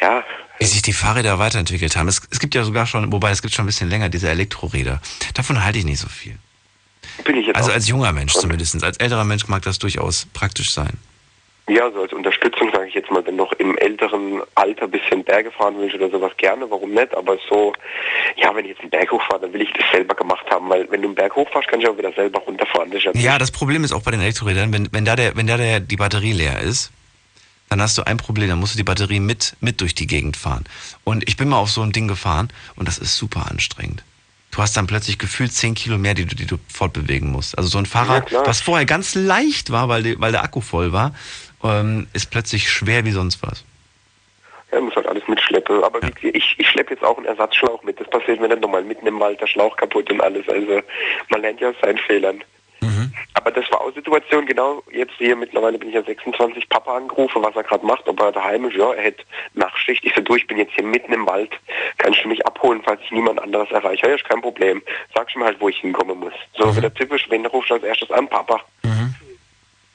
ja. 0.00 0.24
Wie 0.58 0.64
sich 0.64 0.82
die 0.82 0.92
Fahrräder 0.92 1.38
weiterentwickelt 1.38 1.96
haben. 1.96 2.08
Es, 2.08 2.20
es 2.30 2.38
gibt 2.38 2.54
ja 2.54 2.64
sogar 2.64 2.86
schon, 2.86 3.10
wobei 3.12 3.30
es 3.30 3.42
gibt 3.42 3.54
schon 3.54 3.64
ein 3.64 3.66
bisschen 3.66 3.88
länger 3.88 4.08
diese 4.08 4.28
Elektroräder. 4.28 5.00
Davon 5.34 5.64
halte 5.64 5.78
ich 5.78 5.84
nicht 5.84 6.00
so 6.00 6.08
viel. 6.08 6.36
Bin 7.24 7.36
ich 7.36 7.46
jetzt 7.46 7.56
also 7.56 7.72
als 7.72 7.88
junger 7.88 8.12
Mensch 8.12 8.32
zumindest. 8.32 8.82
Als 8.82 8.98
älterer 8.98 9.24
Mensch 9.24 9.48
mag 9.48 9.62
das 9.62 9.78
durchaus 9.78 10.26
praktisch 10.32 10.70
sein. 10.72 10.98
Ja, 11.70 11.88
so 11.92 12.02
als 12.02 12.12
Unterstützung 12.12 12.68
sage 12.72 12.88
ich 12.88 12.94
jetzt 12.94 13.12
mal, 13.12 13.24
wenn 13.24 13.36
noch 13.36 13.52
im 13.52 13.78
älteren 13.78 14.42
Alter 14.56 14.84
ein 14.84 14.90
bisschen 14.90 15.22
Berge 15.22 15.52
fahren 15.52 15.78
will 15.78 15.94
oder 15.94 16.10
sowas 16.10 16.32
gerne, 16.36 16.68
warum 16.68 16.90
nicht? 16.90 17.14
Aber 17.14 17.38
so, 17.48 17.72
ja, 18.36 18.52
wenn 18.56 18.64
ich 18.64 18.72
jetzt 18.72 18.80
einen 18.80 18.90
Berg 18.90 19.12
hochfahre, 19.12 19.42
dann 19.42 19.52
will 19.52 19.62
ich 19.62 19.72
das 19.74 19.84
selber 19.92 20.16
gemacht 20.16 20.44
haben, 20.50 20.68
weil 20.68 20.90
wenn 20.90 21.00
du 21.00 21.08
einen 21.08 21.14
Berg 21.14 21.36
hochfährst, 21.36 21.68
kannst 21.68 21.86
du 21.86 21.92
auch 21.92 21.96
wieder 21.96 22.12
selber 22.12 22.40
runterfahren. 22.40 22.90
Das 22.90 23.04
ja, 23.04 23.12
ja, 23.14 23.38
das 23.38 23.52
Problem 23.52 23.84
ist 23.84 23.92
auch 23.92 24.02
bei 24.02 24.10
den 24.10 24.20
Elektrorädern, 24.20 24.72
wenn, 24.72 24.88
wenn 24.90 25.04
da 25.04 25.14
der, 25.14 25.36
wenn 25.36 25.46
da 25.46 25.56
der, 25.56 25.78
die 25.78 25.96
Batterie 25.96 26.32
leer 26.32 26.58
ist, 26.58 26.90
dann 27.68 27.80
hast 27.80 27.96
du 27.96 28.02
ein 28.02 28.16
Problem, 28.16 28.48
dann 28.48 28.58
musst 28.58 28.74
du 28.74 28.76
die 28.76 28.84
Batterie 28.84 29.20
mit, 29.20 29.54
mit 29.60 29.80
durch 29.80 29.94
die 29.94 30.08
Gegend 30.08 30.36
fahren. 30.36 30.64
Und 31.04 31.28
ich 31.28 31.36
bin 31.36 31.48
mal 31.48 31.58
auf 31.58 31.70
so 31.70 31.82
ein 31.82 31.92
Ding 31.92 32.08
gefahren 32.08 32.48
und 32.74 32.88
das 32.88 32.98
ist 32.98 33.16
super 33.16 33.48
anstrengend. 33.48 34.02
Du 34.50 34.60
hast 34.60 34.76
dann 34.76 34.88
plötzlich 34.88 35.18
gefühlt 35.18 35.52
10 35.52 35.76
Kilo 35.76 35.96
mehr, 35.96 36.14
die 36.14 36.24
du, 36.24 36.34
die 36.34 36.46
du 36.46 36.58
fortbewegen 36.66 37.30
musst. 37.30 37.56
Also 37.56 37.70
so 37.70 37.78
ein 37.78 37.86
Fahrrad, 37.86 38.32
ja, 38.32 38.44
was 38.44 38.60
vorher 38.60 38.86
ganz 38.86 39.14
leicht 39.14 39.70
war, 39.70 39.88
weil, 39.88 40.02
die, 40.02 40.20
weil 40.20 40.32
der 40.32 40.42
Akku 40.42 40.60
voll 40.60 40.90
war, 40.92 41.14
ähm, 41.64 42.06
ist 42.12 42.30
plötzlich 42.30 42.70
schwer 42.70 43.04
wie 43.04 43.10
sonst 43.10 43.42
was. 43.42 43.64
Ja, 44.72 44.80
muss 44.80 44.94
halt 44.94 45.08
alles 45.08 45.26
mitschleppen. 45.26 45.82
Aber 45.82 46.00
ja. 46.02 46.10
ich, 46.22 46.54
ich 46.58 46.68
schleppe 46.68 46.94
jetzt 46.94 47.04
auch 47.04 47.16
einen 47.16 47.26
Ersatzschlauch 47.26 47.82
mit. 47.82 48.00
Das 48.00 48.08
passiert 48.08 48.40
mir 48.40 48.48
nicht 48.48 48.60
nochmal 48.60 48.84
mitten 48.84 49.06
im 49.06 49.18
Wald, 49.18 49.40
der 49.40 49.46
Schlauch 49.46 49.76
kaputt 49.76 50.10
und 50.10 50.20
alles. 50.20 50.48
Also 50.48 50.80
man 51.28 51.42
lernt 51.42 51.60
ja 51.60 51.70
aus 51.70 51.76
seinen 51.82 51.98
Fehlern. 51.98 52.42
Mhm. 52.80 53.12
Aber 53.34 53.50
das 53.50 53.70
war 53.70 53.80
auch 53.80 53.94
Situation, 53.94 54.46
genau 54.46 54.82
jetzt 54.90 55.12
hier 55.18 55.36
mittlerweile 55.36 55.78
bin 55.78 55.88
ich 55.88 55.94
ja 55.94 56.02
26, 56.02 56.68
Papa 56.68 56.96
angerufen, 56.96 57.42
was 57.42 57.54
er 57.54 57.62
gerade 57.62 57.84
macht, 57.84 58.08
ob 58.08 58.20
er 58.20 58.32
daheim 58.32 58.64
ist, 58.64 58.76
ja, 58.76 58.92
er 58.92 59.02
hätte 59.02 59.24
Nachtschicht. 59.54 60.04
Ich 60.04 60.14
so, 60.14 60.20
du, 60.22 60.36
ich 60.36 60.46
bin 60.46 60.58
jetzt 60.58 60.72
hier 60.74 60.84
mitten 60.84 61.12
im 61.12 61.26
Wald, 61.26 61.52
kannst 61.98 62.24
du 62.24 62.28
mich 62.28 62.44
abholen, 62.46 62.80
falls 62.84 63.00
ich 63.02 63.10
niemand 63.10 63.40
anderes 63.40 63.70
erreiche? 63.70 64.08
Ja, 64.08 64.14
ist 64.14 64.28
kein 64.28 64.40
Problem. 64.40 64.82
Sagst 65.14 65.36
mir 65.36 65.44
halt, 65.44 65.60
wo 65.60 65.68
ich 65.68 65.78
hinkommen 65.78 66.18
muss. 66.18 66.32
So, 66.56 66.66
mhm. 66.66 66.76
wieder 66.76 66.94
typisch, 66.94 67.26
wen 67.28 67.44
rufst 67.46 67.70
du 67.70 67.74
als 67.74 67.84
erstes 67.84 68.10
an? 68.10 68.28
Papa. 68.28 68.60
Mhm. 68.82 69.09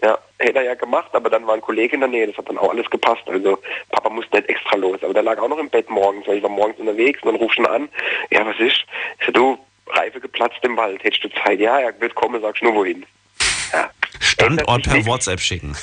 Ja, 0.02 0.20
hätte 0.39 0.60
er 0.60 0.66
ja 0.66 0.74
gemacht, 0.76 1.10
aber 1.14 1.30
dann 1.30 1.48
war 1.48 1.56
ein 1.56 1.62
Kollege 1.62 1.96
in 1.96 2.02
der 2.02 2.10
Nähe, 2.10 2.28
das 2.28 2.38
hat 2.38 2.50
dann 2.50 2.58
auch 2.58 2.70
alles 2.70 2.89
gepasst. 2.89 3.24
Also 3.28 3.60
Papa 3.91 4.10
musste 4.10 4.36
nicht 4.38 4.50
extra 4.50 4.76
los, 4.76 5.02
aber 5.02 5.14
der 5.14 5.24
lag 5.24 5.39
auch 5.39 5.48
noch 5.48 5.58
im 5.58 5.70
Bett 5.70 5.89
morgens, 5.89 6.28
weil 6.28 6.38
ich 6.38 6.43
war 6.43 6.50
morgens 6.50 6.80
unterwegs 6.80 7.22
und 7.24 7.32
dann 7.32 7.41
rufst 7.41 7.58
du 7.58 7.64
ihn 7.64 7.68
an, 7.68 7.89
ja, 8.30 8.46
was 8.46 8.60
ist? 8.60 8.86
Ich 9.20 9.26
so, 9.28 9.32
du, 9.32 9.58
Reife 9.88 10.20
geplatzt 10.20 10.60
im 10.64 10.76
Wald, 10.78 11.04
hättest 11.04 11.24
du 11.24 11.30
Zeit? 11.43 11.60
Ja, 11.60 11.80
er 11.80 12.00
wird 12.02 12.16
kommen, 12.16 12.41
sagst 12.41 12.62
nur 12.62 12.76
wohin. 12.76 13.06
Ja. 13.72 13.89
Standort 14.20 14.84
per 14.84 14.93
nicht. 14.96 15.08
WhatsApp 15.08 15.39
schicken. 15.39 15.76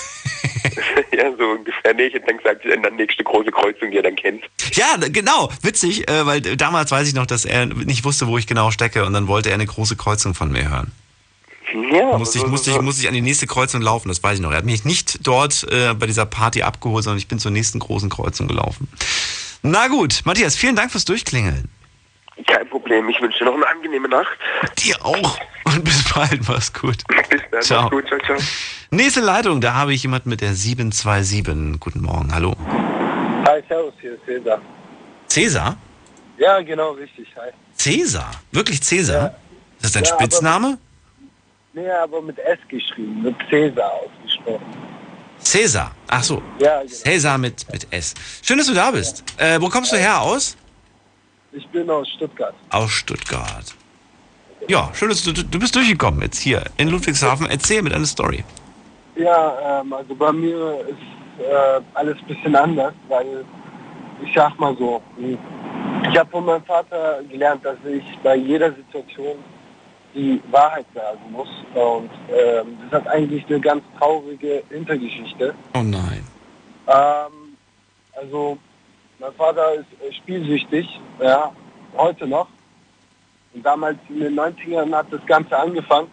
ja, 1.12 1.30
so 1.36 1.44
ungefähr. 1.44 1.98
Ich 1.98 2.14
hätte 2.14 2.26
dann 2.26 2.38
gesagt, 2.38 2.64
in 2.64 2.82
der 2.82 2.90
nächste 2.92 3.24
große 3.24 3.50
Kreuzung, 3.50 3.90
die 3.90 3.98
er 3.98 4.02
dann 4.02 4.16
kennt. 4.16 4.44
Ja, 4.72 4.96
genau. 4.96 5.50
Witzig, 5.62 6.08
äh, 6.08 6.26
weil 6.26 6.40
damals 6.40 6.90
weiß 6.90 7.08
ich 7.08 7.14
noch, 7.14 7.26
dass 7.26 7.44
er 7.44 7.66
nicht 7.66 8.04
wusste, 8.04 8.26
wo 8.26 8.38
ich 8.38 8.46
genau 8.46 8.70
stecke 8.70 9.04
und 9.04 9.12
dann 9.12 9.28
wollte 9.28 9.50
er 9.50 9.54
eine 9.54 9.66
große 9.66 9.96
Kreuzung 9.96 10.34
von 10.34 10.50
mir 10.50 10.68
hören. 10.68 10.92
Ja, 11.74 12.18
musste 12.18 12.38
ich, 12.38 12.46
musste, 12.46 12.70
ich, 12.70 12.80
musste 12.80 13.02
ich 13.02 13.08
an 13.08 13.14
die 13.14 13.22
nächste 13.22 13.46
Kreuzung 13.46 13.80
laufen, 13.80 14.08
das 14.08 14.22
weiß 14.22 14.36
ich 14.36 14.40
noch. 14.42 14.50
Er 14.50 14.58
hat 14.58 14.64
mich 14.64 14.84
nicht 14.84 15.26
dort 15.26 15.66
äh, 15.70 15.94
bei 15.94 16.06
dieser 16.06 16.26
Party 16.26 16.62
abgeholt, 16.62 17.04
sondern 17.04 17.18
ich 17.18 17.28
bin 17.28 17.38
zur 17.38 17.50
nächsten 17.50 17.78
großen 17.78 18.10
Kreuzung 18.10 18.48
gelaufen. 18.48 18.88
Na 19.62 19.88
gut, 19.88 20.22
Matthias, 20.24 20.56
vielen 20.56 20.76
Dank 20.76 20.90
fürs 20.90 21.04
Durchklingeln. 21.04 21.68
Kein 22.46 22.68
Problem, 22.68 23.08
ich 23.08 23.20
wünsche 23.20 23.38
dir 23.38 23.44
noch 23.44 23.54
eine 23.54 23.66
angenehme 23.66 24.08
Nacht. 24.08 24.38
Dir 24.78 24.96
auch. 25.04 25.38
Und 25.64 25.84
bis 25.84 26.12
bald, 26.12 26.48
mach's 26.48 26.72
gut. 26.72 26.96
Bis 27.30 27.40
dann, 27.50 27.62
ciao. 27.62 27.90
gut, 27.90 28.06
ciao, 28.08 28.18
ciao. 28.20 28.36
Nächste 28.90 29.20
Leitung, 29.20 29.60
da 29.60 29.74
habe 29.74 29.94
ich 29.94 30.02
jemand 30.02 30.26
mit 30.26 30.40
der 30.40 30.54
727. 30.54 31.78
Guten 31.78 32.02
Morgen, 32.02 32.34
hallo. 32.34 32.54
Hi, 33.46 33.62
servus, 33.68 33.94
hier 34.00 34.14
ist 34.14 34.24
Cäsar. 34.26 34.60
Cäsar? 35.28 35.76
Ja, 36.38 36.60
genau, 36.60 36.92
richtig, 36.92 37.28
hi. 37.36 37.50
Cäsar? 37.74 38.30
Wirklich 38.50 38.82
Cäsar? 38.82 39.22
Ja. 39.22 39.26
Ist 39.80 39.84
das 39.84 39.92
dein 39.92 40.04
ja, 40.04 40.14
Spitzname? 40.14 40.78
Nee, 41.74 41.90
aber 41.90 42.20
mit 42.20 42.38
S 42.38 42.58
geschrieben, 42.68 43.22
mit 43.22 43.34
Cäsar 43.48 43.92
ausgesprochen. 43.92 44.66
Cäsar, 45.38 45.92
ach 46.08 46.22
so. 46.22 46.42
Ja, 46.58 46.82
genau. 46.82 46.92
Cäsar 46.92 47.38
mit, 47.38 47.66
mit 47.72 47.86
S. 47.90 48.14
Schön, 48.42 48.58
dass 48.58 48.66
du 48.66 48.74
da 48.74 48.90
bist. 48.90 49.24
Ja. 49.38 49.56
Äh, 49.56 49.62
wo 49.62 49.68
kommst 49.68 49.92
du 49.92 49.96
her 49.96 50.20
aus? 50.20 50.56
Ich 51.52 51.66
bin 51.68 51.88
aus 51.90 52.08
Stuttgart. 52.08 52.54
Aus 52.70 52.90
Stuttgart. 52.90 53.74
Ja, 54.68 54.90
schön, 54.94 55.08
dass 55.08 55.22
du, 55.22 55.32
du 55.32 55.58
bist 55.58 55.74
durchgekommen 55.74 56.22
jetzt 56.22 56.38
hier 56.38 56.62
in 56.76 56.88
Ludwigshafen. 56.88 57.46
Erzähl 57.46 57.82
mit 57.82 57.92
einer 57.92 58.06
Story. 58.06 58.44
Ja, 59.16 59.80
ähm, 59.80 59.92
also 59.92 60.14
bei 60.14 60.32
mir 60.32 60.86
ist 60.88 61.44
äh, 61.44 61.80
alles 61.94 62.16
ein 62.18 62.26
bisschen 62.26 62.54
anders, 62.54 62.94
weil 63.08 63.44
ich 64.24 64.32
sag 64.34 64.58
mal 64.58 64.76
so, 64.78 65.02
ich 65.18 66.18
habe 66.18 66.30
von 66.30 66.44
meinem 66.44 66.64
Vater 66.64 67.22
gelernt, 67.30 67.64
dass 67.64 67.76
ich 67.84 68.04
bei 68.22 68.36
jeder 68.36 68.72
Situation 68.72 69.36
die 70.14 70.40
Wahrheit 70.50 70.86
sagen 70.94 71.20
muss. 71.30 71.48
Und 71.74 72.10
ähm, 72.28 72.78
das 72.90 73.00
hat 73.00 73.08
eigentlich 73.08 73.46
eine 73.46 73.60
ganz 73.60 73.82
traurige 73.98 74.62
Hintergeschichte. 74.70 75.54
Oh 75.74 75.82
nein. 75.82 76.24
Ähm, 76.86 77.56
also 78.12 78.58
mein 79.18 79.32
Vater 79.34 79.74
ist 79.74 79.86
äh, 80.02 80.12
spielsüchtig, 80.12 80.86
ja, 81.20 81.52
heute 81.96 82.26
noch. 82.26 82.48
Und 83.54 83.64
damals 83.64 83.98
in 84.08 84.20
den 84.20 84.38
90ern 84.38 84.94
hat 84.94 85.06
das 85.10 85.24
Ganze 85.26 85.56
angefangen. 85.56 86.08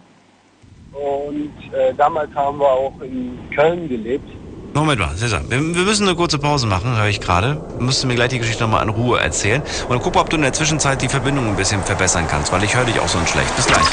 Und 0.92 1.54
äh, 1.74 1.94
damals 1.96 2.34
haben 2.36 2.60
wir 2.60 2.70
auch 2.70 3.00
in 3.02 3.38
Köln 3.56 3.88
gelebt. 3.88 4.30
Moment 4.74 5.00
mal, 5.00 5.16
Cesar, 5.18 5.42
wir, 5.50 5.60
wir 5.60 5.84
müssen 5.84 6.08
eine 6.08 6.16
kurze 6.16 6.38
Pause 6.38 6.68
machen, 6.68 6.96
höre 6.96 7.08
ich 7.08 7.20
gerade. 7.20 7.62
Du 7.78 7.84
musst 7.84 8.06
mir 8.06 8.16
gleich 8.16 8.30
die 8.30 8.40
Geschichte 8.40 8.64
nochmal 8.64 8.84
in 8.84 8.90
Ruhe 8.90 9.20
erzählen. 9.20 9.62
Und 9.88 10.02
guck, 10.02 10.16
ob 10.16 10.30
du 10.30 10.36
in 10.36 10.44
der 10.44 10.54
Zwischenzeit 10.54 11.02
die 11.02 11.10
Verbindung 11.10 11.48
ein 11.48 11.56
bisschen 11.56 11.84
verbessern 11.84 12.26
kannst, 12.30 12.52
weil 12.52 12.64
ich 12.64 12.76
höre 12.76 12.86
dich 12.86 13.00
auch 13.00 13.08
so 13.08 13.20
schlecht. 13.26 13.56
Bis 13.56 13.66
gleich. 13.66 13.86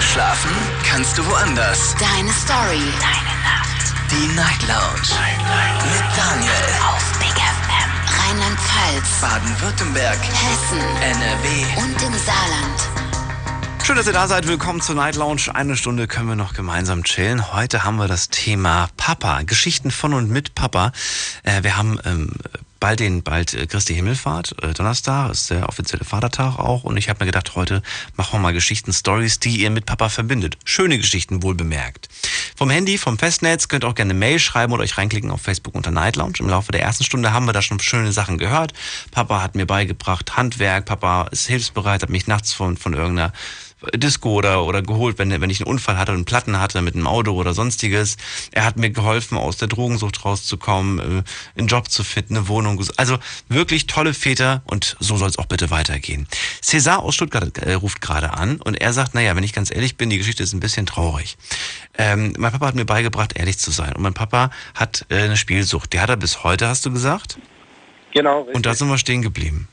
Schlafen 0.00 0.50
kannst 0.88 1.18
du 1.18 1.26
woanders. 1.26 1.94
Deine 1.98 2.30
Story. 2.30 2.80
Deine 3.00 3.34
Nacht. 3.42 3.92
Die 4.10 4.34
Night 4.34 4.62
Lounge. 4.68 5.08
Night, 5.18 5.42
Night. 5.44 5.84
Mit 5.84 6.16
Daniel. 6.16 6.68
Auf 6.88 7.18
Big 7.18 7.36
FM. 7.36 7.90
Rheinland-Pfalz. 8.18 9.20
Baden-Württemberg. 9.20 10.18
Hessen. 10.18 10.80
NRW. 11.02 11.82
Und 11.82 12.02
im 12.02 12.14
Saarland. 12.14 12.95
Schön, 13.86 13.94
dass 13.94 14.08
ihr 14.08 14.12
da 14.12 14.26
seid. 14.26 14.48
Willkommen 14.48 14.80
zur 14.80 14.96
Night 14.96 15.14
Lounge. 15.14 15.42
Eine 15.54 15.76
Stunde 15.76 16.08
können 16.08 16.28
wir 16.28 16.34
noch 16.34 16.54
gemeinsam 16.54 17.04
chillen. 17.04 17.52
Heute 17.52 17.84
haben 17.84 17.98
wir 17.98 18.08
das 18.08 18.30
Thema 18.30 18.88
Papa. 18.96 19.42
Geschichten 19.42 19.92
von 19.92 20.12
und 20.12 20.28
mit 20.28 20.56
Papa. 20.56 20.90
Äh, 21.44 21.62
wir 21.62 21.76
haben 21.76 22.00
ähm, 22.04 22.32
bald 22.80 23.00
den 23.00 23.22
bald 23.22 23.54
äh, 23.54 23.66
Christi 23.66 23.94
Himmelfahrt, 23.94 24.62
äh, 24.62 24.72
Donnerstag, 24.72 25.30
ist 25.30 25.50
der 25.50 25.68
offizielle 25.68 26.04
Vatertag 26.04 26.58
auch. 26.58 26.84
Und 26.84 26.96
ich 26.96 27.08
habe 27.08 27.24
mir 27.24 27.26
gedacht, 27.26 27.54
heute 27.56 27.82
machen 28.16 28.34
wir 28.34 28.38
mal 28.40 28.52
Geschichten, 28.52 28.92
Stories, 28.92 29.38
die 29.38 29.58
ihr 29.58 29.70
mit 29.70 29.86
Papa 29.86 30.08
verbindet. 30.08 30.56
Schöne 30.64 30.98
Geschichten, 30.98 31.42
wohl 31.42 31.54
bemerkt. 31.54 32.08
vom 32.56 32.70
Handy, 32.70 32.98
vom 32.98 33.18
Festnetz. 33.18 33.68
Könnt 33.68 33.84
auch 33.84 33.94
gerne 33.94 34.10
eine 34.10 34.18
Mail 34.18 34.38
schreiben 34.38 34.72
oder 34.72 34.82
euch 34.82 34.98
reinklicken 34.98 35.30
auf 35.30 35.42
Facebook 35.42 35.74
unter 35.74 35.90
Night 35.90 36.16
Lounge. 36.16 36.34
Im 36.38 36.48
Laufe 36.48 36.72
der 36.72 36.82
ersten 36.82 37.04
Stunde 37.04 37.32
haben 37.32 37.46
wir 37.46 37.52
da 37.52 37.62
schon 37.62 37.80
schöne 37.80 38.12
Sachen 38.12 38.38
gehört. 38.38 38.72
Papa 39.10 39.42
hat 39.42 39.54
mir 39.54 39.66
beigebracht 39.66 40.36
Handwerk. 40.36 40.86
Papa 40.86 41.28
ist 41.30 41.46
hilfsbereit, 41.46 42.02
hat 42.02 42.10
mich 42.10 42.26
nachts 42.26 42.52
von, 42.52 42.76
von 42.76 42.94
irgendeiner 42.94 43.32
Disco 43.94 44.30
oder, 44.30 44.64
oder 44.64 44.82
geholt, 44.82 45.18
wenn, 45.18 45.30
wenn 45.40 45.50
ich 45.50 45.60
einen 45.60 45.70
Unfall 45.70 45.98
hatte 45.98 46.12
und 46.12 46.24
Platten 46.24 46.58
hatte 46.58 46.80
mit 46.80 46.94
einem 46.94 47.06
Auto 47.06 47.32
oder 47.32 47.52
sonstiges. 47.52 48.16
Er 48.50 48.64
hat 48.64 48.76
mir 48.76 48.90
geholfen, 48.90 49.36
aus 49.36 49.58
der 49.58 49.68
Drogensucht 49.68 50.24
rauszukommen, 50.24 50.98
äh, 50.98 51.58
einen 51.58 51.68
Job 51.68 51.90
zu 51.90 52.02
finden, 52.02 52.36
eine 52.36 52.48
Wohnung. 52.48 52.65
Also 52.96 53.18
wirklich 53.48 53.86
tolle 53.86 54.14
Väter 54.14 54.62
und 54.66 54.96
so 55.00 55.16
soll 55.16 55.28
es 55.28 55.38
auch 55.38 55.46
bitte 55.46 55.70
weitergehen. 55.70 56.26
César 56.62 56.98
aus 56.98 57.14
Stuttgart 57.14 57.58
äh, 57.58 57.74
ruft 57.74 58.00
gerade 58.00 58.32
an 58.34 58.60
und 58.60 58.80
er 58.80 58.92
sagt, 58.92 59.14
naja, 59.14 59.36
wenn 59.36 59.44
ich 59.44 59.52
ganz 59.52 59.70
ehrlich 59.74 59.96
bin, 59.96 60.10
die 60.10 60.18
Geschichte 60.18 60.42
ist 60.42 60.52
ein 60.52 60.60
bisschen 60.60 60.86
traurig. 60.86 61.36
Ähm, 61.98 62.34
mein 62.38 62.52
Papa 62.52 62.66
hat 62.66 62.74
mir 62.74 62.84
beigebracht, 62.84 63.36
ehrlich 63.36 63.58
zu 63.58 63.70
sein. 63.70 63.92
Und 63.94 64.02
mein 64.02 64.14
Papa 64.14 64.50
hat 64.74 65.06
äh, 65.08 65.22
eine 65.22 65.36
Spielsucht. 65.36 65.92
Die 65.92 66.00
hat 66.00 66.10
er 66.10 66.16
bis 66.16 66.44
heute, 66.44 66.68
hast 66.68 66.84
du 66.86 66.92
gesagt? 66.92 67.38
Genau. 68.12 68.40
Richtig. 68.40 68.56
Und 68.56 68.66
da 68.66 68.74
sind 68.74 68.88
wir 68.88 68.98
stehen 68.98 69.22
geblieben. 69.22 69.68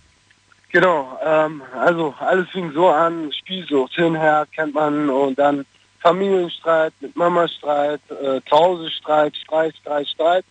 Genau, 0.74 1.20
ähm, 1.24 1.62
also 1.80 2.16
alles 2.20 2.50
fing 2.50 2.72
so 2.74 2.90
an, 2.90 3.32
Spielsucht, 3.32 3.94
hinher 3.94 4.48
kennt 4.56 4.74
man 4.74 5.08
und 5.08 5.38
dann 5.38 5.66
Familienstreit, 6.02 6.94
mit 7.00 7.16
Mama 7.16 7.48
Streit, 7.48 8.02
äh, 8.10 8.42
zu 8.50 8.52
Hause 8.52 8.90
Streit, 8.90 9.38
Streit, 9.38 9.76
Streit, 9.78 10.08
Streit. 10.08 10.46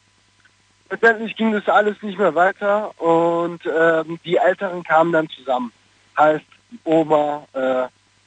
Letztendlich 0.92 1.34
ging 1.36 1.52
das 1.52 1.66
alles 1.68 2.02
nicht 2.02 2.18
mehr 2.18 2.34
weiter 2.34 2.92
und 3.00 3.62
ähm, 3.64 4.20
die 4.26 4.36
Älteren 4.36 4.84
kamen 4.84 5.10
dann 5.10 5.26
zusammen. 5.30 5.72
Heißt 6.18 6.44
Oma, 6.84 7.46
äh, 7.54 7.84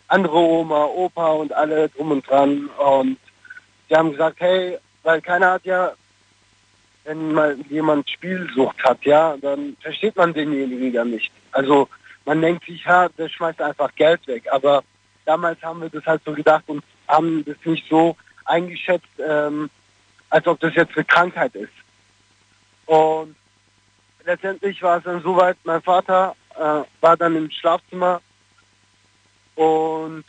andere 0.08 0.36
Oma, 0.36 0.86
Opa 0.86 1.28
und 1.34 1.54
alle 1.54 1.90
drum 1.90 2.10
und 2.10 2.28
dran 2.28 2.68
und 2.78 3.18
die 3.88 3.96
haben 3.96 4.12
gesagt, 4.12 4.38
hey, 4.40 4.80
weil 5.04 5.22
keiner 5.22 5.52
hat 5.52 5.66
ja 5.66 5.94
wenn 7.04 7.34
mal 7.34 7.56
jemand 7.70 8.10
Spielsucht 8.10 8.84
hat, 8.84 9.06
ja, 9.06 9.38
dann 9.38 9.78
versteht 9.80 10.16
man 10.16 10.34
denjenigen 10.34 10.92
ja 10.92 11.06
nicht. 11.06 11.32
Also 11.52 11.88
man 12.26 12.42
denkt 12.42 12.66
sich, 12.66 12.84
ja, 12.84 13.08
der 13.10 13.30
schmeißt 13.30 13.62
einfach 13.62 13.94
Geld 13.96 14.26
weg. 14.28 14.46
Aber 14.52 14.84
damals 15.26 15.62
haben 15.62 15.82
wir 15.82 15.90
das 15.90 16.04
halt 16.06 16.24
so 16.26 16.34
gedacht 16.34 16.64
und 16.66 16.84
haben 17.08 17.46
das 17.46 17.58
nicht 17.64 17.88
so 17.88 18.18
eingeschätzt, 18.46 19.06
ähm, 19.20 19.70
als 20.32 20.48
ob 20.48 20.60
das 20.60 20.74
jetzt 20.74 20.96
eine 20.96 21.06
Krankheit 21.06 21.54
ist. 21.54 21.72
Und 22.86 23.36
letztendlich 24.24 24.82
war 24.82 24.98
es 24.98 25.04
dann 25.04 25.22
soweit, 25.22 25.58
mein 25.64 25.82
Vater 25.82 26.36
äh, 26.56 26.84
war 27.02 27.18
dann 27.18 27.36
im 27.36 27.50
Schlafzimmer 27.50 28.22
und 29.56 30.26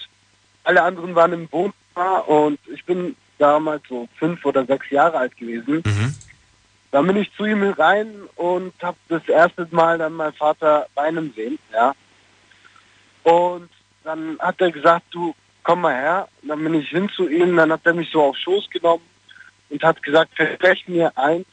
alle 0.65 0.83
anderen 0.83 1.15
waren 1.15 1.33
im 1.33 1.53
Wohnzimmer 1.53 2.29
und 2.29 2.59
ich 2.67 2.85
bin 2.85 3.17
damals 3.39 3.83
so 3.89 4.09
fünf 4.19 4.45
oder 4.45 4.65
sechs 4.65 4.91
Jahre 4.91 5.19
alt 5.19 5.37
gewesen. 5.37 5.83
Mhm. 5.85 6.15
Dann 6.91 7.07
bin 7.07 7.17
ich 7.17 7.33
zu 7.35 7.45
ihm 7.45 7.63
rein 7.63 8.23
und 8.37 8.73
habe 8.83 8.97
das 9.09 9.27
erste 9.29 9.69
Mal 9.71 9.99
dann 9.99 10.15
meinen 10.15 10.33
Vater 10.33 10.87
weinen 10.95 11.33
sehen, 11.35 11.59
ja. 11.73 11.93
Und 13.23 13.69
dann 14.05 14.39
hat 14.39 14.61
er 14.61 14.71
gesagt, 14.71 15.07
du 15.11 15.35
komm 15.67 15.81
mal 15.81 15.95
her. 15.95 16.29
Und 16.43 16.49
dann 16.49 16.63
bin 16.63 16.75
ich 16.75 16.89
hin 16.89 17.09
zu 17.15 17.29
ihm, 17.29 17.57
dann 17.57 17.73
hat 17.73 17.81
er 17.85 17.95
mich 17.95 18.11
so 18.11 18.23
auf 18.23 18.37
Schoß 18.37 18.71
genommen 18.71 19.03
und 19.69 19.83
hat 19.83 20.03
gesagt, 20.03 20.31
versprech 20.37 20.87
mir 20.87 21.13
eins, 21.19 21.47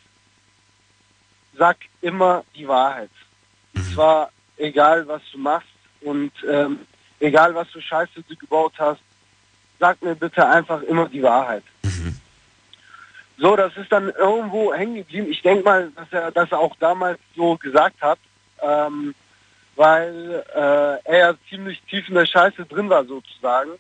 sag 1.58 1.78
immer 2.02 2.44
die 2.56 2.68
Wahrheit. 2.68 3.10
Und 3.76 3.94
zwar 3.94 4.32
egal, 4.58 5.08
was 5.08 5.22
du 5.32 5.38
machst 5.38 5.68
und 6.02 6.32
ähm, 6.50 6.80
egal, 7.20 7.56
was 7.56 7.70
für 7.70 7.82
Scheiße 7.82 8.24
du 8.28 8.36
gebaut 8.36 8.74
hast, 8.78 9.02
sag 9.80 10.02
mir 10.02 10.16
bitte 10.16 10.46
einfach 10.48 10.82
immer 10.84 11.08
die 11.10 11.24
Wahrheit. 11.24 11.64
So, 13.38 13.56
das 13.56 13.76
ist 13.78 13.92
dann 13.92 14.10
irgendwo 14.10 14.74
hängen 14.74 14.96
geblieben. 14.96 15.28
Ich 15.30 15.42
denke 15.42 15.64
mal, 15.64 15.92
dass 15.96 16.08
er 16.12 16.32
das 16.32 16.54
auch 16.54 16.76
damals 16.80 17.20
so 17.36 17.58
gesagt 17.58 18.02
hat, 18.02 18.20
ähm, 18.62 19.16
weil 19.76 20.44
äh, 20.56 21.04
er 21.04 21.18
ja 21.18 21.34
ziemlich 21.50 21.82
tief 21.90 22.08
in 22.08 22.16
der 22.16 22.28
Scheiße 22.28 22.66
drin 22.66 22.90
war 22.90 23.04
sozusagen, 23.06 23.72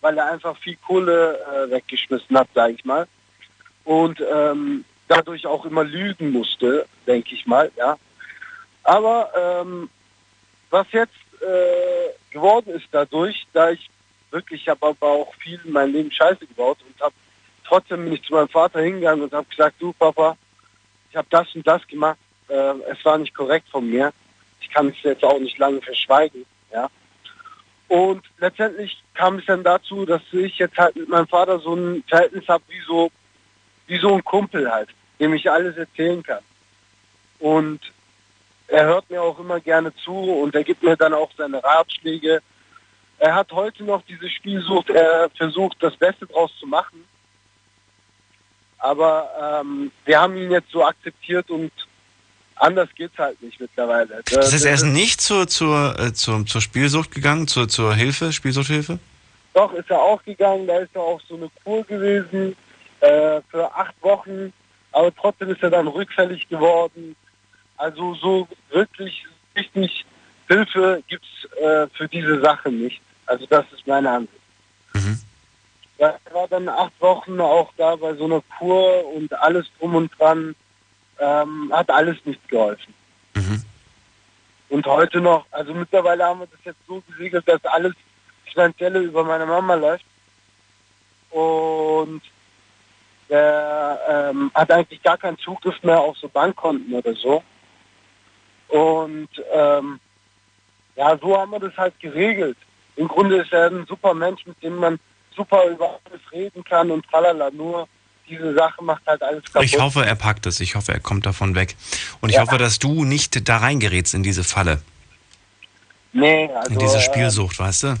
weil 0.00 0.16
er 0.16 0.30
einfach 0.30 0.56
viel 0.58 0.76
Kohle 0.76 1.38
äh, 1.38 1.70
weggeschmissen 1.70 2.38
hat, 2.38 2.48
sage 2.54 2.74
ich 2.74 2.84
mal. 2.84 3.06
Und 3.84 4.22
ähm, 4.32 4.84
dadurch 5.10 5.46
auch 5.46 5.64
immer 5.64 5.82
lügen 5.82 6.30
musste, 6.30 6.86
denke 7.06 7.34
ich 7.34 7.46
mal, 7.46 7.70
ja. 7.76 7.98
Aber 8.84 9.30
ähm, 9.36 9.90
was 10.70 10.86
jetzt 10.92 11.12
äh, 11.40 12.32
geworden 12.32 12.70
ist 12.70 12.86
dadurch, 12.92 13.46
da 13.52 13.70
ich 13.70 13.90
wirklich, 14.30 14.62
ich 14.62 14.68
habe 14.68 14.86
aber 14.86 15.08
auch 15.08 15.34
viel 15.34 15.60
in 15.64 15.72
meinem 15.72 15.92
Leben 15.92 16.12
Scheiße 16.12 16.46
gebaut 16.46 16.78
und 16.86 17.00
habe 17.02 17.14
trotzdem 17.66 18.04
bin 18.04 18.12
ich 18.14 18.22
zu 18.22 18.34
meinem 18.34 18.48
Vater 18.48 18.80
hingegangen 18.80 19.24
und 19.24 19.32
habe 19.32 19.48
gesagt, 19.48 19.76
du 19.80 19.92
Papa, 19.92 20.36
ich 21.10 21.16
habe 21.16 21.26
das 21.30 21.52
und 21.56 21.66
das 21.66 21.86
gemacht, 21.88 22.18
äh, 22.48 22.74
es 22.90 23.04
war 23.04 23.18
nicht 23.18 23.34
korrekt 23.34 23.68
von 23.68 23.90
mir. 23.90 24.12
Ich 24.60 24.70
kann 24.70 24.88
es 24.88 25.02
jetzt 25.02 25.24
auch 25.24 25.40
nicht 25.40 25.58
lange 25.58 25.82
verschweigen, 25.82 26.46
ja. 26.72 26.88
Und 27.88 28.22
letztendlich 28.38 29.02
kam 29.14 29.38
es 29.38 29.46
dann 29.46 29.64
dazu, 29.64 30.06
dass 30.06 30.22
ich 30.30 30.58
jetzt 30.58 30.78
halt 30.78 30.94
mit 30.94 31.08
meinem 31.08 31.26
Vater 31.26 31.58
so 31.58 31.74
ein 31.74 32.04
Verhältnis 32.06 32.46
habe 32.46 32.62
wie 32.68 32.80
so, 32.86 33.10
wie 33.88 33.98
so 33.98 34.14
ein 34.14 34.22
Kumpel 34.22 34.70
halt, 34.70 34.90
dem 35.20 35.34
ich 35.34 35.50
alles 35.50 35.76
erzählen 35.76 36.22
kann. 36.22 36.42
Und 37.38 37.80
er 38.68 38.86
hört 38.86 39.10
mir 39.10 39.22
auch 39.22 39.38
immer 39.38 39.60
gerne 39.60 39.94
zu 39.96 40.12
und 40.12 40.54
er 40.54 40.64
gibt 40.64 40.82
mir 40.82 40.96
dann 40.96 41.12
auch 41.12 41.30
seine 41.36 41.62
Ratschläge. 41.62 42.40
Er 43.18 43.34
hat 43.34 43.52
heute 43.52 43.84
noch 43.84 44.02
diese 44.02 44.28
Spielsucht, 44.30 44.90
er 44.90 45.30
versucht 45.36 45.76
das 45.80 45.96
Beste 45.96 46.26
draus 46.26 46.50
zu 46.58 46.66
machen. 46.66 47.04
Aber 48.78 49.60
ähm, 49.62 49.92
wir 50.06 50.20
haben 50.20 50.36
ihn 50.36 50.50
jetzt 50.50 50.70
so 50.70 50.84
akzeptiert 50.84 51.50
und 51.50 51.70
anders 52.56 52.88
geht's 52.94 53.18
halt 53.18 53.42
nicht 53.42 53.60
mittlerweile. 53.60 54.22
Das 54.24 54.52
heißt, 54.52 54.64
er 54.64 54.74
ist 54.74 54.84
nicht 54.84 55.20
zur, 55.20 55.48
zur, 55.48 55.98
äh, 55.98 56.14
zur, 56.14 56.46
zur 56.46 56.60
Spielsucht 56.62 57.10
gegangen, 57.10 57.46
zur, 57.46 57.68
zur 57.68 57.94
Hilfe, 57.94 58.32
Spielsuchthilfe? 58.32 58.98
Doch, 59.52 59.72
ist 59.74 59.90
er 59.90 60.00
auch 60.00 60.22
gegangen, 60.22 60.66
da 60.66 60.78
ist 60.78 60.94
er 60.94 61.02
auch 61.02 61.20
so 61.28 61.34
eine 61.34 61.50
Kur 61.62 61.84
gewesen 61.84 62.56
äh, 63.00 63.40
für 63.50 63.74
acht 63.74 63.94
Wochen, 64.00 64.52
aber 64.92 65.14
trotzdem 65.14 65.50
ist 65.50 65.62
er 65.62 65.70
dann 65.70 65.88
rückfällig 65.88 66.48
geworden. 66.48 67.16
Also 67.76 68.14
so 68.14 68.48
wirklich 68.70 69.26
richtig 69.56 70.04
Hilfe 70.48 71.02
gibt's 71.08 71.28
äh, 71.60 71.86
für 71.94 72.08
diese 72.08 72.40
Sache 72.40 72.70
nicht. 72.70 73.00
Also 73.26 73.46
das 73.46 73.64
ist 73.72 73.86
meine 73.86 74.10
Ansicht. 74.10 74.34
Ja, 75.98 76.18
er 76.24 76.34
war 76.34 76.48
dann 76.48 76.68
acht 76.68 76.98
Wochen 77.00 77.40
auch 77.40 77.72
da 77.76 77.94
bei 77.94 78.14
so 78.14 78.24
einer 78.24 78.42
Kur 78.58 79.06
und 79.14 79.32
alles 79.34 79.66
drum 79.78 79.94
und 79.94 80.10
dran. 80.18 80.54
Ähm, 81.18 81.70
hat 81.74 81.90
alles 81.90 82.16
nicht 82.24 82.48
geholfen. 82.48 82.94
Und 84.70 84.86
heute 84.86 85.20
noch, 85.20 85.46
also 85.50 85.74
mittlerweile 85.74 86.24
haben 86.24 86.40
wir 86.40 86.46
das 86.46 86.60
jetzt 86.64 86.78
so 86.86 87.02
geregelt, 87.08 87.46
dass 87.46 87.62
alles 87.64 87.92
Finanzielle 88.44 89.00
über 89.00 89.24
meine 89.24 89.44
Mama 89.44 89.74
läuft. 89.74 90.04
Und 91.30 92.22
der 93.30 93.98
ähm, 94.08 94.50
hat 94.54 94.70
eigentlich 94.70 95.02
gar 95.02 95.16
keinen 95.16 95.38
Zugriff 95.38 95.80
mehr 95.82 96.00
auf 96.00 96.16
so 96.18 96.28
Bankkonten 96.28 96.92
oder 96.92 97.14
so. 97.14 97.42
Und 98.68 99.28
ähm, 99.52 100.00
ja, 100.96 101.16
so 101.18 101.36
haben 101.38 101.52
wir 101.52 101.60
das 101.60 101.76
halt 101.76 101.98
geregelt. 102.00 102.56
Im 102.96 103.08
Grunde 103.08 103.36
ist 103.36 103.52
er 103.52 103.70
ein 103.70 103.86
super 103.86 104.12
Mensch, 104.14 104.44
mit 104.46 104.62
dem 104.62 104.76
man 104.76 104.98
super 105.34 105.64
über 105.66 105.98
alles 106.04 106.20
reden 106.32 106.62
kann 106.64 106.90
und 106.90 107.06
tralala. 107.06 107.50
Nur 107.50 107.88
diese 108.28 108.54
Sache 108.54 108.82
macht 108.84 109.06
halt 109.06 109.22
alles 109.22 109.44
kaputt. 109.44 109.64
Ich 109.64 109.78
hoffe, 109.78 110.04
er 110.04 110.14
packt 110.14 110.46
es. 110.46 110.60
Ich 110.60 110.74
hoffe, 110.74 110.92
er 110.92 111.00
kommt 111.00 111.24
davon 111.26 111.54
weg. 111.54 111.76
Und 112.20 112.30
ich 112.30 112.36
Ja. 112.36 112.42
hoffe, 112.42 112.58
dass 112.58 112.78
du 112.78 113.04
nicht 113.04 113.48
da 113.48 113.58
reingerätst 113.58 114.14
in 114.14 114.22
diese 114.22 114.44
Falle, 114.44 114.82
Nee, 116.12 116.50
also, 116.52 116.72
in 116.72 116.78
diese 116.78 116.98
äh, 116.98 117.00
Spielsucht, 117.00 117.58
weißt 117.58 117.82
du? 117.84 117.94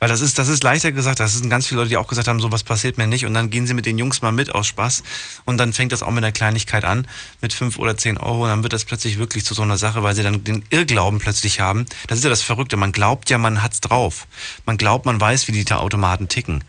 Weil 0.00 0.08
das 0.08 0.22
ist, 0.22 0.38
das 0.38 0.48
ist 0.48 0.64
leichter 0.64 0.92
gesagt. 0.92 1.20
Das 1.20 1.34
sind 1.34 1.50
ganz 1.50 1.66
viele 1.66 1.80
Leute, 1.80 1.90
die 1.90 1.98
auch 1.98 2.08
gesagt 2.08 2.26
haben, 2.26 2.40
sowas 2.40 2.64
passiert 2.64 2.96
mir 2.96 3.06
nicht. 3.06 3.26
Und 3.26 3.34
dann 3.34 3.50
gehen 3.50 3.66
sie 3.66 3.74
mit 3.74 3.84
den 3.84 3.98
Jungs 3.98 4.22
mal 4.22 4.32
mit 4.32 4.54
aus 4.54 4.66
Spaß. 4.66 5.02
Und 5.44 5.58
dann 5.58 5.74
fängt 5.74 5.92
das 5.92 6.02
auch 6.02 6.10
mit 6.10 6.24
einer 6.24 6.32
Kleinigkeit 6.32 6.84
an, 6.84 7.06
mit 7.42 7.52
fünf 7.52 7.78
oder 7.78 7.96
zehn 7.98 8.16
Euro. 8.16 8.44
Und 8.44 8.48
dann 8.48 8.62
wird 8.62 8.72
das 8.72 8.86
plötzlich 8.86 9.18
wirklich 9.18 9.44
zu 9.44 9.52
so 9.52 9.60
einer 9.60 9.76
Sache, 9.76 10.02
weil 10.02 10.14
sie 10.14 10.22
dann 10.22 10.42
den 10.42 10.64
Irrglauben 10.70 11.18
plötzlich 11.18 11.60
haben. 11.60 11.84
Das 12.08 12.16
ist 12.16 12.24
ja 12.24 12.30
das 12.30 12.40
Verrückte. 12.40 12.78
Man 12.78 12.92
glaubt 12.92 13.28
ja, 13.28 13.36
man 13.36 13.62
hat's 13.62 13.82
drauf. 13.82 14.26
Man 14.64 14.78
glaubt, 14.78 15.04
man 15.04 15.20
weiß, 15.20 15.48
wie 15.48 15.52
die 15.52 15.70
Automaten 15.70 16.28
ticken. 16.28 16.64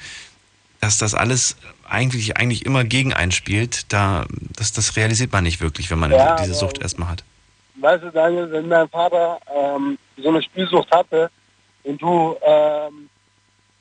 Dass 0.82 0.98
das 0.98 1.14
alles 1.14 1.56
eigentlich, 1.88 2.36
eigentlich 2.36 2.66
immer 2.66 2.84
gegen 2.84 3.14
einspielt, 3.14 3.86
da, 3.94 4.26
das, 4.58 4.74
das 4.74 4.98
realisiert 4.98 5.32
man 5.32 5.44
nicht 5.46 5.62
wirklich, 5.62 5.90
wenn 5.90 6.00
man 6.00 6.12
Ja, 6.12 6.36
diese 6.36 6.54
Sucht 6.54 6.80
erstmal 6.80 7.08
hat. 7.10 7.24
weißt 7.80 8.04
du, 8.04 8.12
Daniel, 8.12 8.52
wenn 8.52 8.68
mein 8.68 8.90
Vater 8.90 9.40
ähm, 9.56 9.98
so 10.22 10.30
eine 10.30 10.44
Spielsucht 10.44 10.92
hatte 10.92 11.30
und 11.84 12.02
du 12.02 12.36
ähm, 12.46 13.10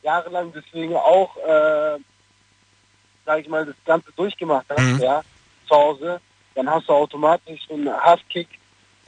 jahrelang 0.02 0.52
deswegen 0.52 0.96
auch, 0.96 1.36
äh, 1.36 1.98
sag 3.26 3.40
ich 3.40 3.48
mal, 3.48 3.66
das 3.66 3.74
Ganze 3.84 4.10
durchgemacht 4.16 4.66
hast, 4.68 4.80
Mhm. 4.80 5.00
ja, 5.00 5.22
zu 5.68 5.74
Hause, 5.74 6.20
dann 6.54 6.68
hast 6.68 6.88
du 6.88 6.92
automatisch 6.92 7.60
so 7.68 7.74
einen 7.74 7.88
Hasskick 7.88 8.48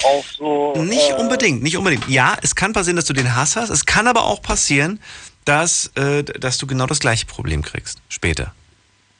auf 0.04 0.26
so... 0.32 0.74
Nicht 0.76 1.10
äh, 1.10 1.14
unbedingt, 1.14 1.62
nicht 1.62 1.76
unbedingt. 1.76 2.08
Ja, 2.08 2.36
es 2.42 2.54
kann 2.54 2.72
passieren, 2.72 2.96
dass 2.96 3.04
du 3.06 3.12
den 3.12 3.34
Hass 3.34 3.56
hast. 3.56 3.70
Es 3.70 3.86
kann 3.86 4.06
aber 4.06 4.24
auch 4.24 4.42
passieren, 4.42 5.00
dass, 5.44 5.92
äh, 5.96 6.22
dass 6.24 6.58
du 6.58 6.66
genau 6.66 6.86
das 6.86 7.00
gleiche 7.00 7.26
Problem 7.26 7.62
kriegst 7.62 8.00
später. 8.08 8.54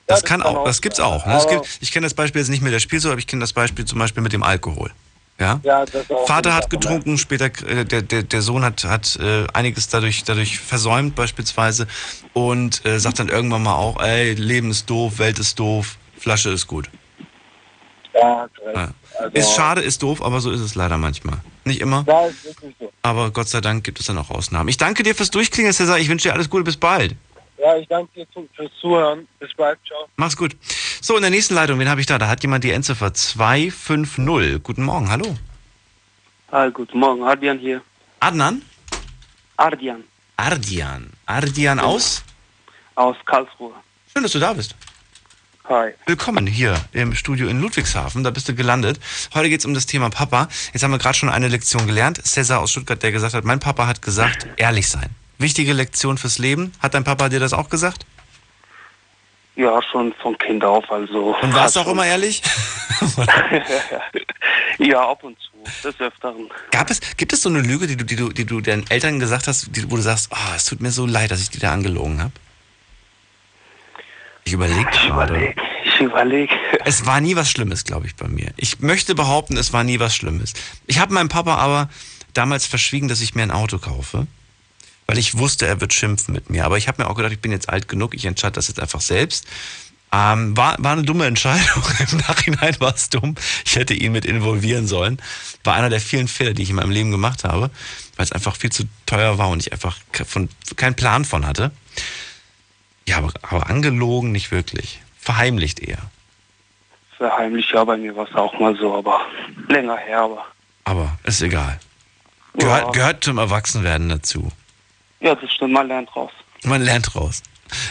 Das 0.06 0.24
kann 0.24 0.42
auch, 0.42 0.64
das 0.64 0.82
gibt's 0.82 1.00
auch. 1.00 1.24
Ne? 1.24 1.36
Es 1.36 1.48
gibt, 1.48 1.78
ich 1.80 1.90
kenne 1.92 2.04
das 2.04 2.14
Beispiel 2.14 2.40
jetzt 2.40 2.48
nicht 2.50 2.62
mit 2.62 2.72
der 2.72 2.80
Spielsucht, 2.80 3.12
aber 3.12 3.18
ich 3.18 3.26
kenne 3.26 3.40
das 3.40 3.52
Beispiel 3.52 3.84
zum 3.84 3.98
Beispiel 3.98 4.22
mit 4.22 4.32
dem 4.32 4.42
Alkohol. 4.42 4.90
Ja? 5.40 5.60
Ja, 5.64 5.84
Vater 6.26 6.54
hat 6.54 6.70
getrunken, 6.70 7.18
später 7.18 7.46
äh, 7.66 7.84
der, 7.84 8.02
der, 8.02 8.22
der 8.22 8.42
Sohn 8.42 8.64
hat, 8.64 8.84
hat 8.84 9.16
äh, 9.16 9.46
einiges 9.54 9.88
dadurch, 9.88 10.22
dadurch 10.24 10.58
versäumt 10.60 11.14
beispielsweise 11.16 11.86
und 12.32 12.84
äh, 12.86 13.00
sagt 13.00 13.18
dann 13.18 13.28
irgendwann 13.28 13.62
mal 13.64 13.74
auch, 13.74 14.00
ey, 14.00 14.34
Leben 14.34 14.70
ist 14.70 14.88
doof, 14.88 15.18
Welt 15.18 15.38
ist 15.38 15.58
doof, 15.58 15.96
Flasche 16.18 16.50
ist 16.50 16.66
gut. 16.66 16.88
Ja. 18.14 18.46
Ja. 18.74 18.88
Also- 19.18 19.30
Ist 19.34 19.54
schade, 19.54 19.80
ist 19.80 20.02
doof, 20.02 20.22
aber 20.22 20.40
so 20.40 20.50
ist 20.50 20.60
es 20.60 20.74
leider 20.74 20.96
manchmal. 20.98 21.38
Nicht 21.64 21.80
immer, 21.80 22.04
Ja, 22.06 22.26
ist 22.26 22.44
wirklich 22.44 22.74
so. 22.78 22.92
aber 23.02 23.30
Gott 23.30 23.48
sei 23.48 23.60
Dank 23.60 23.84
gibt 23.84 24.00
es 24.00 24.06
dann 24.06 24.18
auch 24.18 24.30
Ausnahmen. 24.30 24.68
Ich 24.68 24.76
danke 24.76 25.02
dir 25.02 25.14
fürs 25.14 25.30
Durchklingen, 25.30 25.72
Cesar. 25.72 25.98
Ich 25.98 26.08
wünsche 26.08 26.28
dir 26.28 26.34
alles 26.34 26.50
Gute, 26.50 26.64
bis 26.64 26.76
bald. 26.76 27.14
Ja, 27.62 27.76
ich 27.76 27.86
danke 27.86 28.12
dir 28.12 28.26
fürs 28.54 28.72
Zuhören. 28.80 29.28
Bis 29.38 29.54
bald. 29.54 29.78
Ciao. 29.86 30.08
Mach's 30.16 30.36
gut. 30.36 30.56
So, 31.00 31.14
in 31.16 31.22
der 31.22 31.30
nächsten 31.30 31.54
Leitung, 31.54 31.78
wen 31.78 31.88
habe 31.88 32.00
ich 32.00 32.06
da? 32.06 32.18
Da 32.18 32.28
hat 32.28 32.42
jemand 32.42 32.64
die 32.64 32.72
Endziffer 32.72 33.14
250. 33.14 34.62
Guten 34.62 34.82
Morgen, 34.82 35.08
hallo. 35.10 35.36
Hi, 36.50 36.70
guten 36.72 36.98
Morgen. 36.98 37.22
Ardian 37.22 37.58
hier. 37.58 37.80
Adnan? 38.20 38.62
Ardian 39.56 40.02
Ardian. 40.36 41.12
Ardian 41.26 41.78
aus? 41.78 42.24
aus 42.96 43.16
Karlsruhe. 43.26 43.74
Schön, 44.12 44.24
dass 44.24 44.32
du 44.32 44.40
da 44.40 44.52
bist. 44.52 44.74
Hi. 45.68 45.92
Willkommen 46.06 46.48
hier 46.48 46.76
im 46.92 47.14
Studio 47.14 47.46
in 47.46 47.60
Ludwigshafen, 47.60 48.24
da 48.24 48.30
bist 48.30 48.48
du 48.48 48.54
gelandet. 48.54 48.98
Heute 49.34 49.48
geht 49.48 49.60
es 49.60 49.66
um 49.66 49.72
das 49.72 49.86
Thema 49.86 50.10
Papa. 50.10 50.48
Jetzt 50.72 50.82
haben 50.82 50.90
wir 50.90 50.98
gerade 50.98 51.16
schon 51.16 51.28
eine 51.28 51.46
Lektion 51.46 51.86
gelernt. 51.86 52.20
Cesar 52.26 52.58
aus 52.60 52.72
Stuttgart, 52.72 53.00
der 53.02 53.12
gesagt 53.12 53.34
hat, 53.34 53.44
mein 53.44 53.60
Papa 53.60 53.86
hat 53.86 54.02
gesagt, 54.02 54.48
ehrlich 54.56 54.88
sein. 54.88 55.14
Wichtige 55.42 55.72
Lektion 55.72 56.18
fürs 56.18 56.38
Leben. 56.38 56.72
Hat 56.80 56.94
dein 56.94 57.04
Papa 57.04 57.28
dir 57.28 57.40
das 57.40 57.52
auch 57.52 57.68
gesagt? 57.68 58.06
Ja, 59.54 59.80
schon 59.82 60.14
von 60.22 60.38
Kind 60.38 60.64
auf, 60.64 60.90
also. 60.90 61.36
Und 61.42 61.52
warst 61.52 61.76
du 61.76 61.80
auch 61.80 61.88
immer 61.88 62.06
ehrlich? 62.06 62.42
ja, 64.78 65.10
ab 65.10 65.22
und 65.22 65.36
zu. 65.38 65.50
Des 65.88 66.00
Öfteren. 66.00 66.48
Gab 66.70 66.90
es, 66.90 67.00
gibt 67.16 67.32
es 67.32 67.42
so 67.42 67.50
eine 67.50 67.60
Lüge, 67.60 67.86
die 67.86 67.96
du, 67.96 68.04
die 68.04 68.16
du, 68.16 68.30
die 68.30 68.46
du 68.46 68.60
deinen 68.60 68.88
Eltern 68.88 69.20
gesagt 69.20 69.46
hast, 69.48 69.76
die, 69.76 69.90
wo 69.90 69.96
du 69.96 70.02
sagst, 70.02 70.30
oh, 70.32 70.54
es 70.56 70.64
tut 70.64 70.80
mir 70.80 70.90
so 70.90 71.06
leid, 71.06 71.30
dass 71.30 71.42
ich 71.42 71.50
die 71.50 71.58
da 71.58 71.72
angelogen 71.72 72.22
habe? 72.22 72.32
Ich 74.44 74.54
überlege 74.54 74.90
gerade. 74.90 75.54
Ich 75.84 76.00
überlege. 76.00 76.54
Es 76.84 77.06
war 77.06 77.20
nie 77.20 77.36
was 77.36 77.50
Schlimmes, 77.50 77.84
glaube 77.84 78.06
ich, 78.06 78.16
bei 78.16 78.26
mir. 78.26 78.52
Ich 78.56 78.80
möchte 78.80 79.14
behaupten, 79.14 79.56
es 79.56 79.72
war 79.72 79.84
nie 79.84 80.00
was 80.00 80.16
Schlimmes. 80.16 80.54
Ich 80.86 80.98
habe 80.98 81.12
meinem 81.14 81.28
Papa 81.28 81.56
aber 81.56 81.88
damals 82.32 82.66
verschwiegen, 82.66 83.06
dass 83.06 83.20
ich 83.20 83.34
mir 83.34 83.42
ein 83.42 83.52
Auto 83.52 83.78
kaufe, 83.78 84.26
weil 85.06 85.18
ich 85.18 85.36
wusste, 85.38 85.66
er 85.66 85.80
wird 85.80 85.92
schimpfen 85.92 86.32
mit 86.34 86.50
mir. 86.50 86.64
Aber 86.64 86.78
ich 86.78 86.88
habe 86.88 87.02
mir 87.02 87.08
auch 87.10 87.14
gedacht, 87.14 87.32
ich 87.32 87.40
bin 87.40 87.52
jetzt 87.52 87.68
alt 87.68 87.88
genug, 87.88 88.14
ich 88.14 88.24
entscheide 88.24 88.52
das 88.54 88.68
jetzt 88.68 88.80
einfach 88.80 89.00
selbst. 89.00 89.46
Ähm, 90.14 90.54
war, 90.56 90.76
war 90.78 90.92
eine 90.92 91.02
dumme 91.04 91.24
Entscheidung. 91.26 91.82
Im 92.12 92.18
Nachhinein 92.18 92.78
war 92.80 92.94
es 92.94 93.08
dumm. 93.08 93.34
Ich 93.64 93.76
hätte 93.76 93.94
ihn 93.94 94.12
mit 94.12 94.26
involvieren 94.26 94.86
sollen. 94.86 95.20
War 95.64 95.74
einer 95.74 95.88
der 95.88 96.00
vielen 96.00 96.28
Fehler, 96.28 96.52
die 96.52 96.62
ich 96.62 96.70
in 96.70 96.76
meinem 96.76 96.90
Leben 96.90 97.10
gemacht 97.10 97.44
habe, 97.44 97.70
weil 98.16 98.24
es 98.24 98.32
einfach 98.32 98.56
viel 98.56 98.70
zu 98.70 98.84
teuer 99.06 99.38
war 99.38 99.48
und 99.48 99.60
ich 99.60 99.72
einfach 99.72 99.96
von, 100.26 100.50
keinen 100.76 100.96
Plan 100.96 101.24
von 101.24 101.46
hatte. 101.46 101.70
Ja, 103.08 103.18
aber, 103.18 103.32
aber 103.42 103.70
angelogen 103.70 104.32
nicht 104.32 104.50
wirklich. 104.50 105.00
Verheimlicht 105.18 105.80
eher. 105.80 105.98
Verheimlich, 107.16 107.70
ja, 107.72 107.82
bei 107.84 107.96
mir 107.96 108.14
war 108.14 108.28
es 108.28 108.34
auch 108.34 108.58
mal 108.60 108.76
so, 108.76 108.94
aber 108.96 109.20
länger 109.68 109.96
her, 109.96 110.20
aber. 110.20 110.44
Aber 110.84 111.18
ist 111.24 111.40
egal. 111.40 111.80
Gehört, 112.54 112.84
Ja. 112.86 112.90
gehört 112.90 113.24
zum 113.24 113.38
Erwachsenwerden 113.38 114.08
dazu. 114.08 114.52
Ja, 115.22 115.34
das 115.34 115.52
stimmt, 115.52 115.72
man 115.72 115.88
lernt 115.88 116.14
raus. 116.14 116.30
Man 116.64 116.82
lernt 116.82 117.14
raus. 117.14 117.42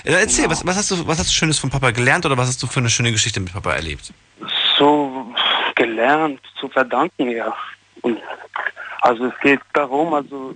Äh, 0.03 0.11
Erzähl, 0.13 0.49
was, 0.49 0.65
was, 0.65 0.75
hast 0.77 0.91
du, 0.91 1.07
was 1.07 1.17
hast 1.19 1.29
du 1.29 1.33
Schönes 1.33 1.57
von 1.59 1.69
Papa 1.69 1.91
gelernt 1.91 2.25
oder 2.25 2.37
was 2.37 2.47
hast 2.49 2.61
du 2.61 2.67
für 2.67 2.79
eine 2.79 2.89
schöne 2.89 3.11
Geschichte 3.11 3.39
mit 3.39 3.51
Papa 3.53 3.73
erlebt? 3.73 4.13
So 4.77 5.33
gelernt, 5.75 6.39
zu 6.59 6.69
verdanken, 6.69 7.31
ja. 7.31 7.53
Und 8.01 8.19
also 9.01 9.25
es 9.25 9.33
geht 9.41 9.59
darum, 9.73 10.13
also 10.13 10.55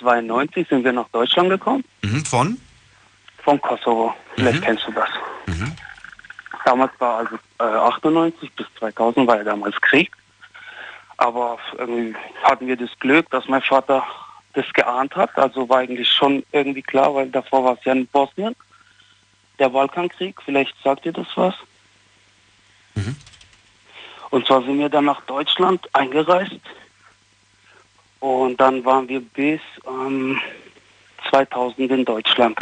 92 0.00 0.68
sind 0.68 0.84
wir 0.84 0.92
nach 0.92 1.08
Deutschland 1.12 1.48
gekommen, 1.50 1.84
Mhm, 2.02 2.24
von? 2.24 2.58
vom 3.42 3.60
Kosovo. 3.62 4.14
Vielleicht 4.36 4.62
kennst 4.62 4.86
du 4.86 4.92
das. 4.92 5.08
Mhm. 5.46 5.72
Damals 6.64 6.92
war 6.98 7.18
also 7.20 7.36
äh, 7.58 7.62
98 7.64 8.52
bis 8.52 8.66
2000 8.78 9.26
war 9.26 9.38
ja 9.38 9.44
damals 9.44 9.80
Krieg. 9.80 10.10
Aber 11.16 11.58
irgendwie 11.78 12.14
hatten 12.42 12.66
wir 12.66 12.76
das 12.76 12.90
Glück, 12.98 13.28
dass 13.30 13.46
mein 13.48 13.62
Vater 13.62 14.02
das 14.54 14.70
geahnt 14.72 15.14
hat. 15.16 15.36
Also 15.36 15.68
war 15.68 15.78
eigentlich 15.78 16.08
schon 16.08 16.44
irgendwie 16.52 16.82
klar, 16.82 17.14
weil 17.14 17.30
davor 17.30 17.64
war 17.64 17.74
es 17.74 17.84
ja 17.84 17.92
in 17.92 18.06
Bosnien. 18.08 18.54
Der 19.58 19.68
Balkankrieg, 19.68 20.40
vielleicht 20.42 20.74
sagt 20.82 21.06
ihr 21.06 21.12
das 21.12 21.26
was. 21.34 21.54
Und 24.30 24.46
zwar 24.46 24.62
sind 24.62 24.78
wir 24.78 24.88
dann 24.88 25.04
nach 25.06 25.20
Deutschland 25.22 25.88
eingereist. 25.92 26.60
Und 28.20 28.60
dann 28.60 28.84
waren 28.84 29.08
wir 29.08 29.20
bis 29.20 29.60
ähm, 29.86 30.40
2000 31.30 31.90
in 31.90 32.04
Deutschland. 32.04 32.58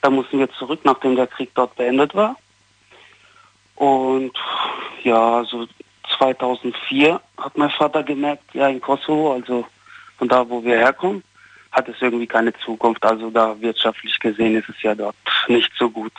Da 0.00 0.10
mussten 0.10 0.38
wir 0.38 0.50
zurück, 0.52 0.80
nachdem 0.84 1.16
der 1.16 1.26
Krieg 1.26 1.50
dort 1.54 1.74
beendet 1.76 2.14
war. 2.14 2.36
Und 3.76 4.32
ja, 5.02 5.44
so 5.44 5.66
2004 6.18 7.20
hat 7.38 7.58
mein 7.58 7.70
Vater 7.70 8.02
gemerkt, 8.02 8.54
ja, 8.54 8.68
in 8.68 8.80
Kosovo, 8.80 9.32
also 9.32 9.66
von 10.22 10.28
da, 10.28 10.48
wo 10.48 10.62
wir 10.62 10.76
herkommen, 10.78 11.20
hat 11.72 11.88
es 11.88 11.96
irgendwie 12.00 12.28
keine 12.28 12.52
Zukunft. 12.64 13.04
Also 13.04 13.28
da 13.30 13.60
wirtschaftlich 13.60 14.16
gesehen 14.20 14.54
ist 14.56 14.68
es 14.68 14.80
ja 14.82 14.94
dort 14.94 15.16
nicht 15.48 15.68
so 15.76 15.90
gut. 15.90 16.12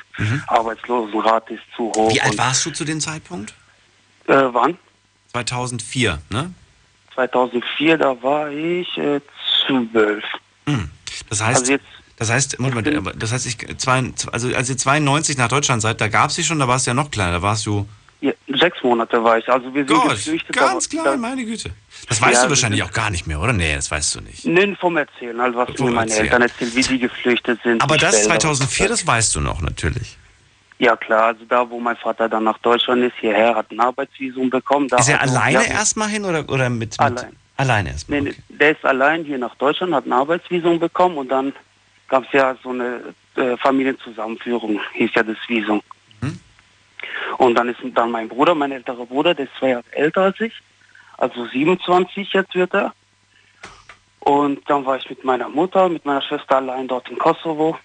Arbeitslosenrate 0.48 1.54
ist 1.54 1.64
zu 1.74 1.84
hoch. 1.96 2.12
Wie 2.14 2.20
alt 2.20 2.32
und, 2.34 2.38
warst 2.38 2.66
du 2.66 2.72
zu 2.72 2.84
dem 2.84 3.00
Zeitpunkt? 3.00 3.54
Äh, 4.28 4.34
wann? 4.52 4.78
2004, 5.32 6.20
ne? 6.32 6.54
2004, 7.14 7.98
da 7.98 8.22
war 8.22 8.52
ich 8.52 8.98
äh, 8.98 9.22
zwölf. 9.66 10.26
Das 11.30 11.42
heißt, 11.42 11.60
Also 11.62 11.72
jetzt- 11.72 11.86
das 12.18 12.30
heißt, 12.30 12.60
Moment, 12.60 12.90
das 13.22 13.32
heißt, 13.32 13.46
ich, 13.48 13.58
zwei, 13.78 14.04
also 14.34 14.54
als 14.54 14.70
ihr 14.70 14.78
92 14.78 15.38
nach 15.38 15.48
Deutschland 15.48 15.82
seid, 15.82 16.02
da 16.02 16.10
gab 16.10 16.30
es 16.30 16.36
sie 16.36 16.44
schon, 16.44 16.60
da 16.60 16.68
warst 16.68 16.88
du 16.88 16.92
ja 16.92 16.94
noch 16.94 17.10
kleiner, 17.10 17.32
da 17.34 17.42
warst 17.42 17.66
du 17.66 17.88
Ja, 18.24 18.32
sechs 18.58 18.82
Monate 18.82 19.22
war 19.22 19.38
ich. 19.38 19.50
Also 19.50 19.66
wir 19.74 19.86
sind 19.86 19.98
Gott, 19.98 20.12
geflüchtet. 20.12 20.56
ganz 20.56 20.88
aber- 20.94 21.04
klein, 21.04 21.20
meine 21.20 21.44
Güte. 21.44 21.72
Das 22.08 22.22
weißt 22.22 22.36
Ja, 22.36 22.44
du 22.46 22.50
wahrscheinlich 22.52 22.82
auch 22.82 22.92
gar 22.94 23.10
nicht 23.10 23.28
mehr, 23.28 23.38
oder? 23.38 23.52
Nee, 23.52 23.76
das 23.76 23.92
weißt 23.92 24.16
du 24.16 24.22
nicht. 24.22 24.46
Nee, 24.46 24.74
vom 24.80 24.96
Erzählen, 24.96 25.42
halt, 25.42 25.54
was 25.58 25.70
Vom 25.76 25.88
mir 25.88 25.92
meine 25.96 26.10
Erzählen. 26.10 26.28
Eltern 26.28 26.42
erzählen, 26.44 26.72
wie 26.74 26.82
die 26.84 27.00
geflüchtet 27.00 27.60
sind. 27.64 27.82
Aber 27.84 27.98
das 27.98 28.16
Felder. 28.16 28.40
2004, 28.40 28.88
das 28.88 29.06
weißt 29.06 29.36
du 29.36 29.42
noch 29.42 29.60
natürlich. 29.60 30.18
Ja 30.80 30.96
klar, 30.96 31.26
also 31.28 31.44
da, 31.50 31.70
wo 31.70 31.82
mein 31.82 31.98
Vater 31.98 32.30
dann 32.30 32.46
nach 32.46 32.58
Deutschland 32.60 33.04
ist, 33.04 33.14
hierher, 33.20 33.56
hat 33.56 33.70
ein 33.72 33.80
Arbeitsvisum 33.82 34.50
bekommen. 34.50 34.88
Ist 34.98 35.10
er 35.10 35.20
alleine 35.22 35.68
erstmal 35.70 36.08
hin 36.08 36.24
oder, 36.24 36.48
oder 36.50 36.70
mit, 36.70 36.92
mit 36.92 37.00
Allein. 37.02 37.36
Alleine 37.58 37.90
erstmal. 37.90 38.22
Nee, 38.22 38.30
nee, 38.30 38.56
der 38.58 38.72
ist 38.72 38.86
allein 38.86 39.26
hier 39.26 39.38
nach 39.38 39.56
Deutschland, 39.56 39.94
hat 39.94 40.06
ein 40.06 40.14
Arbeitsvisum 40.14 40.80
bekommen 40.80 41.18
und 41.18 41.28
dann 41.28 41.52
gab 42.08 42.24
es 42.26 42.32
ja 42.32 42.56
so 42.64 42.70
eine 42.70 43.02
äh, 43.36 43.58
Familienzusammenführung, 43.58 44.80
hieß 44.94 45.12
ja 45.14 45.24
das 45.24 45.38
Visum. 45.48 45.82
Und 47.38 47.56
dann 47.56 47.70
ist 47.70 47.80
dann 47.94 48.12
mein 48.12 48.30
Bruder, 48.30 48.56
mein 48.56 48.72
älterer 48.72 49.06
Bruder, 49.06 49.34
der 49.34 49.46
ist 49.46 49.56
zwei 49.60 49.70
Jahre 49.70 49.84
älter 49.92 50.22
als 50.22 50.40
ich, 50.40 50.54
also 51.18 51.46
27 51.46 52.34
jetzt 52.34 52.56
wird 52.56 52.74
er. 52.74 52.94
Und 54.20 54.62
dann 54.70 54.86
war 54.86 54.98
ich 54.98 55.10
mit 55.10 55.24
meiner 55.24 55.50
Mutter, 55.50 55.90
mit 55.90 56.06
meiner 56.06 56.22
Schwester 56.22 56.58
allein 56.58 56.88
dort 56.88 57.10
in 57.10 57.18
Kosovo. 57.18 57.78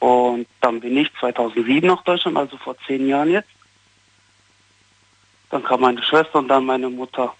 Und 0.00 0.48
dann 0.60 0.80
bin 0.80 0.96
ich 0.96 1.12
2007 1.20 1.86
nach 1.86 2.02
Deutschland, 2.02 2.36
also 2.36 2.56
vor 2.56 2.76
zehn 2.86 3.06
Jahren 3.06 3.30
jetzt. 3.30 3.48
Dann 5.50 5.62
kam 5.62 5.82
meine 5.82 6.02
Schwester 6.02 6.40
und 6.40 6.48
dann 6.48 6.64
meine 6.64 6.88
Mutter. 6.88 7.32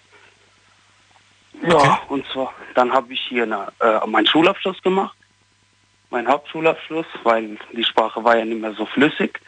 Ja, 1.61 2.01
und 2.09 2.25
zwar, 2.27 2.53
dann 2.75 2.91
habe 2.93 3.13
ich 3.13 3.21
hier 3.21 3.43
eine, 3.43 3.67
äh, 3.79 4.07
meinen 4.07 4.27
Schulabschluss 4.27 4.81
gemacht, 4.81 5.15
meinen 6.09 6.27
Hauptschulabschluss, 6.27 7.05
weil 7.23 7.57
die 7.73 7.83
Sprache 7.83 8.23
war 8.23 8.37
ja 8.37 8.45
nicht 8.45 8.61
mehr 8.61 8.73
so 8.73 8.85
flüssig. 8.85 9.39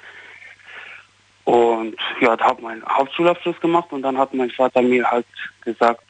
Und 1.45 1.95
ja, 2.21 2.35
da 2.35 2.45
habe 2.45 2.61
meinen 2.63 2.83
Hauptschulabschluss 2.85 3.59
gemacht 3.59 3.91
und 3.91 4.01
dann 4.01 4.17
hat 4.17 4.33
mein 4.33 4.49
Vater 4.49 4.81
mir 4.81 5.09
halt 5.09 5.27
gesagt, 5.61 6.03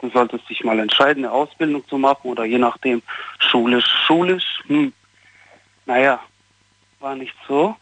du 0.00 0.10
solltest 0.10 0.48
dich 0.48 0.64
mal 0.64 0.78
entscheiden, 0.78 1.24
eine 1.24 1.32
Ausbildung 1.32 1.86
zu 1.88 1.98
machen 1.98 2.28
oder 2.28 2.44
je 2.44 2.58
nachdem 2.58 3.02
schulisch, 3.38 3.86
schulisch. 4.06 4.60
Hm. 4.66 4.92
Naja, 5.84 6.20
war 7.00 7.14
nicht 7.14 7.34
so. 7.46 7.76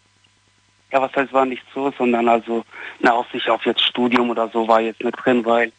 Ja, 0.93 1.01
was 1.01 1.13
heißt 1.15 1.33
war 1.33 1.47
nicht 1.47 1.65
so, 1.75 1.93
sondern 1.97 2.29
also 2.29 2.65
eine 3.01 3.13
Aussicht 3.13 3.49
auf 3.49 3.65
jetzt 3.67 3.83
Studium 3.83 4.31
oder 4.31 4.49
so 4.49 4.67
war 4.67 4.81
jetzt 4.81 5.03
nicht 5.03 5.17
drin, 5.25 5.45
weil 5.45 5.73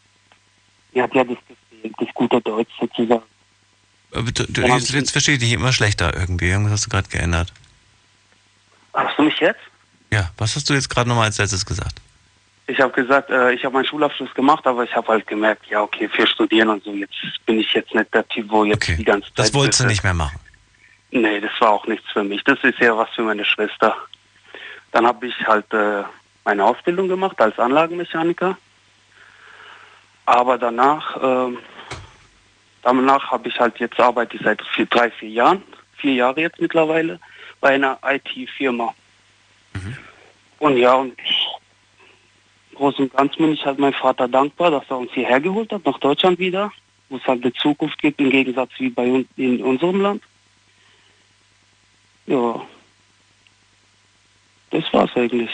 mir 0.92 1.02
hat 1.02 1.14
ja 1.14 1.24
das 1.24 1.38
gefehlt, 1.46 1.94
das 1.98 2.14
gute 2.14 2.40
Deutsch 2.40 2.72
sozusagen. 2.80 3.22
Äh, 4.12 4.22
Du, 4.22 4.44
du, 4.48 4.62
jetzt, 4.62 4.90
jetzt 4.92 5.10
verstehe 5.10 5.34
ich 5.34 5.40
dich 5.40 5.52
immer 5.52 5.72
schlechter 5.72 6.14
irgendwie. 6.14 6.48
Irgendwas 6.48 6.72
hast 6.72 6.86
du 6.86 6.90
gerade 6.90 7.08
geändert. 7.08 7.52
Hast 8.94 9.18
du 9.18 9.24
mich 9.24 9.38
jetzt? 9.38 9.60
Ja, 10.10 10.30
was 10.36 10.56
hast 10.56 10.68
du 10.70 10.74
jetzt 10.74 10.88
gerade 10.88 11.08
nochmal 11.08 11.26
als 11.26 11.38
letztes 11.38 11.64
gesagt? 11.64 12.00
Ich 12.66 12.80
habe 12.80 12.92
gesagt, 12.92 13.30
äh, 13.30 13.52
ich 13.52 13.64
habe 13.64 13.74
meinen 13.74 13.86
Schulabschluss 13.86 14.32
gemacht, 14.34 14.66
aber 14.66 14.84
ich 14.84 14.94
habe 14.94 15.08
halt 15.08 15.26
gemerkt, 15.26 15.66
ja 15.68 15.82
okay, 15.82 16.08
für 16.08 16.26
Studieren 16.26 16.68
und 16.68 16.84
so, 16.84 16.92
jetzt 16.92 17.14
bin 17.46 17.58
ich 17.58 17.72
jetzt 17.72 17.94
nicht 17.94 18.12
der 18.12 18.28
Typ, 18.28 18.50
wo 18.50 18.64
jetzt 18.64 18.86
die 18.86 19.04
ganze 19.04 19.28
Zeit... 19.28 19.38
Das 19.38 19.54
wolltest 19.54 19.80
du 19.80 19.86
nicht 19.86 20.04
mehr 20.04 20.14
machen. 20.14 20.38
Nee, 21.10 21.40
das 21.40 21.52
war 21.60 21.70
auch 21.70 21.86
nichts 21.86 22.10
für 22.12 22.22
mich. 22.22 22.44
Das 22.44 22.58
ist 22.62 22.78
ja 22.78 22.96
was 22.96 23.08
für 23.10 23.22
meine 23.22 23.44
Schwester. 23.44 23.96
Dann 24.92 25.06
habe 25.06 25.26
ich 25.26 25.34
halt 25.46 25.72
äh, 25.72 26.02
meine 26.44 26.64
Ausbildung 26.64 27.08
gemacht 27.08 27.40
als 27.40 27.58
Anlagenmechaniker. 27.58 28.56
Aber 30.26 30.58
danach, 30.58 31.16
äh, 31.16 31.56
danach 32.82 33.30
habe 33.30 33.48
ich 33.48 33.58
halt 33.58 33.78
jetzt 33.78 33.98
arbeite 33.98 34.36
ich 34.36 34.42
seit 34.42 34.62
vier, 34.74 34.86
drei, 34.86 35.10
vier 35.10 35.30
Jahren, 35.30 35.62
vier 35.96 36.14
Jahre 36.14 36.42
jetzt 36.42 36.60
mittlerweile, 36.60 37.18
bei 37.60 37.70
einer 37.70 37.98
IT-Firma. 38.02 38.94
Und 40.58 40.76
ja, 40.76 40.94
und 40.94 41.14
groß 42.74 42.98
und 42.98 43.14
ganz 43.14 43.36
bin 43.36 43.52
ich 43.52 43.64
halt 43.64 43.78
meinem 43.78 43.92
Vater 43.92 44.28
dankbar, 44.28 44.70
dass 44.70 44.84
er 44.88 44.98
uns 44.98 45.12
hierher 45.12 45.40
geholt 45.40 45.72
hat, 45.72 45.84
nach 45.84 45.98
Deutschland 45.98 46.38
wieder, 46.38 46.72
wo 47.08 47.16
es 47.16 47.24
halt 47.24 47.42
eine 47.42 47.52
Zukunft 47.52 47.98
gibt, 48.00 48.20
im 48.20 48.30
Gegensatz 48.30 48.70
wie 48.78 48.90
bei 48.90 49.10
uns 49.10 49.26
in 49.36 49.62
unserem 49.62 50.00
Land. 50.00 50.22
Ja. 52.26 52.60
Das 54.70 54.84
war's 54.92 55.10
eigentlich. 55.14 55.50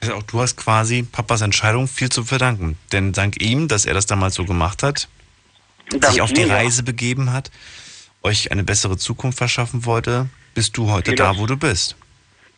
Also 0.00 0.14
auch 0.14 0.22
du 0.22 0.40
hast 0.40 0.56
quasi 0.56 1.02
Papas 1.02 1.42
Entscheidung 1.42 1.88
viel 1.88 2.08
zu 2.08 2.24
verdanken. 2.24 2.78
Denn 2.92 3.12
dank 3.12 3.42
ihm, 3.42 3.68
dass 3.68 3.84
er 3.84 3.94
das 3.94 4.06
damals 4.06 4.34
so 4.34 4.44
gemacht 4.44 4.82
hat, 4.82 5.08
Dank 5.90 6.04
sich 6.06 6.22
auf 6.22 6.32
die 6.32 6.42
mir, 6.42 6.48
ja. 6.48 6.54
Reise 6.54 6.82
begeben 6.82 7.32
hat, 7.32 7.50
euch 8.22 8.50
eine 8.52 8.64
bessere 8.64 8.96
Zukunft 8.96 9.38
verschaffen 9.38 9.84
wollte, 9.84 10.28
bist 10.54 10.76
du 10.76 10.90
heute 10.90 11.14
da, 11.14 11.36
wo 11.36 11.46
du 11.46 11.56
bist. 11.56 11.96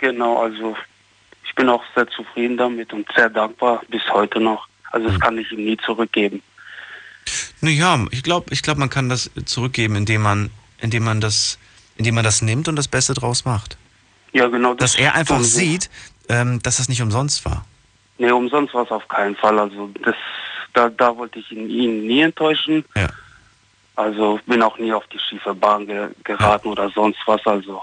Genau, 0.03 0.43
also 0.43 0.77
ich 1.45 1.55
bin 1.55 1.69
auch 1.69 1.85
sehr 1.95 2.09
zufrieden 2.09 2.57
damit 2.57 2.93
und 2.93 3.07
sehr 3.15 3.31
dankbar 3.31 3.83
bis 3.89 4.03
heute 4.13 4.41
noch. 4.41 4.67
Also 4.91 5.07
das 5.09 5.21
kann 5.21 5.39
ich 5.39 5.53
ihm 5.53 5.65
nie 5.65 5.77
zurückgeben. 5.77 6.43
Naja, 7.61 8.05
ich 8.11 8.25
glaube, 8.25 8.53
ich 8.53 8.65
glaub, 8.65 8.79
man 8.79 8.91
kann 8.91 9.09
das 9.09 9.31
zurückgeben, 9.45 9.95
indem 9.95 10.23
man, 10.23 10.51
indem 10.81 11.05
man 11.05 11.21
das, 11.21 11.57
indem 11.97 12.17
man 12.17 12.25
das 12.25 12.43
nimmt 12.43 12.67
und 12.67 12.75
das 12.75 12.89
Beste 12.89 13.15
draus 13.15 13.45
macht. 13.45 13.79
Ja, 14.33 14.49
genau. 14.49 14.75
Dass 14.75 14.97
er 14.97 15.15
einfach 15.15 15.39
sieht, 15.39 15.89
ähm, 16.29 16.61
dass 16.65 16.79
das 16.79 16.89
nicht 16.89 17.01
umsonst 17.01 17.45
war. 17.45 17.65
Nee, 18.19 18.33
umsonst 18.33 18.75
war 18.75 18.83
es 18.83 18.91
auf 18.91 19.07
keinen 19.07 19.37
Fall. 19.37 19.57
Also 19.57 19.89
das, 20.03 20.17
da, 20.73 20.89
da 20.89 21.17
wollte 21.17 21.39
ich 21.39 21.53
ihn, 21.53 21.71
ihn 21.71 22.07
nie 22.09 22.23
enttäuschen. 22.23 22.85
Ja. 22.97 23.09
Also 23.95 24.41
bin 24.47 24.65
auch 24.65 24.79
nie 24.79 24.93
auf 24.93 25.07
die 25.13 25.21
schiefe 25.21 25.55
Bahn 25.55 25.87
ge 25.87 26.09
geraten 26.25 26.67
oder 26.67 26.91
sonst 26.91 27.21
was. 27.25 27.47
Also 27.47 27.83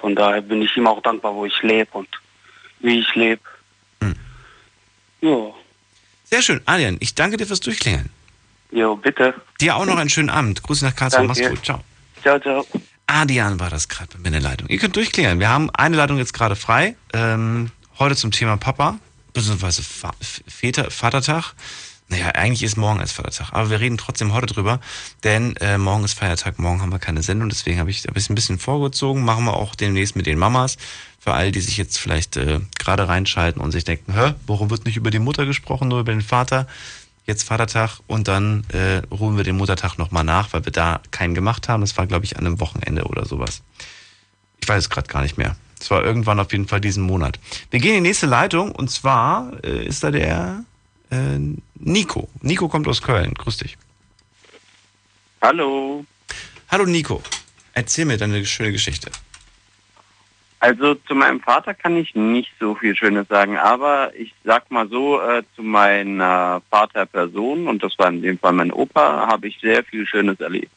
von 0.00 0.14
daher 0.14 0.40
bin 0.40 0.62
ich 0.62 0.76
ihm 0.76 0.86
auch 0.86 1.02
dankbar, 1.02 1.34
wo 1.34 1.44
ich 1.44 1.62
lebe 1.62 1.90
und 1.92 2.08
wie 2.80 3.00
ich 3.00 3.14
lebe. 3.14 3.42
Hm. 4.02 4.14
Ja. 5.20 5.52
Sehr 6.24 6.42
schön. 6.42 6.60
Adrian, 6.66 6.96
ich 7.00 7.14
danke 7.14 7.36
dir 7.36 7.46
fürs 7.46 7.60
Durchklingeln. 7.60 8.10
Jo, 8.70 8.96
bitte. 8.96 9.34
Dir 9.60 9.76
auch 9.76 9.86
noch 9.86 9.96
einen 9.96 10.10
schönen 10.10 10.30
Abend. 10.30 10.62
Grüße 10.62 10.84
nach 10.84 10.94
Karlsruhe. 10.94 11.24
Mach's 11.24 11.38
Danke. 11.38 11.54
gut. 11.54 11.64
Ciao. 11.64 11.80
Ciao, 12.22 12.38
ciao. 12.38 12.66
Adrian 13.06 13.58
war 13.58 13.70
das 13.70 13.88
gerade 13.88 14.10
bei 14.12 14.18
mir 14.18 14.26
in 14.26 14.32
der 14.34 14.42
Leitung. 14.42 14.68
Ihr 14.68 14.78
könnt 14.78 14.94
durchklingeln. 14.94 15.40
Wir 15.40 15.48
haben 15.48 15.70
eine 15.70 15.96
Leitung 15.96 16.18
jetzt 16.18 16.34
gerade 16.34 16.56
frei. 16.56 16.94
Ähm, 17.14 17.70
heute 17.98 18.14
zum 18.16 18.30
Thema 18.30 18.58
Papa, 18.58 18.98
beziehungsweise 19.32 19.82
Vatertag. 19.82 21.54
Naja, 22.10 22.28
eigentlich 22.28 22.62
ist 22.62 22.78
morgen 22.78 23.00
erst 23.00 23.12
Vatertag, 23.12 23.52
aber 23.52 23.68
wir 23.68 23.80
reden 23.80 23.98
trotzdem 23.98 24.32
heute 24.32 24.46
drüber, 24.46 24.80
denn 25.24 25.56
äh, 25.56 25.76
morgen 25.76 26.04
ist 26.04 26.14
Feiertag, 26.14 26.58
morgen 26.58 26.80
haben 26.80 26.90
wir 26.90 26.98
keine 26.98 27.22
Sendung, 27.22 27.50
deswegen 27.50 27.78
habe 27.78 27.90
ich 27.90 28.04
hab 28.06 28.16
ich 28.16 28.30
ein 28.30 28.34
bisschen 28.34 28.58
vorgezogen, 28.58 29.24
machen 29.24 29.44
wir 29.44 29.54
auch 29.54 29.74
demnächst 29.74 30.16
mit 30.16 30.24
den 30.24 30.38
Mamas. 30.38 30.78
Für 31.20 31.34
all 31.34 31.52
die 31.52 31.60
sich 31.60 31.76
jetzt 31.76 31.98
vielleicht 31.98 32.38
äh, 32.38 32.60
gerade 32.78 33.08
reinschalten 33.08 33.60
und 33.60 33.72
sich 33.72 33.84
denken, 33.84 34.14
hä, 34.14 34.32
warum 34.46 34.70
wird 34.70 34.86
nicht 34.86 34.96
über 34.96 35.10
die 35.10 35.18
Mutter 35.18 35.44
gesprochen, 35.44 35.88
nur 35.88 36.00
über 36.00 36.12
den 36.12 36.22
Vater? 36.22 36.66
Jetzt 37.26 37.42
Vatertag 37.42 37.98
und 38.06 38.26
dann 38.26 38.64
äh, 38.72 39.02
ruhen 39.14 39.36
wir 39.36 39.44
den 39.44 39.58
Muttertag 39.58 39.98
nochmal 39.98 40.24
nach, 40.24 40.54
weil 40.54 40.64
wir 40.64 40.72
da 40.72 41.02
keinen 41.10 41.34
gemacht 41.34 41.68
haben. 41.68 41.82
Das 41.82 41.98
war, 41.98 42.06
glaube 42.06 42.24
ich, 42.24 42.38
an 42.38 42.46
einem 42.46 42.58
Wochenende 42.58 43.04
oder 43.04 43.26
sowas. 43.26 43.60
Ich 44.62 44.68
weiß 44.68 44.84
es 44.84 44.88
gerade 44.88 45.08
gar 45.08 45.20
nicht 45.20 45.36
mehr. 45.36 45.56
Es 45.78 45.90
war 45.90 46.02
irgendwann 46.02 46.40
auf 46.40 46.52
jeden 46.52 46.66
Fall 46.66 46.80
diesen 46.80 47.02
Monat. 47.02 47.38
Wir 47.70 47.80
gehen 47.80 47.96
in 47.96 48.04
die 48.04 48.08
nächste 48.08 48.26
Leitung 48.26 48.72
und 48.72 48.90
zwar 48.90 49.52
äh, 49.62 49.84
ist 49.84 50.02
da 50.02 50.10
der 50.10 50.64
äh, 51.10 51.38
Nico. 51.74 52.28
Nico 52.42 52.68
kommt 52.68 52.88
aus 52.88 53.02
Köln. 53.02 53.34
Grüß 53.34 53.58
dich. 53.58 53.76
Hallo. 55.40 56.04
Hallo 56.68 56.84
Nico. 56.84 57.22
Erzähl 57.74 58.04
mir 58.04 58.16
deine 58.16 58.44
schöne 58.44 58.72
Geschichte. 58.72 59.10
Also 60.60 60.96
zu 60.96 61.14
meinem 61.14 61.40
Vater 61.40 61.72
kann 61.72 61.96
ich 61.96 62.14
nicht 62.16 62.50
so 62.58 62.74
viel 62.74 62.96
Schönes 62.96 63.28
sagen, 63.28 63.56
aber 63.56 64.12
ich 64.16 64.34
sag 64.42 64.68
mal 64.70 64.88
so, 64.88 65.20
äh, 65.20 65.44
zu 65.54 65.62
meiner 65.62 66.60
Vaterperson, 66.68 67.68
und 67.68 67.82
das 67.82 67.96
war 67.98 68.08
in 68.08 68.22
dem 68.22 68.38
Fall 68.38 68.52
mein 68.52 68.72
Opa, 68.72 69.28
habe 69.28 69.46
ich 69.46 69.58
sehr 69.60 69.84
viel 69.84 70.04
Schönes 70.04 70.40
erlebt. 70.40 70.72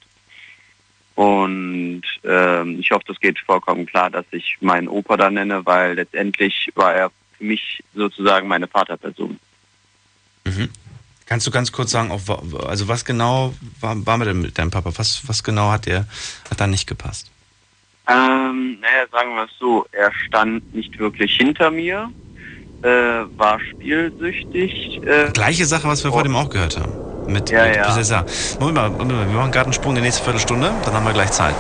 Und 1.16 2.04
ähm, 2.24 2.80
ich 2.80 2.92
hoffe, 2.92 3.06
das 3.08 3.20
geht 3.20 3.40
vollkommen 3.40 3.88
klar, 3.88 4.12
dass 4.12 4.26
ich 4.32 4.58
meinen 4.62 4.88
Opa 4.88 5.18
da 5.18 5.32
nenne, 5.32 5.66
weil 5.66 5.96
letztendlich 5.96 6.70
war 6.76 6.94
er 6.94 7.12
für 7.38 7.44
mich 7.44 7.84
sozusagen 7.96 8.48
meine 8.48 8.68
Vaterperson. 8.68 9.40
Kannst 11.32 11.48
du 11.48 11.52
ganz 11.52 11.72
kurz 11.72 11.92
sagen, 11.92 12.12
auf, 12.12 12.30
also 12.68 12.90
was 12.90 13.06
genau 13.06 13.54
war, 13.80 14.06
war 14.06 14.18
mit, 14.18 14.58
deinem 14.58 14.70
Papa? 14.70 14.92
Was, 14.98 15.22
was 15.28 15.44
genau 15.44 15.72
hat 15.72 15.86
der 15.86 16.06
hat 16.50 16.60
da 16.60 16.68
nicht 16.68 16.88
gepasst? 16.88 17.32
Ähm, 18.10 18.80
naja, 18.82 19.06
sagen 19.12 19.36
wir 19.36 19.46
es 19.46 19.52
so, 19.58 19.86
er 19.94 20.12
stand 20.28 20.76
nicht 20.76 21.00
wirklich 21.00 21.34
hinter 21.38 21.72
mir, 21.72 22.12
äh, 22.82 22.88
war 23.38 23.62
spielsüchtig. 23.62 25.02
Äh, 25.06 25.32
Gleiche 25.32 25.66
Sache, 25.66 25.88
was 25.88 26.04
wir 26.04 26.12
vor 26.12 26.24
dem 26.24 26.36
auch 26.36 26.50
gehört 26.50 26.78
haben. 26.78 26.92
Mit, 27.32 27.50
Ja, 27.50 27.66
mit 27.66 27.76
ja. 27.78 27.84
Prinsessa. 27.84 28.26
Moment 28.60 28.76
mal, 28.76 28.90
Moment 28.90 29.12
mal, 29.12 29.28
wir 29.30 29.38
machen 29.38 29.52
gerade 29.52 29.68
einen 29.68 29.74
Sprung 29.74 29.92
in 29.92 30.02
die 30.02 30.08
nächste 30.08 30.24
Viertelstunde, 30.24 30.74
dann 30.84 30.94
haben 30.94 31.06
wir 31.06 31.14
gleich 31.14 31.32
Zeit. 31.32 31.56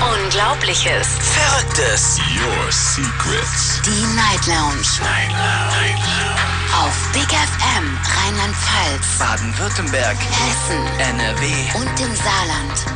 Unglaubliches. 0.00 1.08
Verrücktes. 1.18 2.20
Your 2.36 2.70
Secrets. 2.70 3.82
Die 3.82 4.14
Night 4.14 4.46
Lounge. 4.46 4.86
Night 5.00 5.32
Lounge. 5.32 6.47
Auf 6.74 7.12
Big 7.12 7.28
FM 7.28 7.98
Rheinland-Pfalz, 8.16 9.18
Baden-Württemberg. 9.18 10.16
Hessen, 10.16 10.86
NRW. 10.98 11.46
und 11.78 12.00
im 12.00 12.14
Saarland. 12.14 12.86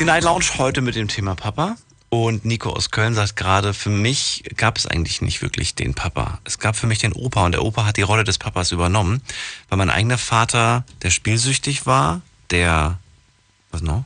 Die 0.00 0.04
Night 0.04 0.24
Lounge 0.24 0.44
heute 0.58 0.80
mit 0.82 0.94
dem 0.94 1.08
Thema 1.08 1.34
Papa. 1.34 1.76
Und 2.08 2.44
Nico 2.44 2.70
aus 2.70 2.90
Köln 2.90 3.14
sagt 3.14 3.36
gerade, 3.36 3.74
für 3.74 3.90
mich 3.90 4.44
gab 4.56 4.78
es 4.78 4.86
eigentlich 4.86 5.22
nicht 5.22 5.42
wirklich 5.42 5.74
den 5.74 5.94
Papa. 5.94 6.38
Es 6.44 6.58
gab 6.58 6.76
für 6.76 6.86
mich 6.86 6.98
den 6.98 7.12
Opa 7.12 7.44
und 7.46 7.52
der 7.52 7.62
Opa 7.62 7.84
hat 7.84 7.96
die 7.96 8.02
Rolle 8.02 8.24
des 8.24 8.38
Papas 8.38 8.72
übernommen, 8.72 9.22
weil 9.68 9.78
mein 9.78 9.90
eigener 9.90 10.18
Vater, 10.18 10.84
der 11.02 11.10
spielsüchtig 11.10 11.86
war, 11.86 12.20
der, 12.50 12.98
was 13.72 13.82
noch? 13.82 14.04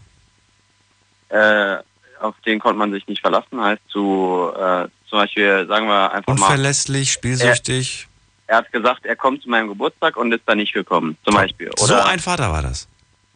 äh, 1.31 1.77
auf 2.21 2.35
den 2.45 2.59
konnte 2.59 2.79
man 2.79 2.93
sich 2.93 3.07
nicht 3.07 3.21
verlassen, 3.23 3.61
heißt 3.61 3.81
zu, 3.89 4.51
äh, 4.55 4.89
zum 5.11 5.19
Beispiel, 5.19 5.67
sagen 5.67 5.87
wir 5.89 6.13
einfach 6.13 6.35
mal, 6.39 6.47
Unverlässlich, 6.47 7.13
spielsüchtig. 7.13 8.07
er 8.47 8.59
hat 8.59 8.73
gesagt, 8.73 9.05
er 9.05 9.17
kommt 9.17 9.43
zu 9.43 9.51
meinem 9.51 9.69
Geburtstag 9.69 10.17
und 10.17 10.33
ist 10.33 10.45
da 10.47 10.55
nicht 10.55 10.73
gekommen, 10.73 11.19
zum 11.25 11.35
Beispiel. 11.35 11.71
so 11.77 11.85
Oder, 11.85 12.07
ein 12.07 12.21
Vater 12.21 12.51
war 12.51 12.63
das. 12.63 12.89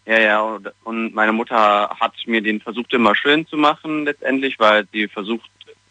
Ja, 0.06 0.18
ja, 0.18 0.60
und, 0.84 1.14
meine 1.14 1.32
Mutter 1.32 1.90
hat 2.00 2.12
mir 2.26 2.40
den 2.42 2.60
versucht 2.60 2.92
immer 2.92 3.14
schön 3.16 3.46
zu 3.46 3.56
machen 3.56 4.04
letztendlich, 4.04 4.58
weil 4.58 4.86
sie 4.92 5.08
versucht, 5.08 5.50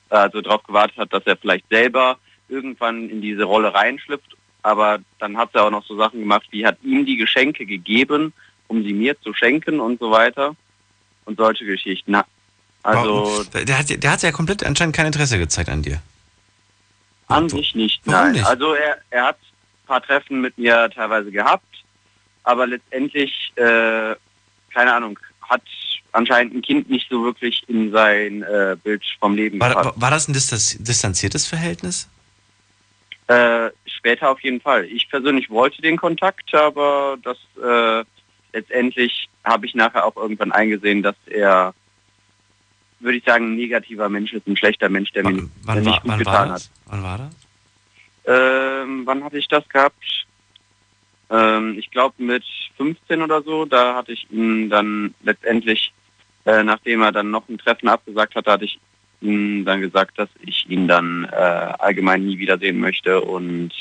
also 0.09 0.41
darauf 0.41 0.63
gewartet 0.63 0.97
hat, 0.97 1.13
dass 1.13 1.25
er 1.25 1.35
vielleicht 1.35 1.67
selber 1.69 2.17
irgendwann 2.47 3.09
in 3.09 3.21
diese 3.21 3.43
Rolle 3.43 3.73
reinschlüpft. 3.73 4.37
Aber 4.61 4.99
dann 5.19 5.35
hat 5.35 5.49
sie 5.51 5.61
auch 5.61 5.71
noch 5.71 5.83
so 5.85 5.97
Sachen 5.97 6.19
gemacht, 6.21 6.45
wie 6.51 6.65
hat 6.65 6.77
ihm 6.83 7.05
die 7.05 7.17
Geschenke 7.17 7.65
gegeben, 7.65 8.31
um 8.67 8.83
sie 8.83 8.93
mir 8.93 9.19
zu 9.19 9.33
schenken 9.33 9.79
und 9.79 9.99
so 9.99 10.11
weiter. 10.11 10.55
Und 11.25 11.37
solche 11.37 11.65
Geschichten. 11.65 12.15
Also 12.83 13.45
Warum? 13.53 13.65
der 13.65 13.79
hat, 13.79 14.03
der 14.03 14.11
hat 14.11 14.21
ja 14.23 14.31
komplett 14.31 14.63
anscheinend 14.65 14.95
kein 14.95 15.05
Interesse 15.05 15.37
gezeigt 15.39 15.69
an 15.69 15.81
dir. 15.81 16.01
an 17.27 17.47
sich 17.49 17.73
nicht, 17.75 18.01
Warum 18.05 18.21
nein. 18.25 18.31
nicht? 18.33 18.45
Also 18.45 18.73
er, 18.73 18.97
er 19.09 19.25
hat 19.27 19.37
ein 19.37 19.87
paar 19.87 20.01
Treffen 20.03 20.41
mit 20.41 20.57
mir 20.57 20.89
teilweise 20.93 21.31
gehabt, 21.31 21.65
aber 22.43 22.67
letztendlich, 22.67 23.53
äh, 23.55 24.15
keine 24.73 24.93
Ahnung, 24.93 25.17
hat 25.41 25.61
anscheinend 26.11 26.53
ein 26.55 26.61
Kind 26.61 26.89
nicht 26.89 27.09
so 27.09 27.23
wirklich 27.23 27.63
in 27.67 27.91
sein 27.91 28.43
äh, 28.43 28.75
Bild 28.83 29.03
vom 29.19 29.35
Leben 29.35 29.59
War, 29.59 29.73
war, 29.75 29.93
war 29.99 30.11
das 30.11 30.27
ein 30.27 30.33
distanz- 30.33 30.77
distanziertes 30.79 31.47
Verhältnis? 31.47 32.07
Äh, 33.27 33.69
später 33.85 34.29
auf 34.29 34.41
jeden 34.41 34.59
Fall. 34.59 34.83
Ich 34.85 35.09
persönlich 35.09 35.49
wollte 35.49 35.81
den 35.81 35.95
Kontakt, 35.97 36.53
aber 36.53 37.17
das 37.23 37.37
äh, 37.63 38.03
letztendlich 38.51 39.29
habe 39.45 39.65
ich 39.65 39.73
nachher 39.73 40.05
auch 40.05 40.17
irgendwann 40.17 40.51
eingesehen, 40.51 41.01
dass 41.01 41.15
er, 41.27 41.73
würde 43.03 43.17
ich 43.17 43.23
sagen, 43.23 43.53
ein 43.53 43.55
negativer 43.55 44.09
Mensch 44.09 44.33
ist, 44.33 44.47
ein 44.47 44.57
schlechter 44.57 44.89
Mensch, 44.89 45.11
der 45.11 45.23
mir, 45.23 45.33
der 45.33 45.49
Wann, 45.63 45.79
nicht 45.79 45.87
war, 45.87 46.01
gut 46.01 46.11
wann 46.11 46.19
getan 46.19 46.51
hat. 46.51 46.69
Wann 46.85 47.03
war 47.03 47.17
das? 47.17 47.35
Ähm, 48.25 49.01
wann 49.05 49.23
hatte 49.23 49.37
ich 49.37 49.47
das 49.47 49.67
gehabt? 49.69 50.25
Ähm, 51.29 51.75
ich 51.77 51.91
glaube 51.91 52.15
mit 52.23 52.43
15 52.77 53.21
oder 53.21 53.41
so. 53.41 53.65
Da 53.65 53.95
hatte 53.95 54.13
ich 54.13 54.27
ihn 54.31 54.69
dann 54.69 55.13
letztendlich, 55.23 55.93
äh, 56.45 56.63
nachdem 56.63 57.01
er 57.01 57.11
dann 57.11 57.31
noch 57.31 57.47
ein 57.49 57.57
Treffen 57.57 57.89
abgesagt 57.89 58.35
hatte, 58.35 58.51
hatte 58.51 58.65
ich 58.65 58.79
ihm 59.21 59.65
dann 59.65 59.81
gesagt, 59.81 60.19
dass 60.19 60.29
ich 60.41 60.69
ihn 60.69 60.87
dann 60.87 61.25
äh, 61.31 61.35
allgemein 61.35 62.25
nie 62.25 62.37
wiedersehen 62.37 62.79
möchte 62.79 63.21
und 63.21 63.71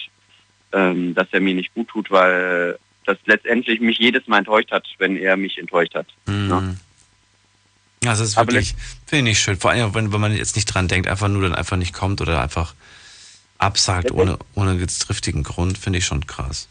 ähm, 0.72 1.14
dass 1.14 1.28
er 1.32 1.40
mir 1.40 1.54
nicht 1.54 1.74
gut 1.74 1.88
tut, 1.88 2.10
weil 2.10 2.78
das 3.04 3.18
letztendlich 3.26 3.80
mich 3.80 3.98
jedes 3.98 4.26
Mal 4.28 4.38
enttäuscht 4.38 4.70
hat, 4.70 4.86
wenn 4.98 5.16
er 5.16 5.36
mich 5.36 5.58
enttäuscht 5.58 5.94
hat. 5.94 6.06
Mhm. 6.26 6.48
Ja, 6.48 6.74
das 8.10 8.20
ist 8.20 8.36
Aber 8.38 8.52
wirklich, 8.52 8.74
finde 9.06 9.30
ich 9.30 9.36
nicht 9.36 9.40
schön. 9.40 9.56
Vor 9.56 9.70
allem, 9.70 9.94
wenn, 9.94 10.12
wenn 10.12 10.20
man 10.20 10.34
jetzt 10.36 10.56
nicht 10.56 10.66
dran 10.66 10.88
denkt, 10.88 11.08
einfach 11.08 11.28
nur 11.28 11.42
dann 11.42 11.54
einfach 11.54 11.76
nicht 11.76 11.92
kommt 11.94 12.20
oder 12.20 12.40
einfach 12.42 12.74
absagt 13.58 14.10
ohne, 14.10 14.38
ohne 14.54 14.74
jetzt 14.74 14.98
triftigen 15.00 15.42
Grund, 15.44 15.78
finde 15.78 15.98
ich 16.00 16.04
schon 16.06 16.26
krass. 16.26 16.68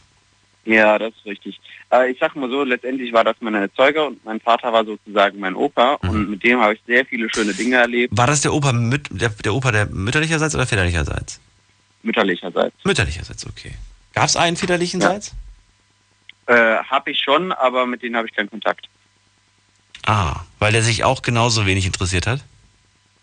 Ja, 0.66 1.00
das 1.00 1.14
ist 1.16 1.26
richtig. 1.26 1.60
Äh, 1.92 2.12
ich 2.12 2.20
sag 2.20 2.36
mal 2.36 2.50
so, 2.50 2.64
letztendlich 2.64 3.12
war 3.14 3.24
das 3.24 3.36
mein 3.40 3.56
Erzeuger 3.56 4.06
und 4.08 4.24
mein 4.26 4.40
Vater 4.40 4.72
war 4.72 4.86
sozusagen 4.86 5.40
mein 5.40 5.56
Opa 5.56 5.98
Mhm. 6.04 6.10
und 6.10 6.30
mit 6.30 6.44
dem 6.44 6.60
habe 6.60 6.74
ich 6.76 6.82
sehr 6.86 7.06
viele 7.06 7.28
schöne 7.34 7.54
Dinge 7.54 7.78
erlebt, 7.78 8.16
War 8.16 8.28
das 8.28 8.42
der 8.42 8.54
Opa, 8.54 8.72
müt, 8.74 9.08
der, 9.10 9.30
der 9.30 9.54
Opa 9.54 9.72
der 9.72 9.88
mütterlicherseits 9.88 10.54
oder 10.54 10.68
väterlicherseits? 10.68 11.40
mütterlicherseits. 12.04 12.76
Mütterlicherseits, 12.84 13.46
okay. 13.48 13.74
Gab 14.14 14.26
es 14.26 14.36
einen 14.36 14.58
väterlichenseits? 14.58 15.34
Äh, 16.48 16.54
habe 16.84 17.12
ich 17.12 17.20
schon, 17.20 17.52
aber 17.52 17.86
mit 17.86 18.02
denen 18.04 18.16
habe 18.16 18.28
ich 18.28 18.36
keinen 18.36 18.50
Kontakt. 18.50 18.88
Ah, 20.06 20.42
weil 20.60 20.72
der 20.72 20.82
sich 20.82 21.04
auch 21.04 21.22
genauso 21.22 21.66
wenig 21.66 21.86
interessiert 21.86 22.28
hat? 22.28 22.44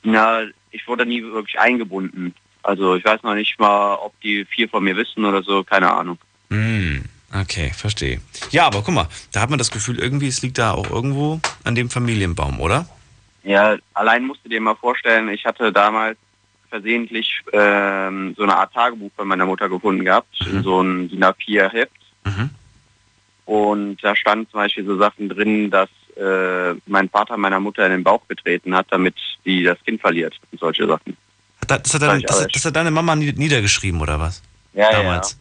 Na, 0.03 0.43
ich 0.71 0.87
wurde 0.87 1.07
nie 1.07 1.23
wirklich 1.23 1.59
eingebunden. 1.59 2.35
Also 2.63 2.97
ich 2.97 3.05
weiß 3.05 3.23
noch 3.23 3.35
nicht 3.35 3.59
mal, 3.59 3.95
ob 3.95 4.21
die 4.21 4.45
viel 4.45 4.69
von 4.69 4.85
mir 4.85 4.97
wissen 4.97 5.25
oder 5.25 5.43
so, 5.43 5.65
keine 5.65 5.91
Ahnung. 5.93 6.19
Hm, 6.51 7.05
okay, 7.35 7.73
verstehe. 7.75 8.21
Ja, 8.51 8.67
aber 8.67 8.83
guck 8.83 8.95
mal, 8.95 9.09
da 9.33 9.41
hat 9.41 9.51
man 9.51 9.59
das 9.59 9.71
Gefühl, 9.71 9.99
irgendwie, 9.99 10.29
es 10.29 10.43
liegt 10.43 10.59
da 10.59 10.73
auch 10.73 10.91
irgendwo 10.91 11.41
an 11.65 11.75
dem 11.75 11.91
Familienbaum, 11.91 12.61
oder? 12.61 12.89
Ja, 13.43 13.77
allein 13.95 14.25
musst 14.25 14.45
du 14.45 14.49
dir 14.49 14.61
mal 14.61 14.75
vorstellen, 14.75 15.29
ich 15.29 15.45
hatte 15.45 15.73
damals 15.73 16.19
versehentlich 16.69 17.41
ähm, 17.53 18.35
so 18.37 18.43
eine 18.43 18.57
Art 18.57 18.75
Tagebuch 18.75 19.11
bei 19.17 19.25
meiner 19.25 19.47
Mutter 19.47 19.69
gefunden 19.69 20.05
gehabt, 20.05 20.39
in 20.47 20.63
so 20.63 20.83
ein 20.83 21.09
DIN 21.09 21.25
A4-Heft. 21.25 21.91
Mhm. 22.25 22.51
Und 23.47 24.05
da 24.05 24.15
stand 24.15 24.51
zum 24.51 24.61
Beispiel 24.61 24.85
so 24.85 24.99
Sachen 24.99 25.31
drin, 25.31 25.71
dass 25.71 25.89
äh, 26.19 26.74
mein 26.86 27.09
Vater 27.09 27.36
meiner 27.36 27.61
Mutter 27.61 27.85
in 27.86 27.93
den 27.93 28.05
Bauch 28.05 28.27
getreten 28.28 28.74
hat, 28.74 28.86
damit 28.90 29.15
die 29.45 29.62
das 29.62 29.78
Kind 29.85 30.01
verliert 30.01 30.35
und 30.51 30.59
solche 30.61 30.86
Sachen. 30.86 31.16
Hat 31.61 31.70
da- 31.70 31.78
Das 31.78 31.95
hat, 31.95 32.03
deine, 32.03 32.23
das, 32.23 32.47
das 32.53 32.65
hat 32.65 32.77
deine 32.77 32.90
Mama 32.90 33.15
nie- 33.16 33.32
niedergeschrieben, 33.32 34.01
oder 34.01 34.19
was? 34.19 34.43
Ja, 34.74 34.90
Damals. 34.93 35.39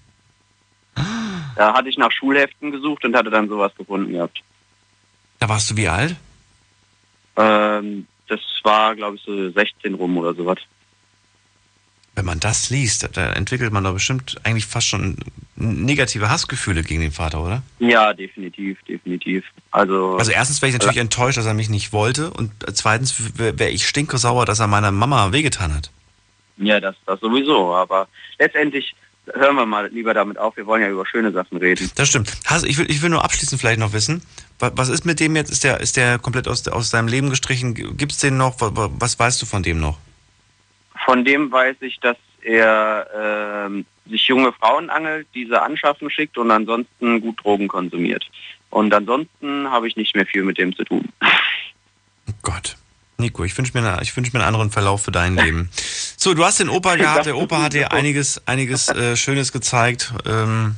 ja. 0.96 1.04
Da 1.56 1.74
hatte 1.74 1.90
ich 1.90 1.98
nach 1.98 2.12
Schulheften 2.12 2.72
gesucht 2.72 3.04
und 3.06 3.16
hatte 3.16 3.30
dann 3.32 3.50
sowas 3.50 3.72
gefunden 3.78 4.14
gehabt. 4.14 4.42
Da 5.40 5.50
warst 5.50 5.70
du 5.72 5.78
wie 5.78 5.88
alt? 5.88 6.16
Ähm, 7.36 8.08
das 8.28 8.40
war, 8.64 8.96
glaube 8.96 9.16
ich, 9.18 9.22
so 9.24 9.50
16 9.52 9.94
rum 9.96 10.18
oder 10.18 10.34
sowas. 10.34 10.58
Wenn 12.18 12.26
man 12.26 12.40
das 12.40 12.72
liest, 12.72 13.08
da 13.14 13.32
entwickelt 13.34 13.72
man 13.72 13.84
doch 13.84 13.94
bestimmt 13.94 14.38
eigentlich 14.44 14.66
fast 14.66 14.88
schon 14.88 15.18
negative 15.56 16.32
Hassgefühle 16.32 16.82
gegen 16.82 17.02
den 17.02 17.12
Vater, 17.12 17.44
oder? 17.44 17.62
Ja, 17.78 18.12
definitiv, 18.12 18.80
definitiv. 18.88 19.44
Also, 19.70 20.18
Also 20.18 20.32
erstens 20.32 20.60
wäre 20.64 20.70
ich 20.70 20.74
natürlich 20.74 20.98
enttäuscht, 20.98 21.38
dass 21.38 21.46
er 21.46 21.54
mich 21.54 21.70
nicht 21.70 21.94
wollte 21.94 22.32
und 22.32 22.52
zweitens 22.74 23.38
wäre 23.38 23.60
wär 23.60 23.72
ich 23.72 23.88
stinkesauer, 23.88 24.48
dass 24.48 24.60
er 24.60 24.66
meiner 24.66 24.90
Mama 24.92 25.32
wehgetan 25.32 25.76
hat. 25.76 25.92
ja, 26.58 26.80
das, 26.80 26.96
das 27.06 27.20
sowieso. 27.20 27.76
Aber 27.76 28.08
letztendlich 28.40 28.96
hören 29.36 29.56
wir 29.56 29.68
mal 29.68 29.88
lieber 29.94 30.16
damit 30.16 30.40
auf. 30.40 30.58
Wir 30.58 30.66
wollen 30.66 30.82
ja 30.82 30.90
über 30.90 31.06
schöne 31.06 31.32
Sachen 31.32 31.58
reden. 31.60 31.92
Das 31.94 32.10
stimmt. 32.10 32.34
Hast, 32.46 32.66
ich, 32.66 32.80
will, 32.80 32.90
ich 32.90 33.04
will 33.04 33.12
nur 33.12 33.24
abschließend 33.24 33.62
vielleicht 33.62 33.80
noch 33.80 33.94
wissen, 33.94 34.24
wa- 34.58 34.72
was 34.74 34.90
ist 34.90 35.06
mit 35.06 35.20
dem 35.20 35.36
jetzt? 35.36 35.52
Ist 35.52 35.64
der, 35.64 35.82
ist 35.82 35.98
der 35.98 36.18
komplett 36.18 36.48
aus, 36.48 36.68
aus 36.68 36.90
deinem 36.90 37.10
Leben 37.10 37.30
gestrichen? 37.30 37.76
Gibt 37.76 38.12
es 38.14 38.18
den 38.18 38.38
noch? 38.38 38.60
Wa- 38.60 38.76
wa- 38.76 38.90
Was 38.98 39.20
weißt 39.20 39.40
du 39.40 39.46
von 39.46 39.62
dem 39.62 39.80
noch? 39.80 40.00
Von 41.08 41.24
dem 41.24 41.50
weiß 41.50 41.78
ich, 41.80 42.02
dass 42.02 42.18
er 42.42 43.08
ähm, 43.16 43.86
sich 44.10 44.28
junge 44.28 44.52
Frauen 44.52 44.90
angelt, 44.90 45.26
diese 45.34 45.62
anschaffen 45.62 46.10
schickt 46.12 46.38
und 46.38 46.52
ansonsten 46.52 47.22
gut 47.22 47.42
Drogen 47.42 47.70
konsumiert. 47.70 48.30
Und 48.72 48.94
ansonsten 48.94 49.70
habe 49.72 49.88
ich 49.88 49.96
nicht 49.96 50.16
mehr 50.18 50.26
viel 50.26 50.44
mit 50.44 50.58
dem 50.58 50.76
zu 50.76 50.84
tun. 50.84 51.08
Nico, 53.20 53.44
ich 53.46 53.58
wünsche 53.58 53.72
mir, 53.74 53.88
eine- 53.88 54.02
ich 54.04 54.16
wünsch 54.16 54.32
mir 54.34 54.40
einen 54.40 54.48
anderen 54.50 54.70
Verlauf 54.70 55.04
für 55.06 55.12
dein 55.12 55.36
Leben. 55.38 55.70
So, 56.18 56.34
du 56.34 56.44
hast 56.44 56.60
den 56.60 56.70
Opa 56.70 56.96
gehabt. 56.98 57.26
Der 57.26 57.38
Opa 57.38 57.62
hat 57.64 57.74
dir 57.74 57.92
einiges, 57.94 58.42
einiges 58.46 58.90
äh, 58.90 59.16
Schönes 59.16 59.52
gezeigt. 59.54 60.14
Ähm, 60.28 60.76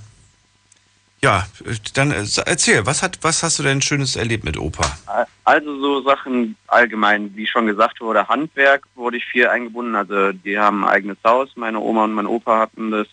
ja, 1.21 1.45
dann 1.93 2.11
äh, 2.11 2.25
erzähl, 2.45 2.85
was, 2.85 3.03
hat, 3.03 3.19
was 3.21 3.43
hast 3.43 3.59
du 3.59 3.63
denn 3.63 3.81
Schönes 3.81 4.15
erlebt 4.15 4.43
mit 4.43 4.57
Opa? 4.57 4.97
Also 5.43 5.79
so 5.79 6.01
Sachen 6.01 6.55
allgemein, 6.67 7.35
wie 7.35 7.47
schon 7.47 7.67
gesagt 7.67 7.99
wurde, 7.99 8.27
Handwerk 8.27 8.85
wurde 8.95 9.17
ich 9.17 9.25
viel 9.25 9.47
eingebunden. 9.47 9.95
Also 9.95 10.31
die 10.31 10.57
haben 10.57 10.85
ein 10.85 10.89
eigenes 10.89 11.17
Haus, 11.25 11.49
meine 11.55 11.79
Oma 11.79 12.05
und 12.05 12.13
mein 12.13 12.27
Opa 12.27 12.59
hatten 12.59 12.91
das. 12.91 13.07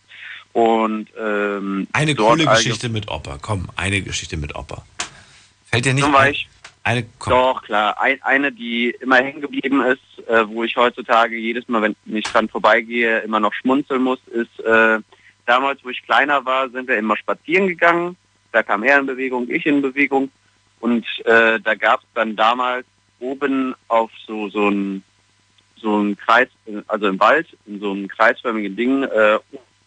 Und 0.53 1.09
ähm, 1.19 1.87
Eine 1.93 2.15
coole 2.15 2.47
Geschichte 2.47 2.89
mit 2.89 3.11
Opa. 3.11 3.39
Komm, 3.43 3.69
eine 3.77 4.01
Geschichte 4.01 4.37
mit 4.37 4.55
Opa. 4.55 4.85
Fällt 5.67 5.85
dir 5.85 5.93
nicht 5.93 6.05
Zum 6.05 6.15
ein? 6.17 6.35
Eine, 6.85 7.05
komm. 7.19 7.33
Doch, 7.33 7.63
klar. 7.63 8.01
Ein, 8.01 8.23
eine, 8.23 8.53
die 8.53 8.97
immer 9.01 9.17
hängen 9.17 9.41
geblieben 9.41 9.83
ist, 9.83 10.29
äh, 10.29 10.49
wo 10.49 10.63
ich 10.63 10.77
heutzutage 10.77 11.37
jedes 11.37 11.69
Mal, 11.69 11.83
wenn 11.83 11.97
ich 12.07 12.25
dran 12.25 12.49
vorbeigehe, 12.49 13.19
immer 13.19 13.41
noch 13.41 13.53
schmunzeln 13.53 14.03
muss, 14.03 14.21
ist, 14.29 14.61
äh, 14.61 15.01
damals, 15.47 15.85
wo 15.85 15.89
ich 15.89 16.03
kleiner 16.03 16.45
war, 16.45 16.69
sind 16.69 16.89
wir 16.89 16.99
immer 16.99 17.17
spazieren 17.17 17.69
gegangen. 17.69 18.17
Da 18.53 18.63
kam 18.63 18.83
er 18.83 18.99
in 18.99 19.07
Bewegung, 19.07 19.49
ich 19.49 19.67
in 19.67 19.83
Bewegung. 19.83 20.31
Und 20.81 21.05
äh, 21.25 21.59
da 21.61 21.75
gab 21.75 22.01
es 22.01 22.07
dann 22.15 22.37
damals 22.37 22.87
oben 23.19 23.75
auf 23.89 24.11
so, 24.27 24.49
so 24.49 24.69
ein 24.69 25.03
so 25.77 25.99
ein 25.99 26.17
Kreis, 26.17 26.49
also 26.89 27.07
im 27.07 27.21
Wald, 27.21 27.47
in 27.67 27.81
so 27.81 27.93
einem 27.93 28.09
kreisförmigen 28.09 28.77
Ding, 28.77 29.03
äh, 29.03 29.39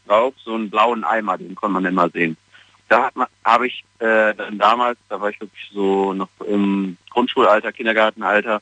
drauf 0.08 0.34
so 0.44 0.54
einen 0.54 0.70
blauen 0.70 1.04
Eimer, 1.04 1.38
den 1.38 1.56
konnte 1.56 1.74
man 1.74 1.86
immer 1.86 2.10
sehen. 2.10 2.38
Da 2.88 3.12
habe 3.44 3.68
ich 3.68 3.84
äh, 4.00 4.34
dann 4.34 4.58
damals, 4.58 4.98
da 5.10 5.20
war 5.22 5.30
ich 5.30 5.40
wirklich 5.40 5.70
so 5.72 6.14
noch 6.14 6.30
im 6.48 6.98
Grundschulalter, 7.12 7.72
Kindergartenalter, 7.72 8.62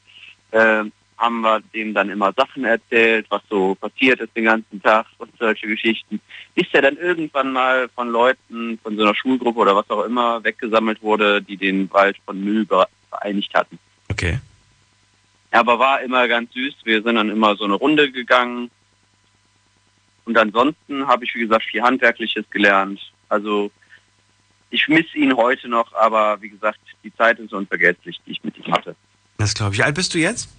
äh, 0.51 0.83
haben 1.17 1.41
wir 1.41 1.61
dem 1.73 1.93
dann 1.93 2.09
immer 2.09 2.31
Sachen 2.33 2.63
erzählt, 2.63 3.25
was 3.29 3.41
so 3.49 3.75
passiert 3.75 4.19
ist 4.19 4.35
den 4.35 4.45
ganzen 4.45 4.81
Tag 4.81 5.07
und 5.17 5.31
solche 5.39 5.67
Geschichten. 5.67 6.21
Bis 6.53 6.67
er 6.73 6.83
dann 6.83 6.97
irgendwann 6.97 7.51
mal 7.51 7.89
von 7.89 8.09
Leuten, 8.09 8.79
von 8.83 8.95
so 8.95 9.03
einer 9.03 9.15
Schulgruppe 9.15 9.59
oder 9.59 9.75
was 9.75 9.89
auch 9.89 10.03
immer, 10.03 10.43
weggesammelt 10.43 11.01
wurde, 11.01 11.41
die 11.41 11.57
den 11.57 11.91
Wald 11.91 12.17
von 12.25 12.43
Müll 12.43 12.67
vereinigt 13.09 13.53
hatten. 13.53 13.79
Okay. 14.09 14.39
Aber 15.51 15.79
war 15.79 16.01
immer 16.01 16.27
ganz 16.27 16.53
süß. 16.53 16.75
Wir 16.83 17.01
sind 17.01 17.15
dann 17.15 17.29
immer 17.29 17.55
so 17.55 17.63
eine 17.63 17.73
Runde 17.73 18.11
gegangen. 18.11 18.69
Und 20.25 20.37
ansonsten 20.37 21.07
habe 21.07 21.25
ich, 21.25 21.33
wie 21.35 21.39
gesagt, 21.39 21.65
viel 21.65 21.81
Handwerkliches 21.81 22.45
gelernt. 22.49 22.99
Also 23.29 23.71
ich 24.69 24.87
misse 24.87 25.17
ihn 25.17 25.35
heute 25.35 25.67
noch, 25.69 25.93
aber 25.93 26.41
wie 26.41 26.49
gesagt, 26.49 26.79
die 27.03 27.13
Zeit 27.15 27.39
ist 27.39 27.53
unvergesslich, 27.53 28.19
die 28.25 28.31
ich 28.31 28.43
mit 28.43 28.57
ihm 28.57 28.73
hatte. 28.73 28.95
Das 29.37 29.53
glaube 29.53 29.73
ich. 29.73 29.79
Wie 29.79 29.83
alt 29.83 29.95
bist 29.95 30.13
du 30.13 30.19
jetzt? 30.19 30.49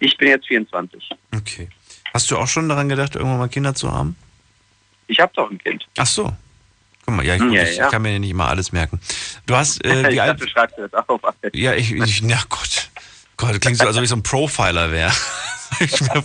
Ich 0.00 0.16
bin 0.16 0.28
jetzt 0.28 0.46
24. 0.46 1.10
Okay. 1.34 1.68
Hast 2.14 2.30
du 2.30 2.38
auch 2.38 2.48
schon 2.48 2.68
daran 2.68 2.88
gedacht, 2.88 3.16
irgendwann 3.16 3.38
mal 3.38 3.48
Kinder 3.48 3.74
zu 3.74 3.92
haben? 3.92 4.16
Ich 5.06 5.20
habe 5.20 5.32
doch 5.34 5.50
ein 5.50 5.58
Kind. 5.58 5.86
Ach 5.96 6.06
so. 6.06 6.34
Guck 7.04 7.14
mal, 7.14 7.24
ja, 7.24 7.34
ich, 7.36 7.40
Ja, 7.40 7.62
ich, 7.62 7.76
ja. 7.76 7.88
kann 7.88 8.02
mir 8.02 8.12
ja 8.12 8.18
nicht 8.18 8.30
immer 8.30 8.48
alles 8.48 8.72
merken. 8.72 9.00
Du 9.46 9.56
hast, 9.56 9.84
äh, 9.84 10.10
wie 10.12 10.20
alt? 10.20 10.32
dachte, 10.32 10.44
du 10.44 10.50
schreibst 10.50 10.78
dir 10.78 10.88
das 10.88 11.08
auf. 11.08 11.20
Ja, 11.52 11.74
ich, 11.74 11.92
ich 11.92 12.22
na 12.22 12.40
Gott. 12.48 12.90
Gott, 13.36 13.50
das 13.52 13.60
klingt 13.60 13.78
so, 13.78 13.86
als 13.86 13.96
ob 13.96 14.02
ich 14.02 14.08
so 14.08 14.16
ein 14.16 14.22
Profiler 14.22 14.90
wäre. 14.90 15.12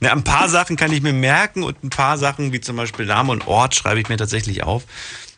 Ein 0.00 0.24
paar 0.24 0.48
Sachen 0.48 0.76
kann 0.76 0.92
ich 0.92 1.00
mir 1.00 1.12
merken 1.12 1.62
und 1.62 1.84
ein 1.84 1.90
paar 1.90 2.18
Sachen, 2.18 2.52
wie 2.52 2.60
zum 2.60 2.76
Beispiel 2.76 3.06
Name 3.06 3.30
und 3.30 3.46
Ort, 3.46 3.76
schreibe 3.76 4.00
ich 4.00 4.08
mir 4.08 4.16
tatsächlich 4.16 4.64
auf. 4.64 4.82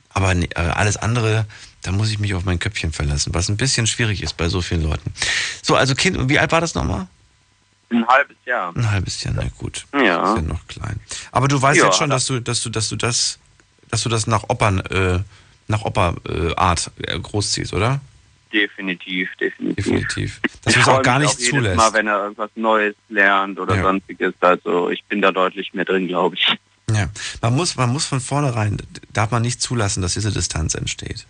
Aber 0.09 0.33
nee, 0.35 0.49
äh, 0.55 0.61
alles 0.61 0.97
andere, 0.97 1.47
da 1.83 1.93
muss 1.93 2.11
ich 2.11 2.19
mich 2.19 2.33
auf 2.35 2.45
mein 2.45 2.59
Köpfchen 2.59 2.93
verlassen, 2.93 3.35
was 3.35 3.51
ein 3.51 3.59
bisschen 3.59 3.87
schwierig 3.87 4.23
ist 4.23 4.39
bei 4.39 4.49
so 4.49 4.63
vielen 4.63 4.83
Leuten. 4.83 5.13
So, 5.61 5.77
also 5.77 5.95
Kind, 5.95 6.31
wie 6.31 6.39
alt 6.39 6.51
war 6.53 6.63
das 6.63 6.75
nochmal? 6.75 7.09
Ein 7.91 8.07
halbes 8.07 8.37
Jahr. 8.47 8.75
Ein 8.77 8.91
halbes 8.91 9.23
Jahr, 9.25 9.35
na 9.37 9.45
gut. 9.59 9.87
Ja. 9.93 10.33
Ist 10.35 10.37
ja 10.37 10.43
noch 10.43 10.67
klein. 10.67 10.99
Aber 11.33 11.49
du 11.49 11.61
weißt 11.61 11.79
Ja, 11.79 11.87
jetzt 11.87 11.97
schon, 11.99 12.11
das- 12.11 12.27
dass 12.27 12.37
du, 12.37 12.41
dass 12.41 12.63
du, 12.63 12.71
dass 12.71 12.89
du 12.89 12.97
das, 12.97 13.39
dass 13.91 14.03
du 14.03 14.09
das 14.09 14.27
nach 14.27 14.45
Opern, 14.49 14.81
äh, 14.81 15.21
nach 15.69 15.83
Oper-Art 15.83 16.91
äh, 17.03 17.19
großziehst, 17.19 17.73
oder? 17.73 18.01
Definitiv, 18.53 19.29
definitiv. 19.41 19.85
Definitiv. 19.85 20.41
Dass 20.63 20.75
du 20.75 20.81
es 20.81 20.89
auch 20.89 21.03
gar 21.03 21.19
nicht 21.19 21.39
jedes 21.39 21.51
zulässt. 21.51 21.77
Mal, 21.77 21.93
wenn 21.93 22.07
er 22.07 22.23
irgendwas 22.23 22.51
Neues 22.55 22.95
lernt 23.09 23.59
oder 23.59 23.75
Ja. 23.77 23.83
sonstiges. 23.83 24.33
Also 24.41 24.91
ich 24.91 25.03
bin 25.05 25.21
da 25.23 25.33
deutlich 25.33 25.75
mehr 25.75 25.85
drin, 25.85 26.07
glaube 26.07 26.37
ich. 26.37 26.47
Ja, 26.93 27.09
man 27.43 27.57
muss, 27.57 27.77
man 27.77 27.91
muss 27.91 28.05
von 28.07 28.21
vornherein, 28.21 28.77
darf 29.13 29.31
man 29.31 29.43
nicht 29.43 29.61
zulassen, 29.61 30.03
dass 30.03 30.15
diese 30.15 30.31
Distanz 30.31 30.75
entsteht. 30.75 31.27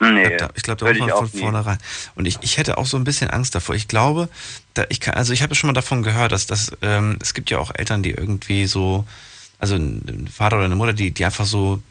Nee, 0.00 0.28
ich 0.28 0.36
glaube, 0.36 0.52
glaub, 0.62 0.78
da 0.78 0.86
muss 0.86 0.98
man 0.98 1.08
von 1.08 1.28
vornherein. 1.28 1.78
Und 2.14 2.26
ich, 2.26 2.38
ich 2.42 2.58
hätte 2.58 2.76
auch 2.78 2.86
so 2.86 2.96
ein 2.96 3.04
bisschen 3.04 3.30
Angst 3.30 3.54
davor. 3.54 3.74
Ich 3.74 3.88
glaube, 3.88 4.28
da 4.74 4.84
ich 4.90 5.00
kann, 5.00 5.14
also 5.14 5.32
ich 5.32 5.42
habe 5.42 5.54
schon 5.54 5.68
mal 5.68 5.74
davon 5.74 6.02
gehört, 6.02 6.32
dass 6.32 6.46
das, 6.46 6.72
ähm, 6.82 7.16
es 7.20 7.32
gibt 7.34 7.50
ja 7.50 7.58
auch 7.58 7.72
Eltern, 7.74 8.02
die 8.02 8.10
irgendwie 8.10 8.66
so, 8.66 9.06
also 9.58 9.74
ein 9.76 10.28
Vater 10.32 10.56
oder 10.56 10.66
eine 10.66 10.76
Mutter, 10.76 10.92
die, 10.92 11.12
die 11.12 11.24
einfach 11.24 11.46
so, 11.46 11.82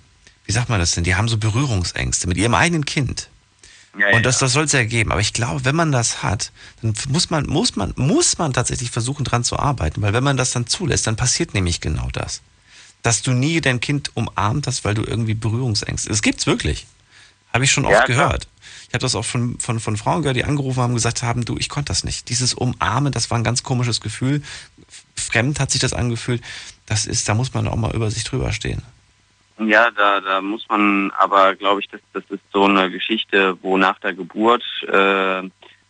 wie 0.46 0.52
sagt 0.52 0.70
man 0.70 0.80
das 0.80 0.92
denn, 0.92 1.04
die 1.04 1.16
haben 1.16 1.28
so 1.28 1.38
Berührungsängste 1.38 2.28
mit 2.28 2.38
ihrem 2.38 2.54
eigenen 2.54 2.86
Kind. 2.86 3.30
Ja, 3.98 4.16
Und 4.16 4.26
das, 4.26 4.40
das 4.40 4.54
soll 4.54 4.66
es 4.66 4.74
ja 4.74 4.84
geben. 4.84 5.12
Aber 5.12 5.22
ich 5.22 5.34
glaube, 5.34 5.66
wenn 5.66 5.76
man 5.76 5.92
das 5.92 6.22
hat, 6.22 6.52
dann 6.82 6.94
muss 7.10 7.30
man, 7.30 7.48
muss 7.48 7.76
man, 7.76 7.94
muss 7.96 8.38
man 8.38 8.54
tatsächlich 8.54 8.92
versuchen, 8.92 9.24
dran 9.24 9.44
zu 9.44 9.58
arbeiten. 9.58 10.02
Weil 10.02 10.14
wenn 10.14 10.24
man 10.24 10.38
das 10.38 10.52
dann 10.52 10.68
zulässt, 10.68 11.08
dann 11.08 11.16
passiert 11.16 11.54
nämlich 11.54 11.82
genau 11.82 12.10
das. 12.12 12.42
Dass 13.04 13.22
du 13.22 13.32
nie 13.32 13.62
dein 13.62 13.80
Kind 13.80 14.12
umarmt 14.16 14.68
hast, 14.68 14.84
weil 14.84 14.96
du 14.96 15.04
irgendwie 15.04 15.34
Berührungsängste. 15.34 16.10
Das 16.10 16.22
gibt's 16.22 16.46
wirklich. 16.46 16.86
Habe 17.56 17.64
ich 17.64 17.72
schon 17.72 17.86
Ja, 17.86 17.92
oft 17.92 18.06
klar. 18.06 18.18
gehört. 18.18 18.48
Ich 18.90 18.94
habe 18.94 19.00
das 19.00 19.16
auch 19.16 19.24
von, 19.26 19.58
von, 19.60 19.80
von 19.80 19.96
Frauen 19.98 20.22
gehört, 20.22 20.36
die 20.36 20.44
angerufen 20.44 20.82
haben, 20.82 20.94
gesagt 20.94 21.24
haben, 21.24 21.46
du, 21.46 21.58
ich 21.58 21.70
konnte 21.70 21.88
das 21.88 22.04
nicht. 22.04 22.28
Dieses 22.30 22.54
Umarmen, 22.54 23.12
das 23.14 23.32
war 23.32 23.38
ein 23.38 23.44
ganz 23.46 23.64
komisches 23.64 24.02
Gefühl. 24.02 24.44
Fremd 25.16 25.60
hat 25.62 25.72
sich 25.72 25.80
das 25.80 25.94
angefühlt. 25.94 26.42
Das 26.86 27.06
ist, 27.06 27.28
da 27.30 27.34
muss 27.34 27.54
man 27.54 27.68
auch 27.68 27.78
mal 27.78 27.96
über 27.96 28.12
sich 28.12 28.26
drüber 28.26 28.52
stehen. 28.52 28.82
Ja, 29.58 29.90
da, 29.90 30.20
da 30.20 30.42
muss 30.42 30.66
man 30.68 31.12
aber, 31.18 31.56
glaube 31.56 31.80
ich, 31.80 31.88
das, 31.88 32.02
das 32.12 32.24
ist 32.30 32.42
so 32.52 32.66
eine 32.66 32.92
Geschichte, 32.92 33.58
wo 33.62 33.78
nach 33.78 34.00
der 34.00 34.14
Geburt 34.14 34.64
äh, 34.84 35.44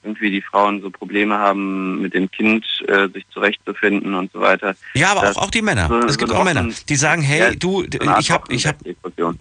irgendwie 0.06 0.32
die 0.32 0.42
Frauen 0.42 0.82
so 0.82 0.90
Probleme 0.90 1.38
haben, 1.38 2.02
mit 2.02 2.14
dem 2.14 2.30
Kind 2.30 2.66
äh, 2.88 3.10
sich 3.10 3.26
zurechtzufinden 3.34 4.14
und 4.14 4.32
so 4.32 4.40
weiter. 4.40 4.76
Ja, 4.94 5.12
aber 5.12 5.32
auch, 5.32 5.44
auch 5.44 5.52
die 5.52 5.62
Männer. 5.62 5.88
So, 5.88 6.00
es 6.00 6.18
gibt 6.18 6.32
so 6.32 6.38
auch 6.38 6.44
Männer, 6.44 6.70
die 6.88 6.96
sagen, 6.96 7.22
hey, 7.22 7.40
ja, 7.40 7.52
du, 7.52 7.84
ich 8.20 8.32
habe, 8.32 8.54
ich 8.54 8.68
habe, 8.68 8.78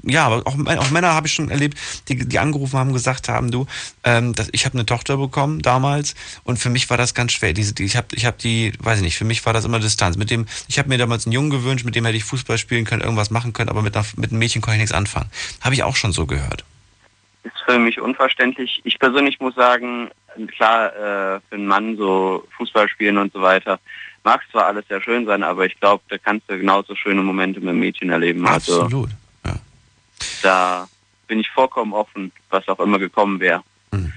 ja, 0.02 0.26
aber 0.26 0.46
auch, 0.46 0.56
auch 0.78 0.90
Männer 0.90 1.14
habe 1.14 1.26
ich 1.26 1.32
schon 1.32 1.50
erlebt, 1.50 1.78
die, 2.08 2.16
die 2.16 2.38
angerufen 2.38 2.78
haben, 2.78 2.92
gesagt 2.92 3.28
haben, 3.28 3.50
du, 3.50 3.66
ähm, 4.02 4.34
dass, 4.34 4.48
ich 4.52 4.64
habe 4.64 4.74
eine 4.74 4.86
Tochter 4.86 5.16
bekommen 5.16 5.60
damals 5.60 6.14
und 6.44 6.58
für 6.58 6.70
mich 6.70 6.88
war 6.90 6.96
das 6.96 7.14
ganz 7.14 7.32
schwer. 7.32 7.52
Diese, 7.52 7.74
die, 7.74 7.84
ich 7.84 7.96
habe, 7.96 8.08
ich 8.12 8.24
habe 8.24 8.36
die, 8.42 8.72
weiß 8.78 8.98
ich 8.98 9.04
nicht, 9.04 9.16
für 9.16 9.24
mich 9.24 9.44
war 9.46 9.52
das 9.52 9.64
immer 9.64 9.78
Distanz. 9.78 10.16
Mit 10.16 10.30
dem, 10.30 10.46
ich 10.68 10.78
habe 10.78 10.88
mir 10.88 10.98
damals 10.98 11.26
einen 11.26 11.32
Jungen 11.32 11.50
gewünscht, 11.50 11.84
mit 11.84 11.94
dem 11.94 12.04
hätte 12.04 12.16
ich 12.16 12.24
Fußball 12.24 12.58
spielen 12.58 12.84
können, 12.84 13.02
irgendwas 13.02 13.30
machen 13.30 13.52
können, 13.52 13.68
aber 13.68 13.82
mit, 13.82 13.96
einer, 13.96 14.06
mit 14.16 14.30
einem 14.30 14.38
Mädchen 14.38 14.62
konnte 14.62 14.76
ich 14.76 14.80
nichts 14.80 14.94
anfangen. 14.94 15.30
Habe 15.60 15.74
ich 15.74 15.82
auch 15.82 15.96
schon 15.96 16.12
so 16.12 16.26
gehört. 16.26 16.64
Ist 17.44 17.60
für 17.66 17.78
mich 17.78 18.00
unverständlich. 18.00 18.80
Ich 18.84 18.98
persönlich 18.98 19.38
muss 19.38 19.54
sagen, 19.54 20.10
klar, 20.56 20.88
äh, 20.94 21.40
für 21.48 21.54
einen 21.54 21.66
Mann 21.66 21.96
so 21.96 22.46
Fußball 22.56 22.88
spielen 22.88 23.18
und 23.18 23.32
so 23.32 23.40
weiter, 23.40 23.78
mag 24.24 24.40
zwar 24.50 24.66
alles 24.66 24.86
sehr 24.88 25.02
schön 25.02 25.26
sein, 25.26 25.42
aber 25.42 25.66
ich 25.66 25.78
glaube, 25.78 26.02
da 26.08 26.18
kannst 26.18 26.48
du 26.48 26.58
genauso 26.58 26.94
schöne 26.96 27.22
Momente 27.22 27.60
mit 27.60 27.68
dem 27.68 27.78
Mädchen 27.80 28.10
erleben. 28.10 28.46
Also 28.46 28.82
Absolut. 28.82 29.10
Also, 29.42 29.58
ja. 29.58 29.62
Da 30.42 30.88
bin 31.26 31.40
ich 31.40 31.50
vollkommen 31.50 31.92
offen, 31.92 32.32
was 32.50 32.66
auch 32.68 32.80
immer 32.80 32.98
gekommen 32.98 33.40
wäre. 33.40 33.62
Mhm. 33.92 34.12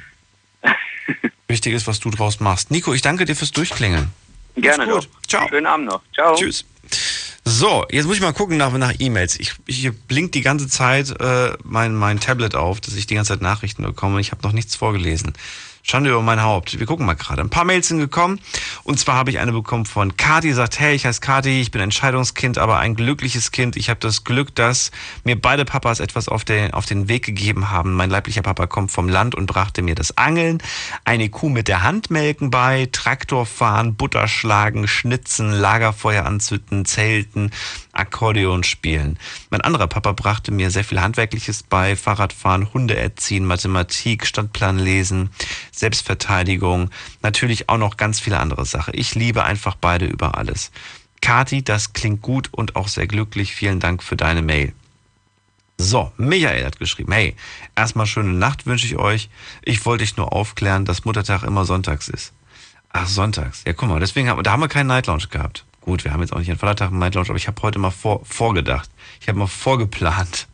Wichtig 1.48 1.74
ist, 1.74 1.88
was 1.88 2.00
du 2.00 2.10
draus 2.10 2.40
machst. 2.40 2.72
Nico, 2.72 2.94
ich 2.94 3.02
danke 3.02 3.26
dir 3.26 3.36
fürs 3.36 3.52
Durchklingeln. 3.52 4.12
Gerne 4.56 4.86
gut. 4.86 5.06
Doch. 5.06 5.22
Ciao. 5.28 5.48
Schönen 5.50 5.68
Abend 5.68 5.88
noch. 5.88 6.02
Ciao. 6.14 6.36
Tschüss. 6.36 6.66
So, 7.50 7.86
jetzt 7.90 8.06
muss 8.06 8.18
ich 8.18 8.22
mal 8.22 8.34
gucken 8.34 8.58
nach, 8.58 8.74
nach 8.74 8.94
E-Mails. 9.00 9.40
Ich, 9.40 9.54
ich 9.68 9.90
blinkt 9.94 10.36
die 10.36 10.42
ganze 10.42 10.68
Zeit 10.68 11.18
äh, 11.22 11.54
mein, 11.64 11.96
mein 11.96 12.20
Tablet 12.20 12.56
auf, 12.56 12.82
dass 12.82 12.94
ich 12.96 13.08
die 13.08 13.16
ganze 13.16 13.32
Zeit 13.32 13.42
Nachrichten 13.42 13.84
bekomme. 13.84 14.20
Ich 14.20 14.32
habe 14.32 14.44
noch 14.44 14.52
nichts 14.52 14.76
vorgelesen. 14.76 15.32
Schande 15.90 16.10
über 16.10 16.22
mein 16.22 16.44
Haupt. 16.44 16.78
Wir 16.78 16.86
gucken 16.86 17.06
mal 17.06 17.14
gerade. 17.14 17.42
Ein 17.42 17.50
paar 17.50 17.64
Mails 17.64 17.88
sind 17.88 18.00
gekommen. 18.00 18.42
Und 18.84 19.00
zwar 19.00 19.16
habe 19.16 19.30
ich 19.30 19.40
eine 19.40 19.54
bekommen 19.54 19.86
von 19.86 20.18
Kati, 20.18 20.52
sagt, 20.52 20.82
hey, 20.82 20.94
ich 20.94 21.06
heiße 21.06 21.22
Kati, 21.22 21.62
ich 21.62 21.72
bin 21.72 21.80
Entscheidungskind, 21.80 22.58
aber 22.58 22.80
ein 22.80 22.94
glückliches 22.94 23.52
Kind. 23.52 23.78
Ich 23.78 23.90
habe 23.90 24.02
das 24.02 24.26
Glück, 24.26 24.54
dass 24.54 24.92
mir 25.24 25.40
beide 25.40 25.64
Papas 25.64 26.02
etwas 26.02 26.28
auf 26.28 26.44
den, 26.44 26.74
auf 26.74 26.86
den 26.86 27.08
Weg 27.08 27.24
gegeben 27.24 27.72
haben. 27.72 27.94
Mein 27.94 28.10
leiblicher 28.10 28.42
Papa 28.42 28.68
kommt 28.68 28.92
vom 28.92 29.08
Land 29.08 29.34
und 29.34 29.46
brachte 29.46 29.82
mir 29.82 29.96
das 29.96 30.18
Angeln, 30.18 30.62
eine 31.06 31.30
Kuh 31.30 31.48
mit 31.48 31.70
der 31.70 31.84
Hand 31.84 32.12
melken 32.12 32.52
bei, 32.52 32.90
Traktor 32.92 33.46
fahren, 33.46 33.96
Butter 33.96 34.28
schlagen, 34.28 34.90
schnitzen, 34.90 35.54
Lagerfeuer 35.54 36.26
anzünden, 36.26 36.84
zelten, 36.84 37.52
Akkordeon 37.94 38.66
spielen. 38.66 39.18
Mein 39.52 39.62
anderer 39.62 39.88
Papa 39.88 40.12
brachte 40.12 40.52
mir 40.52 40.70
sehr 40.70 40.84
viel 40.84 41.00
Handwerkliches 41.00 41.64
bei, 41.64 41.96
Fahrradfahren, 41.96 42.74
Hunde 42.74 42.98
erziehen, 42.98 43.46
Mathematik, 43.46 44.28
Stadtplan 44.28 44.80
lesen, 44.80 45.30
Selbstverteidigung, 45.78 46.90
natürlich 47.22 47.70
auch 47.70 47.78
noch 47.78 47.98
ganz 47.98 48.20
viele 48.20 48.40
andere 48.40 48.66
Sachen. 48.66 48.94
Ich 48.96 49.16
liebe 49.16 49.44
einfach 49.44 49.76
beide 49.76 50.06
über 50.06 50.38
alles. 50.38 50.72
Kati, 51.22 51.64
das 51.64 51.94
klingt 51.94 52.22
gut 52.22 52.50
und 52.52 52.76
auch 52.76 52.88
sehr 52.88 53.08
glücklich. 53.08 53.54
Vielen 53.54 53.80
Dank 53.80 54.04
für 54.04 54.16
deine 54.16 54.42
Mail. 54.42 54.74
So, 55.80 56.12
Michael 56.18 56.66
hat 56.66 56.80
geschrieben, 56.80 57.12
hey, 57.12 57.36
erstmal 57.76 58.08
schöne 58.08 58.34
Nacht 58.34 58.66
wünsche 58.66 58.88
ich 58.88 58.98
euch. 58.98 59.30
Ich 59.64 59.86
wollte 59.86 60.04
dich 60.04 60.18
nur 60.18 60.34
aufklären, 60.34 60.86
dass 60.86 61.06
Muttertag 61.06 61.44
immer 61.44 61.66
sonntags 61.66 62.08
ist. 62.08 62.34
Ach, 62.90 63.08
sonntags. 63.08 63.64
Ja, 63.68 63.74
guck 63.74 63.90
mal, 63.90 64.00
deswegen 64.00 64.30
haben, 64.30 64.42
da 64.42 64.52
haben 64.52 64.62
wir 64.62 64.70
keinen 64.70 64.88
Night 64.88 65.06
Lounge 65.06 65.28
gehabt. 65.30 65.66
Gut, 65.82 66.04
wir 66.04 66.12
haben 66.12 66.22
jetzt 66.22 66.34
auch 66.34 66.40
nicht 66.40 66.50
einen 66.50 66.58
Vatertag 66.58 66.90
im 66.90 66.98
Night 66.98 67.14
Lounge, 67.14 67.30
aber 67.30 67.38
ich 67.38 67.48
habe 67.48 67.62
heute 67.62 67.78
mal 67.78 67.92
vor, 67.92 68.26
vorgedacht. 68.26 68.90
Ich 69.22 69.28
habe 69.28 69.38
mal 69.38 69.48
vorgeplant. 69.48 70.48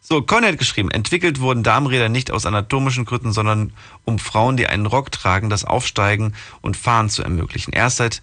So, 0.00 0.22
Conny 0.22 0.46
hat 0.46 0.58
geschrieben, 0.58 0.90
entwickelt 0.90 1.40
wurden 1.40 1.62
Darmräder 1.62 2.08
nicht 2.08 2.30
aus 2.30 2.46
anatomischen 2.46 3.04
Gründen, 3.04 3.32
sondern 3.32 3.72
um 4.04 4.18
Frauen, 4.18 4.56
die 4.56 4.66
einen 4.66 4.86
Rock 4.86 5.12
tragen, 5.12 5.50
das 5.50 5.64
Aufsteigen 5.64 6.34
und 6.60 6.76
Fahren 6.76 7.10
zu 7.10 7.22
ermöglichen. 7.22 7.72
Erst 7.72 7.98
seit 7.98 8.22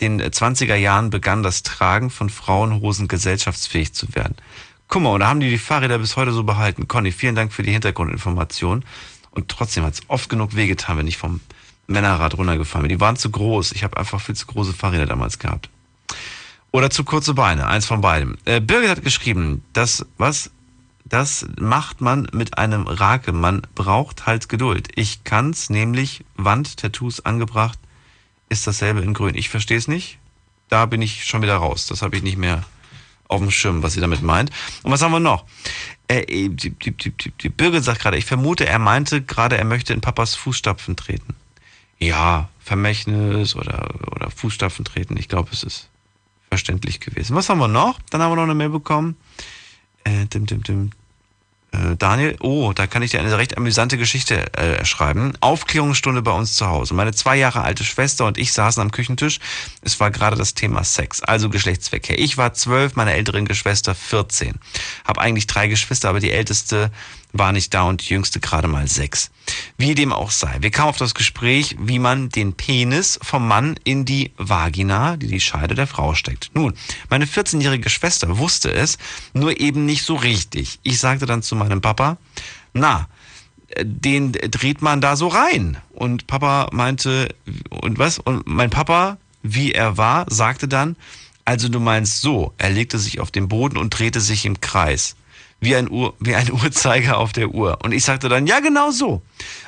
den 0.00 0.20
20er 0.22 0.76
Jahren 0.76 1.10
begann 1.10 1.42
das 1.42 1.62
Tragen 1.62 2.10
von 2.10 2.30
Frauenhosen 2.30 3.08
gesellschaftsfähig 3.08 3.92
zu 3.92 4.14
werden. 4.14 4.36
Guck 4.88 5.02
mal, 5.02 5.10
und 5.10 5.20
da 5.20 5.28
haben 5.28 5.40
die 5.40 5.50
die 5.50 5.58
Fahrräder 5.58 5.98
bis 5.98 6.16
heute 6.16 6.32
so 6.32 6.44
behalten. 6.44 6.86
Conny, 6.86 7.12
vielen 7.12 7.34
Dank 7.34 7.52
für 7.52 7.62
die 7.62 7.72
Hintergrundinformation. 7.72 8.84
Und 9.30 9.48
trotzdem 9.48 9.84
hat 9.84 9.94
es 9.94 10.02
oft 10.08 10.28
genug 10.28 10.54
wehgetan, 10.54 10.96
wenn 10.98 11.06
ich 11.06 11.16
vom 11.16 11.40
Männerrad 11.86 12.36
runtergefahren 12.36 12.82
bin. 12.82 12.96
Die 12.96 13.00
waren 13.00 13.16
zu 13.16 13.30
groß. 13.30 13.72
Ich 13.72 13.84
habe 13.84 13.96
einfach 13.96 14.20
viel 14.20 14.36
zu 14.36 14.46
große 14.46 14.72
Fahrräder 14.72 15.06
damals 15.06 15.38
gehabt. 15.38 15.70
Oder 16.70 16.90
zu 16.90 17.04
kurze 17.04 17.34
Beine, 17.34 17.66
eins 17.66 17.86
von 17.86 18.00
beidem. 18.00 18.36
Äh, 18.44 18.60
Birgit 18.60 18.90
hat 18.90 19.02
geschrieben, 19.02 19.62
dass, 19.72 20.04
was? 20.18 20.50
Das 21.08 21.46
macht 21.56 22.00
man 22.00 22.28
mit 22.32 22.58
einem 22.58 22.88
Rake. 22.88 23.32
Man 23.32 23.62
braucht 23.76 24.26
halt 24.26 24.48
Geduld. 24.48 24.88
Ich 24.96 25.22
kann's, 25.22 25.70
nämlich 25.70 26.24
Wandtattoos 26.34 27.24
angebracht, 27.24 27.78
ist 28.48 28.66
dasselbe 28.66 29.00
in 29.00 29.14
grün. 29.14 29.36
Ich 29.36 29.48
verstehe 29.48 29.78
es 29.78 29.86
nicht. 29.86 30.18
Da 30.68 30.86
bin 30.86 31.00
ich 31.02 31.24
schon 31.24 31.42
wieder 31.42 31.56
raus. 31.56 31.86
Das 31.86 32.02
habe 32.02 32.16
ich 32.16 32.24
nicht 32.24 32.38
mehr 32.38 32.64
auf 33.28 33.40
dem 33.40 33.52
Schirm, 33.52 33.84
was 33.84 33.92
sie 33.92 34.00
damit 34.00 34.22
meint. 34.22 34.50
Und 34.82 34.90
was 34.90 35.00
haben 35.02 35.12
wir 35.12 35.20
noch? 35.20 35.44
Äh, 36.08 36.48
die, 36.48 36.70
die, 36.70 36.92
die, 36.92 37.48
Birgit 37.48 37.84
sagt 37.84 38.00
gerade, 38.00 38.16
ich 38.16 38.24
vermute, 38.24 38.66
er 38.66 38.78
meinte 38.80 39.22
gerade, 39.22 39.58
er 39.58 39.64
möchte 39.64 39.92
in 39.92 40.00
Papas 40.00 40.34
Fußstapfen 40.34 40.96
treten. 40.96 41.34
Ja, 41.98 42.48
Vermächtnis 42.58 43.54
oder, 43.54 43.94
oder 44.10 44.30
Fußstapfen 44.30 44.84
treten. 44.84 45.16
Ich 45.16 45.28
glaube, 45.28 45.50
es 45.52 45.62
ist 45.62 45.88
verständlich 46.48 46.98
gewesen. 46.98 47.36
Was 47.36 47.48
haben 47.48 47.58
wir 47.58 47.68
noch? 47.68 48.00
Dann 48.10 48.22
haben 48.22 48.32
wir 48.32 48.36
noch 48.36 48.42
eine 48.42 48.54
Mail 48.54 48.70
bekommen. 48.70 49.16
Äh, 50.06 50.26
dim, 50.26 50.46
dim, 50.46 50.62
dim. 50.62 50.90
Äh, 51.72 51.96
Daniel, 51.96 52.36
oh, 52.40 52.72
da 52.72 52.86
kann 52.86 53.02
ich 53.02 53.10
dir 53.10 53.18
eine 53.18 53.36
recht 53.36 53.56
amüsante 53.56 53.98
Geschichte 53.98 54.52
äh, 54.54 54.84
schreiben. 54.84 55.32
Aufklärungsstunde 55.40 56.22
bei 56.22 56.30
uns 56.30 56.54
zu 56.54 56.68
Hause. 56.68 56.94
Meine 56.94 57.12
zwei 57.12 57.34
Jahre 57.34 57.62
alte 57.62 57.82
Schwester 57.82 58.24
und 58.24 58.38
ich 58.38 58.52
saßen 58.52 58.80
am 58.80 58.92
Küchentisch. 58.92 59.40
Es 59.82 59.98
war 59.98 60.12
gerade 60.12 60.36
das 60.36 60.54
Thema 60.54 60.84
Sex, 60.84 61.22
also 61.22 61.50
Geschlechtsverkehr. 61.50 62.20
Ich 62.20 62.38
war 62.38 62.54
zwölf, 62.54 62.94
meine 62.94 63.14
ältere 63.14 63.42
Geschwister 63.42 63.96
14. 63.96 64.54
Hab 65.04 65.18
eigentlich 65.18 65.48
drei 65.48 65.66
Geschwister, 65.66 66.08
aber 66.08 66.20
die 66.20 66.30
älteste 66.30 66.92
war 67.38 67.52
nicht 67.52 67.72
da 67.74 67.84
und 67.84 68.02
die 68.02 68.12
jüngste 68.12 68.40
gerade 68.40 68.68
mal 68.68 68.88
sechs. 68.88 69.30
Wie 69.76 69.94
dem 69.94 70.12
auch 70.12 70.30
sei. 70.30 70.56
Wir 70.60 70.70
kamen 70.70 70.88
auf 70.88 70.96
das 70.96 71.14
Gespräch, 71.14 71.76
wie 71.78 71.98
man 71.98 72.28
den 72.28 72.54
Penis 72.54 73.18
vom 73.22 73.46
Mann 73.46 73.76
in 73.84 74.04
die 74.04 74.32
Vagina, 74.36 75.16
die 75.16 75.28
die 75.28 75.40
Scheide 75.40 75.74
der 75.74 75.86
Frau 75.86 76.14
steckt. 76.14 76.50
Nun, 76.54 76.74
meine 77.10 77.26
14-jährige 77.26 77.90
Schwester 77.90 78.38
wusste 78.38 78.72
es, 78.72 78.98
nur 79.32 79.60
eben 79.60 79.86
nicht 79.86 80.04
so 80.04 80.14
richtig. 80.14 80.78
Ich 80.82 80.98
sagte 80.98 81.26
dann 81.26 81.42
zu 81.42 81.56
meinem 81.56 81.80
Papa, 81.80 82.18
na, 82.72 83.08
den 83.82 84.32
dreht 84.32 84.82
man 84.82 85.00
da 85.00 85.16
so 85.16 85.28
rein. 85.28 85.78
Und 85.92 86.26
Papa 86.26 86.68
meinte, 86.72 87.34
und 87.70 87.98
was? 87.98 88.18
Und 88.18 88.46
mein 88.46 88.70
Papa, 88.70 89.18
wie 89.42 89.72
er 89.72 89.96
war, 89.96 90.26
sagte 90.28 90.68
dann, 90.68 90.96
also 91.44 91.68
du 91.68 91.78
meinst 91.78 92.20
so, 92.20 92.52
er 92.58 92.70
legte 92.70 92.98
sich 92.98 93.20
auf 93.20 93.30
den 93.30 93.48
Boden 93.48 93.76
und 93.76 93.90
drehte 93.90 94.20
sich 94.20 94.44
im 94.44 94.60
Kreis 94.60 95.16
wie 95.60 95.74
ein, 95.74 95.90
Uhr, 95.90 96.14
wie 96.20 96.34
ein 96.34 96.52
Uhrzeiger 96.62 97.18
auf 97.18 97.32
der 97.32 97.48
Uhr. 97.48 97.78
Und 97.82 97.92
ich 97.92 98.04
sagte 98.04 98.28
dann, 98.28 98.46
ja, 98.46 98.60
genau 98.60 98.90
so. 98.90 99.22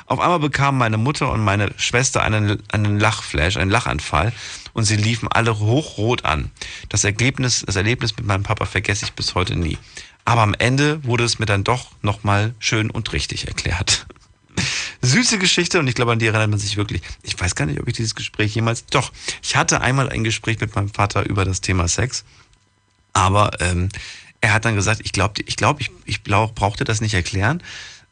Auf 0.05 0.19
einmal 0.19 0.39
bekamen 0.39 0.77
meine 0.77 0.97
Mutter 0.97 1.31
und 1.31 1.43
meine 1.43 1.71
Schwester 1.77 2.23
einen, 2.23 2.61
einen 2.69 2.99
Lachflash, 2.99 3.57
einen 3.57 3.71
Lachanfall 3.71 4.33
und 4.73 4.85
sie 4.85 4.95
liefen 4.95 5.27
alle 5.27 5.59
hochrot 5.59 6.25
an. 6.25 6.51
Das 6.89 7.03
Ergebnis, 7.03 7.63
das 7.65 7.75
Erlebnis 7.75 8.15
mit 8.17 8.25
meinem 8.25 8.43
Papa 8.43 8.65
vergesse 8.65 9.05
ich 9.05 9.13
bis 9.13 9.35
heute 9.35 9.55
nie. 9.55 9.77
Aber 10.25 10.41
am 10.41 10.53
Ende 10.53 11.03
wurde 11.03 11.23
es 11.23 11.39
mir 11.39 11.45
dann 11.45 11.63
doch 11.63 11.91
nochmal 12.01 12.53
schön 12.59 12.91
und 12.91 13.13
richtig 13.13 13.47
erklärt. 13.47 14.05
Süße 15.01 15.39
Geschichte 15.39 15.79
und 15.79 15.87
ich 15.87 15.95
glaube, 15.95 16.11
an 16.11 16.19
die 16.19 16.27
erinnert 16.27 16.49
man 16.49 16.59
sich 16.59 16.77
wirklich. 16.77 17.01
Ich 17.23 17.39
weiß 17.39 17.55
gar 17.55 17.65
nicht, 17.65 17.79
ob 17.79 17.87
ich 17.87 17.95
dieses 17.95 18.15
Gespräch 18.15 18.53
jemals. 18.53 18.85
Doch, 18.87 19.11
ich 19.41 19.55
hatte 19.55 19.81
einmal 19.81 20.09
ein 20.09 20.23
Gespräch 20.23 20.59
mit 20.59 20.75
meinem 20.75 20.89
Vater 20.89 21.27
über 21.27 21.45
das 21.45 21.61
Thema 21.61 21.87
Sex. 21.87 22.25
Aber 23.13 23.59
ähm, 23.59 23.89
er 24.41 24.53
hat 24.53 24.65
dann 24.65 24.75
gesagt, 24.75 25.01
ich 25.03 25.11
glaube, 25.11 25.41
ich, 25.45 25.55
glaub, 25.55 25.81
ich, 25.81 25.91
ich 26.05 26.23
brauchte 26.23 26.83
das 26.83 27.01
nicht 27.01 27.13
erklären. 27.13 27.61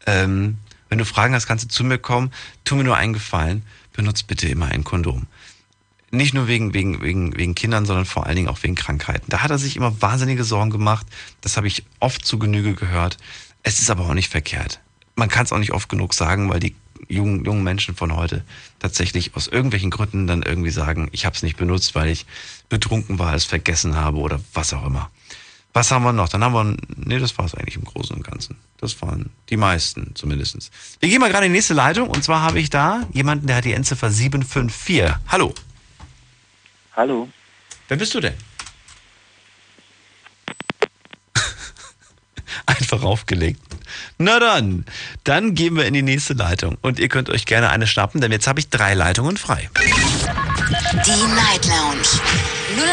Ähm, 0.05 0.57
wenn 0.89 0.97
du 0.97 1.05
Fragen 1.05 1.33
hast, 1.33 1.47
kannst 1.47 1.65
du 1.65 1.69
zu 1.69 1.83
mir 1.83 1.97
kommen. 1.97 2.31
Tu 2.63 2.75
mir 2.75 2.83
nur 2.83 2.97
einen 2.97 3.13
Gefallen, 3.13 3.63
benutzt 3.93 4.27
bitte 4.27 4.47
immer 4.47 4.67
ein 4.67 4.83
Kondom. 4.83 5.27
Nicht 6.09 6.33
nur 6.33 6.47
wegen, 6.47 6.73
wegen, 6.73 7.01
wegen, 7.01 7.37
wegen 7.37 7.55
Kindern, 7.55 7.85
sondern 7.85 8.05
vor 8.05 8.25
allen 8.25 8.37
Dingen 8.37 8.47
auch 8.47 8.63
wegen 8.63 8.75
Krankheiten. 8.75 9.29
Da 9.29 9.41
hat 9.41 9.51
er 9.51 9.57
sich 9.57 9.75
immer 9.75 10.01
wahnsinnige 10.01 10.45
Sorgen 10.45 10.69
gemacht. 10.69 11.05
Das 11.41 11.57
habe 11.57 11.67
ich 11.67 11.83
oft 11.99 12.25
zu 12.25 12.39
Genüge 12.39 12.75
gehört. 12.75 13.17
Es 13.63 13.79
ist 13.79 13.89
aber 13.89 14.05
auch 14.05 14.13
nicht 14.13 14.29
verkehrt. 14.29 14.79
Man 15.15 15.27
kann 15.27 15.43
es 15.43 15.51
auch 15.51 15.59
nicht 15.59 15.73
oft 15.73 15.89
genug 15.89 16.13
sagen, 16.13 16.49
weil 16.49 16.61
die 16.61 16.75
jungen, 17.09 17.43
jungen 17.43 17.63
Menschen 17.63 17.95
von 17.95 18.15
heute 18.15 18.43
tatsächlich 18.79 19.35
aus 19.35 19.47
irgendwelchen 19.47 19.89
Gründen 19.89 20.27
dann 20.27 20.43
irgendwie 20.43 20.69
sagen, 20.69 21.09
ich 21.11 21.25
habe 21.25 21.35
es 21.35 21.43
nicht 21.43 21.57
benutzt, 21.57 21.95
weil 21.95 22.09
ich 22.09 22.25
betrunken 22.69 23.19
war, 23.19 23.33
es 23.33 23.45
vergessen 23.45 23.95
habe 23.95 24.17
oder 24.17 24.39
was 24.53 24.73
auch 24.73 24.85
immer. 24.85 25.09
Was 25.73 25.91
haben 25.91 26.03
wir 26.03 26.14
noch? 26.14 26.30
Dann 26.30 26.44
haben 26.44 26.53
wir, 26.53 26.76
nee, 26.95 27.19
das 27.19 27.38
war 27.38 27.45
es 27.45 27.53
eigentlich 27.53 27.76
im 27.76 27.84
Großen 27.84 28.15
und 28.15 28.23
Ganzen. 28.23 28.57
Das 28.80 28.99
waren 29.02 29.30
die 29.49 29.57
meisten 29.57 30.15
zumindest. 30.15 30.72
Wir 30.99 31.10
gehen 31.10 31.19
mal 31.19 31.30
gerade 31.30 31.45
in 31.45 31.52
die 31.52 31.57
nächste 31.57 31.73
Leitung 31.73 32.10
und 32.10 32.23
zwar 32.23 32.41
habe 32.41 32.60
ich 32.60 32.69
da 32.69 33.03
jemanden, 33.14 33.48
der 33.48 33.57
hat 33.57 33.65
die 33.65 33.73
Endziffer 33.73 34.10
754. 34.10 35.15
Hallo. 35.27 35.53
Hallo. 36.95 37.30
Wer 37.88 37.98
bist 37.98 38.14
du 38.15 38.19
denn? 38.19 38.34
Einfach 42.65 43.03
aufgelegt. 43.03 43.61
Na 44.18 44.39
dann, 44.39 44.85
dann 45.23 45.53
gehen 45.53 45.76
wir 45.76 45.85
in 45.85 45.94
die 45.94 46.02
nächste 46.02 46.34
Leitung 46.34 46.77
und 46.81 46.99
ihr 46.99 47.07
könnt 47.07 47.30
euch 47.30 47.45
gerne 47.45 47.69
eine 47.69 47.85
schnappen, 47.85 48.19
denn 48.19 48.31
jetzt 48.31 48.48
habe 48.48 48.60
ich 48.60 48.69
drei 48.69 48.95
Leitungen 48.95 49.38
frei. 49.38 49.69
Die 51.06 51.35
Night 51.35 51.65
Lounge 51.68 52.07
0890901. 52.77 52.83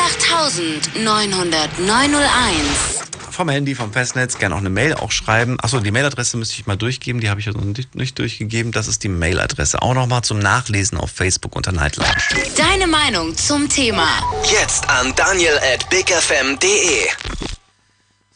Vom 3.30 3.48
Handy, 3.48 3.74
vom 3.74 3.92
Festnetz, 3.92 4.38
gerne 4.38 4.54
auch 4.54 4.60
eine 4.60 4.70
Mail 4.70 4.94
auch 4.94 5.10
schreiben. 5.10 5.58
Achso, 5.60 5.80
die 5.80 5.90
Mailadresse 5.90 6.36
müsste 6.36 6.54
ich 6.54 6.66
mal 6.66 6.76
durchgeben, 6.76 7.20
die 7.20 7.30
habe 7.30 7.40
ich 7.40 7.46
noch 7.46 7.60
nicht, 7.60 7.96
nicht 7.96 8.18
durchgegeben. 8.18 8.70
Das 8.70 8.86
ist 8.86 9.02
die 9.02 9.08
Mailadresse. 9.08 9.82
Auch 9.82 9.94
nochmal 9.94 10.22
zum 10.22 10.38
Nachlesen 10.38 10.98
auf 10.98 11.10
Facebook 11.10 11.56
unter 11.56 11.72
Night 11.72 11.96
Lounge. 11.96 12.22
Deine 12.56 12.86
Meinung 12.86 13.36
zum 13.36 13.68
Thema. 13.68 14.06
Jetzt 14.44 14.88
an 14.88 15.12
daniel 15.16 15.58
at 15.74 15.88
bigfm.de. 15.90 17.08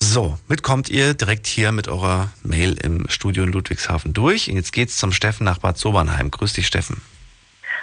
So, 0.01 0.39
mitkommt 0.49 0.89
ihr 0.89 1.15
direkt 1.15 1.47
hier 1.47 1.71
mit 1.71 1.87
eurer 1.87 2.31
Mail 2.43 2.77
im 2.83 3.09
Studio 3.09 3.45
in 3.45 3.53
Ludwigshafen 3.53 4.13
durch. 4.13 4.51
Und 4.51 4.57
jetzt 4.57 4.73
geht's 4.73 4.97
zum 4.97 5.13
Steffen 5.13 5.45
nach 5.45 5.59
Bad 5.59 5.79
Sobernheim. 5.79 6.31
Grüß 6.31 6.55
dich, 6.55 6.67
Steffen. 6.67 7.01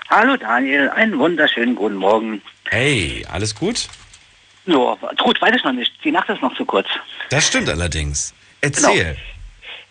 Hallo 0.09 0.37
Daniel, 0.37 0.89
einen 0.89 1.17
wunderschönen 1.17 1.75
guten 1.75 1.95
Morgen. 1.95 2.41
Hey, 2.69 3.25
alles 3.31 3.55
gut? 3.55 3.87
Ja, 4.65 4.97
gut, 5.23 5.41
weiß 5.41 5.55
ich 5.55 5.63
noch 5.63 5.71
nicht. 5.71 5.91
Die 6.03 6.11
Nacht 6.11 6.29
ist 6.29 6.41
noch 6.41 6.55
zu 6.55 6.65
kurz. 6.65 6.87
Das 7.29 7.47
stimmt 7.47 7.69
allerdings. 7.69 8.33
Erzähl. 8.61 9.03
Genau. 9.03 9.15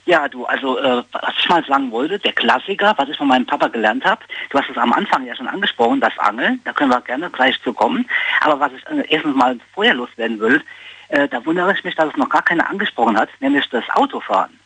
Ja, 0.06 0.28
du, 0.28 0.44
also 0.44 0.78
äh, 0.78 1.02
was 1.12 1.34
ich 1.38 1.48
mal 1.48 1.64
sagen 1.64 1.90
wollte, 1.90 2.18
der 2.18 2.32
Klassiker, 2.32 2.92
was 2.98 3.08
ich 3.08 3.16
von 3.16 3.28
meinem 3.28 3.46
Papa 3.46 3.68
gelernt 3.68 4.04
habe, 4.04 4.20
du 4.50 4.58
hast 4.58 4.68
es 4.68 4.76
am 4.76 4.92
Anfang 4.92 5.24
ja 5.24 5.34
schon 5.34 5.48
angesprochen, 5.48 6.00
das 6.00 6.12
Angeln, 6.18 6.60
da 6.64 6.74
können 6.74 6.90
wir 6.90 7.00
gerne 7.00 7.30
gleich 7.30 7.58
zu 7.62 7.72
kommen. 7.72 8.06
Aber 8.42 8.60
was 8.60 8.72
ich 8.72 8.86
äh, 8.86 9.04
erstens 9.08 9.34
mal 9.34 9.58
vorher 9.72 9.94
loswerden 9.94 10.38
will, 10.40 10.62
äh, 11.08 11.26
da 11.28 11.44
wundere 11.46 11.72
ich 11.72 11.84
mich, 11.84 11.94
dass 11.94 12.10
es 12.10 12.16
noch 12.16 12.28
gar 12.28 12.42
keiner 12.42 12.68
angesprochen 12.68 13.16
hat, 13.16 13.30
nämlich 13.40 13.66
das 13.70 13.84
Autofahren. 13.94 14.58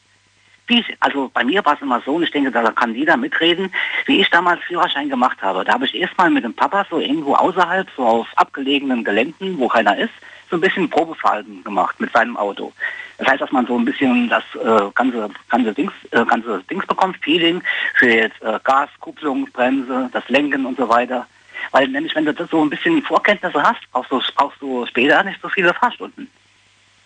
Wie 0.69 0.81
ich, 0.81 0.97
also 1.01 1.31
bei 1.32 1.45
mir 1.45 1.65
war 1.65 1.74
es 1.74 1.82
immer 1.82 2.01
so, 2.03 2.15
und 2.15 2.23
ich 2.23 2.31
denke, 2.31 2.51
da 2.51 2.70
kann 2.70 2.95
jeder 2.95 3.16
mitreden, 3.16 3.73
wie 4.07 4.20
ich 4.20 4.31
damals 4.31 4.62
Führerschein 4.62 5.09
gemacht 5.09 5.43
habe. 5.43 5.65
Da 5.65 5.73
habe 5.73 5.86
ich 5.86 5.95
erstmal 5.95 6.31
mit 6.31 6.45
dem 6.45 6.55
Papa 6.55 6.86
so 6.89 7.01
irgendwo 7.01 7.35
außerhalb, 7.35 7.89
so 7.97 8.05
auf 8.05 8.27
abgelegenen 8.36 9.03
Geländen, 9.03 9.59
wo 9.59 9.66
keiner 9.69 9.97
ist, 9.97 10.12
so 10.51 10.57
ein 10.57 10.61
bisschen 10.61 10.89
Probefahrten 10.89 11.65
gemacht 11.65 11.99
mit 12.01 12.12
seinem 12.12 12.36
Auto. 12.36 12.73
Das 13.16 13.28
heißt, 13.28 13.40
dass 13.40 13.53
man 13.53 13.66
so 13.66 13.78
ein 13.78 13.85
bisschen 13.85 14.28
das 14.28 14.45
äh, 14.55 14.90
ganze, 14.95 15.31
ganze, 15.49 15.73
Dings, 15.73 15.93
äh, 16.11 16.24
ganze 16.24 16.62
Dings 16.70 16.86
bekommt, 16.86 17.16
Feeling 17.19 17.62
für 17.95 18.11
jetzt 18.11 18.40
äh, 18.43 18.59
Gas, 18.65 18.90
Kupplung, 19.01 19.49
Bremse, 19.53 20.09
das 20.12 20.28
Lenken 20.28 20.66
und 20.66 20.78
so 20.78 20.89
weiter. 20.89 21.27
Weil 21.73 21.89
nämlich, 21.89 22.15
wenn 22.15 22.24
du 22.24 22.32
das 22.32 22.51
so 22.51 22.62
ein 22.62 22.70
bisschen 22.70 23.03
Vorkenntnisse 23.03 23.62
hast, 23.62 23.81
brauchst 23.90 24.11
du, 24.11 24.20
brauchst 24.36 24.61
du 24.62 24.86
später 24.86 25.23
nicht 25.24 25.40
so 25.43 25.49
viele 25.49 25.74
Fahrstunden. 25.74 26.31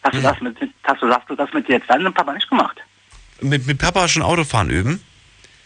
Hast, 0.03 0.17
du, 0.17 0.21
das 0.21 0.41
mit, 0.41 0.57
hast, 0.85 1.01
du, 1.01 1.09
hast 1.09 1.31
du 1.31 1.37
das 1.37 1.53
mit 1.53 1.69
jetzt 1.69 1.89
deinem 1.89 2.13
Papa 2.13 2.33
nicht 2.33 2.49
gemacht? 2.49 2.83
Mit, 3.43 3.67
mit 3.67 3.79
Papa 3.79 4.09
schon 4.09 4.23
Autofahren 4.23 4.71
üben? 4.71 5.01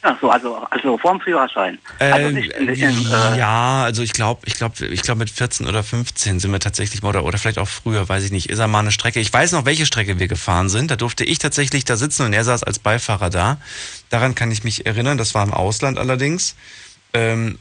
Ja, 0.07 0.17
so, 0.21 0.31
also, 0.31 0.57
also 0.71 0.99
vorm 0.99 1.21
Führerschein. 1.21 1.79
also 1.99 2.31
nicht 2.31 2.53
in, 2.53 2.69
in, 2.69 3.07
äh, 3.07 3.39
ja, 3.39 3.83
also 3.83 4.03
ich 4.03 4.13
glaube, 4.13 4.43
ich 4.45 4.55
glaube, 4.55 4.87
ich 4.87 5.03
glaube 5.03 5.19
mit 5.19 5.31
14 5.31 5.67
oder 5.67 5.83
15 5.83 6.39
sind 6.39 6.53
wir 6.53 6.61
tatsächlich 6.61 7.03
mal, 7.03 7.09
oder, 7.09 7.25
oder 7.25 7.39
vielleicht 7.39 7.59
auch 7.59 7.67
früher, 7.67 8.09
weiß 8.09 8.23
ich 8.23 8.31
nicht, 8.31 8.49
ist 8.49 8.61
er 8.61 8.69
mal 8.69 8.81
eine 8.81 8.93
Strecke. 8.93 9.19
Ich 9.19 9.33
weiß 9.33 9.53
noch, 9.53 9.65
welche 9.65 9.85
Strecke 9.85 10.21
wir 10.21 10.29
gefahren 10.29 10.69
sind. 10.69 10.93
Da 10.93 10.97
durfte 10.97 11.25
ich 11.25 11.39
tatsächlich 11.39 11.85
da 11.85 11.97
sitzen 11.97 12.25
und 12.25 12.35
er 12.35 12.45
saß 12.45 12.63
als 12.63 12.79
Beifahrer 12.79 13.31
da. 13.31 13.57
Daran 14.09 14.37
kann 14.37 14.53
ich 14.53 14.63
mich 14.63 14.87
erinnern. 14.87 15.19
Das 15.19 15.35
war 15.35 15.43
im 15.43 15.53
Ausland 15.53 15.99
allerdings. 15.99 16.55
Ähm, 17.13 17.59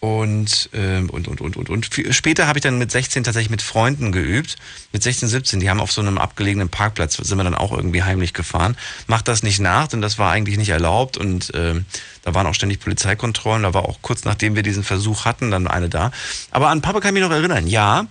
und, 0.00 0.70
ähm, 0.74 1.10
und, 1.10 1.26
und, 1.26 1.40
und, 1.40 1.56
und, 1.56 1.70
und. 1.70 1.90
Später 2.10 2.46
habe 2.46 2.58
ich 2.58 2.62
dann 2.62 2.78
mit 2.78 2.90
16 2.90 3.24
tatsächlich 3.24 3.50
mit 3.50 3.62
Freunden 3.62 4.12
geübt. 4.12 4.56
Mit 4.92 5.02
16, 5.02 5.28
17, 5.28 5.60
die 5.60 5.68
haben 5.68 5.80
auf 5.80 5.90
so 5.90 6.00
einem 6.00 6.18
abgelegenen 6.18 6.68
Parkplatz, 6.68 7.16
sind 7.16 7.36
wir 7.36 7.44
dann 7.44 7.54
auch 7.54 7.72
irgendwie 7.72 8.04
heimlich 8.04 8.32
gefahren. 8.32 8.76
Macht 9.08 9.26
das 9.26 9.42
nicht 9.42 9.58
nach, 9.58 9.88
denn 9.88 10.00
das 10.00 10.18
war 10.18 10.30
eigentlich 10.30 10.56
nicht 10.56 10.68
erlaubt 10.68 11.16
und 11.16 11.50
ähm, 11.54 11.84
da 12.22 12.34
waren 12.34 12.46
auch 12.46 12.54
ständig 12.54 12.80
Polizeikontrollen. 12.80 13.64
Da 13.64 13.74
war 13.74 13.84
auch 13.84 13.98
kurz 14.02 14.24
nachdem 14.24 14.54
wir 14.54 14.62
diesen 14.62 14.84
Versuch 14.84 15.24
hatten, 15.24 15.50
dann 15.50 15.66
eine 15.66 15.88
da. 15.88 16.12
Aber 16.50 16.68
an 16.68 16.80
Papa 16.80 17.00
kann 17.00 17.16
ich 17.16 17.20
mich 17.20 17.28
noch 17.28 17.36
erinnern. 17.36 17.66
Ja, 17.66 18.06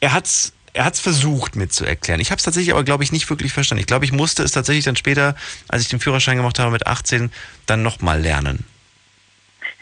er 0.00 0.12
hat's 0.12 0.52
er 0.72 0.84
hat 0.84 0.94
es 0.94 1.00
versucht 1.00 1.56
mir 1.56 1.68
zu 1.68 1.84
erklären. 1.84 2.20
Ich 2.20 2.30
habe 2.30 2.38
es 2.38 2.44
tatsächlich 2.44 2.72
aber, 2.72 2.84
glaube 2.84 3.02
ich, 3.02 3.10
nicht 3.10 3.28
wirklich 3.28 3.52
verstanden. 3.52 3.80
Ich 3.80 3.88
glaube, 3.88 4.04
ich 4.04 4.12
musste 4.12 4.44
es 4.44 4.52
tatsächlich 4.52 4.84
dann 4.84 4.94
später, 4.94 5.34
als 5.66 5.82
ich 5.82 5.88
den 5.88 5.98
Führerschein 5.98 6.36
gemacht 6.36 6.60
habe 6.60 6.70
mit 6.70 6.86
18, 6.86 7.32
dann 7.66 7.82
nochmal 7.82 8.20
lernen. 8.20 8.64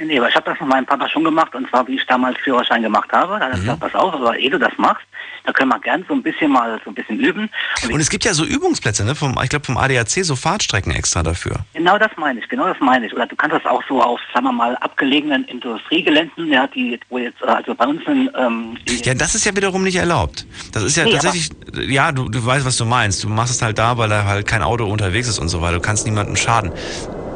Nee, 0.01 0.19
aber 0.19 0.29
ich 0.29 0.35
habe 0.37 0.49
das 0.51 0.61
mit 0.61 0.69
meinem 0.69 0.87
Papa 0.87 1.09
schon 1.09 1.25
gemacht 1.25 1.55
und 1.55 1.69
zwar, 1.69 1.87
wie 1.89 1.97
ich 1.97 2.07
damals 2.07 2.39
Führerschein 2.39 2.83
gemacht 2.83 3.11
habe. 3.13 3.39
Da 3.39 3.47
hat 3.47 3.51
er 3.53 3.57
Mhm. 3.57 3.61
gesagt, 3.63 3.81
pass 3.81 3.95
auf, 3.95 4.15
aber 4.15 4.39
ehe 4.39 4.49
du 4.51 4.59
das 4.59 4.73
machst, 4.77 5.05
da 5.45 5.53
können 5.53 5.71
wir 5.71 5.81
gern 5.81 6.05
so 6.07 6.15
ein 6.15 6.23
bisschen 6.23 6.51
mal 6.53 6.81
so 6.85 6.91
ein 6.91 6.95
bisschen 6.95 7.19
üben. 7.19 7.51
Und, 7.85 7.93
Und 7.95 8.01
es 8.01 8.09
gibt 8.09 8.25
ja 8.25 8.33
so 8.33 8.45
Übungsplätze, 8.45 9.05
ne? 9.05 9.15
Vom, 9.17 9.37
ich 9.43 9.49
glaube 9.51 9.65
vom 9.65 9.77
ADAC, 9.77 10.09
so 10.25 10.37
Fahrtstrecken 10.37 10.93
extra 10.93 11.23
dafür. 11.23 11.57
genau 11.75 11.99
das 11.99 12.11
meine 12.17 12.39
ich, 12.41 12.49
genau 12.49 12.67
das 12.69 12.77
meine 12.81 13.07
ich. 13.07 13.13
Oder 13.13 13.27
du 13.27 13.35
kannst 13.35 13.57
das 13.57 13.67
auch 13.67 13.83
so 13.89 14.01
auf, 14.03 14.21
sagen 14.33 14.47
wir 14.47 14.53
mal, 14.53 14.77
abgelegenen 14.77 15.45
Industriegeländen, 15.45 16.53
ja, 16.53 16.67
die, 16.69 17.01
wo 17.09 17.19
jetzt, 17.19 17.43
äh, 17.43 17.47
also 17.47 17.75
bei 17.75 17.87
uns 17.87 18.01
in, 18.07 18.31
ähm, 18.37 18.77
Ja, 19.05 19.15
das 19.15 19.35
ist 19.35 19.45
ja 19.47 19.57
wiederum 19.57 19.83
nicht 19.83 19.97
erlaubt. 19.97 20.47
Das 20.73 20.83
ist 20.85 20.97
ja 20.97 21.05
Nee, 21.05 21.13
tatsächlich, 21.13 21.51
ja, 21.89 22.13
du, 22.13 22.29
du 22.29 22.45
weißt, 22.45 22.65
was 22.65 22.77
du 22.77 22.85
meinst. 22.85 23.25
Du 23.25 23.29
machst 23.29 23.53
es 23.53 23.63
halt 23.63 23.79
da, 23.79 23.99
weil 23.99 24.09
da 24.09 24.25
halt 24.25 24.47
kein 24.47 24.63
Auto 24.63 24.85
unterwegs 24.87 25.29
ist 25.29 25.39
und 25.39 25.49
so 25.49 25.61
weiter. 25.61 25.75
Du 25.75 25.81
kannst 25.81 26.07
niemandem 26.07 26.37
schaden. 26.37 26.73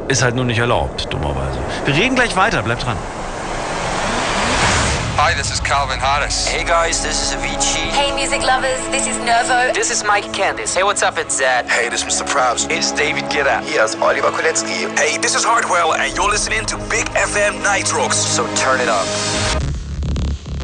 Ist 0.07 0.21
halt 0.21 0.35
nur 0.35 0.45
nicht 0.45 0.59
erlaubt, 0.59 1.07
dummerweise. 1.11 1.59
Wir 1.85 1.95
reden 1.95 2.15
gleich 2.15 2.35
weiter, 2.35 2.61
bleib 2.61 2.79
dran. 2.79 2.97
Hi, 5.15 5.33
this 5.33 5.49
is 5.51 5.63
Calvin 5.63 5.99
Harris. 5.99 6.47
Hey 6.47 6.63
guys, 6.65 7.01
this 7.01 7.21
is 7.21 7.35
Avicii. 7.35 7.89
Hey, 7.91 8.11
music 8.11 8.41
lovers, 8.45 8.81
this 8.91 9.07
is 9.07 9.17
Nervo. 9.19 9.71
This 9.73 9.89
is 9.91 10.03
Mike 10.03 10.29
Candice. 10.33 10.75
Hey, 10.75 10.83
what's 10.83 11.01
up? 11.01 11.17
It's 11.17 11.37
Zed. 11.37 11.69
Hey, 11.69 11.87
this 11.87 12.03
is 12.03 12.21
Mr. 12.21 12.27
Probs. 12.27 12.69
It's 12.69 12.91
David 12.91 13.23
Guetta. 13.25 13.61
Here's 13.63 13.95
Oliver 13.95 14.31
Kolecki. 14.31 14.89
Hey, 14.99 15.17
this 15.17 15.35
is 15.35 15.45
Hardwell, 15.45 15.93
and 15.93 16.13
you're 16.17 16.29
listening 16.29 16.65
to 16.65 16.77
Big 16.89 17.05
FM 17.15 17.63
Night 17.63 17.93
Rocks. 17.93 18.17
So 18.17 18.45
turn 18.55 18.81
it 18.81 18.89
up. 18.89 19.07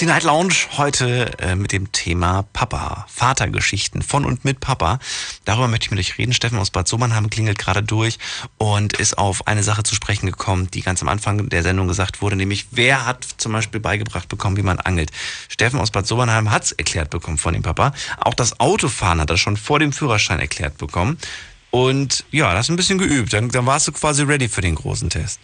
Die 0.00 0.06
Night 0.06 0.22
Lounge 0.22 0.54
heute 0.76 1.32
äh, 1.40 1.56
mit 1.56 1.72
dem 1.72 1.90
Thema 1.90 2.44
Papa, 2.52 3.04
Vatergeschichten 3.08 4.02
von 4.02 4.24
und 4.24 4.44
mit 4.44 4.60
Papa. 4.60 5.00
Darüber 5.44 5.66
möchte 5.66 5.86
ich 5.86 5.90
mit 5.90 5.98
euch 5.98 6.18
reden. 6.18 6.32
Steffen 6.32 6.56
aus 6.56 6.70
Bad 6.70 6.86
Sobernheim 6.86 7.30
klingelt 7.30 7.58
gerade 7.58 7.82
durch 7.82 8.20
und 8.58 8.92
ist 8.92 9.18
auf 9.18 9.48
eine 9.48 9.64
Sache 9.64 9.82
zu 9.82 9.96
sprechen 9.96 10.26
gekommen, 10.26 10.70
die 10.70 10.82
ganz 10.82 11.02
am 11.02 11.08
Anfang 11.08 11.48
der 11.48 11.64
Sendung 11.64 11.88
gesagt 11.88 12.22
wurde, 12.22 12.36
nämlich 12.36 12.68
wer 12.70 13.06
hat 13.06 13.26
zum 13.38 13.50
Beispiel 13.50 13.80
beigebracht 13.80 14.28
bekommen, 14.28 14.56
wie 14.56 14.62
man 14.62 14.78
angelt. 14.78 15.10
Steffen 15.48 15.80
aus 15.80 15.90
Bad 15.90 16.06
Sobernheim 16.06 16.52
hat 16.52 16.62
es 16.62 16.72
erklärt 16.72 17.10
bekommen 17.10 17.38
von 17.38 17.54
dem 17.54 17.62
Papa. 17.62 17.92
Auch 18.20 18.34
das 18.34 18.60
Autofahren 18.60 19.20
hat 19.20 19.30
er 19.30 19.36
schon 19.36 19.56
vor 19.56 19.80
dem 19.80 19.92
Führerschein 19.92 20.38
erklärt 20.38 20.78
bekommen. 20.78 21.18
Und 21.72 22.24
ja, 22.30 22.54
das 22.54 22.66
ist 22.66 22.70
ein 22.70 22.76
bisschen 22.76 22.98
geübt. 22.98 23.32
Dann, 23.32 23.48
dann 23.48 23.66
warst 23.66 23.88
du 23.88 23.92
quasi 23.92 24.22
ready 24.22 24.48
für 24.48 24.60
den 24.60 24.76
großen 24.76 25.10
Test. 25.10 25.40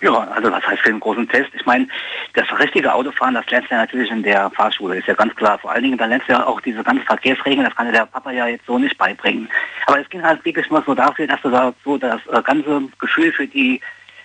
Ja, 0.00 0.12
also 0.34 0.50
was 0.50 0.66
heißt 0.66 0.80
für 0.80 0.88
einen 0.88 1.00
großen 1.00 1.28
Test? 1.28 1.50
Ich 1.54 1.66
meine, 1.66 1.86
das 2.32 2.46
richtige 2.58 2.92
Autofahren, 2.92 3.34
das 3.34 3.48
lernst 3.50 3.70
du 3.70 3.74
ja 3.74 3.82
natürlich 3.82 4.10
in 4.10 4.22
der 4.22 4.50
Fahrschule, 4.50 4.96
ist 4.96 5.06
ja 5.06 5.14
ganz 5.14 5.34
klar. 5.36 5.58
Vor 5.58 5.70
allen 5.72 5.82
Dingen, 5.82 5.98
da 5.98 6.06
lernst 6.06 6.26
du 6.26 6.32
ja 6.32 6.46
auch 6.46 6.60
diese 6.62 6.82
ganzen 6.82 7.04
Verkehrsregeln, 7.04 7.64
das 7.66 7.76
kann 7.76 7.86
dir 7.86 7.92
der 7.92 8.06
Papa 8.06 8.30
ja 8.30 8.46
jetzt 8.46 8.64
so 8.64 8.78
nicht 8.78 8.96
beibringen. 8.96 9.48
Aber 9.86 10.00
es 10.00 10.08
ging 10.08 10.22
halt 10.22 10.42
wirklich 10.44 10.70
nur 10.70 10.82
so 10.86 10.94
dafür, 10.94 11.26
dass 11.26 11.42
du 11.42 11.50
da 11.50 11.74
so 11.84 11.98
das 11.98 12.20
äh, 12.32 12.40
ganze 12.42 12.82
Gefühl 12.98 13.30
für 13.30 13.46
die 13.46 13.82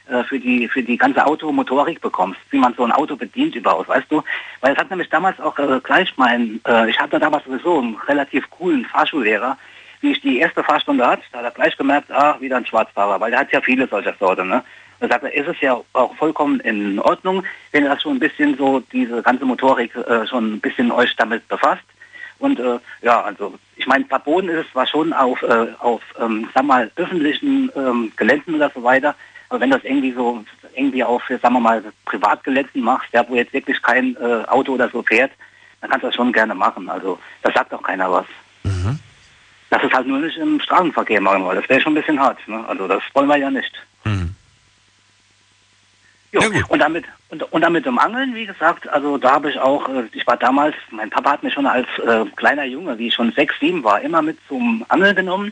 äh, 0.08 0.24
für 0.24 0.40
die 0.40 0.70
für 0.70 0.82
die 0.82 0.98
ganze 0.98 1.26
Automotorik 1.26 2.00
bekommst, 2.00 2.40
wie 2.52 2.58
man 2.58 2.74
so 2.76 2.86
ein 2.86 2.94
Auto 2.94 3.18
bedient 3.18 3.56
überhaupt, 3.56 3.90
weißt 3.90 4.10
du? 4.10 4.24
Weil 4.62 4.74
es 4.74 4.80
hat 4.80 4.90
nämlich 4.90 5.10
damals 5.10 5.42
auch 5.42 5.60
äh, 5.60 5.82
gleich 5.84 6.14
mein, 6.16 6.62
ich 6.88 7.00
hatte 7.00 7.20
damals 7.20 7.44
sowieso 7.44 7.80
einen 7.80 7.98
relativ 8.08 8.50
coolen 8.50 8.86
Fahrschullehrer, 8.86 9.58
wie 10.00 10.12
ich 10.12 10.22
die 10.22 10.40
erste 10.40 10.64
Fahrstunde 10.64 11.06
hatte, 11.06 11.24
da 11.32 11.40
hat 11.40 11.46
er 11.46 11.52
gleich 11.52 11.76
gemerkt, 11.76 12.12
ah, 12.12 12.38
wieder 12.40 12.58
ein 12.58 12.66
Schwarzfahrer, 12.66 13.20
weil 13.20 13.32
der 13.32 13.42
hat 13.42 13.52
ja 13.52 13.60
viele 13.60 13.88
solcher 13.88 14.14
Sorte, 14.20 14.46
ne? 14.46 14.64
Da 15.00 15.08
sagt 15.08 15.24
er, 15.24 15.34
ist 15.34 15.48
es 15.48 15.60
ja 15.62 15.80
auch 15.94 16.16
vollkommen 16.16 16.60
in 16.62 17.00
Ordnung, 17.00 17.44
wenn 17.72 17.84
ihr 17.84 17.90
das 17.90 18.02
schon 18.02 18.16
ein 18.18 18.20
bisschen 18.20 18.58
so, 18.58 18.82
diese 18.92 19.22
ganze 19.22 19.46
Motorik 19.46 19.96
äh, 19.96 20.26
schon 20.28 20.54
ein 20.54 20.62
bisschen 20.62 20.92
euch 20.92 21.16
damit 21.16 21.48
befasst. 21.48 21.84
Und 22.40 22.60
äh, 22.60 22.80
ja, 23.02 23.22
also 23.22 23.56
ich 23.76 23.88
meine, 23.88 24.06
verboten 24.06 24.50
ist 24.50 24.66
es 24.66 24.72
zwar 24.72 24.88
schon 24.88 25.14
auf, 25.14 25.42
äh, 25.42 25.68
auf 25.80 26.02
ähm, 26.20 26.50
sag 26.54 26.64
mal, 26.64 26.92
öffentlichen 26.96 27.72
ähm, 27.76 28.12
Geländen 28.16 28.56
oder 28.56 28.72
so 28.74 28.84
weiter, 28.84 29.16
aber 29.50 29.60
wenn 29.60 29.70
du 29.70 29.78
das 29.78 29.86
irgendwie 29.86 30.12
so 30.12 30.44
irgendwie 30.76 31.04
auf, 31.04 31.24
sagen 31.28 31.54
wir 31.54 31.60
mal, 31.60 31.84
Privatgeländen 32.06 32.82
machst, 32.82 33.10
ja, 33.14 33.26
wo 33.28 33.36
jetzt 33.36 33.54
wirklich 33.54 33.82
kein 33.82 34.16
äh, 34.18 34.44
Auto 34.48 34.74
oder 34.74 34.90
so 34.90 35.04
fährt, 35.04 35.32
dann 35.82 35.90
kannst 35.90 36.04
du 36.04 36.08
das 36.08 36.16
schon 36.16 36.34
gerne 36.34 36.56
machen. 36.56 36.90
Also 36.90 37.20
da 37.42 37.52
sagt 37.52 37.74
auch 37.74 37.84
keiner 37.84 38.12
was. 38.12 38.26
Mhm. 38.64 39.00
Das 39.70 39.84
ist 39.84 39.94
halt 39.94 40.08
nur 40.08 40.20
nicht 40.20 40.38
im 40.38 40.60
Straßenverkehr 40.60 41.22
machen 41.22 41.44
wollen. 41.44 41.60
Das 41.60 41.70
wäre 41.70 41.80
schon 41.80 41.94
ein 41.94 42.02
bisschen 42.02 42.20
hart. 42.20 42.40
Ne? 42.48 42.64
Also 42.68 42.88
das 42.88 43.04
wollen 43.14 43.28
wir 43.28 43.38
ja 43.38 43.52
nicht. 43.52 43.72
Mhm. 44.04 44.36
Jo, 46.36 46.64
und 46.70 46.80
damit 46.80 47.06
und, 47.30 47.52
und 47.52 47.62
damit 47.62 47.86
im 47.86 47.98
Angeln, 47.98 48.36
wie 48.36 48.46
gesagt, 48.46 48.88
also 48.90 49.18
da 49.18 49.34
habe 49.34 49.50
ich 49.50 49.60
auch, 49.60 49.88
äh, 49.90 50.04
ich 50.14 50.26
war 50.28 50.38
damals, 50.38 50.76
mein 50.92 51.10
Papa 51.10 51.32
hat 51.32 51.44
mich 51.44 51.54
schon 51.54 51.66
als 51.66 51.88
äh, 52.06 52.26
kleiner 52.36 52.66
Junge, 52.66 52.98
wie 52.98 53.08
ich 53.08 53.14
schon 53.14 53.32
sechs, 53.32 53.56
sieben 53.60 53.84
war, 53.84 54.02
immer 54.02 54.22
mit 54.22 54.38
zum 54.48 54.86
Angeln 54.90 55.16
genommen. 55.16 55.52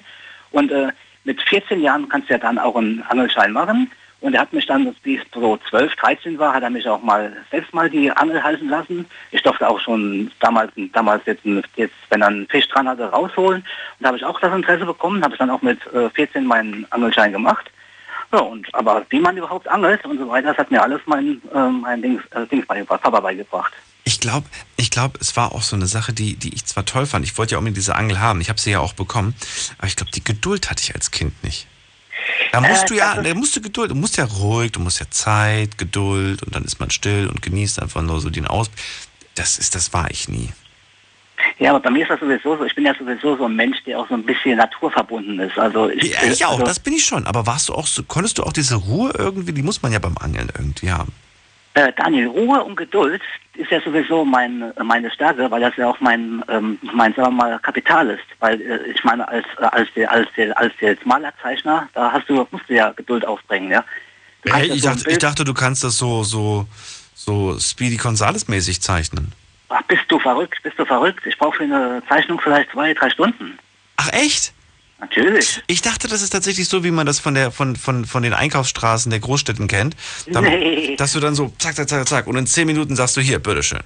Und 0.51 0.71
äh, 0.71 0.89
mit 1.23 1.41
14 1.41 1.81
Jahren 1.81 2.07
kannst 2.09 2.29
du 2.29 2.33
ja 2.33 2.39
dann 2.39 2.59
auch 2.59 2.75
einen 2.75 3.01
Angelschein 3.09 3.51
machen. 3.51 3.91
Und 4.21 4.35
er 4.35 4.41
hat 4.41 4.53
mich 4.53 4.65
dann, 4.65 4.95
wie 5.03 5.15
ich 5.15 5.21
so 5.33 5.59
12, 5.69 5.95
13 5.95 6.39
war, 6.39 6.53
hat 6.53 6.63
er 6.63 6.69
mich 6.69 6.87
auch 6.87 7.03
mal 7.03 7.33
selbst 7.51 7.73
mal 7.73 7.89
die 7.89 8.09
Angel 8.09 8.41
halten 8.41 8.69
lassen. 8.69 9.05
Ich 9.31 9.41
durfte 9.41 9.67
auch 9.67 9.81
schon 9.81 10.31
damals, 10.39 10.71
damals 10.93 11.25
jetzt, 11.25 11.43
jetzt 11.75 11.93
wenn 12.09 12.21
er 12.21 12.27
einen 12.27 12.47
Fisch 12.47 12.67
dran 12.69 12.87
hatte, 12.87 13.03
rausholen. 13.09 13.61
Und 13.61 13.67
da 13.99 14.07
habe 14.07 14.17
ich 14.17 14.23
auch 14.23 14.39
das 14.39 14.55
Interesse 14.55 14.85
bekommen, 14.85 15.21
habe 15.23 15.33
ich 15.33 15.39
dann 15.39 15.49
auch 15.49 15.61
mit 15.61 15.79
äh, 15.93 16.09
14 16.09 16.45
meinen 16.45 16.85
Angelschein 16.91 17.33
gemacht. 17.33 17.69
Ja, 18.33 18.39
und, 18.39 18.67
aber 18.73 19.05
wie 19.09 19.19
man 19.19 19.37
überhaupt 19.37 19.67
angelt 19.67 20.03
und 20.05 20.17
so 20.17 20.27
weiter, 20.27 20.49
das 20.49 20.57
hat 20.57 20.71
mir 20.71 20.81
alles 20.81 20.99
mein, 21.05 21.39
äh, 21.53 21.69
mein 21.69 22.01
Dings, 22.01 22.23
äh, 22.31 22.47
Dings 22.47 22.65
beigebracht, 22.65 23.01
Papa 23.03 23.19
beigebracht. 23.19 23.71
Ich 24.05 24.19
glaube, 24.19 24.47
ich 24.75 24.89
glaube, 24.89 25.19
es 25.21 25.37
war 25.37 25.53
auch 25.53 25.61
so 25.61 25.75
eine 25.75 25.85
Sache, 25.85 26.11
die, 26.13 26.35
die 26.35 26.53
ich 26.53 26.65
zwar 26.65 26.83
toll 26.83 27.05
fand. 27.05 27.23
Ich 27.25 27.37
wollte 27.37 27.53
ja 27.53 27.57
unbedingt 27.59 27.77
diese 27.77 27.95
Angel 27.95 28.19
haben. 28.19 28.41
Ich 28.41 28.49
habe 28.49 28.59
sie 28.59 28.71
ja 28.71 28.79
auch 28.79 28.93
bekommen. 28.93 29.35
Aber 29.77 29.87
ich 29.87 29.95
glaube, 29.95 30.11
die 30.11 30.23
Geduld 30.23 30.69
hatte 30.69 30.83
ich 30.83 30.95
als 30.95 31.11
Kind 31.11 31.41
nicht. 31.43 31.67
Da 32.51 32.59
musst 32.61 32.85
Äh, 32.85 32.87
du 32.87 32.93
ja, 32.95 33.21
da 33.21 33.33
musst 33.35 33.55
du 33.55 33.61
Geduld, 33.61 33.91
du 33.91 33.95
musst 33.95 34.17
ja 34.17 34.25
ruhig, 34.25 34.71
du 34.71 34.79
musst 34.79 34.99
ja 34.99 35.09
Zeit, 35.09 35.77
Geduld 35.77 36.43
und 36.43 36.55
dann 36.55 36.63
ist 36.65 36.79
man 36.79 36.89
still 36.89 37.27
und 37.27 37.41
genießt 37.41 37.81
einfach 37.81 38.01
nur 38.01 38.19
so 38.19 38.29
den 38.29 38.47
Aus. 38.47 38.69
Das 39.35 39.57
ist, 39.57 39.75
das 39.75 39.93
war 39.93 40.09
ich 40.11 40.27
nie. 40.27 40.49
Ja, 41.59 41.71
aber 41.71 41.79
bei 41.79 41.89
mir 41.89 42.03
ist 42.03 42.09
das 42.09 42.19
sowieso 42.19 42.57
so, 42.57 42.65
ich 42.65 42.75
bin 42.75 42.85
ja 42.85 42.93
sowieso 42.95 43.35
so 43.37 43.45
ein 43.45 43.55
Mensch, 43.55 43.83
der 43.85 43.99
auch 43.99 44.07
so 44.07 44.15
ein 44.15 44.23
bisschen 44.23 44.57
naturverbunden 44.57 45.39
ist. 45.39 45.57
Also 45.57 45.89
ich, 45.89 46.13
Ja, 46.13 46.23
ich 46.23 46.45
auch, 46.45 46.53
also, 46.53 46.65
das 46.65 46.79
bin 46.79 46.93
ich 46.93 47.05
schon. 47.05 47.25
Aber 47.25 47.45
warst 47.45 47.69
du 47.69 47.73
auch 47.73 47.87
so, 47.87 48.03
konntest 48.03 48.37
du 48.37 48.43
auch 48.43 48.53
diese 48.53 48.75
Ruhe 48.75 49.13
irgendwie, 49.17 49.53
die 49.53 49.63
muss 49.63 49.81
man 49.81 49.91
ja 49.91 49.99
beim 49.99 50.17
Angeln 50.17 50.49
irgendwie 50.57 50.91
haben. 50.91 51.11
Äh, 51.75 51.91
Daniel, 51.95 52.27
Ruhe 52.27 52.63
und 52.63 52.75
Geduld 52.75 53.21
ist 53.55 53.71
ja 53.71 53.81
sowieso 53.81 54.23
mein, 54.23 54.71
meine 54.83 55.09
Stärke, 55.09 55.49
weil 55.49 55.61
das 55.61 55.75
ja 55.75 55.89
auch 55.89 55.99
mein, 55.99 56.43
ähm, 56.47 56.77
mein 56.93 57.13
sagen 57.15 57.35
wir 57.35 57.43
mal, 57.43 57.59
Kapital 57.59 58.11
ist. 58.11 58.23
Weil 58.39 58.61
äh, 58.61 58.91
ich 58.91 59.03
meine, 59.03 59.27
als, 59.27 59.45
äh, 59.59 59.65
als, 59.65 59.89
der, 59.95 60.11
als, 60.11 60.27
der, 60.37 60.57
als 60.57 60.73
der 60.79 60.95
Malerzeichner, 61.03 61.89
da 61.93 62.11
hast 62.11 62.29
du, 62.29 62.47
musst 62.51 62.69
du 62.69 62.75
ja 62.75 62.91
Geduld 62.91 63.25
aufbringen, 63.25 63.71
ja. 63.71 63.83
Hey, 64.45 64.67
ich, 64.67 64.81
so 64.81 64.89
dachte, 64.89 65.09
ich 65.09 65.17
dachte, 65.17 65.43
du 65.45 65.53
kannst 65.53 65.83
das 65.83 65.97
so, 65.97 66.23
so, 66.23 66.67
so 67.15 67.57
Speedy 67.59 67.97
Gonzales 67.97 68.47
mäßig 68.47 68.81
zeichnen. 68.81 69.31
Ach, 69.75 69.81
bist 69.83 70.03
du 70.07 70.19
verrückt, 70.19 70.61
bist 70.61 70.77
du 70.77 70.85
verrückt? 70.85 71.25
Ich 71.25 71.37
brauche 71.37 71.57
für 71.57 71.63
eine 71.63 72.03
Zeichnung 72.07 72.39
vielleicht 72.39 72.71
zwei, 72.71 72.93
drei 72.93 73.09
Stunden. 73.09 73.57
Ach 73.97 74.09
echt? 74.13 74.53
Natürlich. 74.99 75.61
Ich 75.67 75.81
dachte, 75.81 76.07
das 76.07 76.21
ist 76.21 76.29
tatsächlich 76.29 76.69
so, 76.69 76.83
wie 76.83 76.91
man 76.91 77.05
das 77.05 77.19
von 77.19 77.33
der 77.33 77.51
von, 77.51 77.75
von, 77.75 78.05
von 78.05 78.23
den 78.23 78.33
Einkaufsstraßen 78.33 79.09
der 79.09 79.19
Großstädten 79.19 79.67
kennt. 79.67 79.95
Da, 80.27 80.41
Nee. 80.41 80.95
Dass 80.95 81.13
du 81.13 81.19
dann 81.19 81.35
so 81.35 81.51
zack, 81.57 81.75
zack, 81.75 81.89
zack, 81.89 82.07
zack 82.07 82.27
und 82.27 82.37
in 82.37 82.47
zehn 82.47 82.67
Minuten 82.67 82.95
sagst 82.95 83.17
du 83.17 83.21
hier, 83.21 83.39
bitteschön. 83.39 83.81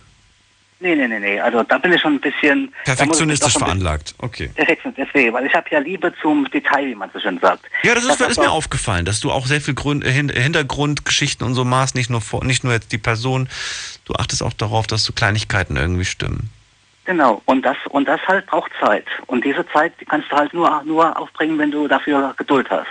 Nee, 0.79 0.95
nee, 0.95 1.07
nee, 1.07 1.19
nee. 1.19 1.39
Also 1.39 1.63
da 1.63 1.79
bin 1.79 1.91
ich 1.91 1.99
schon 2.01 2.15
ein 2.15 2.19
bisschen... 2.21 2.71
Perfektionistisch 2.85 3.47
bisschen- 3.53 3.61
veranlagt. 3.65 4.13
Okay. 4.19 4.49
Perfektionistisch, 4.53 5.07
deswegen, 5.07 5.33
weil 5.33 5.45
ich 5.47 5.53
habe 5.55 5.65
ja 5.71 5.79
Liebe 5.79 6.13
zum 6.21 6.47
Detail, 6.51 6.85
wie 6.85 6.93
man 6.95 7.09
so 7.11 7.19
schön 7.19 7.39
sagt. 7.39 7.65
Ja, 7.81 7.95
das 7.95 8.03
ist, 8.05 8.21
Das 8.21 8.29
ist 8.29 8.39
mir 8.39 8.51
aufgefallen, 8.51 9.03
dass 9.03 9.19
du 9.19 9.31
auch 9.31 9.47
sehr 9.47 9.59
viel 9.59 9.73
Grund, 9.73 10.05
äh, 10.05 10.11
Hin- 10.11 10.29
Hintergrundgeschichten 10.29 11.45
und 11.47 11.55
so 11.55 11.65
machst, 11.65 11.95
nicht 11.95 12.11
nur, 12.11 12.21
vor, 12.21 12.43
nicht 12.45 12.63
nur 12.63 12.73
jetzt 12.73 12.91
die 12.91 12.99
Person. 12.99 13.49
Du 14.05 14.13
achtest 14.13 14.43
auch 14.43 14.53
darauf, 14.53 14.85
dass 14.85 15.03
so 15.03 15.13
Kleinigkeiten 15.13 15.77
irgendwie 15.77 16.05
stimmen. 16.05 16.51
Genau, 17.05 17.41
und 17.45 17.63
das 17.63 17.77
und 17.89 18.05
das 18.07 18.19
halt 18.27 18.45
braucht 18.47 18.69
Zeit. 18.79 19.05
Und 19.27 19.45
diese 19.45 19.65
Zeit, 19.69 19.93
die 19.99 20.05
kannst 20.05 20.29
du 20.31 20.35
halt 20.35 20.53
nur 20.53 20.83
nur 20.83 21.17
aufbringen, 21.17 21.57
wenn 21.57 21.71
du 21.71 21.87
dafür 21.87 22.33
Geduld 22.37 22.69
hast. 22.69 22.85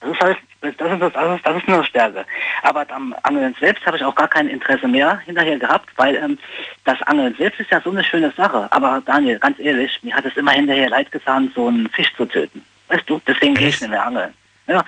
Das 0.00 0.10
ist 0.10 0.20
halt, 0.20 0.36
das 0.60 0.70
ist, 0.70 0.80
das 0.80 1.36
ist, 1.36 1.46
das 1.46 1.56
ist 1.56 1.68
nur 1.68 1.84
Stärke. 1.84 2.24
Aber 2.62 2.84
am 2.90 3.14
Angeln 3.22 3.54
selbst 3.60 3.86
habe 3.86 3.96
ich 3.96 4.04
auch 4.04 4.14
gar 4.14 4.28
kein 4.28 4.48
Interesse 4.48 4.88
mehr 4.88 5.18
hinterher 5.20 5.58
gehabt, 5.58 5.90
weil 5.96 6.16
ähm, 6.16 6.38
das 6.84 7.00
Angeln 7.02 7.34
selbst 7.38 7.60
ist 7.60 7.70
ja 7.70 7.80
so 7.80 7.90
eine 7.90 8.02
schöne 8.02 8.32
Sache. 8.32 8.66
Aber 8.70 9.00
Daniel, 9.06 9.38
ganz 9.38 9.58
ehrlich, 9.60 9.98
mir 10.02 10.14
hat 10.14 10.24
es 10.24 10.36
immer 10.36 10.52
hinterher 10.52 10.90
leid 10.90 11.12
getan, 11.12 11.52
so 11.54 11.68
einen 11.68 11.88
Fisch 11.90 12.12
zu 12.16 12.26
töten. 12.26 12.64
Weißt 12.88 13.08
du, 13.08 13.20
deswegen 13.26 13.54
gehe 13.54 13.68
ich 13.68 13.80
nicht 13.80 13.90
mehr 13.90 14.04
angeln. 14.04 14.34
Ja, 14.66 14.84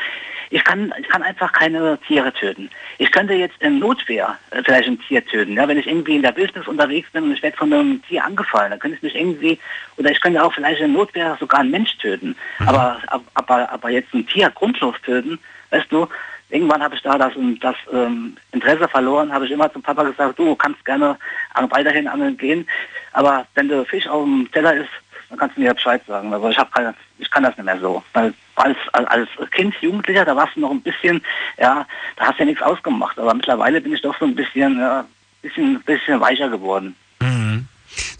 ich 0.52 0.64
kann, 0.64 0.92
ich 1.00 1.08
kann 1.08 1.22
einfach 1.22 1.52
keine 1.52 1.98
Tiere 2.06 2.32
töten. 2.32 2.70
Ich 2.98 3.10
könnte 3.12 3.34
jetzt 3.34 3.54
in 3.60 3.78
Notwehr 3.78 4.36
äh, 4.50 4.62
vielleicht 4.64 4.88
ein 4.88 5.00
Tier 5.00 5.24
töten. 5.24 5.52
Ja, 5.54 5.68
wenn 5.68 5.78
ich 5.78 5.86
irgendwie 5.86 6.16
in 6.16 6.22
der 6.22 6.36
Wildnis 6.36 6.66
unterwegs 6.66 7.08
bin 7.12 7.24
und 7.24 7.32
ich 7.32 7.42
werde 7.42 7.56
von 7.56 7.72
einem 7.72 8.02
Tier 8.02 8.24
angefallen, 8.24 8.70
dann 8.70 8.80
könnte 8.80 8.96
ich 8.96 9.02
mich 9.02 9.14
irgendwie, 9.14 9.58
oder 9.96 10.10
ich 10.10 10.20
könnte 10.20 10.42
auch 10.42 10.52
vielleicht 10.52 10.80
in 10.80 10.92
Notwehr 10.92 11.36
sogar 11.38 11.60
einen 11.60 11.70
Mensch 11.70 11.96
töten. 11.98 12.34
Aber, 12.66 12.98
ab- 13.06 13.22
aber, 13.34 13.70
aber 13.70 13.90
jetzt 13.90 14.12
ein 14.12 14.26
Tier 14.26 14.50
grundlos 14.50 14.96
töten, 15.04 15.38
weißt 15.70 15.86
du, 15.90 16.08
irgendwann 16.50 16.82
habe 16.82 16.96
ich 16.96 17.02
da 17.02 17.16
das, 17.16 17.32
das 17.60 17.76
ähm, 17.92 18.36
Interesse 18.50 18.88
verloren, 18.88 19.32
habe 19.32 19.46
ich 19.46 19.52
immer 19.52 19.72
zum 19.72 19.82
Papa 19.82 20.02
gesagt, 20.02 20.36
du 20.36 20.56
kannst 20.56 20.84
gerne 20.84 21.16
an- 21.54 21.70
weiterhin 21.70 22.08
angeln 22.08 22.36
gehen, 22.36 22.68
aber 23.12 23.46
wenn 23.54 23.68
der 23.68 23.84
Fisch 23.84 24.08
auf 24.08 24.24
dem 24.24 24.50
Teller 24.50 24.74
ist, 24.74 24.90
dann 25.30 25.38
kannst 25.38 25.56
du 25.56 25.60
mir 25.60 25.72
Bescheid 25.72 26.02
sagen. 26.06 26.32
Aber 26.34 26.50
ich 26.50 26.58
habe 26.58 26.70
keine, 26.70 26.94
ich 27.18 27.30
kann 27.30 27.44
das 27.44 27.56
nicht 27.56 27.64
mehr 27.64 27.80
so. 27.80 28.02
Weil 28.12 28.34
als, 28.56 28.76
als 28.92 29.28
Kind, 29.52 29.74
Jugendlicher, 29.80 30.24
da 30.24 30.36
warst 30.36 30.56
du 30.56 30.60
noch 30.60 30.70
ein 30.70 30.82
bisschen, 30.82 31.22
ja, 31.58 31.86
da 32.16 32.26
hast 32.26 32.38
du 32.38 32.42
ja 32.42 32.46
nichts 32.46 32.62
ausgemacht. 32.62 33.18
Aber 33.18 33.32
mittlerweile 33.32 33.80
bin 33.80 33.94
ich 33.94 34.02
doch 34.02 34.18
so 34.18 34.26
ein 34.26 34.34
bisschen, 34.34 34.78
ja, 34.78 35.04
bisschen, 35.40 35.80
bisschen 35.84 36.20
weicher 36.20 36.48
geworden. 36.48 36.94
Mhm. 37.20 37.68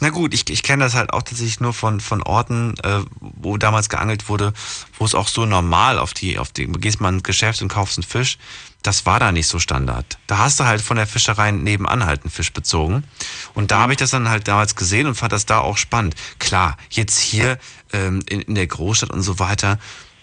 Na 0.01 0.11
gut, 0.11 0.35
ich, 0.35 0.49
ich 0.49 0.63
kenne 0.63 0.85
das 0.85 0.95
halt 0.95 1.13
auch 1.13 1.23
tatsächlich 1.23 1.61
nur 1.61 1.73
von, 1.73 2.01
von 2.01 2.23
Orten, 2.23 2.75
äh, 2.83 3.01
wo 3.21 3.57
damals 3.57 3.89
geangelt 3.89 4.29
wurde, 4.29 4.53
wo 4.99 5.05
es 5.05 5.15
auch 5.15 5.29
so 5.29 5.47
normal 5.47 5.99
auf 5.99 6.15
die, 6.15 6.39
auf 6.39 6.53
die, 6.53 6.67
gehst 6.67 7.01
mal 7.01 7.13
ins 7.13 7.23
Geschäft 7.23 7.61
und 7.63 7.69
kaufst 7.69 7.99
einen 7.99 8.05
Fisch. 8.05 8.39
Das 8.83 9.05
war 9.05 9.21
da 9.21 9.31
nicht 9.31 9.47
so 9.47 9.59
Standard. 9.59 10.19
Da 10.27 10.39
hast 10.39 10.59
du 10.59 10.65
halt 10.65 10.81
von 10.81 10.97
der 10.97 11.07
Fischerei 11.07 11.51
nebenan 11.51 12.07
halt 12.07 12.23
einen 12.23 12.31
Fisch 12.31 12.53
bezogen. 12.53 13.05
Und 13.53 13.71
da 13.71 13.81
habe 13.81 13.93
ich 13.93 13.99
das 13.99 14.11
dann 14.11 14.29
halt 14.29 14.49
damals 14.49 14.75
gesehen 14.75 15.07
und 15.07 15.15
fand 15.15 15.33
das 15.33 15.45
da 15.45 15.59
auch 15.59 15.77
spannend. 15.77 16.15
Klar, 16.39 16.77
jetzt 16.89 17.19
hier 17.19 17.59
ähm, 17.93 18.23
in, 18.27 18.41
in 18.41 18.55
der 18.55 18.67
Großstadt 18.67 19.11
und 19.11 19.23
so 19.23 19.39
weiter, 19.39 19.79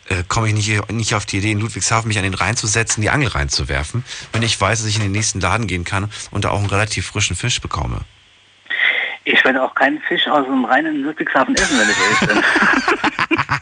äh, 0.09 0.23
komme 0.27 0.47
ich 0.47 0.53
nicht, 0.53 0.91
nicht 0.91 1.15
auf 1.15 1.25
die 1.25 1.37
Idee, 1.37 1.51
in 1.51 1.59
Ludwigshafen 1.59 2.07
mich 2.07 2.17
an 2.17 2.23
den 2.23 2.33
Rhein 2.33 2.57
zu 2.57 2.65
setzen, 2.65 3.01
die 3.01 3.09
Angel 3.09 3.29
reinzuwerfen, 3.29 4.03
wenn 4.31 4.41
ich 4.41 4.59
weiß, 4.59 4.79
dass 4.79 4.87
ich 4.87 4.95
in 4.95 5.01
den 5.01 5.11
nächsten 5.11 5.39
Laden 5.39 5.67
gehen 5.67 5.83
kann 5.83 6.09
und 6.31 6.45
da 6.45 6.49
auch 6.49 6.59
einen 6.59 6.67
relativ 6.67 7.07
frischen 7.07 7.35
Fisch 7.35 7.61
bekomme. 7.61 8.01
Ich 9.29 9.43
werde 9.43 9.61
auch 9.61 9.75
keinen 9.75 9.99
Fisch 10.01 10.25
aus 10.27 10.45
dem 10.45 10.63
reinen 10.63 11.01
Ludwigshafen 11.01 11.53
essen, 11.55 11.77
wenn 11.77 11.89
ich 11.89 11.97
ehrlich 11.97 12.19
bin. 12.19 12.43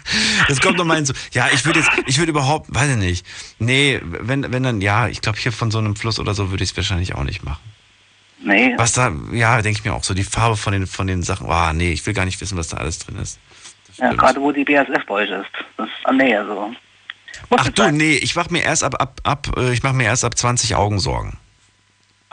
Das 0.48 0.62
kommt 0.62 0.78
noch 0.78 0.86
mal 0.86 0.96
hinzu. 0.96 1.14
Ja, 1.34 1.48
ich 1.52 1.66
würde 1.66 1.80
jetzt, 1.80 1.92
ich 2.06 2.20
würde 2.20 2.30
überhaupt, 2.30 2.74
weiß 2.74 2.92
ich 2.92 2.98
nicht. 2.98 3.26
Nee, 3.60 4.00
wenn, 4.04 4.54
wenn 4.54 4.64
dann, 4.64 4.80
ja, 4.80 5.08
ich 5.08 5.20
glaube, 5.22 5.38
hier 5.38 5.52
von 5.52 5.72
so 5.72 5.80
einem 5.80 5.96
Fluss 5.96 6.20
oder 6.20 6.34
so 6.34 6.52
würde 6.52 6.64
ich 6.64 6.70
es 6.70 6.78
wahrscheinlich 6.78 7.16
auch 7.16 7.24
nicht 7.24 7.44
machen. 7.44 7.62
Nee. 8.40 8.74
Was 8.78 8.94
da, 8.94 9.12
ja, 9.34 9.62
denke 9.62 9.80
ich 9.80 9.86
mir 9.86 9.94
auch 9.94 10.04
so, 10.04 10.14
die 10.14 10.24
Farbe 10.24 10.56
von 10.56 10.72
den, 10.72 10.88
von 10.88 11.08
den 11.08 11.24
Sachen, 11.24 11.50
ah, 11.50 11.74
nee, 11.74 11.92
ich 11.92 12.06
will 12.06 12.14
gar 12.14 12.26
nicht 12.26 12.40
wissen, 12.40 12.58
was 12.58 12.70
da 12.70 12.78
alles 12.78 13.00
drin 13.00 13.18
ist. 13.18 13.40
Ja, 13.98 14.14
gerade 14.14 14.40
wo 14.40 14.52
die 14.52 14.64
BASF 14.64 15.06
bei 15.08 15.16
euch 15.16 15.30
ist. 15.30 15.52
Das 15.78 15.88
ist 15.88 16.06
an 16.06 16.18
Nähe 16.18 16.46
so. 16.46 16.72
Ach 17.50 17.70
du, 17.70 17.92
nee, 17.92 18.16
ich 18.16 18.36
mache 18.36 18.54
mir 18.54 18.64
erst 18.64 18.84
ab, 18.84 18.96
ab, 19.02 19.20
ab, 19.24 19.48
äh, 19.58 19.74
ich 19.74 19.84
mache 19.84 19.96
mir 19.96 20.06
erst 20.06 20.24
ab 20.24 20.38
20 20.38 20.76
Augen 20.76 21.00
Sorgen. 21.00 21.38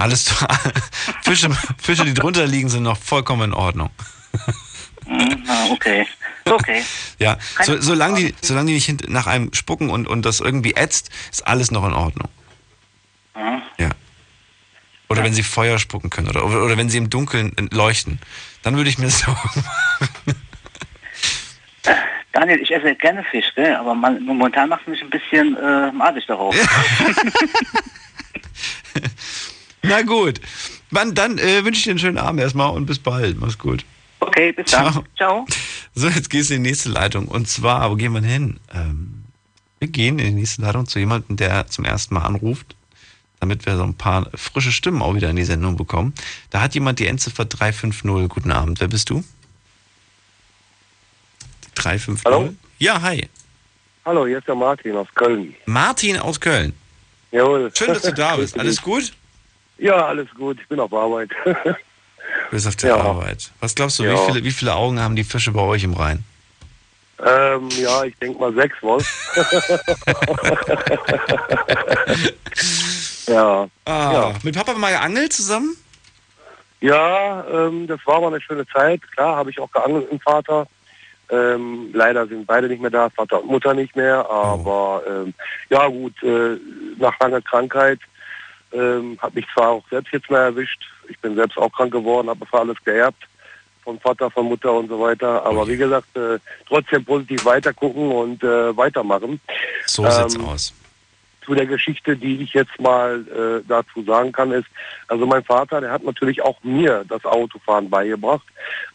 Alles, 0.03 0.35
Fische, 1.23 1.49
Fische, 1.79 2.05
die 2.05 2.12
drunter 2.12 2.45
liegen, 2.45 2.69
sind 2.69 2.83
noch 2.83 2.99
vollkommen 2.99 3.53
in 3.53 3.55
Ordnung. 3.55 3.91
Mhm, 5.07 5.45
ah, 5.47 5.66
okay. 5.70 6.05
Okay. 6.45 6.83
Ja, 7.20 7.39
so, 7.62 7.81
solange 7.81 8.16
die, 8.16 8.35
solange 8.41 8.66
die 8.66 8.74
nicht 8.74 9.09
nach 9.09 9.29
einem 9.29 9.55
spucken 9.55 9.91
und, 9.91 10.09
und 10.09 10.27
das 10.27 10.41
irgendwie 10.41 10.74
ätzt, 10.74 11.11
ist 11.31 11.47
alles 11.47 11.70
noch 11.70 11.87
in 11.87 11.93
Ordnung. 11.93 12.29
Mhm. 13.37 13.62
Ja. 13.79 13.91
Oder 15.09 15.23
wenn 15.23 15.35
sie 15.35 15.45
Feuer 15.45 15.79
spucken 15.79 16.11
können 16.11 16.27
oder, 16.27 16.45
oder, 16.45 16.77
wenn 16.77 16.89
sie 16.89 16.99
im 16.99 17.09
Dunkeln 17.09 17.57
äh, 17.57 17.69
leuchten, 17.73 18.19
dann 18.65 18.77
würde 18.77 18.91
ich 18.91 18.99
mir 18.99 19.09
Sorgen 19.11 19.39
machen. 20.01 20.43
Daniel, 22.33 22.61
ich 22.61 22.74
esse 22.74 22.97
gerne 22.97 23.23
Fisch, 23.31 23.55
gell? 23.55 23.77
aber 23.77 23.95
man, 23.95 24.20
momentan 24.24 24.69
macht 24.69 24.89
mich 24.89 25.01
ein 25.01 25.11
bisschen 25.11 25.57
äh, 25.59 25.93
madig 25.93 26.27
darauf. 26.27 26.57
Na 29.83 30.03
gut. 30.03 30.41
Dann, 30.91 31.15
dann 31.15 31.39
äh, 31.39 31.65
wünsche 31.65 31.79
ich 31.79 31.85
dir 31.85 31.91
einen 31.91 31.99
schönen 31.99 32.19
Abend 32.19 32.41
erstmal 32.41 32.71
und 32.71 32.87
bis 32.87 32.99
bald. 32.99 33.39
Mach's 33.41 33.59
gut. 33.59 33.85
Okay, 34.21 34.53
bis 34.53 34.71
dann. 34.71 35.05
Ciao. 35.17 35.47
So, 35.95 36.09
jetzt 36.09 36.31
gehst 36.31 36.51
du 36.51 36.55
in 36.55 36.63
die 36.63 36.71
nächste 36.71 36.89
Leitung. 36.91 37.27
Und 37.27 37.49
zwar, 37.49 37.91
wo 37.91 37.97
gehen 37.97 38.13
wir 38.13 38.23
hin? 38.23 38.61
Ähm, 38.73 39.25
wir 39.81 39.89
gehen 39.89 40.19
in 40.21 40.27
die 40.27 40.41
nächste 40.41 40.63
Leitung 40.63 40.87
zu 40.87 40.99
jemandem, 41.01 41.37
der 41.37 41.67
zum 41.67 41.85
ersten 41.85 42.15
Mal 42.15 42.23
anruft. 42.23 42.77
damit 43.41 43.67
wir 43.67 43.77
so 43.77 43.83
ein 43.83 43.95
paar 43.95 44.31
frische 44.37 44.71
Stimmen 44.71 45.03
auch 45.03 45.17
wieder 45.17 45.29
in 45.31 45.37
die 45.37 45.45
Sendung 45.45 45.77
bekommen. 45.77 46.15
Da 46.51 46.61
hat 46.61 46.75
jemand 46.75 47.01
die 47.01 47.07
Endziffer 47.09 47.45
350. 47.45 48.29
Guten 48.29 48.53
Abend, 48.53 48.79
wer 48.81 48.87
bist 48.87 49.11
du? 49.11 49.25
350? 51.75 52.25
Hallo? 52.25 52.55
Ja, 52.79 53.01
hi. 53.03 53.29
Hallo, 54.05 54.27
hier 54.27 54.39
ist 54.39 54.47
der 54.49 54.55
Martin 54.55 54.97
aus 54.97 55.09
Köln. 55.15 55.55
Martin 55.67 56.19
aus 56.19 56.41
Köln. 56.41 56.73
Jawohl. 57.33 57.71
Schön, 57.77 57.89
dass 57.89 58.03
du 58.03 58.13
da 58.13 58.37
bist. 58.37 58.59
Alles 58.59 58.81
gut? 58.81 59.13
Ja, 59.83 60.07
alles 60.07 60.29
gut. 60.39 60.59
Ich 60.61 60.69
bin 60.69 60.79
auf 60.79 60.93
Arbeit. 60.93 61.31
Du 61.45 61.55
bist 62.53 62.69
auf 62.69 62.77
der 62.77 62.91
Ja. 62.91 62.97
Arbeit. 62.99 63.51
Was 63.61 63.75
glaubst 63.75 63.99
du, 63.99 64.05
Ja. 64.05 64.13
wie, 64.13 64.27
viele, 64.33 64.45
wie 64.45 64.51
viele 64.53 64.75
Augen 64.75 65.01
haben 65.01 65.17
die 65.17 65.25
Fische 65.25 65.51
bei 65.51 65.61
euch 65.63 65.83
im 65.83 65.95
Rhein? 65.95 66.23
ähm, 67.25 67.69
ja, 67.71 68.03
ich 68.05 68.17
denke 68.19 68.39
mal 68.41 68.53
sechs 68.55 68.77
wohl. 68.83 69.01
ja. 73.27 73.69
Ah, 73.85 74.13
ja. 74.13 74.33
Mit 74.43 74.57
Papa 74.57 74.73
mal 74.75 74.93
geangelt 74.93 75.33
zusammen? 75.33 75.77
Ja, 76.81 77.45
ähm, 77.53 77.87
das 77.87 78.01
war 78.07 78.21
mal 78.21 78.29
eine 78.29 78.41
schöne 78.41 78.67
Zeit. 78.69 79.01
Klar, 79.13 79.37
habe 79.37 79.51
ich 79.51 79.59
auch 79.61 79.71
geangelt 79.71 80.05
mit 80.05 80.13
dem 80.13 80.21
Vater. 80.21 80.67
Ähm, 81.31 81.91
leider 81.93 82.27
sind 82.27 82.47
beide 82.47 82.69
nicht 82.69 82.83
mehr 82.83 82.91
da, 82.91 83.09
Vater 83.11 83.41
und 83.41 83.47
Mutter 83.51 83.75
nicht 83.75 83.95
mehr. 83.97 84.29
Aber 84.29 85.03
ähm, 85.09 85.35
ja 85.71 85.87
gut, 85.89 86.21
äh, 86.23 86.57
nach 86.99 87.19
langer 87.21 87.41
Krankheit 87.43 88.01
ähm, 88.73 89.19
hat 89.20 89.35
mich 89.35 89.47
zwar 89.55 89.69
auch 89.69 89.85
selbst 89.90 90.12
jetzt 90.12 90.31
mal 90.31 90.40
erwischt. 90.40 90.82
Ich 91.09 91.19
bin 91.19 91.35
selbst 91.36 91.57
auch 91.59 91.73
krank 91.73 91.93
geworden, 91.93 92.28
habe 92.28 92.47
für 92.47 92.61
alles 92.61 92.77
geerbt. 92.85 93.23
Von 93.85 93.99
Vater, 93.99 94.31
von 94.31 94.47
Mutter 94.47 94.73
und 94.73 94.89
so 94.89 95.01
weiter. 95.01 95.44
Aber 95.44 95.66
wie 95.66 95.77
gesagt, 95.77 96.16
äh, 96.16 96.39
trotzdem 96.69 97.05
positiv 97.05 97.44
weitergucken 97.44 98.12
und 98.12 98.43
äh, 98.44 98.77
weitermachen. 98.77 99.40
So 99.86 100.09
sieht's 100.09 100.36
Ähm, 100.36 100.44
aus. 100.44 100.73
zu 101.44 101.55
der 101.55 101.66
Geschichte, 101.66 102.16
die 102.16 102.43
ich 102.43 102.55
jetzt 102.55 102.78
mal 102.81 103.24
äh, 103.27 103.66
dazu 103.66 104.05
sagen 104.05 104.31
kann, 104.31 104.53
ist, 104.53 104.69
also 105.09 105.27
mein 105.27 105.43
Vater, 105.43 105.81
der 105.81 105.90
hat 105.90 106.05
natürlich 106.05 106.40
auch 106.43 106.62
mir 106.62 107.05
das 107.09 107.24
Autofahren 107.24 107.90
beigebracht. 107.90 108.47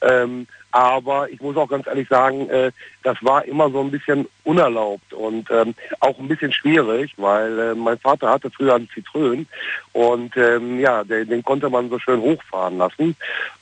Ähm, 0.02 0.48
aber 0.78 1.28
ich 1.32 1.42
muss 1.42 1.58
auch 1.58 1.68
ganz 1.68 1.88
ehrlich 1.88 2.08
sagen, 2.08 2.48
äh, 2.52 2.72
das 3.02 3.18
war 3.22 3.44
immer 3.46 3.68
so 3.72 3.82
ein 3.82 3.90
bisschen 3.90 4.28
unerlaubt 4.44 5.12
und 5.12 5.50
ähm, 5.50 5.74
auch 6.02 6.20
ein 6.20 6.28
bisschen 6.28 6.52
schwierig, 6.52 7.16
weil 7.18 7.58
äh, 7.58 7.74
mein 7.74 7.98
Vater 7.98 8.30
hatte 8.30 8.52
früher 8.52 8.76
einen 8.76 8.88
Citroën 8.88 9.48
und 9.94 10.38
ähm, 10.38 10.80
ja, 10.80 11.04
den, 11.04 11.30
den 11.30 11.44
konnte 11.44 11.68
man 11.72 11.90
so 11.90 11.98
schön 11.98 12.22
hochfahren 12.22 12.78
lassen. 12.78 13.16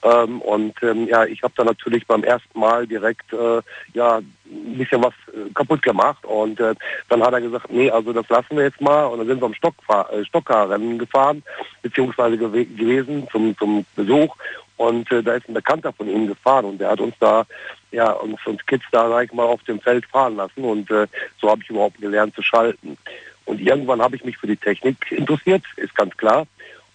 Ähm, 0.04 0.42
und 0.42 0.76
ähm, 0.84 1.08
ja, 1.08 1.24
ich 1.24 1.42
habe 1.42 1.54
da 1.56 1.64
natürlich 1.64 2.06
beim 2.06 2.26
ersten 2.26 2.60
Mal 2.60 2.86
direkt 2.86 3.32
äh, 3.32 3.62
ja 3.94 4.18
ein 4.18 4.78
bisschen 4.78 5.02
was 5.02 5.14
äh, 5.28 5.50
kaputt 5.54 5.84
gemacht 5.84 6.26
und 6.26 6.60
äh, 6.60 6.76
dann 7.08 7.24
hat 7.24 7.32
er 7.32 7.40
gesagt, 7.40 7.72
nee, 7.72 7.90
also 7.90 8.12
das 8.12 8.28
lassen 8.28 8.58
wir 8.58 8.66
jetzt 8.66 8.82
mal 8.82 9.06
und 9.06 9.20
dann 9.20 9.28
sind 9.28 9.42
wir 9.42 9.46
am 9.46 9.54
Stockfahr 9.54 10.12
äh, 10.12 10.26
Stockkarrennen 10.26 11.00
gefahren, 11.00 11.44
beziehungsweise 11.82 12.38
gewe 12.38 12.66
gewesen 12.66 13.26
zum, 13.32 13.58
zum 13.58 13.86
Besuch 13.96 14.36
und 14.78 15.12
äh, 15.12 15.24
da 15.24 15.36
ist 15.36 15.48
ein 15.48 15.54
Bekannter 15.54 15.94
von 15.94 16.10
ihm 16.10 16.28
gefahren 16.28 16.66
und 16.66 16.80
der 16.80 16.90
hat 16.90 17.00
uns 17.00 17.16
da, 17.20 17.46
ja, 17.92 18.12
uns, 18.12 18.40
uns 18.46 18.66
Kids 18.66 18.84
da, 18.92 19.08
sag 19.10 19.26
ich 19.26 19.34
mal, 19.34 19.46
auf 19.46 19.64
dem 19.64 19.80
Feld 19.80 20.06
fahren 20.06 20.36
lassen 20.36 20.64
und 20.64 20.90
äh, 20.92 21.08
so 21.40 21.50
habe 21.50 21.62
ich 21.64 21.70
überhaupt 21.70 22.00
gelernt 22.02 22.36
zu 22.36 22.42
schalten. 22.42 22.98
Und 23.46 23.62
irgendwann 23.62 24.02
habe 24.02 24.16
ich 24.16 24.26
mich 24.26 24.38
für 24.38 24.48
die 24.48 24.58
Technik 24.58 24.98
interessiert, 25.12 25.64
ist 25.78 25.96
ganz 25.96 26.16
klar. 26.18 26.48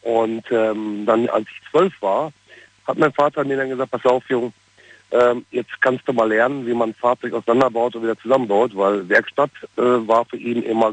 Und 0.02 0.44
ähm, 0.50 1.04
dann, 1.06 1.28
als 1.28 1.46
ich 1.48 1.70
zwölf 1.70 1.92
war, 2.00 2.32
hat 2.86 2.98
mein 2.98 3.12
Vater 3.12 3.44
mir 3.44 3.56
dann 3.56 3.68
gesagt, 3.68 3.90
pass 3.90 4.04
auf, 4.04 4.28
Junge, 4.28 4.52
ähm, 5.12 5.44
jetzt 5.50 5.80
kannst 5.80 6.06
du 6.06 6.12
mal 6.12 6.28
lernen, 6.28 6.66
wie 6.66 6.74
man 6.74 6.90
ein 6.90 6.94
Fahrzeug 6.94 7.34
auseinanderbaut 7.34 7.94
und 7.96 8.02
wieder 8.02 8.18
zusammenbaut, 8.18 8.72
weil 8.74 9.08
Werkstatt 9.08 9.50
äh, 9.76 9.82
war 9.82 10.24
für 10.24 10.36
ihn 10.36 10.62
immer, 10.62 10.92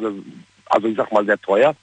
also 0.66 0.88
ich 0.88 0.98
sag 0.98 1.12
mal, 1.12 1.26
sehr 1.26 1.40
teuer. 1.42 1.76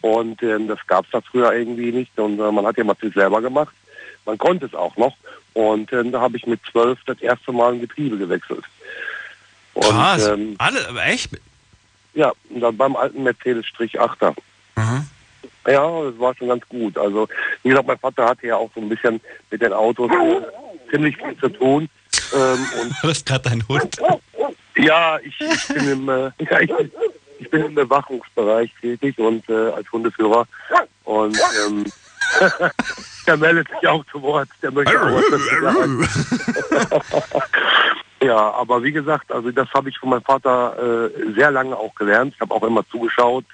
Und 0.00 0.42
ähm, 0.42 0.68
das 0.68 0.84
gab 0.86 1.04
es 1.04 1.10
da 1.12 1.20
früher 1.20 1.52
irgendwie 1.52 1.92
nicht. 1.92 2.18
Und 2.18 2.38
äh, 2.38 2.50
man 2.50 2.66
hat 2.66 2.76
ja 2.76 2.84
mal 2.84 2.94
viel 2.94 3.12
selber 3.12 3.40
gemacht. 3.40 3.74
Man 4.24 4.38
konnte 4.38 4.66
es 4.66 4.74
auch 4.74 4.96
noch. 4.96 5.14
Und 5.54 5.92
ähm, 5.92 6.12
da 6.12 6.20
habe 6.20 6.36
ich 6.36 6.46
mit 6.46 6.60
zwölf 6.70 6.98
das 7.06 7.20
erste 7.20 7.52
Mal 7.52 7.72
ein 7.74 7.80
Getriebe 7.80 8.16
gewechselt. 8.16 8.64
Und, 9.74 9.84
Krass. 9.84 10.26
ähm, 10.28 10.54
Alle, 10.58 10.88
aber 10.88 11.04
echt? 11.06 11.30
ja, 12.14 12.32
und 12.50 12.60
dann 12.60 12.76
beim 12.76 12.96
alten 12.96 13.22
Mercedes-Strich 13.22 14.00
8er. 14.00 14.34
Ja, 15.66 16.02
das 16.02 16.18
war 16.18 16.34
schon 16.34 16.48
ganz 16.48 16.68
gut. 16.68 16.98
Also, 16.98 17.28
wie 17.62 17.68
gesagt, 17.68 17.86
mein 17.86 17.98
Vater 17.98 18.24
hatte 18.26 18.48
ja 18.48 18.56
auch 18.56 18.70
so 18.74 18.80
ein 18.80 18.88
bisschen 18.88 19.20
mit 19.50 19.62
den 19.62 19.72
Autos 19.72 20.10
äh, 20.10 20.90
ziemlich 20.90 21.16
viel 21.16 21.36
zu 21.38 21.48
tun. 21.50 21.88
Ähm, 22.34 22.66
und 22.80 22.90
War 23.02 23.10
das 23.10 23.24
gerade 23.24 23.48
dein 23.48 23.68
Hund? 23.68 23.96
ja, 24.76 25.18
ich, 25.20 25.40
ich 25.40 25.68
bin 25.68 25.88
im, 25.88 26.08
äh, 26.08 26.30
ja, 26.50 26.60
ich, 26.60 26.70
ich 27.38 27.50
bin 27.50 27.64
im 27.66 27.74
Bewachungsbereich 27.76 28.72
tätig 28.80 29.16
und 29.18 29.48
äh, 29.48 29.70
als 29.70 29.90
Hundeführer. 29.92 30.46
Und 31.04 31.38
ähm, 31.66 31.84
der 33.26 33.36
meldet 33.36 33.68
sich 33.68 33.88
auch 33.88 34.04
zu 34.06 34.22
Wort. 34.22 34.48
Der 34.62 34.70
möchte 34.70 35.00
auch. 35.00 35.20
Ja, 38.22 38.52
aber 38.52 38.84
wie 38.84 38.92
gesagt, 38.92 39.32
also 39.32 39.50
das 39.50 39.68
habe 39.74 39.88
ich 39.88 39.98
von 39.98 40.10
meinem 40.10 40.22
Vater 40.22 41.10
äh, 41.10 41.32
sehr 41.34 41.50
lange 41.50 41.76
auch 41.76 41.92
gelernt. 41.96 42.32
Ich 42.34 42.40
habe 42.40 42.54
auch 42.54 42.62
immer 42.62 42.86
zugeschaut 42.88 43.44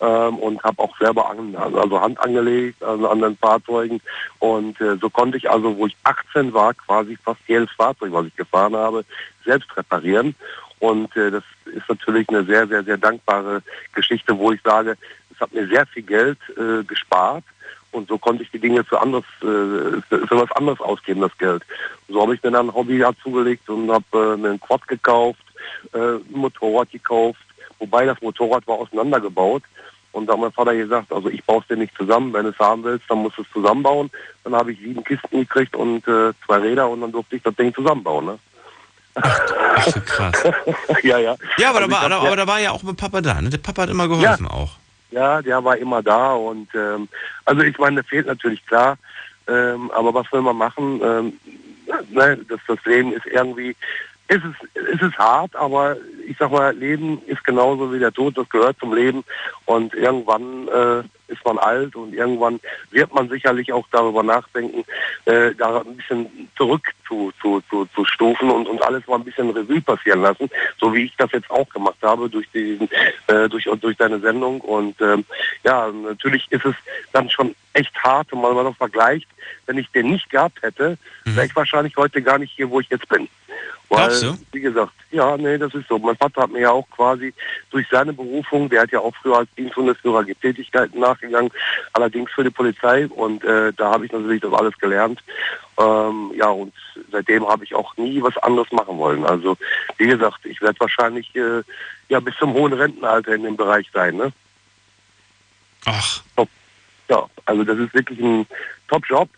ähm, 0.00 0.38
und 0.38 0.60
habe 0.64 0.82
auch 0.82 0.96
selber 0.98 1.30
an, 1.30 1.54
also 1.54 2.00
Hand 2.00 2.18
angelegt 2.18 2.82
an 2.82 3.04
anderen 3.04 3.36
Fahrzeugen. 3.36 4.00
Und 4.40 4.80
äh, 4.80 4.96
so 4.96 5.08
konnte 5.08 5.38
ich 5.38 5.48
also, 5.48 5.76
wo 5.76 5.86
ich 5.86 5.96
18 6.02 6.52
war, 6.52 6.74
quasi 6.74 7.16
fast 7.22 7.40
jedes 7.46 7.70
Fahrzeug, 7.70 8.12
was 8.12 8.26
ich 8.26 8.34
gefahren 8.34 8.74
habe, 8.74 9.04
selbst 9.44 9.76
reparieren. 9.76 10.34
Und 10.80 11.16
äh, 11.16 11.30
das 11.30 11.44
ist 11.66 11.88
natürlich 11.88 12.28
eine 12.28 12.44
sehr, 12.44 12.66
sehr, 12.66 12.82
sehr 12.82 12.98
dankbare 12.98 13.62
Geschichte, 13.92 14.36
wo 14.36 14.50
ich 14.50 14.60
sage, 14.62 14.96
es 15.32 15.40
hat 15.40 15.52
mir 15.52 15.68
sehr 15.68 15.86
viel 15.86 16.02
Geld 16.02 16.38
äh, 16.56 16.82
gespart. 16.82 17.44
Und 17.90 18.08
so 18.08 18.18
konnte 18.18 18.42
ich 18.42 18.50
die 18.50 18.58
Dinge 18.58 18.84
für 18.84 19.00
anderes, 19.00 19.24
äh, 19.40 20.00
für, 20.08 20.26
für 20.26 20.36
was 20.42 20.52
anderes 20.52 20.80
ausgeben, 20.80 21.20
das 21.22 21.36
Geld. 21.38 21.62
So 22.08 22.20
habe 22.22 22.34
ich 22.34 22.42
mir 22.42 22.50
dann 22.50 22.68
ein 22.68 22.74
Hobby 22.74 23.02
zugelegt 23.22 23.68
und 23.68 23.90
habe 23.90 24.04
äh, 24.12 24.36
mir 24.36 24.50
einen 24.50 24.60
Quad 24.60 24.86
gekauft, 24.88 25.40
äh, 25.94 25.98
ein 25.98 26.24
Motorrad 26.30 26.90
gekauft, 26.90 27.40
wobei 27.78 28.04
das 28.04 28.20
Motorrad 28.20 28.66
war 28.66 28.76
auseinandergebaut. 28.76 29.62
Und 30.12 30.26
da 30.26 30.32
hat 30.32 30.40
mein 30.40 30.52
Vater 30.52 30.74
gesagt, 30.74 31.12
also 31.12 31.28
ich 31.28 31.44
baue 31.44 31.60
es 31.60 31.66
dir 31.68 31.76
nicht 31.76 31.94
zusammen, 31.96 32.32
wenn 32.32 32.44
du 32.44 32.50
es 32.50 32.58
haben 32.58 32.82
willst, 32.84 33.04
dann 33.08 33.18
musst 33.18 33.38
du 33.38 33.42
es 33.42 33.50
zusammenbauen. 33.52 34.10
Dann 34.44 34.54
habe 34.54 34.72
ich 34.72 34.78
sieben 34.78 35.04
Kisten 35.04 35.40
gekriegt 35.40 35.76
und 35.76 36.06
äh, 36.08 36.32
zwei 36.46 36.56
Räder 36.58 36.88
und 36.88 37.00
dann 37.02 37.12
durfte 37.12 37.36
ich 37.36 37.42
das 37.42 37.54
Ding 37.56 37.74
zusammenbauen. 37.74 38.24
Ne? 38.26 38.38
Krass. 40.06 40.34
ja, 41.02 41.18
ja. 41.18 41.36
Ja, 41.58 41.70
aber, 41.70 41.78
Also 41.80 41.90
da 41.90 41.90
war, 41.90 42.10
hab- 42.10 42.22
aber 42.26 42.36
da 42.36 42.46
war 42.46 42.60
ja 42.60 42.70
auch 42.72 42.82
mit 42.82 42.96
Papa 42.96 43.20
da. 43.20 43.40
Ne? 43.40 43.50
Der 43.50 43.58
Papa 43.58 43.82
hat 43.82 43.90
immer 43.90 44.08
geholfen 44.08 44.46
auch. 44.46 44.72
Ja, 45.10 45.40
der 45.40 45.64
war 45.64 45.76
immer 45.76 46.02
da 46.02 46.34
und 46.34 46.68
ähm, 46.74 47.08
also 47.44 47.62
ich 47.62 47.78
meine, 47.78 48.04
fehlt 48.04 48.26
natürlich 48.26 48.64
klar, 48.66 48.98
ähm, 49.46 49.90
aber 49.92 50.12
was 50.12 50.30
will 50.32 50.42
man 50.42 50.56
machen? 50.56 51.00
Ähm, 51.02 51.32
ne, 52.10 52.38
das, 52.48 52.60
das 52.66 52.84
Leben 52.84 53.12
ist 53.12 53.26
irgendwie, 53.26 53.74
ist 54.28 54.42
es, 54.44 54.84
ist 54.92 55.02
es 55.02 55.18
hart, 55.18 55.56
aber 55.56 55.96
ich 56.26 56.36
sag 56.38 56.50
mal, 56.50 56.76
Leben 56.76 57.22
ist 57.26 57.42
genauso 57.44 57.92
wie 57.92 57.98
der 57.98 58.12
Tod, 58.12 58.36
das 58.36 58.48
gehört 58.50 58.78
zum 58.78 58.94
Leben. 58.94 59.24
Und 59.64 59.94
irgendwann 59.94 60.68
äh, 60.68 61.32
ist 61.32 61.44
man 61.44 61.58
alt 61.58 61.96
und 61.96 62.12
irgendwann 62.12 62.60
wird 62.90 63.12
man 63.14 63.30
sicherlich 63.30 63.72
auch 63.72 63.86
darüber 63.90 64.22
nachdenken, 64.22 64.84
äh, 65.24 65.54
da 65.54 65.80
ein 65.80 65.96
bisschen 65.96 66.50
zurück 66.56 66.82
zu, 67.06 67.32
zu, 67.40 67.62
zu, 67.70 67.86
zu 67.94 68.04
stufen 68.04 68.50
und, 68.50 68.68
und 68.68 68.82
alles 68.82 69.06
mal 69.06 69.16
ein 69.16 69.24
bisschen 69.24 69.48
Revue 69.50 69.80
passieren 69.80 70.20
lassen, 70.20 70.50
so 70.78 70.92
wie 70.92 71.04
ich 71.04 71.16
das 71.16 71.32
jetzt 71.32 71.50
auch 71.50 71.68
gemacht 71.70 71.98
habe 72.02 72.28
durch 72.28 72.50
diesen, 72.52 72.88
äh, 73.28 73.48
durch, 73.48 73.64
durch 73.80 73.96
deine 73.96 74.20
Sendung. 74.20 74.60
Und 74.60 75.00
ähm, 75.00 75.24
ja, 75.64 75.90
natürlich 75.90 76.46
ist 76.50 76.66
es 76.66 76.74
dann 77.12 77.30
schon 77.30 77.54
echt 77.72 77.94
hart, 78.02 78.30
wenn 78.32 78.40
man 78.40 78.64
noch 78.64 78.76
vergleicht, 78.76 79.28
wenn 79.66 79.78
ich 79.78 79.90
den 79.92 80.10
nicht 80.10 80.28
gehabt 80.28 80.60
hätte, 80.62 80.98
wäre 81.24 81.46
ich 81.46 81.56
wahrscheinlich 81.56 81.96
heute 81.96 82.20
gar 82.20 82.38
nicht 82.38 82.52
hier, 82.54 82.68
wo 82.68 82.80
ich 82.80 82.88
jetzt 82.90 83.08
bin. 83.08 83.28
Weil, 83.90 84.20
du? 84.20 84.38
wie 84.52 84.60
gesagt, 84.60 84.92
ja, 85.10 85.36
nee, 85.38 85.56
das 85.56 85.72
ist 85.74 85.88
so. 85.88 85.98
Mein 85.98 86.16
Vater 86.16 86.42
hat 86.42 86.50
mir 86.50 86.60
ja 86.60 86.70
auch 86.70 86.88
quasi 86.90 87.32
durch 87.70 87.86
seine 87.90 88.12
Berufung, 88.12 88.68
der 88.68 88.82
hat 88.82 88.90
ja 88.90 89.00
auch 89.00 89.14
früher 89.16 89.38
als 89.38 89.48
Diensthundesführer 89.56 90.26
Tätigkeiten 90.26 91.00
nachgegangen, 91.00 91.50
allerdings 91.94 92.30
für 92.32 92.44
die 92.44 92.50
Polizei 92.50 93.06
und 93.06 93.42
äh, 93.44 93.72
da 93.74 93.92
habe 93.92 94.04
ich 94.04 94.12
natürlich 94.12 94.42
das 94.42 94.52
alles 94.52 94.76
gelernt. 94.78 95.20
Ähm, 95.78 96.32
ja, 96.36 96.48
und 96.48 96.74
seitdem 97.10 97.48
habe 97.48 97.64
ich 97.64 97.74
auch 97.74 97.96
nie 97.96 98.20
was 98.20 98.36
anderes 98.38 98.70
machen 98.72 98.98
wollen. 98.98 99.24
Also, 99.24 99.56
wie 99.96 100.06
gesagt, 100.06 100.44
ich 100.44 100.60
werde 100.60 100.80
wahrscheinlich 100.80 101.34
äh, 101.34 101.62
ja 102.10 102.20
bis 102.20 102.34
zum 102.36 102.52
hohen 102.52 102.74
Rentenalter 102.74 103.34
in 103.34 103.44
dem 103.44 103.56
Bereich 103.56 103.88
sein, 103.94 104.16
ne? 104.16 104.32
Ach. 105.86 106.22
Ja, 107.08 107.26
also 107.46 107.64
das 107.64 107.78
ist 107.78 107.94
wirklich 107.94 108.20
ein 108.20 108.46
Top-Job. 108.88 109.30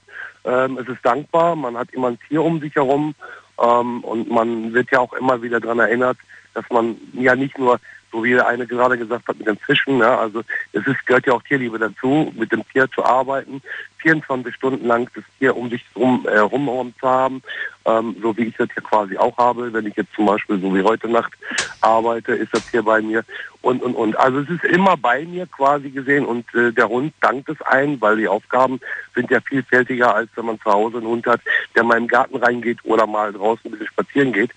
Ähm, 0.45 0.79
es 0.79 0.89
ist 0.89 1.05
dankbar, 1.05 1.55
man 1.55 1.77
hat 1.77 1.91
immer 1.93 2.09
ein 2.09 2.19
Tier 2.29 2.43
um 2.43 2.61
sich 2.61 2.75
herum 2.75 3.15
und 3.61 4.31
man 4.31 4.73
wird 4.73 4.91
ja 4.91 5.01
auch 5.01 5.13
immer 5.13 5.43
wieder 5.43 5.61
daran 5.61 5.81
erinnert, 5.81 6.17
dass 6.55 6.65
man 6.71 6.97
ja 7.13 7.35
nicht 7.37 7.59
nur 7.59 7.79
so 8.13 8.25
wie 8.25 8.33
der 8.33 8.47
eine 8.47 8.67
gerade 8.67 8.99
gesagt 8.99 9.27
hat 9.29 9.39
mit 9.39 9.47
dem 9.47 9.57
Fischen. 9.59 9.99
Ja, 9.99 10.19
also 10.19 10.43
es 10.73 10.87
ist, 10.87 11.07
gehört 11.07 11.27
ja 11.27 11.35
auch 11.35 11.43
Tierliebe 11.43 11.79
dazu, 11.79 12.33
mit 12.37 12.53
dem 12.53 12.67
Tier 12.69 12.91
zu 12.91 13.05
arbeiten, 13.05 13.63
24 13.99 14.55
Stunden 14.55 14.87
lang 14.87 15.09
das 15.15 15.25
Tier 15.39 15.57
um 15.57 15.71
sich 15.71 15.85
rum, 15.95 16.27
äh, 16.29 16.39
rum 16.39 16.95
zu 16.99 17.09
haben, 17.09 17.43
ähm, 17.85 18.17
so 18.23 18.37
wie 18.37 18.45
ich 18.45 18.57
das 18.57 18.69
hier 18.73 18.83
quasi 18.83 19.17
auch 19.17 19.37
habe. 19.37 19.73
Wenn 19.73 19.87
ich 19.87 19.97
jetzt 19.97 20.13
zum 20.15 20.27
Beispiel 20.27 20.61
so 20.61 20.75
wie 20.75 20.83
heute 20.83 21.09
Nacht 21.09 21.33
arbeite, 21.81 22.33
ist 22.33 22.53
das 22.53 22.63
hier 22.71 22.83
bei 22.83 23.01
mir 23.01 23.25
und 23.63 23.83
und 23.83 23.95
und. 23.95 24.19
Also 24.19 24.41
es 24.41 24.49
ist 24.49 24.65
immer 24.65 24.97
bei 24.97 25.25
mir 25.25 25.47
quasi 25.47 25.91
gesehen 25.91 26.25
und 26.25 26.53
äh, 26.55 26.73
der 26.73 26.89
Hund 26.89 27.13
dankt 27.21 27.49
es 27.49 27.61
ein, 27.63 28.01
weil 28.01 28.17
die 28.17 28.29
Aufgaben 28.29 28.81
sind 29.15 29.31
ja 29.31 29.41
vielfältiger, 29.41 30.15
als 30.15 30.31
wenn 30.35 30.47
man 30.47 30.61
zu 30.61 30.71
Hause 30.71 30.99
einen 30.99 31.07
Hund 31.07 31.27
hat, 31.27 31.41
der 31.75 31.85
mal 31.85 31.99
im 31.99 32.09
Garten 32.09 32.37
reingeht 32.37 32.79
oder 32.85 33.07
mal 33.07 33.33
draußen 33.33 33.67
ein 33.67 33.73
bisschen 33.73 33.89
spazieren 33.89 34.33
geht 34.33 34.51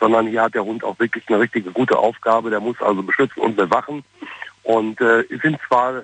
sondern 0.00 0.26
hier 0.26 0.42
hat 0.42 0.54
der 0.54 0.64
Hund 0.64 0.84
auch 0.84 0.98
wirklich 0.98 1.24
eine 1.28 1.40
richtige 1.40 1.70
gute 1.70 1.98
Aufgabe. 1.98 2.50
Der 2.50 2.60
muss 2.60 2.80
also 2.80 3.02
beschützen 3.02 3.42
und 3.42 3.56
bewachen. 3.56 4.04
Und 4.62 5.00
äh, 5.00 5.24
sind 5.42 5.58
zwar 5.66 6.02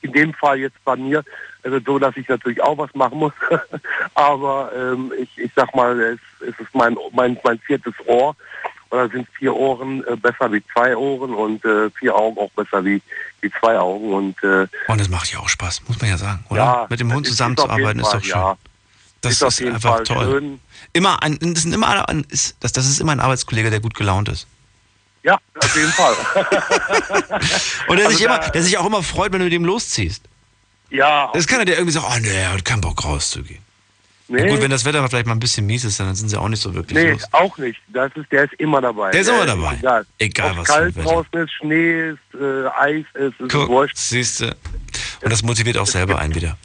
in 0.00 0.12
dem 0.12 0.34
Fall 0.34 0.58
jetzt 0.58 0.82
bei 0.84 0.96
mir 0.96 1.24
also 1.64 1.78
so, 1.84 1.98
dass 1.98 2.16
ich 2.16 2.28
natürlich 2.28 2.60
auch 2.62 2.76
was 2.78 2.92
machen 2.94 3.18
muss, 3.18 3.32
aber 4.14 4.72
ähm, 4.76 5.12
ich, 5.16 5.30
ich 5.38 5.50
sag 5.54 5.74
mal, 5.74 5.98
es, 6.00 6.18
es 6.40 6.58
ist 6.58 6.74
mein, 6.74 6.96
mein, 7.12 7.38
mein 7.44 7.58
viertes 7.60 7.94
Ohr. 8.06 8.34
Oder 8.90 9.08
sind 9.08 9.26
vier 9.38 9.54
Ohren 9.54 10.06
äh, 10.06 10.16
besser 10.16 10.52
wie 10.52 10.62
zwei 10.70 10.94
Ohren 10.94 11.32
und 11.32 11.64
äh, 11.64 11.88
vier 11.92 12.14
Augen 12.14 12.36
auch 12.36 12.50
besser 12.50 12.84
wie, 12.84 13.00
wie 13.40 13.50
zwei 13.58 13.78
Augen. 13.78 14.12
Und, 14.12 14.42
äh, 14.44 14.66
und 14.86 15.00
das 15.00 15.08
macht 15.08 15.32
ja 15.32 15.38
auch 15.38 15.48
Spaß, 15.48 15.88
muss 15.88 15.98
man 15.98 16.10
ja 16.10 16.18
sagen, 16.18 16.44
oder? 16.50 16.60
Ja, 16.60 16.86
Mit 16.90 17.00
dem 17.00 17.10
Hund 17.14 17.26
zusammenzuarbeiten 17.26 18.00
ist, 18.00 18.08
ist, 18.08 18.14
doch 18.14 18.22
schön. 18.22 18.32
Ja. 18.32 18.56
Das 19.22 19.40
ist, 19.40 19.42
ist 19.42 19.62
einfach 19.62 19.96
Fall 19.96 20.04
toll. 20.04 20.30
Schön. 20.30 20.60
Immer 20.92 21.22
ein, 21.22 21.38
das, 21.40 21.62
sind 21.62 21.72
immer 21.72 22.08
ein, 22.08 22.26
ist, 22.28 22.56
das, 22.60 22.72
das 22.72 22.86
ist 22.86 23.00
immer 23.00 23.12
ein 23.12 23.20
Arbeitskollege, 23.20 23.70
der 23.70 23.80
gut 23.80 23.94
gelaunt 23.94 24.28
ist. 24.28 24.46
Ja, 25.22 25.38
auf 25.58 25.76
jeden 25.76 25.92
Fall. 25.92 26.14
Und 27.86 27.96
der, 27.96 28.06
also 28.06 28.18
sich 28.18 28.26
immer, 28.26 28.38
der 28.40 28.62
sich 28.62 28.76
auch 28.78 28.86
immer 28.86 29.02
freut, 29.02 29.32
wenn 29.32 29.38
du 29.38 29.44
mit 29.44 29.54
ihm 29.54 29.64
losziehst. 29.64 30.24
Ja. 30.90 31.30
Das 31.32 31.46
kann 31.46 31.60
er 31.60 31.64
dir 31.64 31.74
irgendwie 31.74 31.92
sagen, 31.92 32.06
oh 32.10 32.18
nee, 32.20 32.28
er 32.36 32.52
hat 32.52 32.64
keinen 32.64 32.80
Bock 32.80 33.04
rauszugehen. 33.04 33.62
Nee. 34.28 34.48
gut, 34.48 34.62
wenn 34.62 34.70
das 34.70 34.84
Wetter 34.84 35.06
vielleicht 35.08 35.26
mal 35.26 35.34
ein 35.34 35.40
bisschen 35.40 35.66
mies 35.66 35.84
ist, 35.84 36.00
dann 36.00 36.14
sind 36.14 36.28
sie 36.28 36.40
auch 36.40 36.48
nicht 36.48 36.60
so 36.62 36.74
wirklich 36.74 36.96
Nee, 36.98 37.10
los. 37.12 37.22
auch 37.32 37.58
nicht. 37.58 37.78
Das 37.88 38.10
ist, 38.14 38.32
der 38.32 38.44
ist 38.44 38.54
immer 38.54 38.80
dabei. 38.80 39.10
Der 39.10 39.20
ist 39.20 39.28
immer 39.28 39.44
dabei. 39.44 39.74
Egal, 39.74 40.06
Egal 40.18 40.56
was 40.56 40.68
kalt 40.68 40.96
draußen 40.96 41.34
ist, 41.34 41.52
Schnee 41.52 42.10
ist, 42.10 42.18
äh, 42.40 42.66
Eis 42.78 43.04
ist, 43.14 43.38
ist 43.38 43.52
Guck, 43.52 43.68
wurscht. 43.68 43.96
Siehst 43.96 44.40
du. 44.40 44.46
Und 45.22 45.30
das 45.30 45.42
motiviert 45.42 45.76
auch 45.76 45.86
selber 45.86 46.18
einen 46.18 46.34
wieder. 46.34 46.56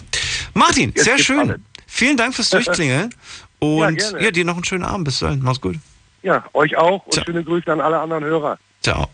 Martin, 0.54 0.94
sehr 0.96 1.18
schön. 1.20 1.64
Vielen 1.98 2.15
Dank 2.15 2.36
fürs 2.36 2.52
Durchklingeln. 2.52 3.11
Und 3.60 3.99
ja, 3.99 4.19
ja, 4.19 4.32
dir 4.32 4.45
noch 4.45 4.53
einen 4.53 4.64
schönen 4.64 4.84
Abend. 4.84 5.06
Bis 5.06 5.18
dann. 5.18 5.40
Mach's 5.41 5.60
gut. 5.60 5.78
Ja, 6.22 6.45
euch 6.53 6.78
auch 6.78 7.03
und 7.06 7.14
Ciao. 7.14 7.26
schöne 7.26 7.44
Grüße 7.44 7.72
an 7.74 7.82
alle 7.82 7.99
anderen 7.99 8.24
Hörer. 8.24 8.60
Ciao. 8.84 9.07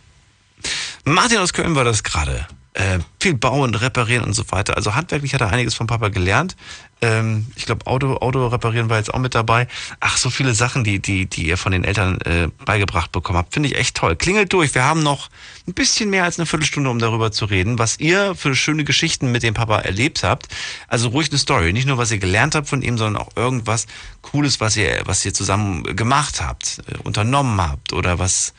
Martin 1.05 1.37
aus 1.37 1.53
Köln 1.53 1.75
war 1.75 1.85
das 1.85 2.03
gerade 2.03 2.45
äh, 2.73 2.99
viel 3.21 3.35
bauen, 3.35 3.73
reparieren 3.73 4.25
und 4.25 4.33
so 4.33 4.43
weiter. 4.51 4.75
Also 4.75 4.95
handwerklich 4.95 5.33
hat 5.33 5.39
er 5.39 5.49
einiges 5.49 5.75
vom 5.75 5.87
Papa 5.87 6.09
gelernt. 6.09 6.57
Ähm, 7.03 7.47
ich 7.57 7.65
glaube, 7.65 7.85
Auto, 7.85 8.15
Auto 8.15 8.47
reparieren 8.47 8.89
war 8.89 8.97
jetzt 8.97 9.13
auch 9.13 9.19
mit 9.19 9.35
dabei. 9.35 9.67
Ach, 9.99 10.15
so 10.15 10.29
viele 10.29 10.53
Sachen, 10.53 10.85
die, 10.85 10.99
die, 10.99 11.25
die 11.25 11.47
ihr 11.47 11.57
von 11.57 11.73
den 11.73 11.83
Eltern 11.83 12.17
äh, 12.21 12.47
beigebracht 12.63 13.11
bekommen 13.11 13.37
habt. 13.37 13.53
Finde 13.53 13.67
ich 13.67 13.75
echt 13.75 13.97
toll. 13.97 14.15
Klingelt 14.15 14.53
durch. 14.53 14.73
Wir 14.73 14.85
haben 14.85 15.03
noch 15.03 15.29
ein 15.67 15.73
bisschen 15.73 16.09
mehr 16.09 16.23
als 16.23 16.39
eine 16.39 16.45
Viertelstunde, 16.45 16.89
um 16.89 16.99
darüber 16.99 17.33
zu 17.33 17.43
reden, 17.43 17.77
was 17.77 17.99
ihr 17.99 18.35
für 18.35 18.55
schöne 18.55 18.85
Geschichten 18.85 19.33
mit 19.33 19.43
dem 19.43 19.53
Papa 19.53 19.79
erlebt 19.79 20.23
habt. 20.23 20.47
Also 20.87 21.09
ruhig 21.09 21.29
eine 21.29 21.39
Story. 21.39 21.73
Nicht 21.73 21.87
nur, 21.87 21.97
was 21.97 22.09
ihr 22.09 22.19
gelernt 22.19 22.55
habt 22.55 22.69
von 22.69 22.81
ihm, 22.81 22.97
sondern 22.97 23.21
auch 23.21 23.35
irgendwas 23.35 23.85
Cooles, 24.21 24.61
was 24.61 24.77
ihr, 24.77 25.01
was 25.03 25.25
ihr 25.25 25.33
zusammen 25.33 25.83
gemacht 25.97 26.41
habt, 26.41 26.79
äh, 26.87 26.97
unternommen 27.03 27.59
habt 27.59 27.91
oder 27.91 28.17
was, 28.17 28.53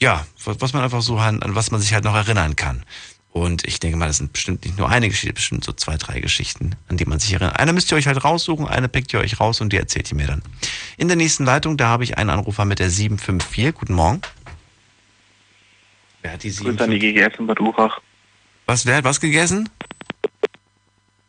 ja, 0.00 0.26
was, 0.46 0.72
man 0.72 0.82
einfach 0.82 1.02
so 1.02 1.18
an, 1.18 1.42
an 1.42 1.54
was 1.54 1.70
man 1.70 1.80
sich 1.82 1.92
halt 1.92 2.04
noch 2.04 2.14
erinnern 2.14 2.56
kann. 2.56 2.84
Und 3.32 3.66
ich 3.66 3.80
denke 3.80 3.96
mal, 3.96 4.08
das 4.08 4.18
sind 4.18 4.34
bestimmt 4.34 4.64
nicht 4.64 4.76
nur 4.76 4.90
eine 4.90 5.08
Geschichte, 5.08 5.32
bestimmt 5.32 5.64
so 5.64 5.72
zwei, 5.72 5.96
drei 5.96 6.20
Geschichten, 6.20 6.76
an 6.88 6.98
die 6.98 7.06
man 7.06 7.18
sich 7.18 7.32
erinnert. 7.32 7.58
Eine 7.58 7.72
müsst 7.72 7.90
ihr 7.90 7.96
euch 7.96 8.06
halt 8.06 8.22
raussuchen, 8.22 8.68
eine 8.68 8.88
pickt 8.88 9.12
ihr 9.14 9.20
euch 9.20 9.40
raus 9.40 9.62
und 9.62 9.72
die 9.72 9.78
erzählt 9.78 10.10
ihr 10.12 10.16
mir 10.18 10.26
dann. 10.26 10.42
In 10.98 11.08
der 11.08 11.16
nächsten 11.16 11.46
Leitung, 11.46 11.78
da 11.78 11.86
habe 11.88 12.04
ich 12.04 12.18
einen 12.18 12.28
Anrufer 12.28 12.66
mit 12.66 12.78
der 12.78 12.90
754. 12.90 13.74
Guten 13.74 13.94
Morgen. 13.94 14.20
Wer 16.20 16.32
hat 16.32 16.42
die 16.42 16.50
754? 16.50 17.00
die 17.00 17.14
gegessen, 17.14 17.46
Bad 17.46 17.58
Urach. 17.58 18.00
Was, 18.66 18.84
wer 18.84 18.96
hat 18.96 19.04
was 19.04 19.18
gegessen? 19.18 19.70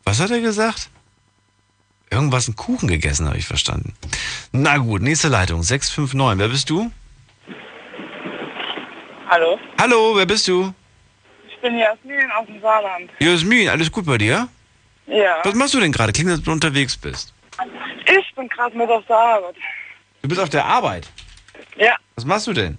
Was 0.04 0.20
hat 0.20 0.30
er 0.30 0.42
gesagt? 0.42 0.90
Irgendwas, 2.12 2.48
einen 2.48 2.58
Kuchen 2.58 2.90
gegessen, 2.90 3.28
habe 3.28 3.38
ich 3.38 3.48
verstanden. 3.48 3.94
Na 4.52 4.78
gut, 4.78 5.02
nächste 5.02 5.30
Leitung, 5.30 5.64
659. 5.64 6.38
Wer 6.38 6.50
bist 6.50 6.70
du? 6.70 6.92
Hallo. 9.30 9.58
Hallo, 9.80 10.18
wer 10.18 10.26
bist 10.26 10.50
du? 10.50 10.74
Bin 11.64 11.77
Jasmin 11.77 12.30
aus 12.31 12.45
dem 12.45 12.61
Saarland. 12.61 13.10
Jasmin, 13.19 13.69
alles 13.69 13.91
gut 13.91 14.06
bei 14.06 14.18
dir? 14.18 14.48
Ja. 15.07 15.38
Was 15.44 15.56
machst 15.56 15.73
du 15.73 15.80
denn 15.80 15.91
gerade? 15.91 16.11
Klingt, 16.14 16.30
als 16.30 16.44
du 16.44 16.52
unterwegs 16.52 16.95
bist. 16.95 17.34
Ich 18.06 18.35
bin 18.35 18.48
gerade 18.49 18.77
mit 18.77 18.90
auf 18.90 19.06
der 19.07 19.18
Arbeit. 19.18 19.56
Du 20.22 20.27
bist 20.27 20.41
auf 20.41 20.49
der 20.49 20.65
Arbeit? 20.65 21.10
Ja. 21.77 21.95
Was 22.15 22.26
machst 22.26 22.48
du 22.48 22.53
denn? 22.53 22.77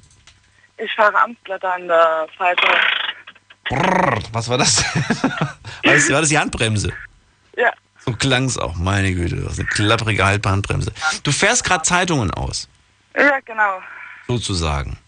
Ich 0.76 0.92
fahre 0.94 1.18
Amtsblätter 1.18 1.74
an 1.74 1.88
der 1.88 2.28
Seite. 2.38 2.62
Brrr, 3.68 4.18
was 4.32 4.48
war 4.48 4.58
das? 4.58 4.84
war, 5.22 5.58
das 5.82 6.10
war 6.10 6.20
das 6.20 6.28
die 6.28 6.38
Handbremse? 6.38 6.92
Ja. 7.56 7.72
So 7.98 8.12
klang 8.12 8.44
es 8.44 8.58
auch, 8.58 8.74
meine 8.74 9.14
Güte. 9.14 9.36
Das 9.36 9.54
ist 9.54 9.60
eine 9.60 9.68
klapprige 9.68 10.24
haltbare 10.24 10.56
Handbremse. 10.56 10.92
Du 11.22 11.32
fährst 11.32 11.64
gerade 11.64 11.82
Zeitungen 11.82 12.30
aus? 12.32 12.68
Ja, 13.16 13.40
genau. 13.40 13.80
Sozusagen. 14.26 14.98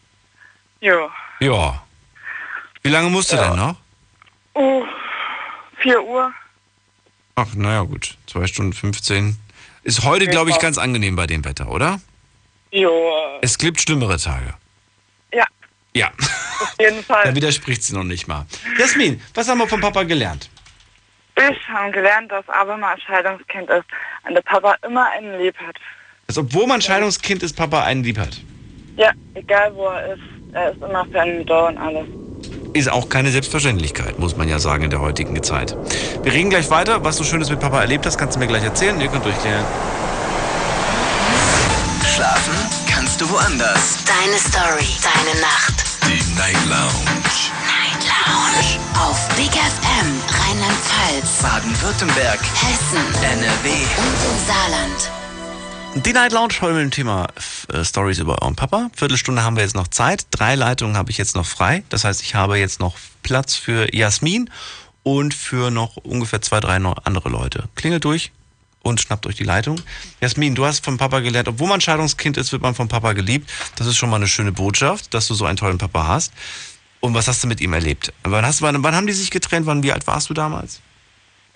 Jo. 0.80 1.10
Ja. 1.40 1.85
Wie 2.86 2.90
lange 2.90 3.10
musst 3.10 3.32
du 3.32 3.36
ja. 3.36 3.48
denn 3.48 3.56
noch? 3.56 3.74
Oh, 4.54 4.84
4 5.78 6.04
Uhr. 6.04 6.32
Ach, 7.34 7.52
naja, 7.56 7.82
gut. 7.82 8.16
2 8.28 8.46
Stunden 8.46 8.72
15. 8.72 9.36
Ist 9.82 10.04
heute, 10.04 10.28
glaube 10.28 10.50
ich, 10.50 10.58
ganz 10.60 10.78
angenehm 10.78 11.16
bei 11.16 11.26
dem 11.26 11.44
Wetter, 11.44 11.68
oder? 11.68 12.00
Jo. 12.70 12.92
Es 13.42 13.58
gibt 13.58 13.80
schlimmere 13.80 14.18
Tage. 14.18 14.54
Ja. 15.34 15.44
Ja. 15.94 16.12
Auf 16.16 16.76
jeden 16.78 17.02
Fall. 17.08 17.24
da 17.24 17.34
widerspricht 17.34 17.82
sie 17.82 17.92
noch 17.92 18.04
nicht 18.04 18.28
mal. 18.28 18.46
Jasmin, 18.78 19.20
was 19.34 19.48
haben 19.48 19.58
wir 19.58 19.66
vom 19.66 19.80
Papa 19.80 20.04
gelernt? 20.04 20.48
Ich 21.36 21.68
habe 21.68 21.90
gelernt, 21.90 22.30
dass 22.30 22.48
aber 22.48 22.76
mal 22.76 22.96
Scheidungskind 23.00 23.68
ist 23.68 23.86
und 24.28 24.34
der 24.34 24.42
Papa 24.42 24.76
immer 24.86 25.10
einen 25.10 25.36
lieb 25.40 25.56
hat. 25.58 25.74
Also, 26.28 26.42
obwohl 26.42 26.68
man 26.68 26.80
Scheidungskind 26.80 27.42
ist, 27.42 27.56
Papa 27.56 27.82
einen 27.82 28.04
lieb 28.04 28.16
hat? 28.16 28.40
Ja, 28.96 29.10
egal 29.34 29.74
wo 29.74 29.88
er 29.88 30.14
ist. 30.14 30.22
Er 30.52 30.70
ist 30.70 30.80
immer 30.80 31.04
für 31.06 31.20
einen 31.20 31.44
da 31.44 31.66
und 31.66 31.78
alles. 31.78 32.06
Ist 32.76 32.92
auch 32.92 33.08
keine 33.08 33.30
Selbstverständlichkeit, 33.30 34.18
muss 34.18 34.36
man 34.36 34.50
ja 34.50 34.58
sagen, 34.58 34.84
in 34.84 34.90
der 34.90 35.00
heutigen 35.00 35.42
Zeit. 35.42 35.74
Wir 36.22 36.30
reden 36.34 36.50
gleich 36.50 36.68
weiter. 36.68 37.02
Was 37.02 37.16
du 37.16 37.24
Schönes 37.24 37.48
mit 37.48 37.58
Papa 37.58 37.80
erlebt 37.80 38.04
hast, 38.04 38.18
kannst 38.18 38.36
du 38.36 38.38
mir 38.38 38.46
gleich 38.46 38.64
erzählen. 38.64 39.00
Ihr 39.00 39.08
könnt 39.08 39.24
durchklären. 39.24 39.64
Schlafen 42.14 42.52
kannst 42.86 43.18
du 43.18 43.30
woanders. 43.30 43.96
Deine 44.04 44.38
Story, 44.38 44.86
deine 45.00 45.40
Nacht. 45.40 45.86
Die 46.02 46.34
Night 46.36 46.62
Lounge. 46.68 47.16
Night 47.64 48.04
Lounge. 48.04 48.78
Auf 49.08 49.26
Big 49.36 49.52
FM, 49.52 50.20
Rheinland-Pfalz, 50.28 51.42
Baden-Württemberg, 51.42 52.40
Hessen, 52.60 53.00
NRW 53.22 53.70
und 53.70 54.18
im 54.28 54.46
Saarland. 54.46 55.15
Die 56.04 56.12
Night 56.12 56.32
Lounge 56.32 56.52
heute 56.60 56.74
mit 56.74 56.82
dem 56.82 56.90
Thema 56.90 57.26
äh, 57.72 57.82
Stories 57.82 58.18
über 58.18 58.42
euren 58.42 58.54
Papa. 58.54 58.90
Viertelstunde 58.94 59.42
haben 59.42 59.56
wir 59.56 59.62
jetzt 59.62 59.74
noch 59.74 59.88
Zeit. 59.88 60.26
Drei 60.30 60.54
Leitungen 60.54 60.94
habe 60.94 61.10
ich 61.10 61.16
jetzt 61.16 61.34
noch 61.34 61.46
frei. 61.46 61.84
Das 61.88 62.04
heißt, 62.04 62.20
ich 62.20 62.34
habe 62.34 62.58
jetzt 62.58 62.80
noch 62.80 62.96
Platz 63.22 63.54
für 63.54 63.94
Jasmin 63.94 64.50
und 65.04 65.32
für 65.32 65.70
noch 65.70 65.96
ungefähr 65.96 66.42
zwei, 66.42 66.60
drei 66.60 66.76
andere 66.76 67.30
Leute. 67.30 67.70
Klingelt 67.76 68.04
durch 68.04 68.30
und 68.82 69.00
schnappt 69.00 69.26
euch 69.26 69.36
die 69.36 69.44
Leitung. 69.44 69.80
Jasmin, 70.20 70.54
du 70.54 70.66
hast 70.66 70.84
vom 70.84 70.98
Papa 70.98 71.20
gelernt, 71.20 71.48
obwohl 71.48 71.68
man 71.68 71.80
Scheidungskind 71.80 72.36
ist, 72.36 72.52
wird 72.52 72.60
man 72.60 72.74
vom 72.74 72.88
Papa 72.88 73.14
geliebt. 73.14 73.50
Das 73.76 73.86
ist 73.86 73.96
schon 73.96 74.10
mal 74.10 74.16
eine 74.16 74.28
schöne 74.28 74.52
Botschaft, 74.52 75.14
dass 75.14 75.26
du 75.28 75.34
so 75.34 75.46
einen 75.46 75.56
tollen 75.56 75.78
Papa 75.78 76.06
hast. 76.06 76.34
Und 77.00 77.14
was 77.14 77.26
hast 77.26 77.42
du 77.42 77.46
mit 77.46 77.62
ihm 77.62 77.72
erlebt? 77.72 78.12
Wann, 78.22 78.44
hast, 78.44 78.60
wann, 78.60 78.82
wann 78.82 78.94
haben 78.94 79.06
die 79.06 79.14
sich 79.14 79.30
getrennt? 79.30 79.64
Wann, 79.64 79.82
wie 79.82 79.92
alt 79.92 80.06
warst 80.06 80.28
du 80.28 80.34
damals? 80.34 80.82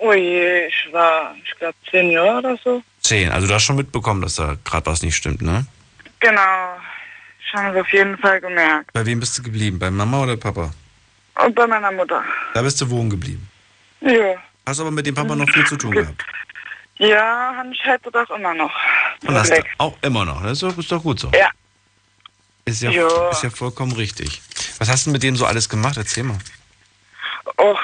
Oh 0.02 0.14
je, 0.14 0.66
ich 0.66 0.92
war, 0.92 1.34
ich 1.44 1.54
glaube, 1.58 1.74
zehn 1.90 2.10
Jahre 2.10 2.38
oder 2.38 2.58
so. 2.64 2.82
Zehn, 3.02 3.30
also 3.30 3.46
du 3.46 3.52
hast 3.52 3.64
schon 3.64 3.76
mitbekommen, 3.76 4.22
dass 4.22 4.36
da 4.36 4.56
gerade 4.64 4.86
was 4.86 5.02
nicht 5.02 5.14
stimmt, 5.14 5.42
ne? 5.42 5.66
Genau, 6.20 6.76
ich 7.38 7.52
habe 7.54 7.76
es 7.78 7.84
auf 7.84 7.92
jeden 7.92 8.16
Fall 8.16 8.40
gemerkt. 8.40 8.90
Bei 8.94 9.04
wem 9.04 9.20
bist 9.20 9.36
du 9.36 9.42
geblieben? 9.42 9.78
Bei 9.78 9.90
Mama 9.90 10.22
oder 10.22 10.38
Papa? 10.38 10.70
Und 11.44 11.54
bei 11.54 11.66
meiner 11.66 11.92
Mutter. 11.92 12.24
Da 12.54 12.62
bist 12.62 12.80
du 12.80 12.88
wohnen 12.88 13.10
geblieben? 13.10 13.46
Ja. 14.00 14.36
Hast 14.66 14.80
aber 14.80 14.90
mit 14.90 15.04
dem 15.04 15.14
Papa 15.14 15.36
noch 15.36 15.48
viel 15.50 15.66
zu 15.66 15.76
tun 15.76 15.90
gehabt? 15.90 16.24
Ja, 16.96 17.62
ich 17.70 17.84
halt 17.84 18.00
doch 18.10 18.30
immer 18.30 18.54
noch. 18.54 18.72
Und 19.26 19.34
hast 19.34 19.50
du 19.50 19.62
auch 19.78 19.96
immer 20.00 20.24
noch, 20.24 20.42
das 20.42 20.52
ist 20.52 20.62
doch, 20.62 20.78
ist 20.78 20.90
doch 20.90 21.02
gut 21.02 21.20
so. 21.20 21.30
Ja. 21.34 21.50
Ist 22.64 22.82
ja, 22.82 22.90
ist 23.30 23.42
ja 23.42 23.50
vollkommen 23.50 23.92
richtig. 23.92 24.40
Was 24.78 24.88
hast 24.88 25.06
du 25.06 25.10
mit 25.10 25.22
dem 25.22 25.36
so 25.36 25.44
alles 25.44 25.68
gemacht? 25.68 25.96
Erzähl 25.98 26.24
mal. 26.24 26.38
Och, 27.58 27.80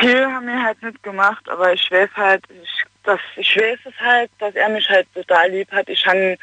viel 0.00 0.26
haben 0.26 0.46
wir 0.46 0.62
halt 0.62 0.82
nicht 0.82 1.02
gemacht, 1.02 1.48
aber 1.48 1.72
ich 1.72 1.90
weiß 1.90 2.08
halt, 2.16 2.42
ich, 2.50 2.84
das, 3.04 3.20
ich 3.36 3.56
weiß 3.56 3.78
es 3.84 4.00
halt, 4.00 4.30
dass 4.38 4.54
er 4.54 4.68
mich 4.68 4.88
halt 4.88 5.06
total 5.14 5.50
lieb 5.50 5.70
hat. 5.72 5.88
Ich 5.88 6.04
habe 6.06 6.36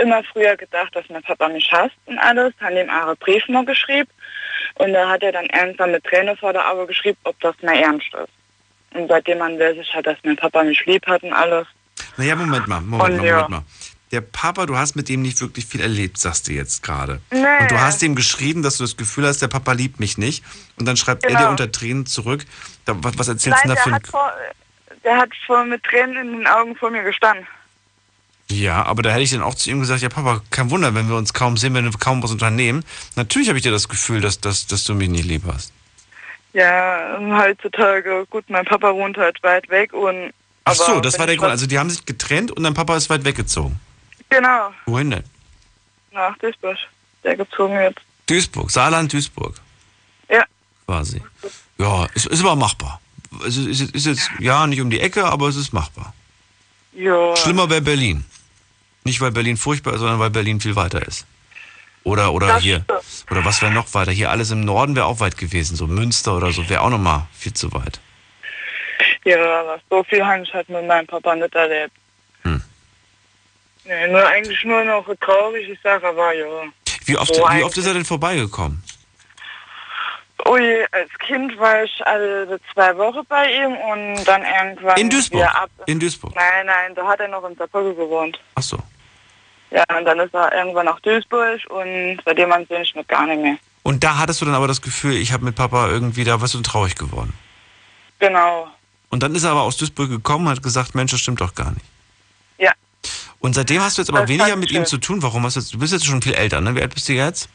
immer 0.00 0.22
früher 0.24 0.56
gedacht, 0.56 0.94
dass 0.94 1.08
mein 1.08 1.22
Papa 1.22 1.48
mich 1.48 1.70
hasst 1.72 1.96
und 2.06 2.18
alles, 2.18 2.52
habe 2.60 2.80
ihm 2.80 2.90
auch 2.90 3.08
einen 3.08 3.16
Brief 3.18 3.46
mal 3.48 3.64
geschrieben 3.64 4.10
und 4.76 4.92
da 4.92 5.08
hat 5.08 5.22
er 5.22 5.32
dann 5.32 5.46
irgendwann 5.46 5.92
mit 5.92 6.04
Träne 6.04 6.36
vor 6.36 6.52
der 6.52 6.70
Auge 6.70 6.86
geschrieben, 6.86 7.18
ob 7.24 7.38
das 7.40 7.54
mehr 7.62 7.80
ernst 7.82 8.12
ist. 8.14 8.98
Und 8.98 9.08
seitdem 9.08 9.38
man 9.38 9.58
weiß 9.58 9.76
ich 9.78 9.94
halt, 9.94 10.06
dass 10.06 10.18
mein 10.22 10.36
Papa 10.36 10.62
mich 10.64 10.84
lieb 10.86 11.06
hat 11.06 11.22
und 11.22 11.32
alles. 11.32 11.66
Naja, 12.16 12.36
Moment 12.36 12.66
mal, 12.66 12.80
Moment 12.80 13.10
Und 13.10 13.16
mal, 13.18 13.26
ja. 13.26 13.34
Moment 13.34 13.50
mal. 13.50 13.62
Der 14.12 14.20
Papa, 14.20 14.66
du 14.66 14.76
hast 14.76 14.94
mit 14.94 15.08
dem 15.08 15.22
nicht 15.22 15.40
wirklich 15.40 15.64
viel 15.64 15.80
erlebt, 15.80 16.18
sagst 16.18 16.46
du 16.46 16.52
jetzt 16.52 16.82
gerade. 16.82 17.20
Nee. 17.30 17.38
Und 17.60 17.70
du 17.70 17.80
hast 17.80 18.02
ihm 18.02 18.14
geschrieben, 18.14 18.62
dass 18.62 18.76
du 18.76 18.84
das 18.84 18.98
Gefühl 18.98 19.26
hast, 19.26 19.40
der 19.40 19.48
Papa 19.48 19.72
liebt 19.72 20.00
mich 20.00 20.18
nicht. 20.18 20.44
Und 20.78 20.84
dann 20.86 20.98
schreibt 20.98 21.24
er 21.24 21.30
Genau. 21.30 21.40
dir 21.44 21.48
unter 21.48 21.72
Tränen 21.72 22.04
zurück. 22.04 22.44
Da, 22.84 22.94
was, 22.98 23.16
was 23.16 23.28
erzählst 23.28 23.64
Nein, 23.64 23.68
du 23.68 23.68
da 23.68 23.74
der 23.74 23.82
für 23.82 23.88
ein 23.88 23.94
hat, 23.94 24.06
vor, 24.06 24.32
der 25.02 25.16
hat 25.16 25.30
vor 25.46 25.64
mit 25.64 25.82
Tränen 25.82 26.16
in 26.16 26.32
den 26.38 26.46
Augen 26.46 26.76
vor 26.76 26.90
mir 26.90 27.02
gestanden. 27.02 27.46
Ja, 28.50 28.82
aber 28.84 29.02
da 29.02 29.10
hätte 29.10 29.22
ich 29.22 29.30
dann 29.30 29.42
auch 29.42 29.54
zu 29.54 29.70
ihm 29.70 29.80
gesagt, 29.80 30.02
ja 30.02 30.10
Papa, 30.10 30.42
kein 30.50 30.70
Wunder, 30.70 30.94
wenn 30.94 31.08
wir 31.08 31.16
uns 31.16 31.32
kaum 31.32 31.56
sehen, 31.56 31.72
wenn 31.72 31.84
wir 31.86 31.92
kaum 31.92 32.22
was 32.22 32.30
unternehmen. 32.30 32.84
Natürlich 33.16 33.48
habe 33.48 33.56
ich 33.56 33.62
dir 33.62 33.72
das 33.72 33.88
Gefühl, 33.88 34.20
dass, 34.20 34.40
dass, 34.40 34.66
dass 34.66 34.84
du 34.84 34.94
mich 34.94 35.08
nicht 35.08 35.24
lieb 35.24 35.44
hast. 35.46 35.72
Ja, 36.52 37.18
heutzutage, 37.18 38.26
gut, 38.28 38.44
mein 38.50 38.66
Papa 38.66 38.92
wohnt 38.92 39.16
halt 39.16 39.42
weit 39.42 39.70
weg 39.70 39.94
und. 39.94 40.32
Ach 40.64 40.74
so, 40.74 41.00
das 41.00 41.18
war 41.18 41.26
der 41.26 41.36
Grund. 41.36 41.50
Also 41.50 41.66
die 41.66 41.78
haben 41.78 41.88
sich 41.88 42.04
getrennt 42.04 42.50
und 42.50 42.62
dein 42.62 42.74
Papa 42.74 42.94
ist 42.94 43.08
weit 43.08 43.24
weggezogen. 43.24 43.80
Genau, 44.32 44.72
Wohin 44.86 45.10
denn? 45.10 45.24
nach 46.12 46.36
Duisburg. 46.38 46.76
Der 47.24 47.36
gezogen 47.36 47.74
jetzt. 47.74 48.00
Duisburg, 48.26 48.70
Saarland, 48.70 49.12
Duisburg. 49.12 49.54
Ja. 50.28 50.44
Quasi. 50.86 51.22
Ja, 51.78 52.06
ist, 52.14 52.26
ist 52.26 52.40
aber 52.40 52.56
machbar. 52.56 53.00
Es 53.46 53.56
ist, 53.56 53.80
ist, 53.80 53.94
ist 53.94 54.06
jetzt, 54.06 54.30
ja, 54.38 54.66
nicht 54.66 54.80
um 54.80 54.90
die 54.90 55.00
Ecke, 55.00 55.24
aber 55.24 55.48
es 55.48 55.56
ist 55.56 55.72
machbar. 55.72 56.12
Ja. 56.92 57.34
Schlimmer 57.36 57.70
wäre 57.70 57.80
Berlin. 57.80 58.24
Nicht, 59.04 59.20
weil 59.20 59.30
Berlin 59.32 59.56
furchtbar 59.56 59.94
ist, 59.94 60.00
sondern 60.00 60.18
weil 60.18 60.30
Berlin 60.30 60.60
viel 60.60 60.76
weiter 60.76 61.06
ist. 61.06 61.26
Oder, 62.04 62.32
oder 62.32 62.48
Das 62.48 62.62
hier. 62.62 62.84
Oder 63.30 63.44
was 63.44 63.62
wäre 63.62 63.72
noch 63.72 63.92
weiter? 63.94 64.12
Hier 64.12 64.30
alles 64.30 64.50
im 64.50 64.64
Norden 64.64 64.96
wäre 64.96 65.06
auch 65.06 65.20
weit 65.20 65.36
gewesen. 65.36 65.76
So 65.76 65.86
Münster 65.86 66.36
oder 66.36 66.52
so 66.52 66.68
wäre 66.68 66.82
auch 66.82 66.90
nochmal 66.90 67.26
viel 67.32 67.52
zu 67.52 67.72
weit. 67.72 68.00
Ja, 69.24 69.60
aber 69.60 69.80
so 69.88 70.02
viel 70.04 70.18
ich 70.18 70.54
halt 70.54 70.68
mit 70.68 70.86
meinem 70.86 71.06
Papa 71.06 71.34
nicht 71.34 71.54
erlebt. 71.54 71.92
Nee, 73.84 74.08
nur 74.08 74.26
eigentlich 74.26 74.64
nur 74.64 74.84
noch 74.84 75.06
traurig, 75.20 75.68
ich 75.68 75.80
sage 75.82 76.06
aber 76.06 76.32
ja. 76.34 76.46
Wie 77.04 77.16
oft, 77.16 77.34
So 77.34 77.42
wie 77.42 77.62
oft 77.64 77.76
ist 77.76 77.86
er 77.86 77.94
denn 77.94 78.04
vorbeigekommen? 78.04 78.82
Je, 80.58 80.86
als 80.92 81.10
Kind 81.18 81.58
war 81.58 81.82
ich 81.82 82.06
alle 82.06 82.60
zwei 82.74 82.96
Wochen 82.98 83.24
bei 83.28 83.50
ihm 83.52 83.74
und 83.74 84.24
dann 84.24 84.42
irgendwann. 84.42 84.96
In 84.98 85.08
Duisburg? 85.08 85.46
Ab 85.54 85.70
In 85.86 85.98
Duisburg? 85.98 86.34
Nein, 86.34 86.66
nein, 86.66 86.94
da 86.94 87.06
hat 87.06 87.20
er 87.20 87.28
noch 87.28 87.48
in 87.48 87.56
Saarbrücken 87.56 87.96
gewohnt. 87.96 88.38
Ach 88.54 88.62
so. 88.62 88.78
Ja, 89.70 89.84
und 89.96 90.04
dann 90.04 90.18
ist 90.20 90.34
er 90.34 90.52
irgendwann 90.54 90.86
nach 90.86 91.00
Duisburg 91.00 91.60
und 91.70 92.20
seitdem 92.24 92.52
sehe 92.68 92.82
ich 92.82 92.94
mit 92.94 93.08
gar 93.08 93.26
nicht 93.26 93.40
mehr. 93.40 93.56
Und 93.82 94.04
da 94.04 94.18
hattest 94.18 94.40
du 94.40 94.44
dann 94.44 94.54
aber 94.54 94.68
das 94.68 94.82
Gefühl, 94.82 95.16
ich 95.16 95.32
habe 95.32 95.44
mit 95.44 95.56
Papa 95.56 95.88
irgendwie, 95.88 96.24
da 96.24 96.40
warst 96.40 96.54
du 96.54 96.60
traurig 96.60 96.96
geworden. 96.96 97.32
Genau. 98.18 98.68
Und 99.08 99.22
dann 99.22 99.34
ist 99.34 99.44
er 99.44 99.52
aber 99.52 99.62
aus 99.62 99.76
Duisburg 99.78 100.10
gekommen 100.10 100.46
und 100.46 100.52
hat 100.52 100.62
gesagt, 100.62 100.94
Mensch, 100.94 101.12
das 101.12 101.20
stimmt 101.20 101.40
doch 101.40 101.54
gar 101.54 101.70
nicht. 101.70 101.86
Und 103.42 103.54
seitdem 103.54 103.82
hast 103.82 103.98
du 103.98 104.02
jetzt 104.02 104.08
aber 104.08 104.20
Das 104.20 104.28
weniger 104.28 104.54
mit 104.56 104.70
ich 104.70 104.76
ihm 104.76 104.82
schön. 104.82 104.86
zu 104.86 104.98
tun. 104.98 105.22
Warum 105.22 105.44
hast 105.44 105.56
du 105.56 105.60
jetzt, 105.60 105.74
du 105.74 105.78
bist 105.78 105.92
jetzt 105.92 106.06
schon 106.06 106.22
viel 106.22 106.34
älter, 106.34 106.60
ne? 106.60 106.74
Wie 106.76 106.80
alt 106.80 106.94
bist 106.94 107.08
du 107.08 107.12
jetzt? 107.12 107.48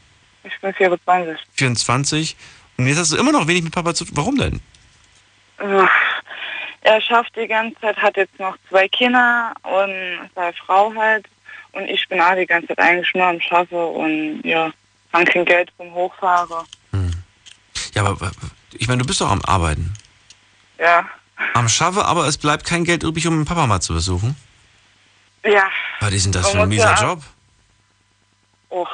Ich 0.44 0.60
bin 0.60 0.74
24. 0.74 1.40
24. 1.56 2.36
Und 2.78 2.88
jetzt 2.88 3.00
hast 3.00 3.14
du 3.14 3.18
immer 3.18 3.32
noch 3.32 3.48
wenig 3.48 3.64
mit 3.64 3.74
Papa 3.74 3.94
zu 3.94 4.04
tun. 4.06 4.16
Warum 4.18 4.38
denn? 4.38 4.60
Er 6.82 7.02
schafft 7.02 7.36
die 7.36 7.48
ganze 7.48 7.80
Zeit, 7.80 7.98
hat 7.98 8.18
jetzt 8.18 8.38
noch 8.38 8.56
zwei 8.70 8.88
Kinder 8.90 9.54
und 9.64 10.30
seine 10.36 10.54
Frau 10.54 10.94
halt. 10.94 11.26
Und 11.72 11.86
ich 11.90 12.08
bin 12.10 12.20
auch 12.22 12.36
die 12.36 12.46
ganze 12.46 12.68
Zeit 12.68 12.80
eigentlich 12.80 13.14
nur 13.14 13.26
am 13.26 13.40
Schaffen 13.42 13.78
und 13.78 14.42
ja, 14.44 14.72
haben 15.14 15.26
kein 15.26 15.46
Geld 15.46 15.72
zum 15.78 15.94
Hochfahren. 15.94 16.66
Ja, 17.94 18.02
aber 18.04 18.10
aber, 18.12 18.32
ich 18.74 18.88
meine, 18.88 19.02
du 19.02 19.08
bist 19.08 19.22
doch 19.22 19.30
am 19.32 19.42
Arbeiten. 19.44 19.94
Ja. 20.80 21.06
Am 21.54 21.70
Schaffe, 21.70 22.06
aber 22.06 22.28
es 22.28 22.38
bleibt 22.38 22.66
kein 22.66 22.84
Geld 22.84 23.04
übrig, 23.04 23.26
um 23.28 23.38
den 23.38 23.46
Papa 23.46 23.68
mal 23.68 23.80
zu 23.80 23.94
besuchen. 23.94 24.36
Ja. 25.48 25.70
Was 26.02 26.14
ist 26.14 26.26
denn 26.26 26.32
das 26.34 26.50
für 26.50 26.62
ein 26.62 26.70
mieser 26.70 26.96
ja- 26.96 27.02
Job? 27.02 27.22
Oh, 28.70 28.88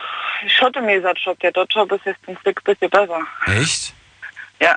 ich 0.46 0.62
hatte 0.62 0.82
mir 0.82 0.98
gesagt, 0.98 1.20
Job. 1.20 1.40
Der 1.40 1.52
dort 1.52 1.74
Job 1.74 1.92
ist 1.92 2.06
jetzt 2.06 2.20
ein 2.28 2.38
bisschen 2.64 2.90
besser. 2.90 3.20
Echt? 3.48 3.94
Ja. 4.60 4.76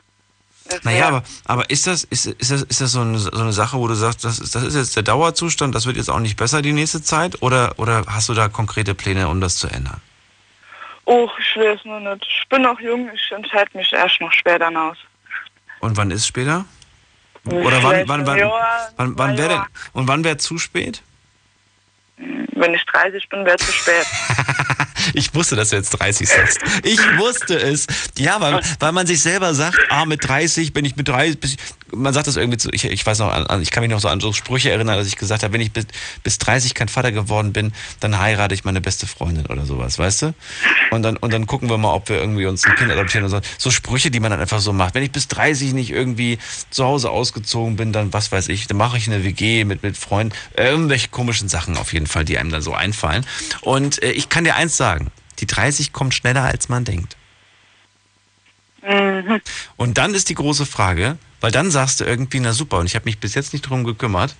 Naja, 0.82 1.08
aber, 1.08 1.22
aber 1.44 1.70
ist 1.70 1.86
das, 1.86 2.04
ist, 2.04 2.26
ist 2.26 2.50
das, 2.50 2.62
ist 2.62 2.80
das 2.80 2.92
so, 2.92 3.00
eine, 3.00 3.18
so 3.18 3.30
eine 3.30 3.52
Sache, 3.52 3.78
wo 3.78 3.86
du 3.86 3.94
sagst, 3.94 4.24
das 4.24 4.40
ist, 4.40 4.54
das 4.54 4.64
ist 4.64 4.74
jetzt 4.74 4.96
der 4.96 5.04
Dauerzustand, 5.04 5.74
das 5.74 5.86
wird 5.86 5.96
jetzt 5.96 6.10
auch 6.10 6.18
nicht 6.18 6.36
besser 6.36 6.60
die 6.62 6.72
nächste 6.72 7.02
Zeit? 7.02 7.40
Oder, 7.42 7.74
oder 7.78 8.04
hast 8.08 8.28
du 8.28 8.34
da 8.34 8.48
konkrete 8.48 8.94
Pläne, 8.94 9.28
um 9.28 9.40
das 9.40 9.58
zu 9.58 9.68
ändern? 9.68 10.00
Oh, 11.04 11.30
ich 11.38 11.56
weiß 11.56 11.84
nur 11.84 12.00
nicht. 12.00 12.26
Ich 12.28 12.48
bin 12.48 12.62
noch 12.62 12.80
jung, 12.80 13.08
ich 13.14 13.30
entscheide 13.30 13.70
mich 13.76 13.92
erst 13.92 14.20
noch 14.20 14.32
später 14.32 14.68
aus. 14.68 14.96
Und 15.80 15.96
wann 15.96 16.10
ist 16.10 16.26
später? 16.26 16.64
Oder 17.44 17.80
wann, 17.82 18.08
wann, 18.08 18.26
wann, 18.26 18.50
wann, 18.96 19.18
wann 19.18 19.38
wäre 19.38 19.48
denn, 19.48 19.62
und 19.92 20.08
wann 20.08 20.24
wäre 20.24 20.36
zu 20.36 20.58
spät? 20.58 21.02
Wenn 22.18 22.74
ich 22.74 22.84
30 22.86 23.28
bin, 23.28 23.44
wäre 23.44 23.56
es 23.56 23.66
zu 23.66 23.72
spät. 23.72 24.06
Ich 25.14 25.34
wusste, 25.34 25.56
dass 25.56 25.70
du 25.70 25.76
jetzt 25.76 25.90
30 25.90 26.28
sagst. 26.28 26.58
Ich 26.82 26.98
wusste 27.18 27.54
es. 27.54 27.86
Ja, 28.18 28.40
weil, 28.40 28.60
weil 28.80 28.92
man 28.92 29.06
sich 29.06 29.22
selber 29.22 29.54
sagt, 29.54 29.78
ah, 29.88 30.04
mit 30.04 30.26
30 30.26 30.72
bin 30.72 30.84
ich 30.84 30.96
mit 30.96 31.08
30, 31.08 31.38
bis, 31.38 31.56
man 31.96 32.12
sagt 32.14 32.26
das 32.26 32.36
irgendwie 32.36 32.58
zu, 32.58 32.70
ich, 32.72 32.84
ich 32.84 33.04
weiß 33.04 33.18
noch, 33.18 33.32
an, 33.32 33.62
ich 33.62 33.70
kann 33.70 33.82
mich 33.82 33.90
noch 33.90 34.00
so 34.00 34.08
an 34.08 34.20
so 34.20 34.32
Sprüche 34.32 34.70
erinnern, 34.70 34.96
dass 34.96 35.06
ich 35.06 35.16
gesagt 35.16 35.42
habe, 35.42 35.52
wenn 35.54 35.60
ich 35.60 35.72
bis, 35.72 35.86
bis 36.22 36.38
30 36.38 36.74
kein 36.74 36.88
Vater 36.88 37.12
geworden 37.12 37.52
bin, 37.52 37.72
dann 38.00 38.18
heirate 38.18 38.54
ich 38.54 38.64
meine 38.64 38.80
beste 38.80 39.06
Freundin 39.06 39.46
oder 39.46 39.64
sowas, 39.66 39.98
weißt 39.98 40.22
du? 40.22 40.34
Und 40.90 41.02
dann, 41.02 41.16
und 41.16 41.32
dann 41.32 41.46
gucken 41.46 41.68
wir 41.68 41.78
mal, 41.78 41.92
ob 41.94 42.08
wir 42.08 42.16
irgendwie 42.16 42.46
uns 42.46 42.64
ein 42.64 42.74
Kind 42.76 42.90
adoptieren 42.90 43.24
oder 43.24 43.40
so. 43.42 43.48
So 43.58 43.70
Sprüche, 43.70 44.10
die 44.10 44.20
man 44.20 44.30
dann 44.30 44.40
einfach 44.40 44.60
so 44.60 44.72
macht. 44.72 44.94
Wenn 44.94 45.02
ich 45.02 45.12
bis 45.12 45.28
30 45.28 45.72
nicht 45.72 45.90
irgendwie 45.90 46.38
zu 46.70 46.84
Hause 46.84 47.10
ausgezogen 47.10 47.76
bin, 47.76 47.92
dann 47.92 48.12
was 48.12 48.30
weiß 48.32 48.48
ich, 48.48 48.66
dann 48.66 48.76
mache 48.76 48.96
ich 48.98 49.08
eine 49.08 49.24
WG 49.24 49.64
mit, 49.64 49.82
mit 49.82 49.96
Freunden, 49.96 50.34
irgendwelche 50.56 51.08
komischen 51.08 51.48
Sachen 51.48 51.76
auf 51.76 51.92
jeden 51.92 52.06
Fall, 52.06 52.24
die 52.24 52.38
einem 52.38 52.50
dann 52.50 52.62
so 52.62 52.74
einfallen. 52.74 53.26
Und 53.62 54.02
äh, 54.02 54.12
ich 54.12 54.28
kann 54.28 54.44
dir 54.44 54.56
eins 54.56 54.76
sagen, 54.76 55.10
die 55.38 55.46
30 55.46 55.92
kommt 55.92 56.14
schneller, 56.14 56.44
als 56.44 56.68
man 56.68 56.84
denkt. 56.84 57.16
Mhm. 58.86 59.40
Und 59.76 59.98
dann 59.98 60.14
ist 60.14 60.28
die 60.28 60.34
große 60.34 60.66
Frage, 60.66 61.18
weil 61.46 61.52
dann 61.52 61.70
sagst 61.70 62.00
du 62.00 62.04
irgendwie, 62.04 62.40
na 62.40 62.52
super, 62.52 62.78
und 62.78 62.86
ich 62.86 62.96
habe 62.96 63.04
mich 63.04 63.20
bis 63.20 63.36
jetzt 63.36 63.52
nicht 63.52 63.62
drum 63.62 63.84
gekümmert. 63.84 64.34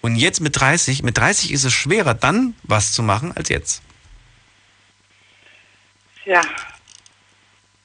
Und 0.00 0.14
jetzt 0.14 0.38
mit 0.40 0.60
30, 0.60 1.02
mit 1.02 1.18
30 1.18 1.50
ist 1.50 1.64
es 1.64 1.72
schwerer, 1.72 2.14
dann 2.14 2.54
was 2.62 2.92
zu 2.92 3.02
machen, 3.02 3.32
als 3.36 3.48
jetzt. 3.48 3.82
Ja. 6.24 6.40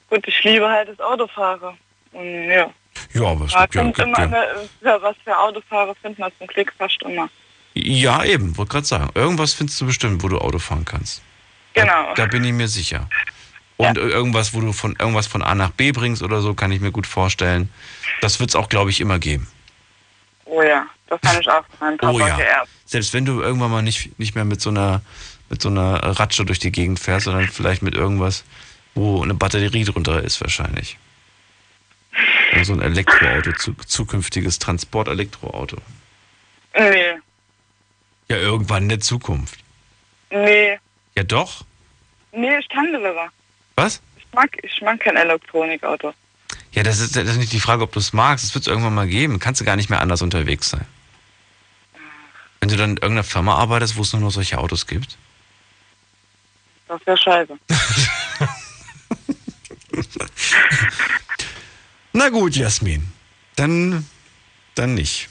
Gut, 0.08 0.28
ich 0.28 0.44
liebe 0.44 0.68
halt 0.68 0.90
das 0.90 1.00
Autofahren. 1.00 1.76
Und 2.12 2.44
ja. 2.44 2.72
Ja, 3.14 3.22
aber 3.22 3.46
es 3.46 3.52
Da 3.52 3.62
gibt 3.62 3.74
ja, 3.74 3.82
gibt 3.82 3.98
immer, 3.98 4.16
ja, 4.16 4.24
eine, 4.26 4.68
ja, 4.82 5.02
was 5.02 5.16
für 5.24 5.36
Autofahrer 5.36 5.96
findet 5.96 6.20
man 6.20 6.30
zum 6.38 6.46
Glück 6.46 6.72
fast 6.78 7.02
immer. 7.02 7.28
ja 7.74 8.22
eben, 8.22 8.56
wollte 8.56 8.70
gerade 8.70 8.86
sagen, 8.86 9.10
irgendwas 9.16 9.54
findest 9.54 9.80
du 9.80 9.86
bestimmt, 9.86 10.22
wo 10.22 10.28
du 10.28 10.38
Auto 10.38 10.60
fahren 10.60 10.84
kannst. 10.84 11.20
Genau. 11.74 12.14
Da 12.14 12.26
bin 12.26 12.44
ich 12.44 12.52
mir 12.52 12.68
sicher. 12.68 13.08
Und 13.78 13.96
irgendwas, 13.96 14.54
wo 14.54 14.60
du 14.60 14.72
von 14.72 14.96
irgendwas 14.98 15.28
von 15.28 15.42
A 15.42 15.54
nach 15.54 15.70
B 15.70 15.92
bringst 15.92 16.22
oder 16.22 16.40
so, 16.40 16.52
kann 16.54 16.72
ich 16.72 16.80
mir 16.80 16.90
gut 16.90 17.06
vorstellen. 17.06 17.70
Das 18.20 18.40
wird 18.40 18.50
es 18.50 18.56
auch, 18.56 18.68
glaube 18.68 18.90
ich, 18.90 19.00
immer 19.00 19.18
geben. 19.20 19.46
Oh 20.44 20.62
ja, 20.62 20.86
das 21.06 21.20
habe 21.24 21.40
ich 21.40 21.48
auch 21.48 21.64
Papa 21.78 22.10
Oh 22.10 22.18
ja. 22.18 22.38
Selbst 22.84 23.14
wenn 23.14 23.24
du 23.24 23.40
irgendwann 23.40 23.70
mal 23.70 23.82
nicht, 23.82 24.18
nicht 24.18 24.34
mehr 24.34 24.44
mit 24.44 24.60
so 24.60 24.70
einer 24.70 25.02
mit 25.50 25.62
so 25.62 25.68
einer 25.68 25.94
Ratsche 26.02 26.44
durch 26.44 26.58
die 26.58 26.72
Gegend 26.72 26.98
fährst, 27.00 27.24
sondern 27.24 27.48
vielleicht 27.48 27.82
mit 27.82 27.94
irgendwas, 27.94 28.44
wo 28.94 29.22
eine 29.22 29.34
Batterie 29.34 29.84
drunter 29.84 30.22
ist 30.22 30.40
wahrscheinlich. 30.40 30.98
Oder 32.52 32.64
so 32.64 32.72
ein 32.74 32.82
Elektroauto, 32.82 33.52
zu, 33.52 33.74
zukünftiges 33.74 34.58
Transport-Elektroauto. 34.58 35.78
Nee, 36.76 37.14
Ja, 38.28 38.36
irgendwann 38.36 38.84
in 38.84 38.88
der 38.90 39.00
Zukunft. 39.00 39.58
nee, 40.30 40.78
Ja 41.16 41.22
doch. 41.22 41.64
nee, 42.32 42.58
ich 42.58 42.68
kann 42.68 42.86
lieber. 42.92 43.30
Was? 43.78 44.02
Ich 44.16 44.26
mag, 44.32 44.58
ich 44.64 44.82
mag 44.82 44.98
kein 44.98 45.16
Elektronikauto. 45.16 46.12
Ja, 46.72 46.82
das 46.82 46.98
ist, 46.98 47.14
das 47.14 47.28
ist 47.28 47.36
nicht 47.36 47.52
die 47.52 47.60
Frage, 47.60 47.84
ob 47.84 47.92
du 47.92 48.00
es 48.00 48.12
magst. 48.12 48.44
Das 48.44 48.52
wird 48.52 48.62
es 48.62 48.66
irgendwann 48.66 48.92
mal 48.92 49.06
geben. 49.06 49.38
Kannst 49.38 49.60
du 49.60 49.64
gar 49.64 49.76
nicht 49.76 49.88
mehr 49.88 50.00
anders 50.00 50.20
unterwegs 50.20 50.70
sein. 50.70 50.84
Wenn 52.58 52.70
du 52.70 52.76
dann 52.76 52.90
in 52.90 52.96
irgendeiner 52.96 53.22
Firma 53.22 53.54
arbeitest, 53.54 53.96
wo 53.96 54.02
es 54.02 54.12
nur 54.12 54.20
noch 54.20 54.32
solche 54.32 54.58
Autos 54.58 54.88
gibt. 54.88 55.16
Das 56.88 57.00
wäre 57.06 57.16
scheiße. 57.16 57.56
Na 62.12 62.30
gut, 62.30 62.56
Jasmin. 62.56 63.12
Dann, 63.54 64.04
dann 64.74 64.94
nicht. 64.94 65.28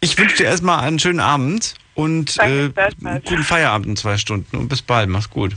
Ich 0.00 0.18
wünsche 0.18 0.36
dir 0.36 0.44
erstmal 0.44 0.80
einen 0.80 0.98
schönen 0.98 1.20
Abend 1.20 1.76
und 1.94 2.36
äh, 2.40 2.42
einen 2.42 3.22
guten 3.24 3.42
Feierabend 3.42 3.86
in 3.86 3.96
zwei 3.96 4.18
Stunden 4.18 4.54
und 4.54 4.68
bis 4.68 4.82
bald. 4.82 5.08
Mach's 5.08 5.30
gut. 5.30 5.56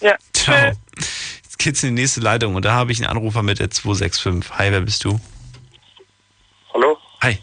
Ja. 0.00 0.16
Ciao. 0.32 0.72
Jetzt 0.96 1.58
geht's 1.58 1.82
in 1.82 1.94
die 1.94 2.02
nächste 2.02 2.20
Leitung 2.20 2.54
und 2.54 2.64
da 2.64 2.72
habe 2.72 2.92
ich 2.92 2.98
einen 2.98 3.10
Anrufer 3.10 3.42
mit 3.42 3.58
der 3.58 3.70
265. 3.70 4.50
Hi, 4.58 4.72
wer 4.72 4.80
bist 4.80 5.04
du? 5.04 5.20
Hallo? 6.72 6.96
Hi. 7.22 7.38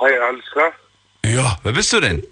Hi, 0.00 0.12
alles 0.18 0.44
klar? 0.52 0.72
Ja, 1.24 1.58
wer 1.62 1.72
bist 1.72 1.92
du 1.92 2.00
denn? 2.00 2.22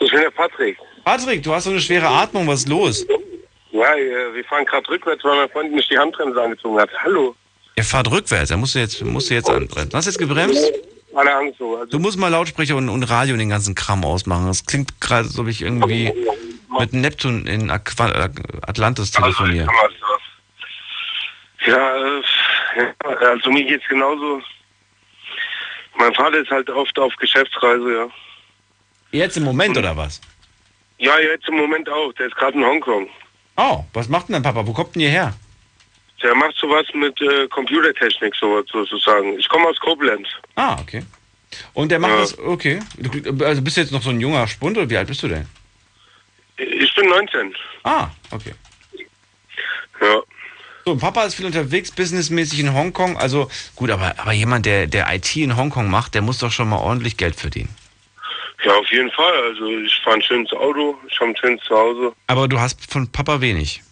Ich 0.00 0.10
bin 0.10 0.20
der 0.20 0.30
Patrick. 0.30 0.78
Patrick, 1.04 1.42
du 1.42 1.52
hast 1.54 1.64
so 1.64 1.70
eine 1.70 1.80
schwere 1.80 2.08
Atmung, 2.08 2.46
was 2.46 2.60
ist 2.60 2.68
los? 2.68 3.06
Ja, 3.72 3.94
äh, 3.94 4.34
wir 4.34 4.44
fahren 4.44 4.64
gerade 4.64 4.88
rückwärts, 4.88 5.22
weil 5.24 5.36
mein 5.36 5.50
Freund 5.50 5.72
nicht 5.72 5.90
die 5.90 5.98
Handbremse 5.98 6.40
angezogen 6.40 6.78
hat. 6.78 6.90
Hallo. 7.02 7.34
Er 7.76 7.84
fährt 7.84 8.10
rückwärts, 8.10 8.50
er 8.50 8.56
musst 8.56 8.74
du 8.74 8.78
jetzt, 8.78 9.02
musst 9.04 9.30
du 9.30 9.34
jetzt 9.34 9.48
anbremsen. 9.48 9.90
Hast 9.94 10.06
du 10.06 10.10
jetzt 10.10 10.18
gebremst? 10.18 10.72
Alle 11.14 11.34
Angst 11.34 11.58
so. 11.58 11.76
Also, 11.76 11.86
Du 11.90 11.98
musst 11.98 12.18
mal 12.18 12.28
Lautsprecher 12.28 12.76
und, 12.76 12.88
und 12.88 13.02
Radio 13.04 13.34
und 13.34 13.40
den 13.40 13.48
ganzen 13.48 13.74
Kram 13.74 14.04
ausmachen. 14.04 14.46
Das 14.46 14.64
klingt 14.64 15.00
gerade, 15.00 15.28
so 15.28 15.46
wie 15.46 15.50
ich 15.50 15.62
irgendwie 15.62 16.12
mit 16.78 16.92
Neptun 16.92 17.46
in 17.46 17.70
Aqua 17.70 18.08
äh, 18.10 18.28
Atlantis 18.62 19.10
telefoniere. 19.10 19.68
ja, 21.66 21.96
äh, 21.96 22.22
ja, 22.76 22.94
also 23.30 23.50
mir 23.50 23.64
geht's 23.64 23.86
genauso. 23.88 24.40
Mein 25.98 26.14
Vater 26.14 26.38
ist 26.38 26.50
halt 26.50 26.70
oft 26.70 26.98
auf 26.98 27.14
Geschäftsreise, 27.16 27.94
ja. 27.94 28.08
Jetzt 29.12 29.36
im 29.36 29.42
Moment 29.44 29.76
oder 29.76 29.96
was? 29.96 30.20
Ja, 30.98 31.18
jetzt 31.18 31.48
im 31.48 31.56
Moment 31.56 31.88
auch. 31.88 32.12
Der 32.14 32.26
ist 32.26 32.36
gerade 32.36 32.56
in 32.56 32.64
Hongkong. 32.64 33.08
Oh, 33.56 33.84
was 33.92 34.08
macht 34.08 34.28
denn 34.28 34.34
dein 34.34 34.42
Papa? 34.42 34.66
Wo 34.66 34.72
kommt 34.72 34.94
denn 34.94 35.02
ihr 35.02 35.10
her? 35.10 35.34
Der 36.22 36.34
macht 36.34 36.54
sowas 36.56 36.86
mit 36.94 37.20
äh, 37.22 37.48
Computertechnik, 37.48 38.34
so, 38.36 38.62
sozusagen. 38.70 39.38
Ich 39.38 39.48
komme 39.48 39.66
aus 39.68 39.78
Koblenz. 39.80 40.28
Ah, 40.54 40.76
okay. 40.80 41.02
Und 41.74 41.90
der 41.90 41.98
macht 41.98 42.12
Ja. 42.12 42.18
das, 42.20 42.38
okay. 42.38 42.80
Du, 42.98 43.44
also 43.44 43.60
bist 43.62 43.76
du 43.76 43.80
jetzt 43.80 43.90
noch 43.92 44.02
so 44.02 44.10
ein 44.10 44.20
junger 44.20 44.46
Spund 44.46 44.76
oder 44.78 44.88
wie 44.88 44.96
alt 44.96 45.08
bist 45.08 45.22
du 45.22 45.28
denn? 45.28 45.48
Ich 46.60 46.94
bin 46.94 47.08
19. 47.08 47.54
Ah, 47.84 48.08
okay. 48.30 48.54
Ja. 50.00 50.22
So, 50.84 50.96
Papa 50.96 51.24
ist 51.24 51.34
viel 51.34 51.46
unterwegs, 51.46 51.90
businessmäßig 51.90 52.60
in 52.60 52.74
Hongkong. 52.74 53.16
Also 53.16 53.50
gut, 53.76 53.90
aber, 53.90 54.14
aber 54.18 54.32
jemand, 54.32 54.66
der, 54.66 54.86
der 54.86 55.12
IT 55.14 55.36
in 55.36 55.56
Hongkong 55.56 55.90
macht, 55.90 56.14
der 56.14 56.22
muss 56.22 56.38
doch 56.38 56.50
schon 56.50 56.68
mal 56.68 56.78
ordentlich 56.78 57.16
Geld 57.16 57.36
verdienen. 57.36 57.74
Ja, 58.64 58.74
auf 58.74 58.90
jeden 58.90 59.10
Fall. 59.10 59.32
Also 59.48 59.68
ich 59.68 59.94
fahre 60.02 60.16
ein 60.16 60.22
schönes 60.22 60.52
Auto, 60.52 60.98
ich 61.08 61.18
habe 61.18 61.30
ein 61.30 61.36
schönes 61.36 61.62
Zuhause. 61.64 62.12
Aber 62.26 62.48
du 62.48 62.58
hast 62.60 62.90
von 62.90 63.10
Papa 63.10 63.40
wenig. 63.40 63.82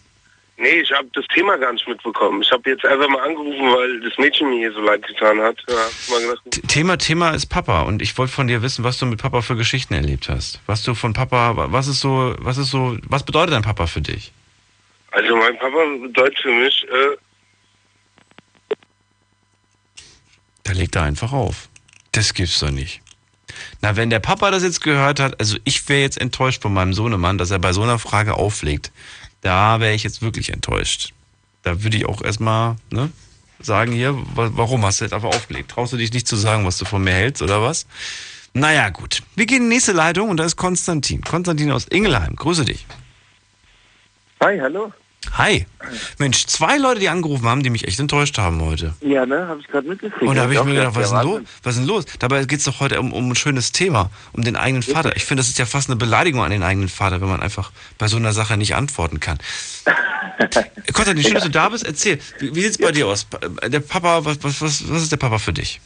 Nee, 0.59 0.81
ich 0.81 0.91
habe 0.91 1.07
das 1.13 1.25
Thema 1.33 1.57
gar 1.57 1.71
nicht 1.71 1.87
mitbekommen. 1.87 2.41
Ich 2.41 2.51
habe 2.51 2.69
jetzt 2.69 2.83
einfach 2.85 3.07
mal 3.07 3.21
angerufen, 3.21 3.73
weil 3.73 4.01
das 4.01 4.17
Mädchen 4.17 4.49
mir 4.49 4.57
hier 4.57 4.73
so 4.73 4.81
leid 4.81 5.07
getan 5.07 5.39
hat. 5.41 5.57
Gedacht, 5.65 6.67
Thema 6.67 6.97
Thema 6.97 7.31
ist 7.31 7.45
Papa 7.45 7.83
und 7.83 8.01
ich 8.01 8.17
wollte 8.17 8.33
von 8.33 8.47
dir 8.47 8.61
wissen, 8.61 8.83
was 8.83 8.97
du 8.97 9.05
mit 9.05 9.21
Papa 9.21 9.41
für 9.41 9.55
Geschichten 9.55 9.93
erlebt 9.93 10.27
hast. 10.27 10.59
Was 10.65 10.83
du 10.83 10.95
von 10.95 11.13
Papa, 11.13 11.53
was 11.71 11.87
ist 11.87 12.01
so, 12.01 12.35
was 12.39 12.57
ist 12.57 12.71
so, 12.71 12.97
was 13.07 13.23
bedeutet 13.23 13.53
dein 13.53 13.63
Papa 13.63 13.87
für 13.87 14.01
dich? 14.01 14.33
also 15.11 15.35
mein 15.35 15.57
Papa 15.57 15.77
bedeutet 16.01 16.39
für 16.39 16.51
mich, 16.51 16.85
äh, 16.91 17.17
Da 20.69 20.75
legt 20.75 20.95
er 20.95 21.01
einfach 21.01 21.33
auf. 21.33 21.67
Das 22.11 22.35
gibt's 22.35 22.59
doch 22.59 22.69
nicht. 22.69 23.01
Na, 23.81 23.95
wenn 23.95 24.11
der 24.11 24.19
Papa 24.19 24.51
das 24.51 24.61
jetzt 24.61 24.81
gehört 24.81 25.19
hat, 25.19 25.39
also 25.39 25.57
ich 25.63 25.89
wäre 25.89 26.01
jetzt 26.01 26.21
enttäuscht 26.21 26.61
von 26.61 26.71
meinem 26.71 26.93
Sohnemann, 26.93 27.39
dass 27.39 27.49
er 27.49 27.57
bei 27.57 27.73
so 27.73 27.81
einer 27.81 27.97
Frage 27.97 28.35
auflegt. 28.35 28.91
Da 29.41 29.79
wäre 29.79 29.93
ich 29.93 30.03
jetzt 30.03 30.21
wirklich 30.21 30.51
enttäuscht. 30.51 31.13
Da 31.63 31.83
würde 31.83 31.97
ich 31.97 32.05
auch 32.05 32.21
erstmal 32.21 32.75
ne, 32.89 33.11
sagen 33.59 33.91
hier, 33.91 34.13
wa- 34.35 34.51
warum 34.53 34.85
hast 34.85 34.99
du 34.99 35.05
jetzt 35.05 35.13
einfach 35.13 35.29
aufgelegt? 35.29 35.71
Traust 35.71 35.93
du 35.93 35.97
dich 35.97 36.11
nicht 36.13 36.27
zu 36.27 36.35
sagen, 36.35 36.65
was 36.65 36.77
du 36.77 36.85
von 36.85 37.03
mir 37.03 37.11
hältst 37.13 37.41
oder 37.41 37.61
was? 37.61 37.85
Naja, 38.53 38.89
gut. 38.89 39.21
Wir 39.35 39.45
gehen 39.45 39.57
in 39.57 39.69
die 39.69 39.75
nächste 39.75 39.91
Leitung 39.91 40.29
und 40.29 40.37
da 40.37 40.43
ist 40.43 40.55
Konstantin. 40.55 41.21
Konstantin 41.21 41.71
aus 41.71 41.85
Ingelheim. 41.87 42.35
Grüße 42.35 42.65
dich. 42.65 42.85
Hi, 44.41 44.57
hallo. 44.59 44.91
Hi. 45.37 45.65
Mensch, 46.17 46.45
zwei 46.45 46.77
Leute, 46.77 46.99
die 46.99 47.09
angerufen 47.09 47.47
haben, 47.47 47.63
die 47.63 47.69
mich 47.69 47.87
echt 47.87 47.99
enttäuscht 47.99 48.37
haben 48.37 48.61
heute. 48.61 48.93
Ja, 49.01 49.25
ne, 49.25 49.47
habe 49.47 49.61
ich 49.61 49.67
gerade 49.67 49.87
mitgekriegt. 49.87 50.23
Und 50.23 50.35
da 50.35 50.43
habe 50.43 50.53
ich 50.53 50.63
mir 50.63 50.73
gedacht, 50.73 50.95
was 50.95 51.05
ist 51.05 51.11
ja, 51.11 51.21
denn 51.21 51.31
los? 51.31 51.41
Was 51.63 51.75
ist 51.75 51.79
denn 51.79 51.87
los? 51.87 52.05
Dabei 52.19 52.43
geht 52.45 52.59
es 52.59 52.65
doch 52.65 52.79
heute 52.79 52.99
um, 52.99 53.13
um 53.13 53.29
ein 53.29 53.35
schönes 53.35 53.71
Thema, 53.71 54.09
um 54.33 54.43
den 54.43 54.55
eigenen 54.55 54.83
Vater. 54.83 55.15
Ich 55.15 55.25
finde, 55.25 55.41
das 55.41 55.49
ist 55.49 55.57
ja 55.57 55.65
fast 55.65 55.89
eine 55.89 55.95
Beleidigung 55.95 56.41
an 56.43 56.51
den 56.51 56.63
eigenen 56.63 56.89
Vater, 56.89 57.21
wenn 57.21 57.29
man 57.29 57.41
einfach 57.41 57.71
bei 57.97 58.07
so 58.07 58.17
einer 58.17 58.33
Sache 58.33 58.57
nicht 58.57 58.75
antworten 58.75 59.19
kann. 59.19 59.37
Konstantin, 60.93 61.23
schön, 61.23 61.35
dass 61.35 61.43
du 61.43 61.49
da 61.49 61.69
bist. 61.69 61.85
Erzähl, 61.85 62.19
wie, 62.39 62.55
wie 62.55 62.61
sieht 62.61 62.71
es 62.71 62.77
bei 62.77 62.91
dir 62.91 63.07
aus? 63.07 63.27
Der 63.65 63.79
Papa, 63.79 64.25
was, 64.25 64.43
was, 64.43 64.61
was, 64.61 64.89
was 64.89 65.03
ist 65.03 65.11
der 65.11 65.17
Papa 65.17 65.37
für 65.37 65.53
dich? 65.53 65.79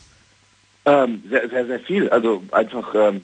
Ähm, 0.85 1.23
sehr, 1.29 1.49
sehr, 1.49 1.65
sehr 1.65 1.79
viel. 1.79 2.09
Also 2.09 2.43
einfach, 2.51 2.93
ähm, 2.95 3.21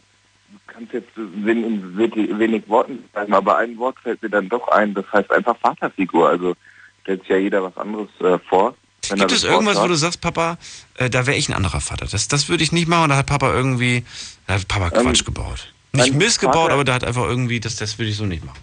kannst 0.79 0.93
jetzt 0.93 1.09
wenig, 1.15 1.65
in 1.65 2.39
wenig, 2.39 2.67
Worten 2.67 3.03
sagen, 3.13 3.33
aber 3.33 3.57
ein 3.57 3.77
Wort 3.77 3.97
fällt 4.01 4.21
mir 4.21 4.29
dann 4.29 4.49
doch 4.49 4.67
ein, 4.69 4.93
das 4.93 5.05
heißt 5.11 5.31
einfach 5.31 5.57
Vaterfigur. 5.57 6.29
Also 6.29 6.55
stellt 7.03 7.21
sich 7.21 7.29
ja 7.29 7.37
jeder 7.37 7.63
was 7.63 7.75
anderes 7.77 8.09
äh, 8.21 8.37
vor. 8.47 8.75
Gibt 9.01 9.31
es 9.31 9.43
irgendwas, 9.43 9.75
wo 9.75 9.81
sagt. 9.81 9.91
du 9.91 9.95
sagst, 9.95 10.21
Papa, 10.21 10.57
äh, 10.97 11.09
da 11.09 11.25
wäre 11.25 11.37
ich 11.37 11.49
ein 11.49 11.55
anderer 11.55 11.81
Vater? 11.81 12.05
Das, 12.11 12.27
das 12.27 12.49
würde 12.49 12.63
ich 12.63 12.71
nicht 12.71 12.87
machen. 12.87 13.09
Da 13.09 13.17
hat 13.17 13.25
Papa 13.25 13.53
irgendwie, 13.53 14.03
da 14.45 14.55
hat 14.55 14.67
Papa 14.67 14.89
Quatsch 14.89 15.25
gebaut. 15.25 15.73
Nicht 15.93 16.07
Ähm, 16.07 16.11
mein 16.13 16.17
Mist 16.17 16.39
gebaut, 16.39 16.55
Vater- 16.55 16.73
aber 16.73 16.83
da 16.83 16.93
hat 16.93 17.03
einfach 17.03 17.23
irgendwie, 17.25 17.59
das, 17.59 17.75
das 17.77 17.97
würde 17.97 18.11
ich 18.11 18.17
so 18.17 18.25
nicht 18.25 18.45
machen. 18.45 18.59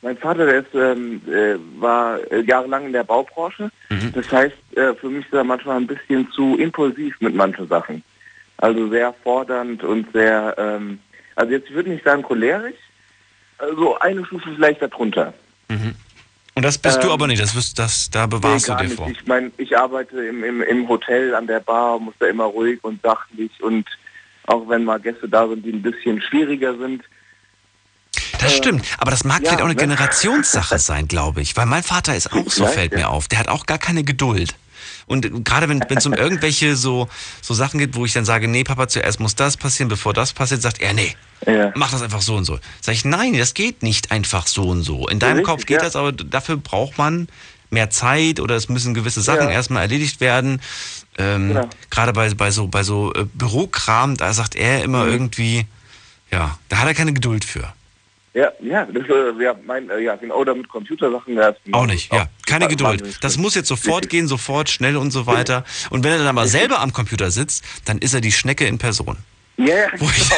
Mein 0.00 0.16
Vater, 0.16 0.46
der 0.46 0.60
ist, 0.60 0.74
ähm, 0.74 1.20
äh, 1.28 1.56
war 1.80 2.18
äh, 2.32 2.42
jahrelang 2.42 2.86
in 2.86 2.92
der 2.92 3.04
Baubranche. 3.04 3.70
Mhm. 3.90 4.12
Das 4.14 4.30
heißt, 4.32 4.56
äh, 4.76 4.94
für 4.94 5.08
mich 5.10 5.24
ist 5.26 5.32
er 5.32 5.44
manchmal 5.44 5.76
ein 5.76 5.86
bisschen 5.86 6.28
zu 6.32 6.56
impulsiv 6.56 7.14
mit 7.20 7.34
manchen 7.34 7.68
Sachen. 7.68 8.02
Also 8.56 8.88
sehr 8.88 9.12
fordernd 9.22 9.82
und 9.84 10.10
sehr, 10.12 10.54
ähm, 10.56 11.00
also 11.36 11.52
jetzt 11.52 11.68
ich 11.68 11.74
würde 11.74 11.90
nicht 11.90 12.04
sagen 12.04 12.22
cholerisch, 12.22 12.76
also 13.58 13.98
eine 13.98 14.24
Stufe 14.26 14.50
vielleicht 14.54 14.82
darunter. 14.82 15.34
Mhm. 15.68 15.94
Und 16.54 16.62
das 16.64 16.76
bist 16.76 17.02
du 17.02 17.06
Ähm, 17.06 17.12
aber 17.12 17.26
nicht, 17.26 17.40
das, 17.40 17.54
wirst, 17.54 17.78
das 17.78 18.10
da 18.10 18.26
bewahrst 18.26 18.68
nee, 18.68 18.74
du 18.74 18.82
dir 18.82 18.88
nicht. 18.88 18.96
vor. 18.96 19.08
Ich 19.08 19.26
meine, 19.26 19.50
ich 19.56 19.76
arbeite 19.76 20.22
im, 20.22 20.44
im, 20.44 20.62
im 20.62 20.88
Hotel 20.88 21.34
an 21.34 21.46
der 21.46 21.60
Bar, 21.60 21.98
muss 21.98 22.14
da 22.18 22.26
immer 22.26 22.44
ruhig 22.44 22.78
und 22.82 23.00
sachlich 23.02 23.50
und 23.62 23.86
auch 24.46 24.68
wenn 24.68 24.84
mal 24.84 25.00
Gäste 25.00 25.28
da 25.28 25.48
sind, 25.48 25.64
die 25.64 25.72
ein 25.72 25.82
bisschen 25.82 26.20
schwieriger 26.20 26.76
sind. 26.76 27.02
Das 28.38 28.54
stimmt, 28.56 28.84
aber 28.98 29.12
das 29.12 29.24
mag 29.24 29.42
ja, 29.42 29.50
vielleicht 29.50 29.60
auch 29.60 29.66
eine 29.66 29.74
ne? 29.74 29.80
Generationssache 29.80 30.78
sein, 30.78 31.06
glaube 31.06 31.40
ich. 31.40 31.56
Weil 31.56 31.66
mein 31.66 31.82
Vater 31.82 32.16
ist 32.16 32.32
auch 32.32 32.50
so, 32.50 32.66
fällt 32.66 32.92
mir 32.92 33.08
auf. 33.08 33.28
Der 33.28 33.38
hat 33.38 33.48
auch 33.48 33.66
gar 33.66 33.78
keine 33.78 34.02
Geduld. 34.02 34.56
Und 35.06 35.44
gerade 35.44 35.68
wenn 35.68 35.82
es 35.88 36.06
um 36.06 36.12
irgendwelche 36.14 36.76
so, 36.76 37.08
so 37.40 37.54
Sachen 37.54 37.78
geht, 37.78 37.94
wo 37.96 38.04
ich 38.04 38.12
dann 38.12 38.24
sage, 38.24 38.48
nee, 38.48 38.64
Papa, 38.64 38.88
zuerst 38.88 39.20
muss 39.20 39.34
das 39.34 39.56
passieren, 39.56 39.88
bevor 39.88 40.12
das 40.14 40.32
passiert, 40.32 40.62
sagt 40.62 40.80
er, 40.80 40.92
nee, 40.94 41.16
mach 41.74 41.90
das 41.90 42.02
einfach 42.02 42.22
so 42.22 42.36
und 42.36 42.44
so. 42.44 42.58
Sag 42.80 42.94
ich, 42.94 43.04
nein, 43.04 43.36
das 43.36 43.54
geht 43.54 43.82
nicht 43.82 44.10
einfach 44.12 44.46
so 44.46 44.68
und 44.68 44.82
so. 44.82 45.08
In 45.08 45.18
deinem 45.18 45.38
Richtig, 45.38 45.46
Kopf 45.46 45.66
geht 45.66 45.78
ja. 45.78 45.84
das, 45.84 45.96
aber 45.96 46.12
dafür 46.12 46.56
braucht 46.56 46.98
man 46.98 47.28
mehr 47.70 47.90
Zeit 47.90 48.38
oder 48.38 48.54
es 48.54 48.68
müssen 48.68 48.92
gewisse 48.94 49.22
Sachen 49.22 49.48
Ja. 49.48 49.50
erstmal 49.50 49.82
erledigt 49.82 50.20
werden. 50.20 50.60
Ähm, 51.18 51.48
Genau. 51.48 51.68
Gerade 51.90 52.12
bei, 52.12 52.32
bei 52.34 52.50
so, 52.50 52.68
bei 52.68 52.82
so 52.82 53.12
äh, 53.14 53.24
Bürokram, 53.34 54.16
da 54.16 54.32
sagt 54.32 54.54
er 54.56 54.84
immer 54.84 55.04
Mhm. 55.04 55.10
irgendwie, 55.12 55.66
ja, 56.30 56.58
da 56.68 56.78
hat 56.78 56.86
er 56.88 56.94
keine 56.94 57.12
Geduld 57.12 57.44
für. 57.44 57.72
Ja, 58.34 58.50
ja, 58.60 58.86
das 58.86 59.02
äh, 59.08 59.42
ja, 59.42 59.54
mein, 59.66 59.90
äh, 59.90 60.00
ja, 60.00 60.16
genau, 60.16 60.36
oder 60.36 60.54
mit 60.54 60.68
Computersachen. 60.68 61.34
Ja, 61.34 61.54
Auch 61.72 61.86
nicht, 61.86 62.12
ja. 62.12 62.28
Keine 62.46 62.66
Geduld. 62.66 63.18
Das 63.22 63.36
muss 63.36 63.54
jetzt 63.54 63.68
sofort 63.68 64.08
gehen, 64.08 64.26
sofort, 64.26 64.70
schnell 64.70 64.96
und 64.96 65.10
so 65.10 65.26
weiter. 65.26 65.64
Und 65.90 66.02
wenn 66.02 66.12
er 66.12 66.18
dann 66.18 66.28
aber 66.28 66.46
selber 66.46 66.80
am 66.80 66.94
Computer 66.94 67.30
sitzt, 67.30 67.62
dann 67.84 67.98
ist 67.98 68.14
er 68.14 68.22
die 68.22 68.32
Schnecke 68.32 68.66
in 68.66 68.78
Person. 68.78 69.18
Ja, 69.58 69.66
ja, 69.76 69.86
Wo 69.98 70.06
ich, 70.06 70.30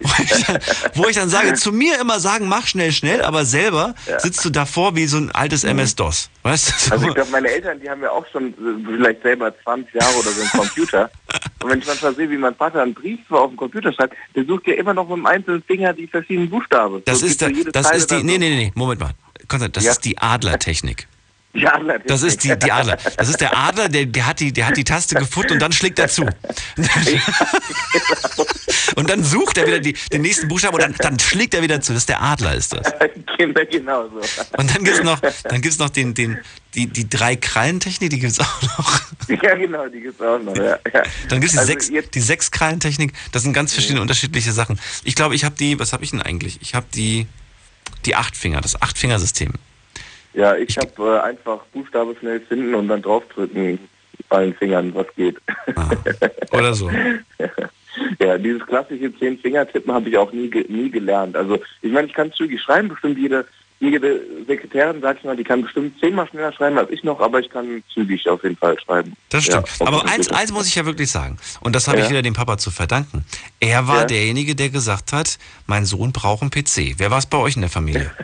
wo, 0.00 0.10
ich 0.22 0.44
dann, 0.46 0.58
wo 0.94 1.06
ich 1.08 1.16
dann 1.16 1.28
sage, 1.28 1.54
zu 1.54 1.72
mir 1.72 2.00
immer 2.00 2.20
sagen, 2.20 2.46
mach 2.48 2.66
schnell, 2.66 2.92
schnell, 2.92 3.22
aber 3.22 3.44
selber 3.44 3.94
Ja. 4.06 4.20
sitzt 4.20 4.44
du 4.44 4.50
davor 4.50 4.94
wie 4.94 5.06
so 5.06 5.16
ein 5.18 5.30
altes 5.32 5.64
MS-DOS. 5.64 6.30
Weißt 6.44 6.88
du? 6.88 6.92
Also 6.92 7.08
ich 7.08 7.14
glaube, 7.14 7.30
meine 7.30 7.48
Eltern, 7.48 7.80
die 7.80 7.90
haben 7.90 8.00
ja 8.02 8.10
auch 8.10 8.24
schon 8.30 8.48
äh, 8.52 8.86
vielleicht 8.96 9.22
selber 9.22 9.52
20 9.64 9.92
Jahre 9.94 10.14
oder 10.14 10.30
so 10.30 10.40
einen 10.40 10.50
Computer. 10.50 11.10
Und 11.62 11.70
wenn 11.70 11.78
ich 11.80 11.86
manchmal 11.86 12.14
sehe, 12.14 12.30
wie 12.30 12.36
mein 12.36 12.54
Vater 12.54 12.82
einen 12.82 12.94
Brief 12.94 13.18
auf 13.30 13.48
dem 13.50 13.56
Computer 13.56 13.92
schreibt, 13.92 14.14
der 14.36 14.44
sucht 14.44 14.66
ja 14.66 14.74
immer 14.74 14.94
noch 14.94 15.08
mit 15.08 15.16
dem 15.16 15.26
einzelnen 15.26 15.62
Finger 15.62 15.92
die 15.92 16.06
verschiedenen 16.06 16.48
Buchstaben. 16.50 17.02
Das 17.06 17.20
So 17.20 17.26
ist, 17.26 17.40
jede 17.40 17.72
das 17.72 17.90
ist 17.90 18.10
die, 18.10 18.22
nee, 18.22 18.38
nee, 18.38 18.50
nee, 18.50 18.72
Moment 18.74 19.00
mal. 19.00 19.10
Konstantin, 19.48 19.72
das 19.72 19.84
Ja. 19.84 19.90
ist 19.92 20.04
die 20.04 20.16
Adlertechnik. 20.18 21.08
Die 21.54 21.66
Adler. 21.66 21.98
Das 22.00 22.22
ist 22.22 22.42
die, 22.44 22.58
die 22.58 22.72
Adler. 22.72 22.98
Das 23.16 23.28
ist 23.28 23.40
der 23.40 23.56
Adler, 23.56 23.88
der, 23.88 24.06
der, 24.06 24.26
hat 24.26 24.40
die, 24.40 24.52
der 24.52 24.66
hat 24.66 24.76
die 24.76 24.84
Taste 24.84 25.14
gefunden 25.14 25.52
und 25.54 25.60
dann 25.60 25.72
schlägt 25.72 25.98
er 25.98 26.08
zu. 26.08 26.26
Und 28.96 29.10
dann 29.10 29.24
sucht 29.24 29.58
er 29.58 29.66
wieder 29.66 29.80
die, 29.80 29.94
den 30.12 30.22
nächsten 30.22 30.48
Buchstaben 30.48 30.74
und 30.74 30.82
dann, 30.82 30.94
dann 30.94 31.18
schlägt 31.18 31.54
er 31.54 31.62
wieder 31.62 31.80
zu. 31.80 31.92
Das 31.92 32.02
ist 32.02 32.08
der 32.08 32.22
Adler, 32.22 32.54
ist 32.54 32.72
das. 32.72 32.92
Kinder 33.36 33.64
genauso. 33.66 34.20
Und 34.56 34.74
dann 34.74 34.84
gibt's 34.84 35.02
noch, 35.02 35.20
dann 35.20 35.60
gibt's 35.60 35.78
noch 35.78 35.90
den, 35.90 36.14
den, 36.14 36.38
die, 36.74 36.86
die 36.86 37.08
drei 37.08 37.36
Krallentechnik, 37.36 38.10
die 38.10 38.20
gibt's 38.20 38.40
auch 38.40 38.62
noch. 38.62 39.00
Ja, 39.42 39.54
genau, 39.54 39.88
die 39.88 40.00
gibt's 40.00 40.20
auch 40.20 40.38
noch. 40.38 40.56
Ja, 40.56 40.78
ja. 40.92 41.02
Dann 41.28 41.40
gibt's 41.40 41.52
die 41.52 41.58
Also 41.58 41.72
sechs, 41.72 41.90
die 41.90 42.20
sechs 42.20 42.50
Krallentechnik. 42.50 43.12
Das 43.32 43.42
sind 43.42 43.52
ganz 43.52 43.72
verschiedene 43.72 44.00
unterschiedliche 44.00 44.52
Sachen. 44.52 44.78
Ich 45.02 45.14
glaube, 45.14 45.34
ich 45.34 45.44
habe 45.44 45.56
die, 45.56 45.78
was 45.78 45.92
habe 45.92 46.04
ich 46.04 46.10
denn 46.10 46.22
eigentlich? 46.22 46.58
Ich 46.62 46.74
habe 46.74 46.86
die, 46.94 47.26
die 48.04 48.14
Achtfinger, 48.14 48.60
das 48.60 48.80
Achtfingersystem. 48.80 49.52
Ja, 50.34 50.56
ich 50.56 50.76
habe 50.76 51.16
äh, 51.16 51.20
einfach 51.28 51.60
Buchstabe 51.72 52.14
schnell 52.18 52.40
finden 52.40 52.74
und 52.74 52.88
dann 52.88 53.02
draufdrücken 53.02 53.64
mit 53.72 53.80
allen 54.30 54.54
Fingern, 54.54 54.92
was 54.94 55.06
geht. 55.16 55.36
Oder 56.52 56.74
so. 56.74 56.90
Ja, 58.18 58.36
dieses 58.38 58.66
klassische 58.66 59.16
Zehn-Finger-Tippen 59.20 59.92
habe 59.92 60.08
ich 60.08 60.18
auch 60.18 60.32
nie, 60.32 60.50
ge 60.50 60.64
nie 60.68 60.90
gelernt. 60.90 61.36
Also 61.36 61.60
ich 61.80 61.92
meine, 61.92 62.08
ich 62.08 62.12
kann 62.12 62.32
zügig 62.32 62.60
schreiben, 62.60 62.88
bestimmt 62.88 63.16
jede 63.18 63.46
jede 63.78 64.20
Sekretärin, 64.48 65.00
sag 65.00 65.18
ich 65.18 65.24
mal, 65.24 65.36
die 65.36 65.44
kann 65.44 65.62
bestimmt 65.62 65.98
zehnmal 66.00 66.26
schneller 66.28 66.52
schreiben 66.52 66.76
als 66.78 66.90
ich 66.90 67.04
noch, 67.04 67.20
aber 67.20 67.38
ich 67.38 67.48
kann 67.50 67.84
zügig 67.92 68.28
auf 68.28 68.42
jeden 68.42 68.56
Fall 68.56 68.76
schreiben. 68.80 69.12
Das 69.28 69.44
stimmt. 69.44 69.68
Ja, 69.78 69.86
Aber 69.86 70.04
eins, 70.08 70.28
eins 70.30 70.52
muss 70.52 70.66
ich 70.66 70.74
ja 70.74 70.84
wirklich 70.86 71.10
sagen. 71.10 71.38
Und 71.60 71.74
das 71.76 71.86
habe 71.86 71.98
Ja. 71.98 72.04
ich 72.04 72.10
wieder 72.10 72.22
dem 72.22 72.34
Papa 72.34 72.56
zu 72.58 72.70
verdanken. 72.72 73.24
Er 73.60 73.86
war 73.86 74.00
Ja. 74.00 74.04
derjenige, 74.06 74.54
der 74.56 74.70
gesagt 74.70 75.12
hat, 75.12 75.38
mein 75.66 75.84
Sohn 75.84 76.12
braucht 76.12 76.42
einen 76.42 76.50
PC. 76.50 76.94
Wer 76.98 77.10
war 77.12 77.18
es 77.18 77.26
bei 77.26 77.38
euch 77.38 77.54
in 77.56 77.62
der 77.62 77.70
Familie? 77.70 78.10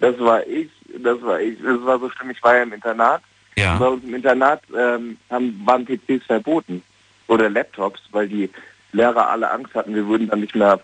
Das 0.00 0.18
war 0.18 0.46
ich, 0.46 0.68
das 0.98 1.20
war 1.22 1.40
ich. 1.40 1.58
Das 1.62 1.84
war 1.84 1.98
so 1.98 2.10
schlimm, 2.10 2.30
ich 2.30 2.42
war 2.42 2.56
ja 2.56 2.62
im 2.62 2.72
Internat. 2.72 3.22
Ja. 3.56 3.76
Bei 3.76 3.88
uns 3.88 4.02
im 4.04 4.14
Internat 4.14 4.62
ähm, 4.76 5.18
haben, 5.28 5.60
waren 5.64 5.84
PCs 5.84 6.24
verboten. 6.26 6.82
Oder 7.28 7.48
Laptops, 7.48 8.00
weil 8.10 8.28
die 8.28 8.50
Lehrer 8.92 9.30
alle 9.30 9.50
Angst 9.50 9.74
hatten, 9.74 9.94
wir 9.94 10.06
würden 10.06 10.28
dann 10.28 10.40
nicht 10.40 10.54
mehr 10.54 10.80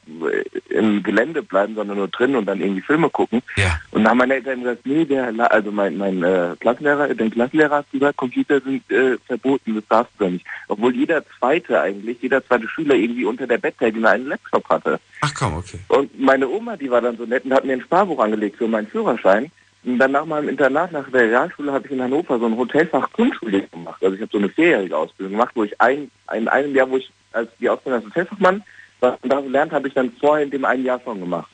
im 0.69 1.03
Gelände 1.03 1.43
bleiben, 1.43 1.75
sondern 1.75 1.97
nur 1.97 2.09
drin 2.09 2.37
und 2.37 2.47
dann 2.47 2.61
irgendwie 2.61 2.83
Filme 2.83 3.11
gucken. 3.11 3.43
Ja. 3.57 3.79
Und 3.91 4.05
dann 4.05 4.11
haben 4.11 4.19
meine 4.19 4.35
Eltern 4.35 4.63
gesagt, 4.63 4.87
nee, 4.87 5.05
der, 5.05 5.33
also 5.51 5.73
mein, 5.73 5.97
mein 5.97 6.23
äh, 6.23 6.55
Klassenlehrer, 6.61 7.15
der 7.15 7.31
Klassenlehrer 7.31 7.77
hat 7.77 7.91
gesagt, 7.91 8.17
Computer 8.17 8.61
sind 8.61 8.91
äh, 8.91 9.17
verboten, 9.27 9.75
das 9.75 9.85
darfst 9.89 10.13
du 10.19 10.29
nicht. 10.29 10.47
Obwohl 10.69 10.95
jeder 10.95 11.25
zweite 11.39 11.81
eigentlich, 11.81 12.19
jeder 12.21 12.45
zweite 12.47 12.69
Schüler 12.69 12.95
irgendwie 12.95 13.25
unter 13.25 13.47
der 13.47 13.59
Bettdecke 13.59 14.07
einen 14.07 14.27
Laptop 14.27 14.69
hatte. 14.69 15.01
Ach 15.23 15.33
komm, 15.35 15.57
okay. 15.57 15.79
Und 15.89 16.19
meine 16.21 16.49
Oma, 16.49 16.77
die 16.77 16.91
war 16.91 17.01
dann 17.01 17.17
so 17.17 17.25
nett 17.25 17.45
und 17.45 17.55
hat 17.55 17.65
mir 17.65 17.75
ein 17.75 17.81
Sparbuch 17.81 18.19
angelegt 18.19 18.57
für 18.57 18.69
meinen 18.69 18.87
Führerschein. 18.87 19.51
Und 19.85 19.99
dann 19.99 20.13
nach 20.13 20.27
meinem 20.27 20.49
Internat, 20.49 20.91
nach 20.91 21.09
der 21.11 21.29
Realschule, 21.31 21.73
habe 21.73 21.87
ich 21.87 21.93
in 21.93 22.03
Hannover 22.03 22.41
so 22.41 22.47
ein 22.47 22.57
Hotelfach 22.57 23.13
Grundschule 23.13 23.63
gemacht. 23.63 24.03
Also 24.03 24.17
ich 24.17 24.21
habe 24.21 24.33
so 24.33 24.39
eine 24.39 24.49
vierjährige 24.49 24.97
Ausbildung 24.97 25.33
gemacht, 25.33 25.53
wo 25.55 25.63
ich 25.63 25.81
ein, 25.81 26.11
in 26.35 26.49
einem 26.49 26.75
Jahr, 26.75 26.91
wo 26.91 26.97
ich 26.97 27.11
als 27.37 27.51
die 27.61 27.69
Ausbildung 27.69 28.03
als 28.03 28.11
Hotelfachmann 28.11 28.63
was 29.01 29.15
man 29.23 29.31
da 29.31 29.41
gelernt 29.41 29.73
habe, 29.73 29.89
ich 29.89 29.95
dann 29.95 30.13
vorher 30.21 30.45
in 30.45 30.51
dem 30.51 30.65
einen 30.65 30.85
Jahr 30.85 31.01
schon 31.05 31.21
gemacht. 31.21 31.51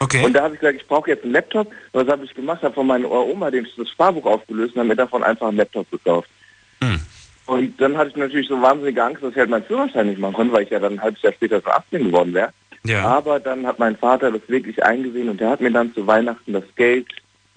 Okay. 0.00 0.24
Und 0.24 0.32
da 0.32 0.42
habe 0.42 0.54
ich 0.54 0.60
gesagt, 0.60 0.80
ich 0.80 0.86
brauche 0.86 1.10
jetzt 1.10 1.24
einen 1.24 1.32
Laptop. 1.32 1.72
Was 1.92 2.06
habe 2.06 2.24
ich 2.24 2.32
gemacht? 2.32 2.62
Habe 2.62 2.74
von 2.74 2.86
meiner 2.86 3.10
Oma 3.10 3.50
den, 3.50 3.66
das 3.76 3.88
Sparbuch 3.90 4.24
aufgelöst 4.26 4.74
und 4.74 4.80
habe 4.80 4.88
mir 4.88 4.96
davon 4.96 5.24
einfach 5.24 5.48
einen 5.48 5.56
Laptop 5.56 5.90
gekauft. 5.90 6.28
Hm. 6.82 7.00
Und 7.46 7.80
dann 7.80 7.96
hatte 7.96 8.10
ich 8.10 8.16
natürlich 8.16 8.46
so 8.46 8.60
wahnsinnige 8.60 9.02
Angst, 9.02 9.22
dass 9.22 9.32
ich 9.32 9.38
halt 9.38 9.50
meinen 9.50 9.64
Führerschein 9.64 10.06
nicht 10.06 10.20
machen 10.20 10.34
konnte, 10.34 10.52
weil 10.52 10.62
ich 10.62 10.70
ja 10.70 10.78
dann 10.78 10.94
ein 10.94 11.02
halbes 11.02 11.22
Jahr 11.22 11.32
später 11.32 11.60
schon 11.60 11.72
18 11.72 12.04
geworden 12.04 12.34
wäre. 12.34 12.50
Ja. 12.84 13.04
Aber 13.06 13.40
dann 13.40 13.66
hat 13.66 13.78
mein 13.80 13.96
Vater 13.96 14.30
das 14.30 14.42
wirklich 14.46 14.82
eingesehen 14.84 15.28
und 15.28 15.40
der 15.40 15.50
hat 15.50 15.60
mir 15.60 15.72
dann 15.72 15.92
zu 15.94 16.06
Weihnachten 16.06 16.52
das 16.52 16.64
Geld 16.76 17.08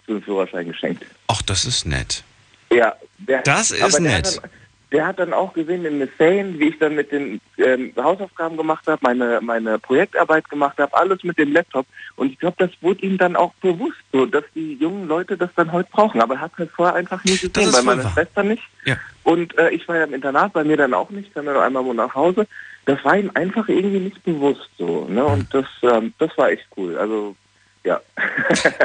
für 0.05 0.13
den 0.13 0.23
Führerschein 0.23 0.67
geschenkt. 0.67 1.05
Ach, 1.27 1.41
das 1.43 1.65
ist 1.65 1.85
nett. 1.85 2.23
Ja, 2.73 2.95
der, 3.19 3.43
Das 3.43 3.69
ist 3.69 3.99
nett. 3.99 4.41
Hat 4.41 4.49
der 4.91 5.07
hat 5.07 5.19
dann 5.19 5.33
auch 5.33 5.53
gesehen 5.53 5.85
in 5.85 6.05
Ferien, 6.09 6.59
wie 6.59 6.69
ich 6.69 6.79
dann 6.79 6.95
mit 6.95 7.11
den 7.11 7.39
ähm, 7.57 7.93
Hausaufgaben 7.95 8.57
gemacht 8.57 8.85
habe, 8.87 8.99
meine, 9.01 9.39
meine 9.41 9.79
Projektarbeit 9.79 10.49
gemacht 10.49 10.77
habe, 10.79 10.93
alles 10.93 11.23
mit 11.23 11.37
dem 11.37 11.53
Laptop. 11.53 11.85
Und 12.17 12.33
ich 12.33 12.39
glaube, 12.39 12.55
das 12.59 12.71
wurde 12.81 13.01
ihm 13.01 13.17
dann 13.17 13.37
auch 13.37 13.53
bewusst, 13.61 13.97
so, 14.11 14.25
dass 14.25 14.43
die 14.53 14.73
jungen 14.73 15.07
Leute 15.07 15.37
das 15.37 15.49
dann 15.55 15.71
heute 15.71 15.89
brauchen. 15.91 16.21
Aber 16.21 16.35
er 16.35 16.41
hat 16.41 16.51
halt 16.57 16.71
vorher 16.71 16.95
einfach 16.95 17.23
nie 17.23 17.37
gesehen, 17.37 17.71
bei 17.71 17.81
meiner. 17.81 18.09
Schwester 18.09 18.43
nicht. 18.43 18.63
Ja. 18.85 18.97
Und 19.23 19.57
äh, 19.57 19.69
ich 19.69 19.87
war 19.87 19.95
ja 19.95 20.03
im 20.03 20.13
Internat, 20.13 20.51
bei 20.51 20.63
mir 20.63 20.75
dann 20.75 20.93
auch 20.93 21.09
nicht, 21.09 21.31
dann 21.35 21.45
nur 21.45 21.63
einmal 21.63 21.83
nach 21.93 22.13
Hause. 22.13 22.45
Das 22.85 23.03
war 23.05 23.17
ihm 23.17 23.31
einfach 23.33 23.69
irgendwie 23.69 23.99
nicht 23.99 24.21
bewusst 24.23 24.69
so. 24.77 25.05
Ne? 25.05 25.23
Und 25.23 25.53
das, 25.53 25.65
ähm, 25.83 26.13
das 26.17 26.37
war 26.37 26.49
echt 26.49 26.65
cool. 26.75 26.97
Also, 26.97 27.35
ja. 27.83 27.99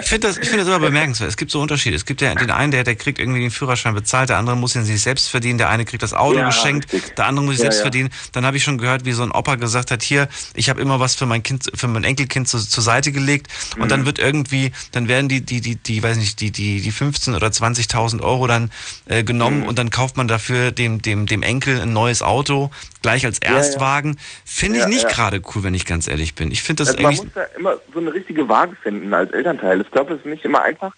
Ich 0.00 0.06
finde 0.08 0.28
das, 0.28 0.36
ich 0.38 0.44
finde 0.48 0.64
das 0.64 0.68
immer 0.68 0.78
bemerkenswert. 0.78 1.28
Es 1.28 1.36
gibt 1.36 1.50
so 1.50 1.60
Unterschiede. 1.60 1.96
Es 1.96 2.06
gibt 2.06 2.20
ja 2.20 2.32
den 2.34 2.50
einen, 2.52 2.70
der, 2.70 2.84
der 2.84 2.94
kriegt 2.94 3.18
irgendwie 3.18 3.40
den 3.40 3.50
Führerschein 3.50 3.94
bezahlt, 3.94 4.28
der 4.28 4.38
andere 4.38 4.56
muss 4.56 4.76
ihn 4.76 4.84
sich 4.84 5.00
selbst 5.02 5.28
verdienen, 5.28 5.58
der 5.58 5.68
eine 5.70 5.84
kriegt 5.84 6.02
das 6.04 6.14
Auto 6.14 6.38
Ja, 6.38 6.46
geschenkt, 6.46 6.92
richtig. 6.92 7.16
der 7.16 7.26
andere 7.26 7.44
muss 7.44 7.56
sich 7.56 7.64
Ja, 7.64 7.64
selbst 7.64 7.78
ja. 7.78 7.82
verdienen. 7.82 8.10
Dann 8.32 8.46
habe 8.46 8.56
ich 8.56 8.62
schon 8.62 8.78
gehört, 8.78 9.04
wie 9.04 9.12
so 9.12 9.22
ein 9.24 9.32
Opa 9.32 9.56
gesagt 9.56 9.90
hat, 9.90 10.02
hier, 10.02 10.28
ich 10.54 10.68
habe 10.70 10.80
immer 10.80 11.00
was 11.00 11.16
für 11.16 11.26
mein 11.26 11.42
Kind, 11.42 11.64
für 11.74 11.88
mein 11.88 12.04
Enkelkind 12.04 12.46
zu, 12.48 12.58
zur 12.58 12.82
Seite 12.84 13.10
gelegt 13.12 13.48
und 13.76 13.84
Mhm. 13.84 13.88
dann 13.88 14.06
wird 14.06 14.18
irgendwie, 14.20 14.70
dann 14.92 15.08
werden 15.08 15.28
die, 15.28 15.40
die, 15.40 15.60
die, 15.60 15.74
die, 15.76 16.02
weiß 16.02 16.16
nicht, 16.18 16.40
die, 16.40 16.52
die, 16.52 16.80
die 16.80 16.92
15 16.92 17.34
oder 17.34 17.48
20.000 17.48 18.22
Euro 18.22 18.46
dann 18.46 18.70
äh, 19.06 19.24
genommen 19.24 19.60
Mhm. 19.62 19.66
und 19.66 19.78
dann 19.78 19.90
kauft 19.90 20.16
man 20.16 20.28
dafür 20.28 20.70
dem, 20.70 21.02
dem, 21.02 21.26
dem 21.26 21.42
Enkel 21.42 21.80
ein 21.80 21.92
neues 21.92 22.22
Auto, 22.22 22.70
gleich 23.02 23.24
als. 23.26 23.38
Erstwagen. 23.40 24.16
Finde 24.44 24.78
ich 24.80 24.86
nicht 24.86 25.08
gerade 25.08 25.40
cool, 25.54 25.62
wenn 25.64 25.74
ich 25.74 25.84
ganz 25.86 26.08
ehrlich 26.08 26.34
bin. 26.34 26.50
Ich 26.50 26.62
finde 26.62 26.82
das 26.84 26.90
also 26.94 27.02
man 27.02 27.12
irgendwie. 27.12 27.26
muss 27.26 27.34
da 27.34 27.58
immer 27.58 27.76
so 27.92 27.98
eine 28.00 28.12
richtige 28.14 28.48
Waage 28.48 28.76
finden 28.86 29.12
als 29.12 29.32
Elternteil. 29.32 29.80
Ich 29.80 29.90
glaube, 29.90 30.14
es 30.14 30.20
ist 30.20 30.26
nicht 30.26 30.44
immer 30.44 30.62
einfach. 30.62 30.94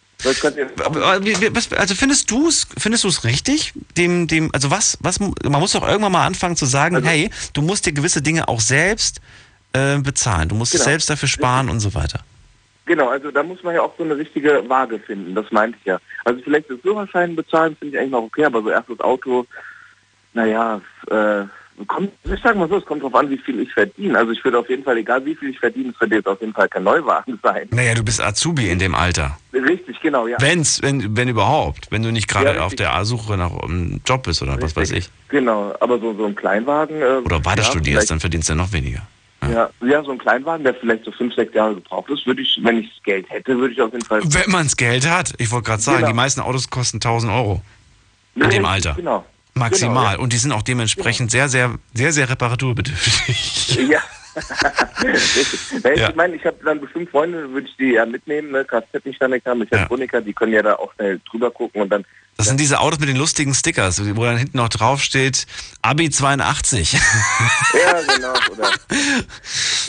also 1.76 1.94
findest 1.94 2.30
du 2.30 2.48
es 2.48 2.66
findest 2.76 3.04
du 3.04 3.08
es 3.08 3.24
richtig 3.24 3.72
dem 3.96 4.26
dem 4.26 4.50
also 4.52 4.70
was 4.70 4.98
was 5.00 5.20
man 5.20 5.60
muss 5.60 5.72
doch 5.72 5.86
irgendwann 5.88 6.12
mal 6.12 6.26
anfangen 6.26 6.56
zu 6.56 6.66
sagen 6.66 6.96
Also 6.96 7.08
hey 7.08 7.30
du 7.54 7.62
musst 7.62 7.86
dir 7.86 7.92
gewisse 7.92 8.20
Dinge 8.20 8.48
auch 8.48 8.60
selbst 8.60 9.20
äh, 9.72 9.98
bezahlen 9.98 10.48
du 10.48 10.56
musst 10.56 10.72
Genau. 10.72 10.84
selbst 10.84 11.08
dafür 11.08 11.28
sparen 11.28 11.70
und 11.70 11.78
so 11.80 11.94
weiter 11.94 12.20
Genau, 12.84 13.10
also 13.10 13.30
da 13.30 13.42
muss 13.42 13.62
man 13.62 13.74
ja 13.74 13.82
auch 13.82 13.94
so 13.98 14.02
eine 14.02 14.16
richtige 14.16 14.64
Waage 14.68 14.98
finden, 14.98 15.34
das 15.34 15.52
meinte 15.52 15.76
ich 15.78 15.84
ja. 15.86 15.98
Also 16.24 16.40
vielleicht 16.42 16.70
das 16.70 16.80
Führerschein 16.80 17.36
bezahlen 17.36 17.76
finde 17.78 17.94
ich 17.94 18.00
eigentlich 18.00 18.12
noch 18.12 18.22
okay, 18.22 18.44
aber 18.46 18.62
so 18.62 18.70
erstes 18.70 18.98
Auto, 19.00 19.46
naja, 20.32 20.80
äh, 21.10 21.44
kommt, 21.86 22.10
ich 22.24 22.40
sag 22.42 22.56
mal 22.56 22.68
so, 22.68 22.76
es 22.78 22.84
kommt 22.84 23.02
drauf 23.02 23.14
an, 23.14 23.30
wie 23.30 23.38
viel 23.38 23.60
ich 23.60 23.72
verdiene. 23.72 24.18
Also 24.18 24.32
ich 24.32 24.42
würde 24.44 24.58
auf 24.58 24.68
jeden 24.68 24.82
Fall, 24.84 24.96
egal 24.98 25.24
wie 25.24 25.34
viel 25.34 25.50
ich 25.50 25.58
verdiene, 25.58 25.90
es 25.94 26.00
wird 26.00 26.12
jetzt 26.12 26.26
auf 26.26 26.40
jeden 26.40 26.52
Fall 26.52 26.68
kein 26.68 26.82
Neuwagen 26.84 27.38
sein. 27.42 27.68
naja 27.70 27.94
du 27.94 28.02
bist 28.02 28.20
Azubi 28.20 28.68
in 28.70 28.78
dem 28.78 28.94
Alter 28.94 29.38
Richtig, 29.52 30.00
genau, 30.00 30.26
ja. 30.26 30.36
wenn's 30.40 30.82
wenn 30.82 31.16
wenn 31.16 31.28
überhaupt 31.28 31.86
wenn 31.90 32.02
du 32.02 32.10
nicht 32.12 32.28
gerade 32.28 32.54
Ja, 32.56 32.64
auf 32.66 32.74
der 32.74 33.04
Suche 33.04 33.36
nach 33.36 33.50
einem 33.62 34.00
Job 34.04 34.24
bist 34.24 34.42
oder 34.42 34.60
was 34.60 34.76
weiß 34.76 34.90
ich 34.92 35.08
Genau, 35.28 35.74
aber 35.80 35.98
so, 35.98 36.14
so 36.14 36.26
ein 36.26 36.34
Kleinwagen. 36.34 37.00
Äh, 37.02 37.20
oder 37.24 37.44
weiter 37.44 37.62
ja, 37.62 37.68
studierst 37.68 38.10
dann 38.10 38.20
verdienst 38.20 38.48
du 38.48 38.54
noch 38.54 38.72
weniger 38.72 39.02
Ja, 39.42 39.70
ja, 39.80 40.02
so 40.04 40.12
ein 40.12 40.18
Kleinwagen, 40.18 40.64
der 40.64 40.74
vielleicht 40.74 41.04
so 41.04 41.12
fünf, 41.12 41.34
sechs 41.34 41.54
Jahre 41.54 41.74
gebraucht 41.76 42.10
ist, 42.10 42.26
würde 42.26 42.42
ich, 42.42 42.58
wenn 42.62 42.78
ich 42.78 42.88
das 42.94 43.02
Geld 43.04 43.30
hätte, 43.30 43.56
würde 43.58 43.72
ich 43.74 43.80
auf 43.80 43.92
jeden 43.92 44.04
Fall. 44.04 44.20
wenn 44.24 44.50
man's 44.50 44.76
Geld 44.76 45.08
hat 45.08 45.32
ich 45.38 45.50
wollte 45.50 45.66
gerade 45.66 45.82
sagen 45.82 45.98
Genau. 45.98 46.08
die 46.10 46.16
meisten 46.16 46.40
Autos 46.40 46.68
kosten 46.70 46.96
1000 46.98 47.32
Euro 47.32 47.62
in 48.36 48.50
dem 48.50 48.64
Alter 48.64 48.94
Genau. 48.94 49.24
Maximal 49.58 50.12
Genau, 50.12 50.22
und 50.22 50.32
die 50.32 50.38
sind 50.38 50.52
auch 50.52 50.62
dementsprechend 50.62 51.30
sehr 51.30 51.48
sehr 51.48 51.74
sehr 51.92 52.12
sehr 52.12 52.28
reparaturbedürftig 52.30 53.78
Ja. 53.88 54.00
Ja, 55.96 56.08
Ich 56.10 56.14
meine, 56.14 56.36
ich 56.36 56.44
habe 56.44 56.56
dann 56.64 56.80
bestimmt 56.80 57.10
Freunde, 57.10 57.50
würde 57.50 57.66
ich 57.66 57.76
die 57.76 57.92
ja 57.92 58.06
mitnehmen, 58.06 58.50
ne? 58.52 58.64
Kfz-Mechaniker, 58.64 59.54
Mechatroniker, 59.54 60.20
die 60.20 60.32
können 60.32 60.52
ja 60.52 60.62
da 60.62 60.74
auch 60.74 60.92
schnell 60.94 61.20
drüber 61.30 61.50
gucken 61.50 61.82
und 61.82 61.90
dann. 61.90 62.04
Das 62.38 62.46
sind 62.46 62.60
diese 62.60 62.78
Autos 62.78 63.00
mit 63.00 63.08
den 63.08 63.16
lustigen 63.16 63.52
Stickers, 63.52 64.00
wo 64.14 64.24
dann 64.24 64.38
hinten 64.38 64.58
noch 64.58 64.68
drauf 64.68 65.02
steht 65.02 65.48
Abi 65.82 66.08
82. 66.08 66.92
Ja, 66.92 67.00
genau. 68.14 68.32
Oder, 68.52 68.70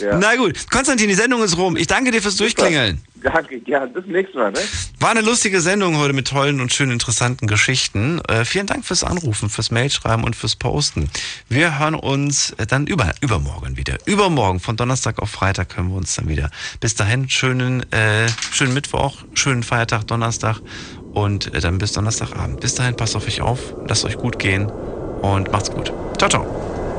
ja. 0.00 0.18
Na 0.18 0.34
gut, 0.34 0.68
Konstantin, 0.68 1.08
die 1.08 1.14
Sendung 1.14 1.44
ist 1.44 1.56
rum. 1.56 1.76
Ich 1.76 1.86
danke 1.86 2.10
dir 2.10 2.20
fürs 2.20 2.36
Durchklingeln. 2.36 3.00
Danke, 3.22 3.60
ja, 3.66 3.86
bis 3.86 4.04
nächstes 4.06 4.34
Mal, 4.34 4.50
ne? 4.50 4.58
War 4.98 5.10
eine 5.10 5.20
lustige 5.20 5.60
Sendung 5.60 5.98
heute 5.98 6.12
mit 6.12 6.28
tollen 6.28 6.60
und 6.60 6.72
schönen 6.72 6.92
interessanten 6.92 7.46
Geschichten. 7.46 8.20
Äh, 8.28 8.44
vielen 8.44 8.66
Dank 8.66 8.84
fürs 8.84 9.04
Anrufen, 9.04 9.48
fürs 9.48 9.70
Mailschreiben 9.70 10.24
und 10.24 10.34
fürs 10.34 10.56
Posten. 10.56 11.08
Wir 11.48 11.78
hören 11.78 11.94
uns 11.94 12.50
äh, 12.52 12.66
dann 12.66 12.86
über, 12.86 13.12
übermorgen 13.20 13.76
wieder. 13.76 13.98
Übermorgen, 14.06 14.58
von 14.58 14.76
Donnerstag 14.76 15.20
auf 15.20 15.30
Freitag 15.30 15.76
hören 15.76 15.90
wir 15.90 15.96
uns 15.96 16.16
dann 16.16 16.28
wieder. 16.28 16.50
Bis 16.80 16.94
dahin, 16.96 17.28
schönen, 17.28 17.90
äh, 17.92 18.28
schönen 18.50 18.74
Mittwoch, 18.74 19.18
schönen 19.34 19.62
Feiertag 19.62 20.06
Donnerstag 20.06 20.60
und 21.12 21.52
äh, 21.54 21.60
dann 21.60 21.78
bis 21.78 21.92
Donnerstagabend. 21.92 22.60
Bis 22.60 22.74
dahin, 22.74 22.94
passt 22.94 23.16
auf 23.16 23.26
euch 23.26 23.40
auf, 23.40 23.74
lasst 23.88 24.04
euch 24.04 24.16
gut 24.16 24.38
gehen 24.38 24.70
und 25.22 25.50
macht's 25.52 25.70
gut. 25.70 25.92
Ciao, 26.18 26.28
ciao. 26.28 26.89